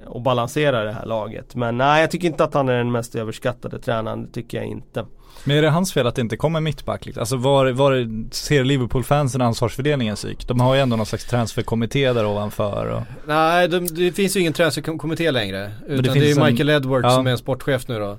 och 0.06 0.20
balansera 0.22 0.84
det 0.84 0.92
här 0.92 1.06
laget. 1.06 1.54
Men 1.54 1.78
nej, 1.78 2.00
jag 2.00 2.10
tycker 2.10 2.28
inte 2.28 2.44
att 2.44 2.54
han 2.54 2.68
är 2.68 2.76
den 2.78 2.92
mest 2.92 3.14
överskattade 3.14 3.78
tränaren. 3.78 4.24
Det 4.26 4.32
tycker 4.32 4.58
jag 4.58 4.66
inte. 4.66 5.04
Men 5.48 5.56
är 5.56 5.62
det 5.62 5.70
hans 5.70 5.92
fel 5.92 6.06
att 6.06 6.14
det 6.14 6.20
inte 6.20 6.36
kommer 6.36 6.60
mittback? 6.60 7.06
liksom? 7.06 7.20
Alltså 7.20 7.36
var, 7.36 7.66
var 7.66 8.08
ser 8.34 8.64
Liverpool-fansen 8.64 9.42
ansvarsfördelningen 9.42 10.16
psyk? 10.16 10.48
De 10.48 10.60
har 10.60 10.74
ju 10.74 10.80
ändå 10.80 10.96
någon 10.96 11.06
slags 11.06 11.24
transferkommitté 11.24 12.12
där 12.12 12.26
ovanför 12.26 12.86
och 12.86 13.02
Nej, 13.26 13.68
de, 13.68 13.86
det 13.86 14.12
finns 14.12 14.36
ju 14.36 14.40
ingen 14.40 14.52
transferkommitté 14.52 15.30
längre. 15.30 15.72
Utan 15.88 16.04
det, 16.04 16.12
finns 16.12 16.38
är 16.38 16.42
en- 16.42 16.50
Michael 16.50 16.68
Edwards 16.68 17.04
ja. 17.04 17.10
som 17.10 17.26
är 17.26 17.30
en 17.30 17.38
sportchef 17.38 17.88
nu 17.88 17.98
då. 17.98 18.18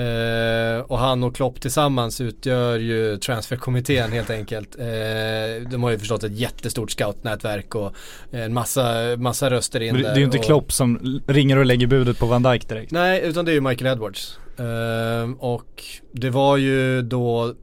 Eh, 0.00 0.80
och 0.80 0.98
han 0.98 1.24
och 1.24 1.36
Klopp 1.36 1.60
tillsammans 1.60 2.20
utgör 2.20 2.78
ju 2.78 3.16
transferkommittén 3.16 4.12
helt 4.12 4.30
enkelt. 4.30 4.78
Eh, 4.78 5.70
de 5.70 5.82
har 5.82 5.90
ju 5.90 5.98
förstås 5.98 6.24
ett 6.24 6.38
jättestort 6.38 6.90
scoutnätverk 6.90 7.74
och 7.74 7.92
en 8.30 8.54
massa, 8.54 9.16
massa 9.16 9.50
röster 9.50 9.80
in 9.80 9.94
det, 9.94 10.02
där. 10.02 10.08
det 10.08 10.14
är 10.14 10.18
ju 10.18 10.24
inte 10.24 10.38
och, 10.38 10.44
Klopp 10.44 10.72
som 10.72 11.20
ringer 11.26 11.56
och 11.56 11.66
lägger 11.66 11.86
budet 11.86 12.18
på 12.18 12.26
Van 12.26 12.42
Dijk 12.42 12.68
direkt. 12.68 12.92
Nej, 12.92 13.22
utan 13.24 13.44
det 13.44 13.50
är 13.50 13.54
ju 13.54 13.60
Michael 13.60 13.92
Edwards. 13.92 14.38
Ehm, 14.58 15.34
och 15.34 15.84
det 16.12 16.30
var 16.30 16.56
ju 16.56 17.02
då 17.02 17.54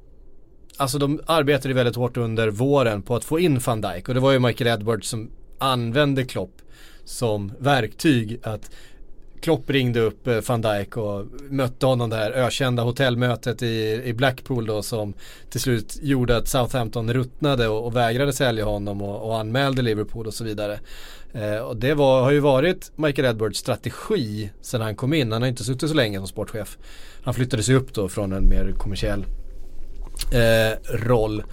Alltså 0.78 0.98
de 0.98 1.22
arbetade 1.26 1.68
ju 1.68 1.74
väldigt 1.74 1.96
hårt 1.96 2.18
under 2.18 2.48
våren 2.48 3.02
på 3.02 3.16
att 3.16 3.24
få 3.24 3.40
in 3.40 3.60
van 3.60 3.82
Dijk. 3.82 4.08
Och 4.08 4.14
det 4.14 4.20
var 4.20 4.32
ju 4.32 4.40
Michael 4.40 4.80
Edwards 4.80 5.10
som 5.10 5.32
använde 5.60 6.26
Klopp 6.26 6.62
som 7.06 7.52
verktyg 7.60 8.40
att 8.44 8.72
Klopp 9.46 9.70
ringde 9.70 10.00
upp 10.00 10.28
eh, 10.28 10.40
van 10.48 10.62
Dijk 10.62 10.98
och 10.98 11.26
mötte 11.50 11.86
honom 11.86 12.10
där 12.10 12.32
ökända 12.32 12.84
hotellmötet 12.84 13.64
i, 13.64 14.02
i 14.06 14.14
Blackpool 14.14 14.66
då 14.66 14.82
som 14.82 15.14
till 15.50 15.60
slut 15.60 16.00
gjorde 16.02 16.38
att 16.38 16.48
Southampton 16.48 17.14
ruttnade 17.14 17.68
och, 17.68 17.86
och 17.86 17.96
vägrade 17.96 18.34
sälja 18.34 18.66
honom 18.66 19.02
och, 19.02 19.28
och 19.30 19.40
anmälde 19.40 19.82
Liverpool 19.82 20.28
och 20.28 20.34
så 20.34 20.44
vidare. 20.44 20.80
Eh, 21.34 21.58
och 21.58 21.78
det 21.78 21.94
var, 21.94 22.22
har 22.22 22.32
ju 22.32 22.40
varit 22.40 22.92
Michael 22.96 23.26
Edwards 23.26 23.60
strategi 23.60 24.50
sedan 24.62 24.82
han 24.82 24.96
kom 24.96 25.14
in. 25.14 25.32
Han 25.32 25.42
har 25.42 25.50
inte 25.50 25.64
suttit 25.64 25.90
så 25.90 25.96
länge 25.96 26.18
som 26.18 26.28
sportchef. 26.28 26.78
Han 27.24 27.34
flyttade 27.34 27.64
sig 27.64 27.76
upp 27.76 27.94
då 27.94 28.10
från 28.10 28.34
en 28.34 28.50
mer 28.50 28.74
kommersiell 28.78 29.26
eh, 30.34 30.98
roll. 30.98 31.44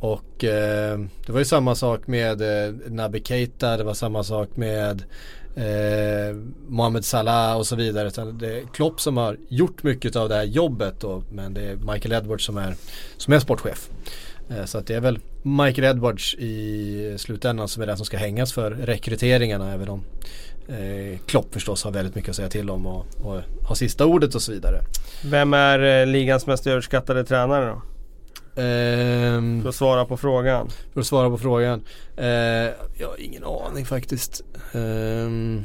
Och 0.00 0.44
eh, 0.44 0.98
det 1.26 1.32
var 1.32 1.38
ju 1.38 1.44
samma 1.44 1.74
sak 1.74 2.06
med 2.06 2.42
eh, 2.42 2.74
Naby 2.88 3.22
Keita, 3.24 3.76
det 3.76 3.84
var 3.84 3.94
samma 3.94 4.24
sak 4.24 4.56
med 4.56 5.04
eh, 5.54 6.36
Mohamed 6.68 7.04
Salah 7.04 7.56
och 7.56 7.66
så 7.66 7.76
vidare. 7.76 8.08
Utan 8.08 8.38
det 8.38 8.58
är 8.58 8.62
Klopp 8.74 9.00
som 9.00 9.16
har 9.16 9.36
gjort 9.48 9.82
mycket 9.82 10.16
av 10.16 10.28
det 10.28 10.34
här 10.34 10.44
jobbet 10.44 11.00
då, 11.00 11.22
men 11.32 11.54
det 11.54 11.62
är 11.62 11.76
Michael 11.76 12.12
Edwards 12.12 12.44
som 12.44 12.56
är, 12.56 12.74
som 13.16 13.34
är 13.34 13.38
sportchef. 13.38 13.90
Eh, 14.50 14.64
så 14.64 14.78
att 14.78 14.86
det 14.86 14.94
är 14.94 15.00
väl 15.00 15.18
Michael 15.42 15.84
Edwards 15.84 16.34
i 16.34 17.14
slutändan 17.18 17.68
som 17.68 17.82
är 17.82 17.86
den 17.86 17.96
som 17.96 18.06
ska 18.06 18.16
hängas 18.16 18.52
för 18.52 18.70
rekryteringarna 18.70 19.72
även 19.72 19.88
om 19.88 20.04
eh, 20.68 21.18
Klopp 21.26 21.54
förstås 21.54 21.84
har 21.84 21.90
väldigt 21.90 22.14
mycket 22.14 22.30
att 22.30 22.36
säga 22.36 22.48
till 22.48 22.70
om 22.70 22.86
och, 22.86 23.06
och 23.22 23.40
har 23.64 23.74
sista 23.74 24.06
ordet 24.06 24.34
och 24.34 24.42
så 24.42 24.52
vidare. 24.52 24.80
Vem 25.24 25.54
är 25.54 26.00
eh, 26.00 26.06
ligans 26.06 26.46
mest 26.46 26.66
överskattade 26.66 27.24
tränare 27.24 27.66
då? 27.66 27.82
Ehm, 28.56 29.62
För 29.62 29.68
att 29.68 29.74
svara 29.74 30.04
på 30.04 30.16
frågan. 30.16 30.68
För 30.92 31.00
att 31.00 31.06
svara 31.06 31.30
på 31.30 31.38
frågan. 31.38 31.82
Eh, 32.16 32.26
jag 32.26 33.08
har 33.08 33.20
ingen 33.20 33.44
aning 33.44 33.86
faktiskt. 33.86 34.40
Ehm, 34.72 35.64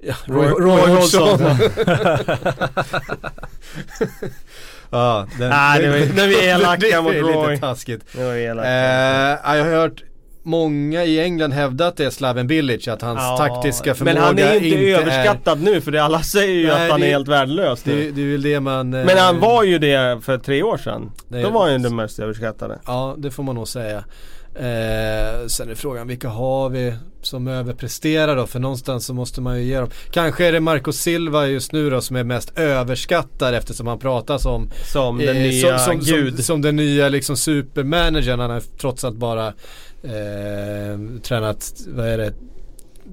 ja, 0.00 0.14
Roy, 0.26 0.46
Roy- 0.46 0.60
Roy, 0.60 0.80
Roy 0.80 0.90
Hodgson. 0.94 1.40
Ja, 4.90 5.26
den, 5.38 5.50
Nej, 5.50 5.82
det 5.82 5.88
var- 5.90 6.26
vi 6.28 6.48
är 6.48 6.54
elaka 6.54 6.76
det, 6.90 7.02
mot 7.02 7.12
det 7.12 7.18
är 7.18 7.22
Roy. 7.22 7.50
lite 7.50 7.60
taskigt. 7.66 8.02
Det 8.12 8.24
var 8.24 8.34
elakt. 8.34 8.66
Eh, 8.66 8.72
ja, 9.50 9.56
jag 9.56 9.64
har 9.64 9.70
hört 9.70 10.02
många 10.44 11.04
i 11.04 11.20
England 11.20 11.52
hävda 11.52 11.86
att 11.86 11.96
det 11.96 12.04
är 12.04 12.10
Slaven 12.10 12.46
Bilic, 12.46 12.88
att 12.88 13.02
hans 13.02 13.18
Ja, 13.20 13.36
taktiska 13.36 13.94
förmåga 13.94 14.14
Men 14.14 14.22
han 14.22 14.38
är 14.38 14.54
inte, 14.54 14.66
är 14.78 14.98
överskattad 14.98 15.62
nu 15.62 15.80
för 15.80 15.90
det 15.92 16.02
alla 16.02 16.22
säger 16.22 16.54
ju 16.54 16.66
Nej, 16.66 16.84
att 16.84 16.90
han 16.90 17.00
det- 17.00 17.06
är 17.06 17.10
helt 17.10 17.28
värdelös 17.28 17.82
Det, 17.82 18.10
det 18.10 18.22
är 18.22 18.30
väl 18.32 18.42
det 18.42 18.60
man... 18.60 18.94
eh, 18.94 19.04
Men 19.06 19.18
han 19.18 19.40
var 19.40 19.62
ju 19.64 19.78
det 19.78 20.18
för 20.24 20.38
tre 20.38 20.62
år 20.62 20.76
sedan. 20.76 21.10
Det- 21.28 21.42
Då 21.42 21.50
var 21.50 21.62
han 21.62 21.72
ju 21.72 21.78
den 21.78 21.96
mest 21.96 22.18
överskattade. 22.18 22.78
Ja, 22.86 23.14
det 23.18 23.30
får 23.30 23.42
man 23.42 23.54
nog 23.54 23.68
säga. 23.68 24.04
Eh, 24.56 25.46
sen 25.46 25.70
är 25.70 25.74
frågan, 25.74 26.08
vilka 26.08 26.28
har 26.28 26.68
vi 26.68 26.94
som 27.22 27.48
överpresterar 27.48 28.36
då? 28.36 28.46
För 28.46 28.58
någonstans 28.60 29.06
så 29.06 29.14
måste 29.14 29.40
man 29.40 29.58
ju 29.58 29.64
ge 29.64 29.80
dem. 29.80 29.90
Kanske 30.10 30.46
är 30.46 30.52
det 30.52 30.60
Marco 30.60 30.92
Silva 30.92 31.46
just 31.46 31.72
nu 31.72 31.90
då 31.90 32.00
som 32.00 32.16
är 32.16 32.24
mest 32.24 32.58
överskattad 32.58 33.54
eftersom 33.54 33.86
han 33.86 33.98
pratas 33.98 34.46
om 34.46 34.70
Som 34.92 35.18
den 35.18 35.28
eh, 35.36 35.42
nya 35.42 35.78
som, 35.78 36.00
som, 36.04 36.14
gud. 36.14 36.34
Som, 36.34 36.42
som 36.44 36.62
den 36.62 36.76
nya 36.76 37.08
liksom 37.08 37.36
supermanagern. 37.36 38.40
Han 38.40 38.50
har 38.50 38.60
trots 38.80 39.04
allt 39.04 39.16
bara 39.16 39.52
eh, 40.04 41.20
tränat, 41.22 41.72
vad 41.88 42.06
är 42.06 42.18
det, 42.18 42.34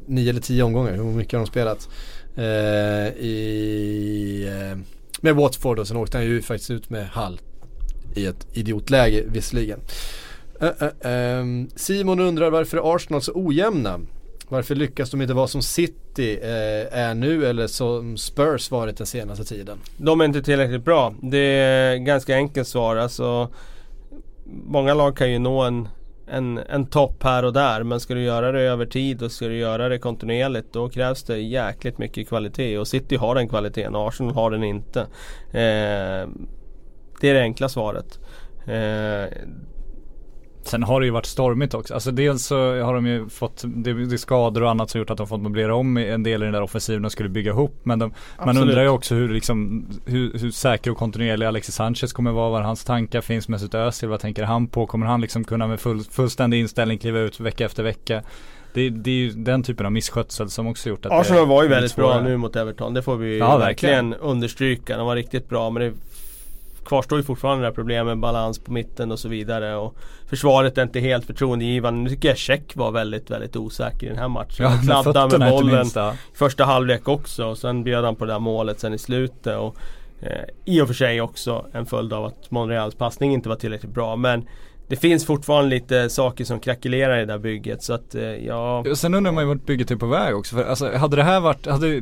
nio 0.05 0.29
eller 0.29 0.41
tio 0.41 0.63
omgångar. 0.63 0.93
Hur 0.93 1.03
mycket 1.03 1.33
har 1.33 1.39
de 1.39 1.47
spelat? 1.47 1.89
Eh, 2.35 3.23
i, 3.25 4.47
eh, 4.47 4.77
med 5.21 5.35
Watford 5.35 5.79
och 5.79 5.87
sen 5.87 5.97
åkte 5.97 6.17
han 6.17 6.25
ju 6.25 6.41
faktiskt 6.41 6.71
ut 6.71 6.89
med 6.89 7.07
Hall 7.07 7.39
i 8.15 8.25
ett 8.25 8.47
idiotläge 8.53 9.23
visserligen. 9.27 9.79
Eh, 10.61 10.69
eh, 10.79 11.11
ehm, 11.11 11.69
Simon 11.75 12.19
undrar 12.19 12.49
varför 12.49 12.77
är 12.77 12.95
Arsenal 12.95 13.21
så 13.21 13.31
ojämna? 13.35 13.99
Varför 14.47 14.75
lyckas 14.75 15.09
de 15.09 15.21
inte 15.21 15.33
vara 15.33 15.47
som 15.47 15.61
City 15.61 16.39
eh, 16.41 16.99
är 16.99 17.13
nu 17.13 17.45
eller 17.45 17.67
som 17.67 18.17
Spurs 18.17 18.71
varit 18.71 18.97
den 18.97 19.07
senaste 19.07 19.43
tiden? 19.43 19.77
De 19.97 20.21
är 20.21 20.25
inte 20.25 20.41
tillräckligt 20.41 20.85
bra. 20.85 21.13
Det 21.21 21.37
är 21.37 21.95
ganska 21.95 22.35
enkelt 22.35 22.67
svar. 22.67 22.95
Alltså, 22.95 23.49
många 24.45 24.93
lag 24.93 25.17
kan 25.17 25.31
ju 25.31 25.39
nå 25.39 25.61
en, 25.61 25.87
en, 26.27 26.57
en 26.57 26.85
topp 26.85 27.23
här 27.23 27.45
och 27.45 27.53
där. 27.53 27.83
Men 27.83 27.99
ska 27.99 28.13
du 28.13 28.23
göra 28.23 28.51
det 28.51 28.61
över 28.61 28.85
tid 28.85 29.23
och 29.23 29.31
ska 29.31 29.47
du 29.47 29.57
göra 29.57 29.89
det 29.89 29.97
kontinuerligt 29.97 30.73
då 30.73 30.89
krävs 30.89 31.23
det 31.23 31.37
jäkligt 31.37 31.97
mycket 31.97 32.27
kvalitet. 32.27 32.77
Och 32.77 32.87
City 32.87 33.15
har 33.15 33.35
den 33.35 33.49
kvaliteten 33.49 33.95
och 33.95 34.07
Arsenal 34.07 34.33
har 34.33 34.51
den 34.51 34.63
inte. 34.63 34.99
Eh, 35.51 36.27
det 37.21 37.29
är 37.29 37.33
det 37.33 37.41
enkla 37.41 37.69
svaret. 37.69 38.19
Eh, 38.65 39.37
Sen 40.63 40.83
har 40.83 40.99
det 40.99 41.05
ju 41.05 41.11
varit 41.11 41.25
stormigt 41.25 41.73
också. 41.73 41.93
Alltså 41.93 42.11
dels 42.11 42.45
så 42.45 42.81
har 42.81 42.93
de 42.93 43.07
ju 43.07 43.29
fått, 43.29 43.63
det, 43.65 43.93
det 43.93 44.15
är 44.15 44.17
skador 44.17 44.63
och 44.63 44.69
annat 44.69 44.89
som 44.89 44.99
gjort 44.99 45.09
att 45.09 45.17
de 45.17 45.27
fått 45.27 45.41
möblera 45.41 45.75
om 45.75 45.97
en 45.97 46.23
del 46.23 46.41
i 46.41 46.45
den 46.45 46.53
där 46.53 46.61
offensiven 46.61 47.05
och 47.05 47.11
skulle 47.11 47.29
bygga 47.29 47.51
ihop. 47.51 47.79
Men 47.83 47.99
de, 47.99 48.13
man 48.45 48.57
undrar 48.57 48.81
ju 48.81 48.89
också 48.89 49.15
hur, 49.15 49.29
liksom, 49.29 49.85
hur, 50.05 50.39
hur 50.39 50.51
säker 50.51 50.91
och 50.91 50.97
kontinuerlig 50.97 51.45
Alexis 51.45 51.75
Sanchez 51.75 52.13
kommer 52.13 52.31
vara, 52.31 52.49
vad 52.49 52.63
hans 52.63 52.83
tankar 52.83 53.21
finns 53.21 53.47
med 53.47 53.59
sitt 53.61 53.73
Özil, 53.73 54.09
vad 54.09 54.19
tänker 54.19 54.43
han 54.43 54.67
på? 54.67 54.85
Kommer 54.85 55.05
han 55.05 55.21
liksom 55.21 55.43
kunna 55.43 55.67
med 55.67 55.79
full, 55.79 56.03
fullständig 56.03 56.59
inställning 56.59 56.97
kliva 56.97 57.19
ut 57.19 57.39
vecka 57.39 57.65
efter 57.65 57.83
vecka? 57.83 58.21
Det, 58.73 58.89
det 58.89 59.09
är 59.11 59.15
ju 59.15 59.31
den 59.31 59.63
typen 59.63 59.85
av 59.85 59.91
misskötsel 59.91 60.49
som 60.49 60.67
också 60.67 60.89
gjort 60.89 61.05
att 61.05 61.11
Arsenal 61.11 61.47
var 61.47 61.63
ju 61.63 61.69
väldigt 61.69 61.95
bra 61.95 62.21
nu 62.21 62.37
mot 62.37 62.55
Everton, 62.55 62.93
det 62.93 63.01
får 63.01 63.15
vi 63.15 63.37
Ja, 63.37 63.57
verkligen. 63.57 64.09
verkligen. 64.09 64.29
understryka. 64.29 64.97
De 64.97 65.05
var 65.07 65.15
riktigt 65.15 65.49
bra 65.49 65.69
men 65.69 65.81
det 65.83 65.93
kvarstår 66.85 67.17
ju 67.17 67.23
fortfarande 67.23 67.63
det 67.63 67.67
här 67.67 67.75
problemet 67.75 68.05
med 68.05 68.19
balans 68.19 68.59
på 68.59 68.71
mitten 68.71 69.11
och 69.11 69.19
så 69.19 69.29
vidare. 69.29 69.75
Och 69.75 69.95
försvaret 70.25 70.77
är 70.77 70.83
inte 70.83 70.99
helt 70.99 71.25
förtroendegivande. 71.25 72.01
Nu 72.01 72.09
tycker 72.09 72.27
jag 72.27 72.37
Check 72.37 72.75
var 72.75 72.91
väldigt, 72.91 73.29
väldigt 73.31 73.55
osäker 73.55 74.05
i 74.05 74.09
den 74.09 74.17
här 74.17 74.27
matchen. 74.27 74.63
Ja, 74.63 74.67
Han 74.67 74.77
med 74.77 75.03
kladdade 75.03 75.37
med 75.37 75.51
bollen 75.51 75.75
minst. 75.75 75.95
Ja. 75.95 76.13
första 76.33 76.65
halvlek 76.65 77.07
också 77.07 77.45
och 77.45 77.57
sen 77.57 77.83
bjöd 77.83 78.05
han 78.05 78.15
på 78.15 78.25
det 78.25 78.31
där 78.31 78.39
målet 78.39 78.79
sen 78.79 78.93
i 78.93 78.97
slutet. 78.97 79.57
Och, 79.57 79.75
eh, 80.21 80.45
I 80.65 80.81
och 80.81 80.87
för 80.87 80.93
sig 80.93 81.21
också 81.21 81.65
en 81.73 81.85
följd 81.85 82.13
av 82.13 82.25
att 82.25 82.51
Monreals 82.51 82.95
passning 82.95 83.33
inte 83.33 83.49
var 83.49 83.55
tillräckligt 83.55 83.93
bra. 83.93 84.15
Men 84.15 84.47
det 84.91 84.97
finns 84.97 85.25
fortfarande 85.25 85.69
lite 85.69 86.09
saker 86.09 86.43
som 86.45 86.59
krackelerar 86.59 87.17
i 87.17 87.19
det 87.19 87.25
där 87.25 87.37
bygget. 87.39 87.83
Så 87.83 87.93
att 87.93 88.15
eh, 88.15 88.23
ja... 88.23 88.79
Och 88.89 88.97
Sen 88.97 89.13
undrar 89.13 89.31
man 89.31 89.43
ju 89.43 89.47
vart 89.47 89.65
bygget 89.65 89.91
är 89.91 89.95
på 89.95 90.05
väg 90.05 90.35
också. 90.35 90.55
För 90.55 90.63
alltså, 90.63 90.97
hade 90.97 91.15
det 91.15 91.23
här 91.23 91.39
varit, 91.39 91.67
hade 91.67 92.01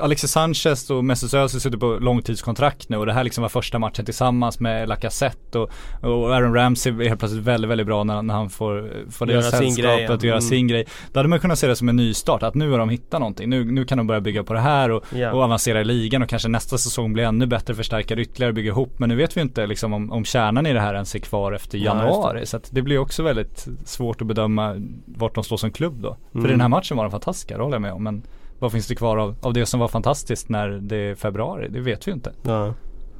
Alexis 0.00 0.30
Sanchez 0.30 0.90
och 0.90 1.04
Mesut 1.04 1.34
Özil 1.34 1.60
suttit 1.60 1.80
på 1.80 1.98
långtidskontrakt 2.00 2.88
nu 2.88 2.96
och 2.96 3.06
det 3.06 3.12
här 3.12 3.24
liksom 3.24 3.42
var 3.42 3.48
första 3.48 3.78
matchen 3.78 4.04
tillsammans 4.04 4.60
med 4.60 4.88
Lacazette 4.88 5.58
och, 5.58 5.70
och 6.02 6.34
Aaron 6.34 6.54
Ramsey 6.54 6.92
är 6.92 7.08
helt 7.08 7.18
plötsligt 7.20 7.44
väldigt, 7.44 7.70
väldigt 7.70 7.86
bra 7.86 8.04
när, 8.04 8.22
när 8.22 8.34
han 8.34 8.50
får, 8.50 8.90
får 9.10 9.26
det 9.26 9.32
Göra 9.32 9.42
sin 9.42 9.52
sällskapet 9.52 9.84
grej, 9.96 10.02
ja. 10.08 10.14
och 10.14 10.24
göra 10.24 10.36
Mm. 10.36 10.48
sin 10.48 10.68
grej. 10.68 10.86
Då 11.12 11.18
hade 11.18 11.28
man 11.28 11.40
kunnat 11.40 11.58
se 11.58 11.66
det 11.66 11.76
som 11.76 11.88
en 11.88 11.96
nystart, 11.96 12.42
att 12.42 12.54
nu 12.54 12.70
har 12.70 12.78
de 12.78 12.88
hittat 12.88 13.20
någonting. 13.20 13.50
Nu, 13.50 13.64
nu 13.64 13.84
kan 13.84 13.98
de 13.98 14.06
börja 14.06 14.20
bygga 14.20 14.44
på 14.44 14.52
det 14.52 14.60
här 14.60 14.90
och, 14.90 15.04
Ja. 15.14 15.32
och 15.32 15.42
avancera 15.42 15.80
i 15.80 15.84
ligan 15.84 16.22
och 16.22 16.28
kanske 16.28 16.48
nästa 16.48 16.78
säsong 16.78 17.12
blir 17.12 17.24
ännu 17.24 17.46
bättre, 17.46 17.74
förstärka 17.74 18.14
det 18.14 18.22
ytterligare, 18.22 18.52
bygga 18.52 18.68
ihop. 18.68 18.98
Men 18.98 19.08
nu 19.08 19.16
vet 19.16 19.36
vi 19.36 19.40
inte 19.40 19.66
liksom 19.66 19.92
om, 19.92 20.12
om 20.12 20.24
kärnan 20.24 20.66
i 20.66 20.72
det 20.72 20.80
här 20.80 20.94
ens 20.94 21.14
är 21.14 21.18
kvar 21.18 21.52
efter 21.52 21.78
Ja, 21.78 22.06
just 22.06 22.22
det. 22.22 22.25
Januari. 22.28 22.46
så 22.46 22.56
att 22.56 22.68
det 22.72 22.82
blir 22.82 22.98
också 22.98 23.22
väldigt 23.22 23.66
svårt 23.84 24.20
att 24.20 24.26
bedöma 24.26 24.74
vart 25.04 25.34
de 25.34 25.44
står 25.44 25.56
som 25.56 25.70
klubb 25.70 26.00
då. 26.02 26.16
För 26.32 26.38
Mm. 26.38 26.50
i 26.50 26.52
den 26.52 26.60
här 26.60 26.68
matchen 26.68 26.96
var 26.96 27.04
de 27.04 27.10
fantastiska, 27.10 27.56
det 27.56 27.62
håller 27.62 27.74
jag 27.74 27.82
med 27.82 27.92
om. 27.92 28.02
Men 28.04 28.22
vad 28.58 28.72
finns 28.72 28.86
det 28.86 28.94
kvar 28.94 29.16
av, 29.16 29.36
av 29.40 29.52
det 29.52 29.66
som 29.66 29.80
var 29.80 29.88
fantastiskt 29.88 30.48
när 30.48 30.68
det 30.68 30.96
är 30.96 31.14
februari? 31.14 31.68
Det 31.68 31.80
vet 31.80 32.06
vi 32.06 32.10
ju 32.10 32.14
inte. 32.14 32.32
ja. 32.42 32.74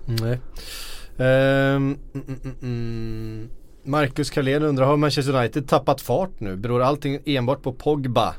Nej. 0.08 0.38
Ehm, 1.18 1.96
mm, 2.14 2.26
mm, 2.44 2.54
mm. 2.62 3.48
Marcus 3.84 4.30
Carlén 4.30 4.62
undrar, 4.62 4.86
har 4.86 4.96
Manchester 4.96 5.36
United 5.36 5.68
tappat 5.68 6.00
fart 6.00 6.30
nu? 6.40 6.56
Beror 6.56 6.82
allting 6.82 7.18
enbart 7.24 7.62
på 7.62 7.72
Pogba? 7.72 8.34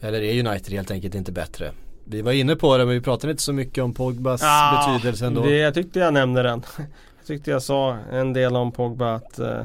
Eller 0.00 0.22
är 0.22 0.46
United 0.48 0.72
helt 0.74 0.90
enkelt 0.90 1.14
inte 1.14 1.32
bättre? 1.32 1.70
Vi 2.04 2.22
var 2.22 2.32
inne 2.32 2.56
på 2.56 2.76
det 2.78 2.84
men 2.84 2.94
vi 2.94 3.00
pratade 3.00 3.30
inte 3.30 3.42
så 3.42 3.52
mycket 3.52 3.84
om 3.84 3.94
Pogbas 3.94 4.42
betydelse 4.86 5.26
ändå. 5.26 5.42
Det, 5.42 5.56
jag 5.56 5.74
tyckte 5.74 5.98
jag 5.98 6.14
nämnde 6.14 6.42
den. 6.42 6.62
Jag 7.18 7.26
tyckte 7.26 7.50
jag 7.50 7.62
sa 7.62 7.96
en 8.12 8.32
del 8.32 8.56
om 8.56 8.72
Pogba 8.72 9.14
att 9.14 9.38
eh, 9.38 9.60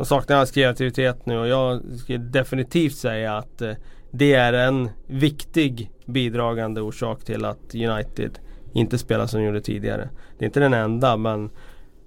de 0.00 0.06
saknar 0.06 0.36
hans 0.36 0.50
kreativitet 0.50 1.26
nu 1.26 1.38
och 1.38 1.48
jag 1.48 1.82
skulle 1.98 2.18
definitivt 2.18 2.96
säga 2.96 3.36
att 3.36 3.62
eh, 3.62 3.72
det 4.10 4.34
är 4.34 4.52
en 4.52 4.90
viktig 5.06 5.90
bidragande 6.06 6.80
orsak 6.80 7.24
till 7.24 7.44
att 7.44 7.74
United 7.74 8.38
inte 8.72 8.98
spelar 8.98 9.26
som 9.26 9.40
de 9.40 9.46
gjorde 9.46 9.60
tidigare. 9.60 10.08
Det 10.38 10.44
är 10.44 10.46
inte 10.46 10.60
den 10.60 10.74
enda 10.74 11.16
men 11.16 11.50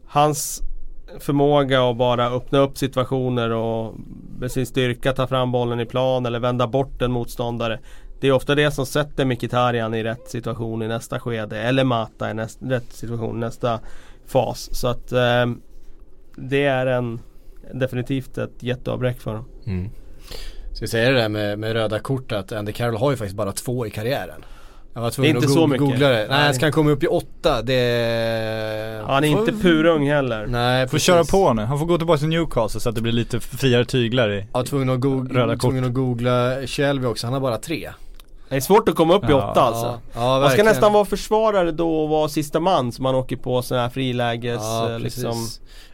hans 0.06 0.62
förmåga 1.20 1.90
att 1.90 1.98
bara 1.98 2.30
öppna 2.30 2.60
upp 2.60 2.78
situationer 2.78 3.50
och 3.50 3.96
med 4.40 4.52
sin 4.52 4.66
styrka 4.66 5.14
ta 5.14 5.28
fram 5.28 5.52
bollen 5.52 5.80
i 5.80 5.86
plan 5.86 6.26
eller 6.26 6.40
vända 6.40 6.68
bort 6.68 7.02
en 7.02 7.12
motståndare. 7.12 7.80
Det 8.20 8.28
är 8.28 8.32
ofta 8.32 8.56
det 8.56 8.72
som 8.72 8.86
sätter 8.86 9.26
Mkhitaryan 9.26 9.94
i 9.94 10.04
rätt 10.04 10.30
situation 10.30 10.82
i 10.82 10.88
nästa 10.88 11.20
skede 11.20 11.62
eller 11.62 11.84
Mata 11.84 12.32
i 12.32 12.34
näst, 12.34 12.60
rätt 12.62 12.94
situation 12.94 13.38
i 13.38 13.40
nästa 13.40 13.80
fas. 14.26 14.70
Så 14.72 14.88
att 14.88 15.12
eh, 15.12 15.46
det 16.36 16.64
är 16.64 16.86
en 16.86 17.20
definitivt 17.74 18.38
ett 18.38 18.54
jätteavbräck 18.64 19.22
för 19.22 19.34
dem. 19.34 19.46
Mm. 19.66 19.90
Ska 20.74 20.84
jag 20.84 20.90
säga 20.90 21.10
det 21.12 21.18
där 21.18 21.30
med, 21.30 21.60
med 21.60 21.74
röda 21.74 22.00
kort 22.00 22.32
att 22.32 22.52
Andy 22.52 22.72
Carroll 22.72 22.98
har 22.98 23.12
ju 23.12 23.18
faktiskt 23.18 23.36
bara 23.38 23.52
två 23.52 23.86
i 23.88 23.90
karriären. 23.90 24.46
Jag 24.94 25.02
var 25.02 25.10
tvungen 25.12 25.36
inte 25.36 25.48
att 25.48 25.54
så 25.54 25.68
mycket. 25.68 25.80
googla 25.88 26.10
det. 26.10 26.16
Nej, 26.18 26.28
Nej. 26.30 26.54
ska 26.54 26.66
han 26.66 26.72
komma 26.74 26.92
upp 26.92 27.04
i 27.04 27.08
åtta? 27.08 27.62
Det... 27.62 29.04
Han 29.08 29.24
är 29.24 29.28
inte 29.28 29.52
purung 29.54 30.10
heller. 30.10 30.48
Nej, 30.48 30.88
Får 30.88 30.92
precis. 30.92 31.06
köra 31.06 31.24
på 31.24 31.54
nu. 31.54 31.62
Han 31.62 31.80
får 31.80 31.86
gå 31.86 31.98
tillbaka 31.98 32.18
till 32.20 32.28
Newcastle 32.28 32.80
så 32.82 32.90
att 32.90 32.96
det 32.96 33.02
blir 33.02 33.12
lite 33.14 33.40
friare 33.40 33.86
tyglar 33.86 34.32
i. 34.32 34.38
Jag 34.40 34.60
var 34.60 34.64
tvungen 34.66 34.90
att, 34.90 35.00
go- 35.00 35.28
Röda 35.32 35.54
kort. 35.54 35.62
tvungen 35.62 35.86
att 35.86 35.94
googla 35.94 36.68
Shelby 36.68 37.06
också, 37.08 37.28
han 37.28 37.34
har 37.34 37.40
bara 37.42 37.58
tre. 37.58 37.90
Det 38.50 38.56
är 38.56 38.60
svårt 38.62 38.90
att 38.90 38.96
komma 38.96 39.14
upp 39.16 39.24
i 39.24 39.28
Ja, 39.30 39.52
åtta 39.52 39.62
alltså. 39.62 39.86
Ja, 39.86 40.00
ja 40.36 40.40
Man 40.40 40.50
ska 40.50 40.64
nästan 40.64 40.94
vara 40.94 41.06
försvarare 41.06 41.72
då 41.72 42.04
och 42.04 42.10
vara 42.10 42.30
sista 42.30 42.60
man 42.60 42.92
så 42.92 43.02
man 43.02 43.16
åker 43.16 43.36
på 43.38 43.62
sådana 43.62 43.84
här 43.84 43.90
friläges 43.90 44.62
Ja, 44.62 44.92
eh, 44.92 44.98
precis. 45.00 45.24
liksom. 45.24 45.48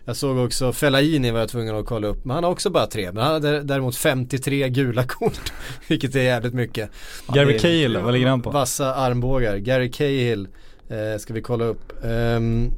Jag 0.10 0.16
såg 0.16 0.38
också 0.38 0.74
Fellaini 0.74 1.32
var 1.32 1.40
jag 1.40 1.50
tvungen 1.50 1.76
att 1.76 1.86
kolla 1.86 2.08
upp, 2.08 2.26
men 2.26 2.36
han 2.36 2.44
har 2.44 2.52
också 2.52 2.70
bara 2.70 2.88
tre. 2.88 3.12
Men 3.12 3.24
han 3.24 3.34
hade 3.34 3.64
däremot 3.64 3.96
53 3.96 4.70
gula 4.70 5.04
kort. 5.04 5.54
Vilket 5.88 6.16
är 6.16 6.22
jävligt 6.22 6.54
mycket. 6.54 6.90
Gary 7.28 7.56
är- 7.56 7.60
Cahill, 7.60 7.98
vad 7.98 8.14
ligger 8.14 8.28
han 8.28 8.42
på? 8.42 8.50
Vassa 8.50 8.96
armbågar. 8.96 9.58
Gary 9.58 9.92
Cahill 9.92 10.48
eh, 10.90 11.18
ska 11.20 11.34
vi 11.34 11.42
kolla 11.42 11.66
upp. 11.66 11.94
Um, 12.04 12.72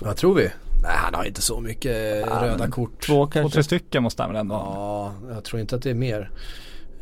vad 0.00 0.16
tror 0.16 0.34
vi? 0.34 0.42
Nej 0.82 0.92
han 0.96 1.14
har 1.14 1.24
inte 1.24 1.42
så 1.42 1.60
mycket 1.60 2.26
Ja, 2.26 2.42
röda 2.42 2.70
kort. 2.70 3.00
Två 3.06 3.26
Två, 3.26 3.26
tre 3.32 3.40
kanske. 3.42 3.62
stycken 3.62 4.02
måste 4.02 4.22
han 4.22 4.32
väl 4.32 4.40
ändå 4.40 4.54
ha? 4.54 4.74
Ja, 5.28 5.34
jag 5.34 5.44
tror 5.44 5.60
inte 5.60 5.76
att 5.76 5.82
det 5.82 5.90
är 5.90 5.94
mer. 5.94 6.30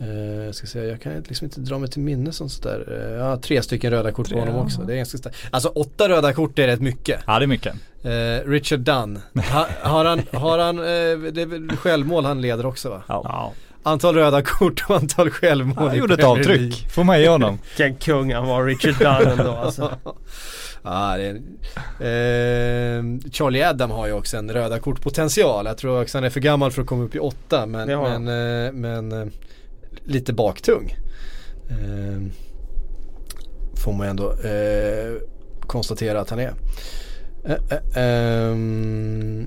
Uh, 0.01 0.45
jag 0.45 0.55
ska 0.55 0.67
säga, 0.67 0.85
jag 0.85 1.01
kan 1.01 1.13
liksom 1.29 1.45
inte 1.45 1.61
dra 1.61 1.79
mig 1.79 1.89
till 1.89 2.01
minne 2.01 2.33
sånt 2.33 2.53
sådär. 2.53 2.85
Uh, 2.89 3.19
jag 3.19 3.25
har 3.25 3.37
tre 3.37 3.63
stycken 3.63 3.91
röda 3.91 4.13
kort 4.13 4.27
på 4.27 4.31
Tre, 4.31 4.41
honom 4.41 4.55
ja. 4.55 4.63
också. 4.63 4.83
Det 4.83 4.93
är 4.93 4.97
ganska 4.97 5.19
starkt. 5.19 5.37
Alltså 5.51 5.69
åtta 5.69 6.09
röda 6.09 6.33
kort 6.33 6.59
är 6.59 6.67
rätt 6.67 6.81
mycket. 6.81 7.21
Ja 7.27 7.39
det 7.39 7.45
är 7.45 7.47
mycket. 7.47 7.75
Eh, 8.03 8.49
Richard 8.49 8.81
Dunn. 8.81 9.21
Ha, 9.35 9.67
har 9.83 10.05
han, 10.05 10.23
har 10.33 10.59
han 10.59 10.79
eh, 10.79 11.33
det 11.33 11.43
är 11.43 11.47
väl 11.47 11.77
självmål 11.77 12.25
han 12.25 12.41
leder 12.41 12.67
också 12.67 12.91
va? 12.91 13.03
Ja. 13.09 13.23
Ja. 13.25 13.53
Antal 13.83 14.15
röda 14.15 14.43
kort 14.43 14.85
och 14.89 14.97
antal 14.97 15.31
självmål 15.31 15.89
Han 15.89 15.97
gjorde 15.97 16.15
ett 16.15 16.25
avtryck, 16.25 16.91
får 16.91 17.05
man 17.05 17.21
ge 17.21 17.29
honom. 17.29 17.59
Vilken 17.79 17.97
kung 17.97 18.35
han 18.35 18.47
var 18.47 18.65
Richard 18.65 18.99
Dunn 18.99 19.39
ändå 19.39 19.53
alltså. 19.53 19.91
Ja, 20.83 21.17
det 21.17 21.25
är, 21.25 21.35
eh, 22.99 23.05
Charlie 23.33 23.63
Adam 23.63 23.91
har 23.91 24.07
ju 24.07 24.13
också 24.13 24.37
en 24.37 24.53
röda 24.53 24.79
kortpotential. 24.79 25.67
Jag 25.67 25.79
tror 25.79 26.03
också 26.03 26.19
han 26.19 26.25
är 26.25 26.31
för 26.31 26.41
gammal 26.41 26.71
för 26.71 26.83
att 26.83 26.89
komma 26.89 27.05
upp 27.05 27.15
i 27.15 27.19
åtta 27.19 27.67
men, 27.67 27.89
men, 27.89 28.29
eh, 28.29 28.73
men 28.73 29.13
eh, 29.13 29.29
lite 30.05 30.33
baktung. 30.33 30.97
Eh, 31.71 32.23
får 33.77 33.93
man 33.93 34.09
ändå 34.09 34.33
eh, 34.33 35.15
konstatera 35.61 36.21
att 36.21 36.31
han 36.31 36.39
är. 36.39 36.55
Eh, 37.45 37.57
eh, 37.71 38.03
ehm, 38.03 39.47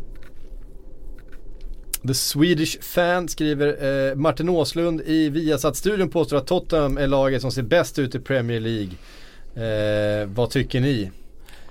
The 2.08 2.14
Swedish 2.14 2.82
Fan 2.82 3.28
skriver 3.28 4.10
eh, 4.10 4.16
Martin 4.16 4.50
Åslund 4.50 5.02
i 5.06 5.30
Viasat-studion 5.30 6.10
påstår 6.10 6.38
att 6.38 6.48
Tottenham 6.48 6.98
är 6.98 7.08
laget 7.08 7.42
som 7.42 7.52
ser 7.52 7.64
bäst 7.64 8.00
ut 8.00 8.16
i 8.16 8.20
Premier 8.20 8.60
League. 8.60 8.94
Eh, 9.56 10.28
vad 10.28 10.50
tycker 10.50 10.82
ni? 10.82 11.12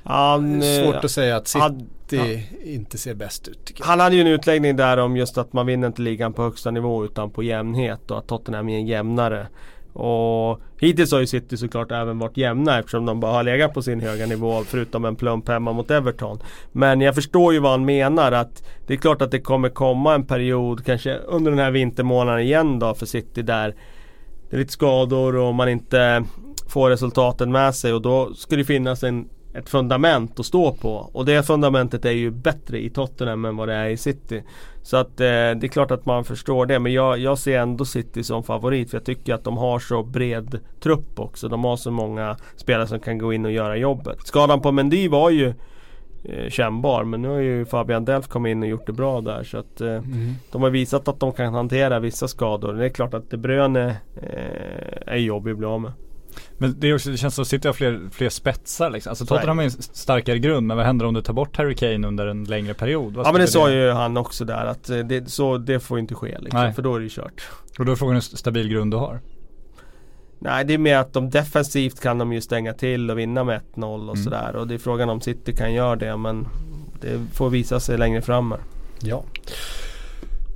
Han, 0.04 0.62
eh, 0.62 0.84
Svårt 0.84 1.04
att 1.04 1.10
säga 1.10 1.36
att 1.36 1.48
City 1.48 1.60
hade- 1.60 2.42
inte 2.64 2.98
ser 2.98 3.14
bäst 3.14 3.48
ut. 3.48 3.72
Han 3.80 4.00
hade 4.00 4.14
ju 4.14 4.20
en 4.20 4.26
utläggning 4.26 4.76
där 4.76 4.96
om 4.96 5.16
just 5.16 5.38
att 5.38 5.52
man 5.52 5.66
vinner 5.66 5.86
inte 5.86 6.02
ligan 6.02 6.32
på 6.32 6.42
högsta 6.42 6.70
nivå 6.70 7.04
utan 7.04 7.30
på 7.30 7.42
jämnhet 7.42 8.10
och 8.10 8.18
att 8.18 8.26
Tottenham 8.26 8.68
är 8.68 8.76
en 8.78 8.86
jämnare. 8.86 9.46
Och 9.92 10.60
hittills 10.78 11.12
har 11.12 11.20
ju 11.20 11.26
City 11.26 11.56
såklart 11.56 11.92
även 11.92 12.18
varit 12.18 12.36
jämna 12.36 12.78
eftersom 12.78 13.06
de 13.06 13.20
bara 13.20 13.32
har 13.32 13.42
legat 13.42 13.74
på 13.74 13.82
sin 13.82 14.00
höga 14.00 14.26
nivå 14.26 14.62
förutom 14.66 15.04
en 15.04 15.16
plump 15.16 15.48
hemma 15.48 15.72
mot 15.72 15.90
Everton. 15.90 16.38
Men 16.72 17.00
jag 17.00 17.14
förstår 17.14 17.52
ju 17.52 17.58
vad 17.58 17.70
han 17.70 17.84
menar 17.84 18.32
att 18.32 18.62
det 18.86 18.94
är 18.94 18.98
klart 18.98 19.22
att 19.22 19.30
det 19.30 19.40
kommer 19.40 19.68
komma 19.68 20.14
en 20.14 20.26
period 20.26 20.84
kanske 20.84 21.14
under 21.16 21.50
den 21.50 21.60
här 21.60 21.70
vintermånaden 21.70 22.40
igen 22.40 22.78
då 22.78 22.94
för 22.94 23.06
City 23.06 23.42
där 23.42 23.74
det 24.50 24.56
är 24.56 24.58
lite 24.60 24.72
skador 24.72 25.36
och 25.36 25.54
man 25.54 25.68
inte 25.68 26.24
får 26.68 26.90
resultaten 26.90 27.52
med 27.52 27.74
sig 27.74 27.92
och 27.92 28.02
då 28.02 28.34
ska 28.34 28.56
det 28.56 28.64
finnas 28.64 29.02
en, 29.02 29.28
ett 29.54 29.68
fundament 29.68 30.40
att 30.40 30.46
stå 30.46 30.72
på. 30.72 31.10
Och 31.12 31.24
det 31.24 31.46
fundamentet 31.46 32.04
är 32.04 32.10
ju 32.10 32.30
bättre 32.30 32.82
i 32.82 32.90
Tottenham 32.90 33.44
än 33.44 33.56
vad 33.56 33.68
det 33.68 33.74
är 33.74 33.88
i 33.88 33.96
City. 33.96 34.42
Så 34.82 34.96
att 34.96 35.20
eh, 35.20 35.24
det 35.26 35.62
är 35.62 35.68
klart 35.68 35.90
att 35.90 36.06
man 36.06 36.24
förstår 36.24 36.66
det. 36.66 36.78
Men 36.78 36.92
jag, 36.92 37.18
jag 37.18 37.38
ser 37.38 37.58
ändå 37.58 37.84
City 37.84 38.24
som 38.24 38.42
favorit. 38.42 38.90
För 38.90 38.96
jag 38.96 39.04
tycker 39.04 39.34
att 39.34 39.44
de 39.44 39.56
har 39.56 39.78
så 39.78 40.02
bred 40.02 40.58
trupp 40.80 41.20
också. 41.20 41.48
De 41.48 41.64
har 41.64 41.76
så 41.76 41.90
många 41.90 42.36
spelare 42.56 42.86
som 42.86 43.00
kan 43.00 43.18
gå 43.18 43.32
in 43.32 43.44
och 43.44 43.52
göra 43.52 43.76
jobbet. 43.76 44.18
Skadan 44.26 44.60
på 44.60 44.72
Mendy 44.72 45.08
var 45.08 45.30
ju 45.30 45.54
eh, 46.24 46.48
kännbar. 46.48 47.04
Men 47.04 47.22
nu 47.22 47.28
har 47.28 47.38
ju 47.38 47.64
Fabian 47.64 48.04
Delf 48.04 48.28
kommit 48.28 48.50
in 48.50 48.62
och 48.62 48.68
gjort 48.68 48.86
det 48.86 48.92
bra 48.92 49.20
där. 49.20 49.44
Så 49.44 49.58
att 49.58 49.80
eh, 49.80 50.02
de 50.52 50.62
har 50.62 50.70
visat 50.70 51.08
att 51.08 51.20
de 51.20 51.32
kan 51.32 51.54
hantera 51.54 51.98
vissa 51.98 52.28
skador. 52.28 52.72
Det 52.72 52.84
är 52.84 52.88
klart 52.88 53.14
att 53.14 53.30
De 53.30 53.36
Bruyne 53.36 53.96
eh, 54.22 55.14
är 55.14 55.16
jobbig 55.16 55.52
att 55.52 55.58
bli 55.58 55.66
av 55.66 55.80
med. 55.80 55.92
Men 56.58 56.80
det, 56.80 56.88
är 56.88 56.94
också, 56.94 57.10
det 57.10 57.16
känns 57.16 57.34
som 57.34 57.42
att 57.42 57.48
City 57.48 57.68
har 57.68 57.72
fler, 57.72 58.00
fler 58.12 58.28
spetsar 58.28 58.90
liksom. 58.90 59.10
Alltså 59.10 59.26
Tottenham 59.26 59.58
har 59.58 59.64
en 59.64 59.70
starkare 59.70 60.38
grund 60.38 60.66
men 60.66 60.76
vad 60.76 60.86
händer 60.86 61.06
om 61.06 61.14
du 61.14 61.22
tar 61.22 61.32
bort 61.34 61.56
Harry 61.56 61.74
Kane 61.74 62.08
under 62.08 62.26
en 62.26 62.44
längre 62.44 62.74
period? 62.74 63.14
Vad 63.14 63.26
Ja 63.26 63.32
men 63.32 63.40
det 63.40 63.46
sa 63.46 63.70
ju 63.70 63.90
han 63.90 64.16
också 64.16 64.44
där 64.44 64.66
att 64.66 64.90
eh, 64.90 64.98
det, 64.98 65.30
så, 65.30 65.58
det 65.58 65.80
får 65.80 65.98
inte 65.98 66.14
ske 66.14 66.38
liksom, 66.40 66.60
Nej. 66.60 66.72
för 66.72 66.82
då 66.82 66.94
är 66.94 66.98
det 66.98 67.04
ju 67.04 67.10
kört. 67.10 67.48
Och 67.78 67.84
då 67.84 67.92
är 67.92 67.96
frågan 67.96 68.14
hur 68.14 68.20
stabil 68.20 68.68
grund 68.68 68.92
du 68.92 68.96
har. 68.96 69.20
Nej 70.38 70.64
det 70.64 70.74
är 70.74 70.78
mer 70.78 70.96
att 70.96 71.12
de 71.12 71.30
defensivt 71.30 72.00
kan 72.00 72.18
de 72.18 72.32
ju 72.32 72.40
stänga 72.40 72.72
till 72.72 73.10
och 73.10 73.18
vinna 73.18 73.44
med 73.44 73.60
1-0 73.74 74.08
och 74.08 74.16
Mm. 74.16 74.24
sådär 74.24 74.56
och 74.56 74.66
det 74.68 74.74
är 74.74 74.78
frågan 74.78 75.10
om 75.10 75.20
City 75.20 75.52
kan 75.56 75.74
göra 75.74 75.96
det 75.96 76.16
men 76.16 76.48
det 77.00 77.20
får 77.34 77.50
visa 77.50 77.80
sig 77.80 77.98
längre 77.98 78.22
fram 78.22 78.50
här. 78.52 78.60
Ja. 79.02 79.24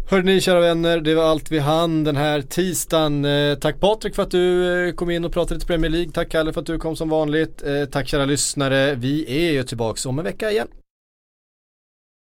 Hörde 0.07 0.27
ni 0.27 0.41
kära 0.41 0.61
vänner, 0.61 1.01
det 1.01 1.15
var 1.15 1.25
allt 1.25 1.51
vi 1.51 1.59
hann 1.59 2.05
den 2.05 2.17
här 2.17 2.43
tisdagen. 2.43 3.25
Eh, 3.25 3.55
tack 3.55 3.81
Patrik 3.81 4.15
för 4.15 4.23
att 4.23 4.31
du 4.31 4.87
eh, 4.89 4.95
kom 4.95 5.11
in 5.11 5.25
och 5.25 5.33
pratade 5.33 5.55
lite 5.55 5.67
Premier 5.67 5.91
League. 5.91 6.13
Tack 6.13 6.31
Kalle 6.31 6.53
för 6.53 6.61
att 6.61 6.67
du 6.67 6.79
kom 6.79 6.97
som 6.97 7.09
vanligt. 7.09 7.63
Eh, 7.63 7.85
tack 7.85 8.09
kära 8.09 8.25
lyssnare. 8.25 8.95
Vi 8.95 9.47
är 9.49 9.53
ju 9.53 9.63
tillbaks 9.63 10.07
om 10.07 10.19
en 10.19 10.25
vecka 10.25 10.51
igen. 10.51 10.69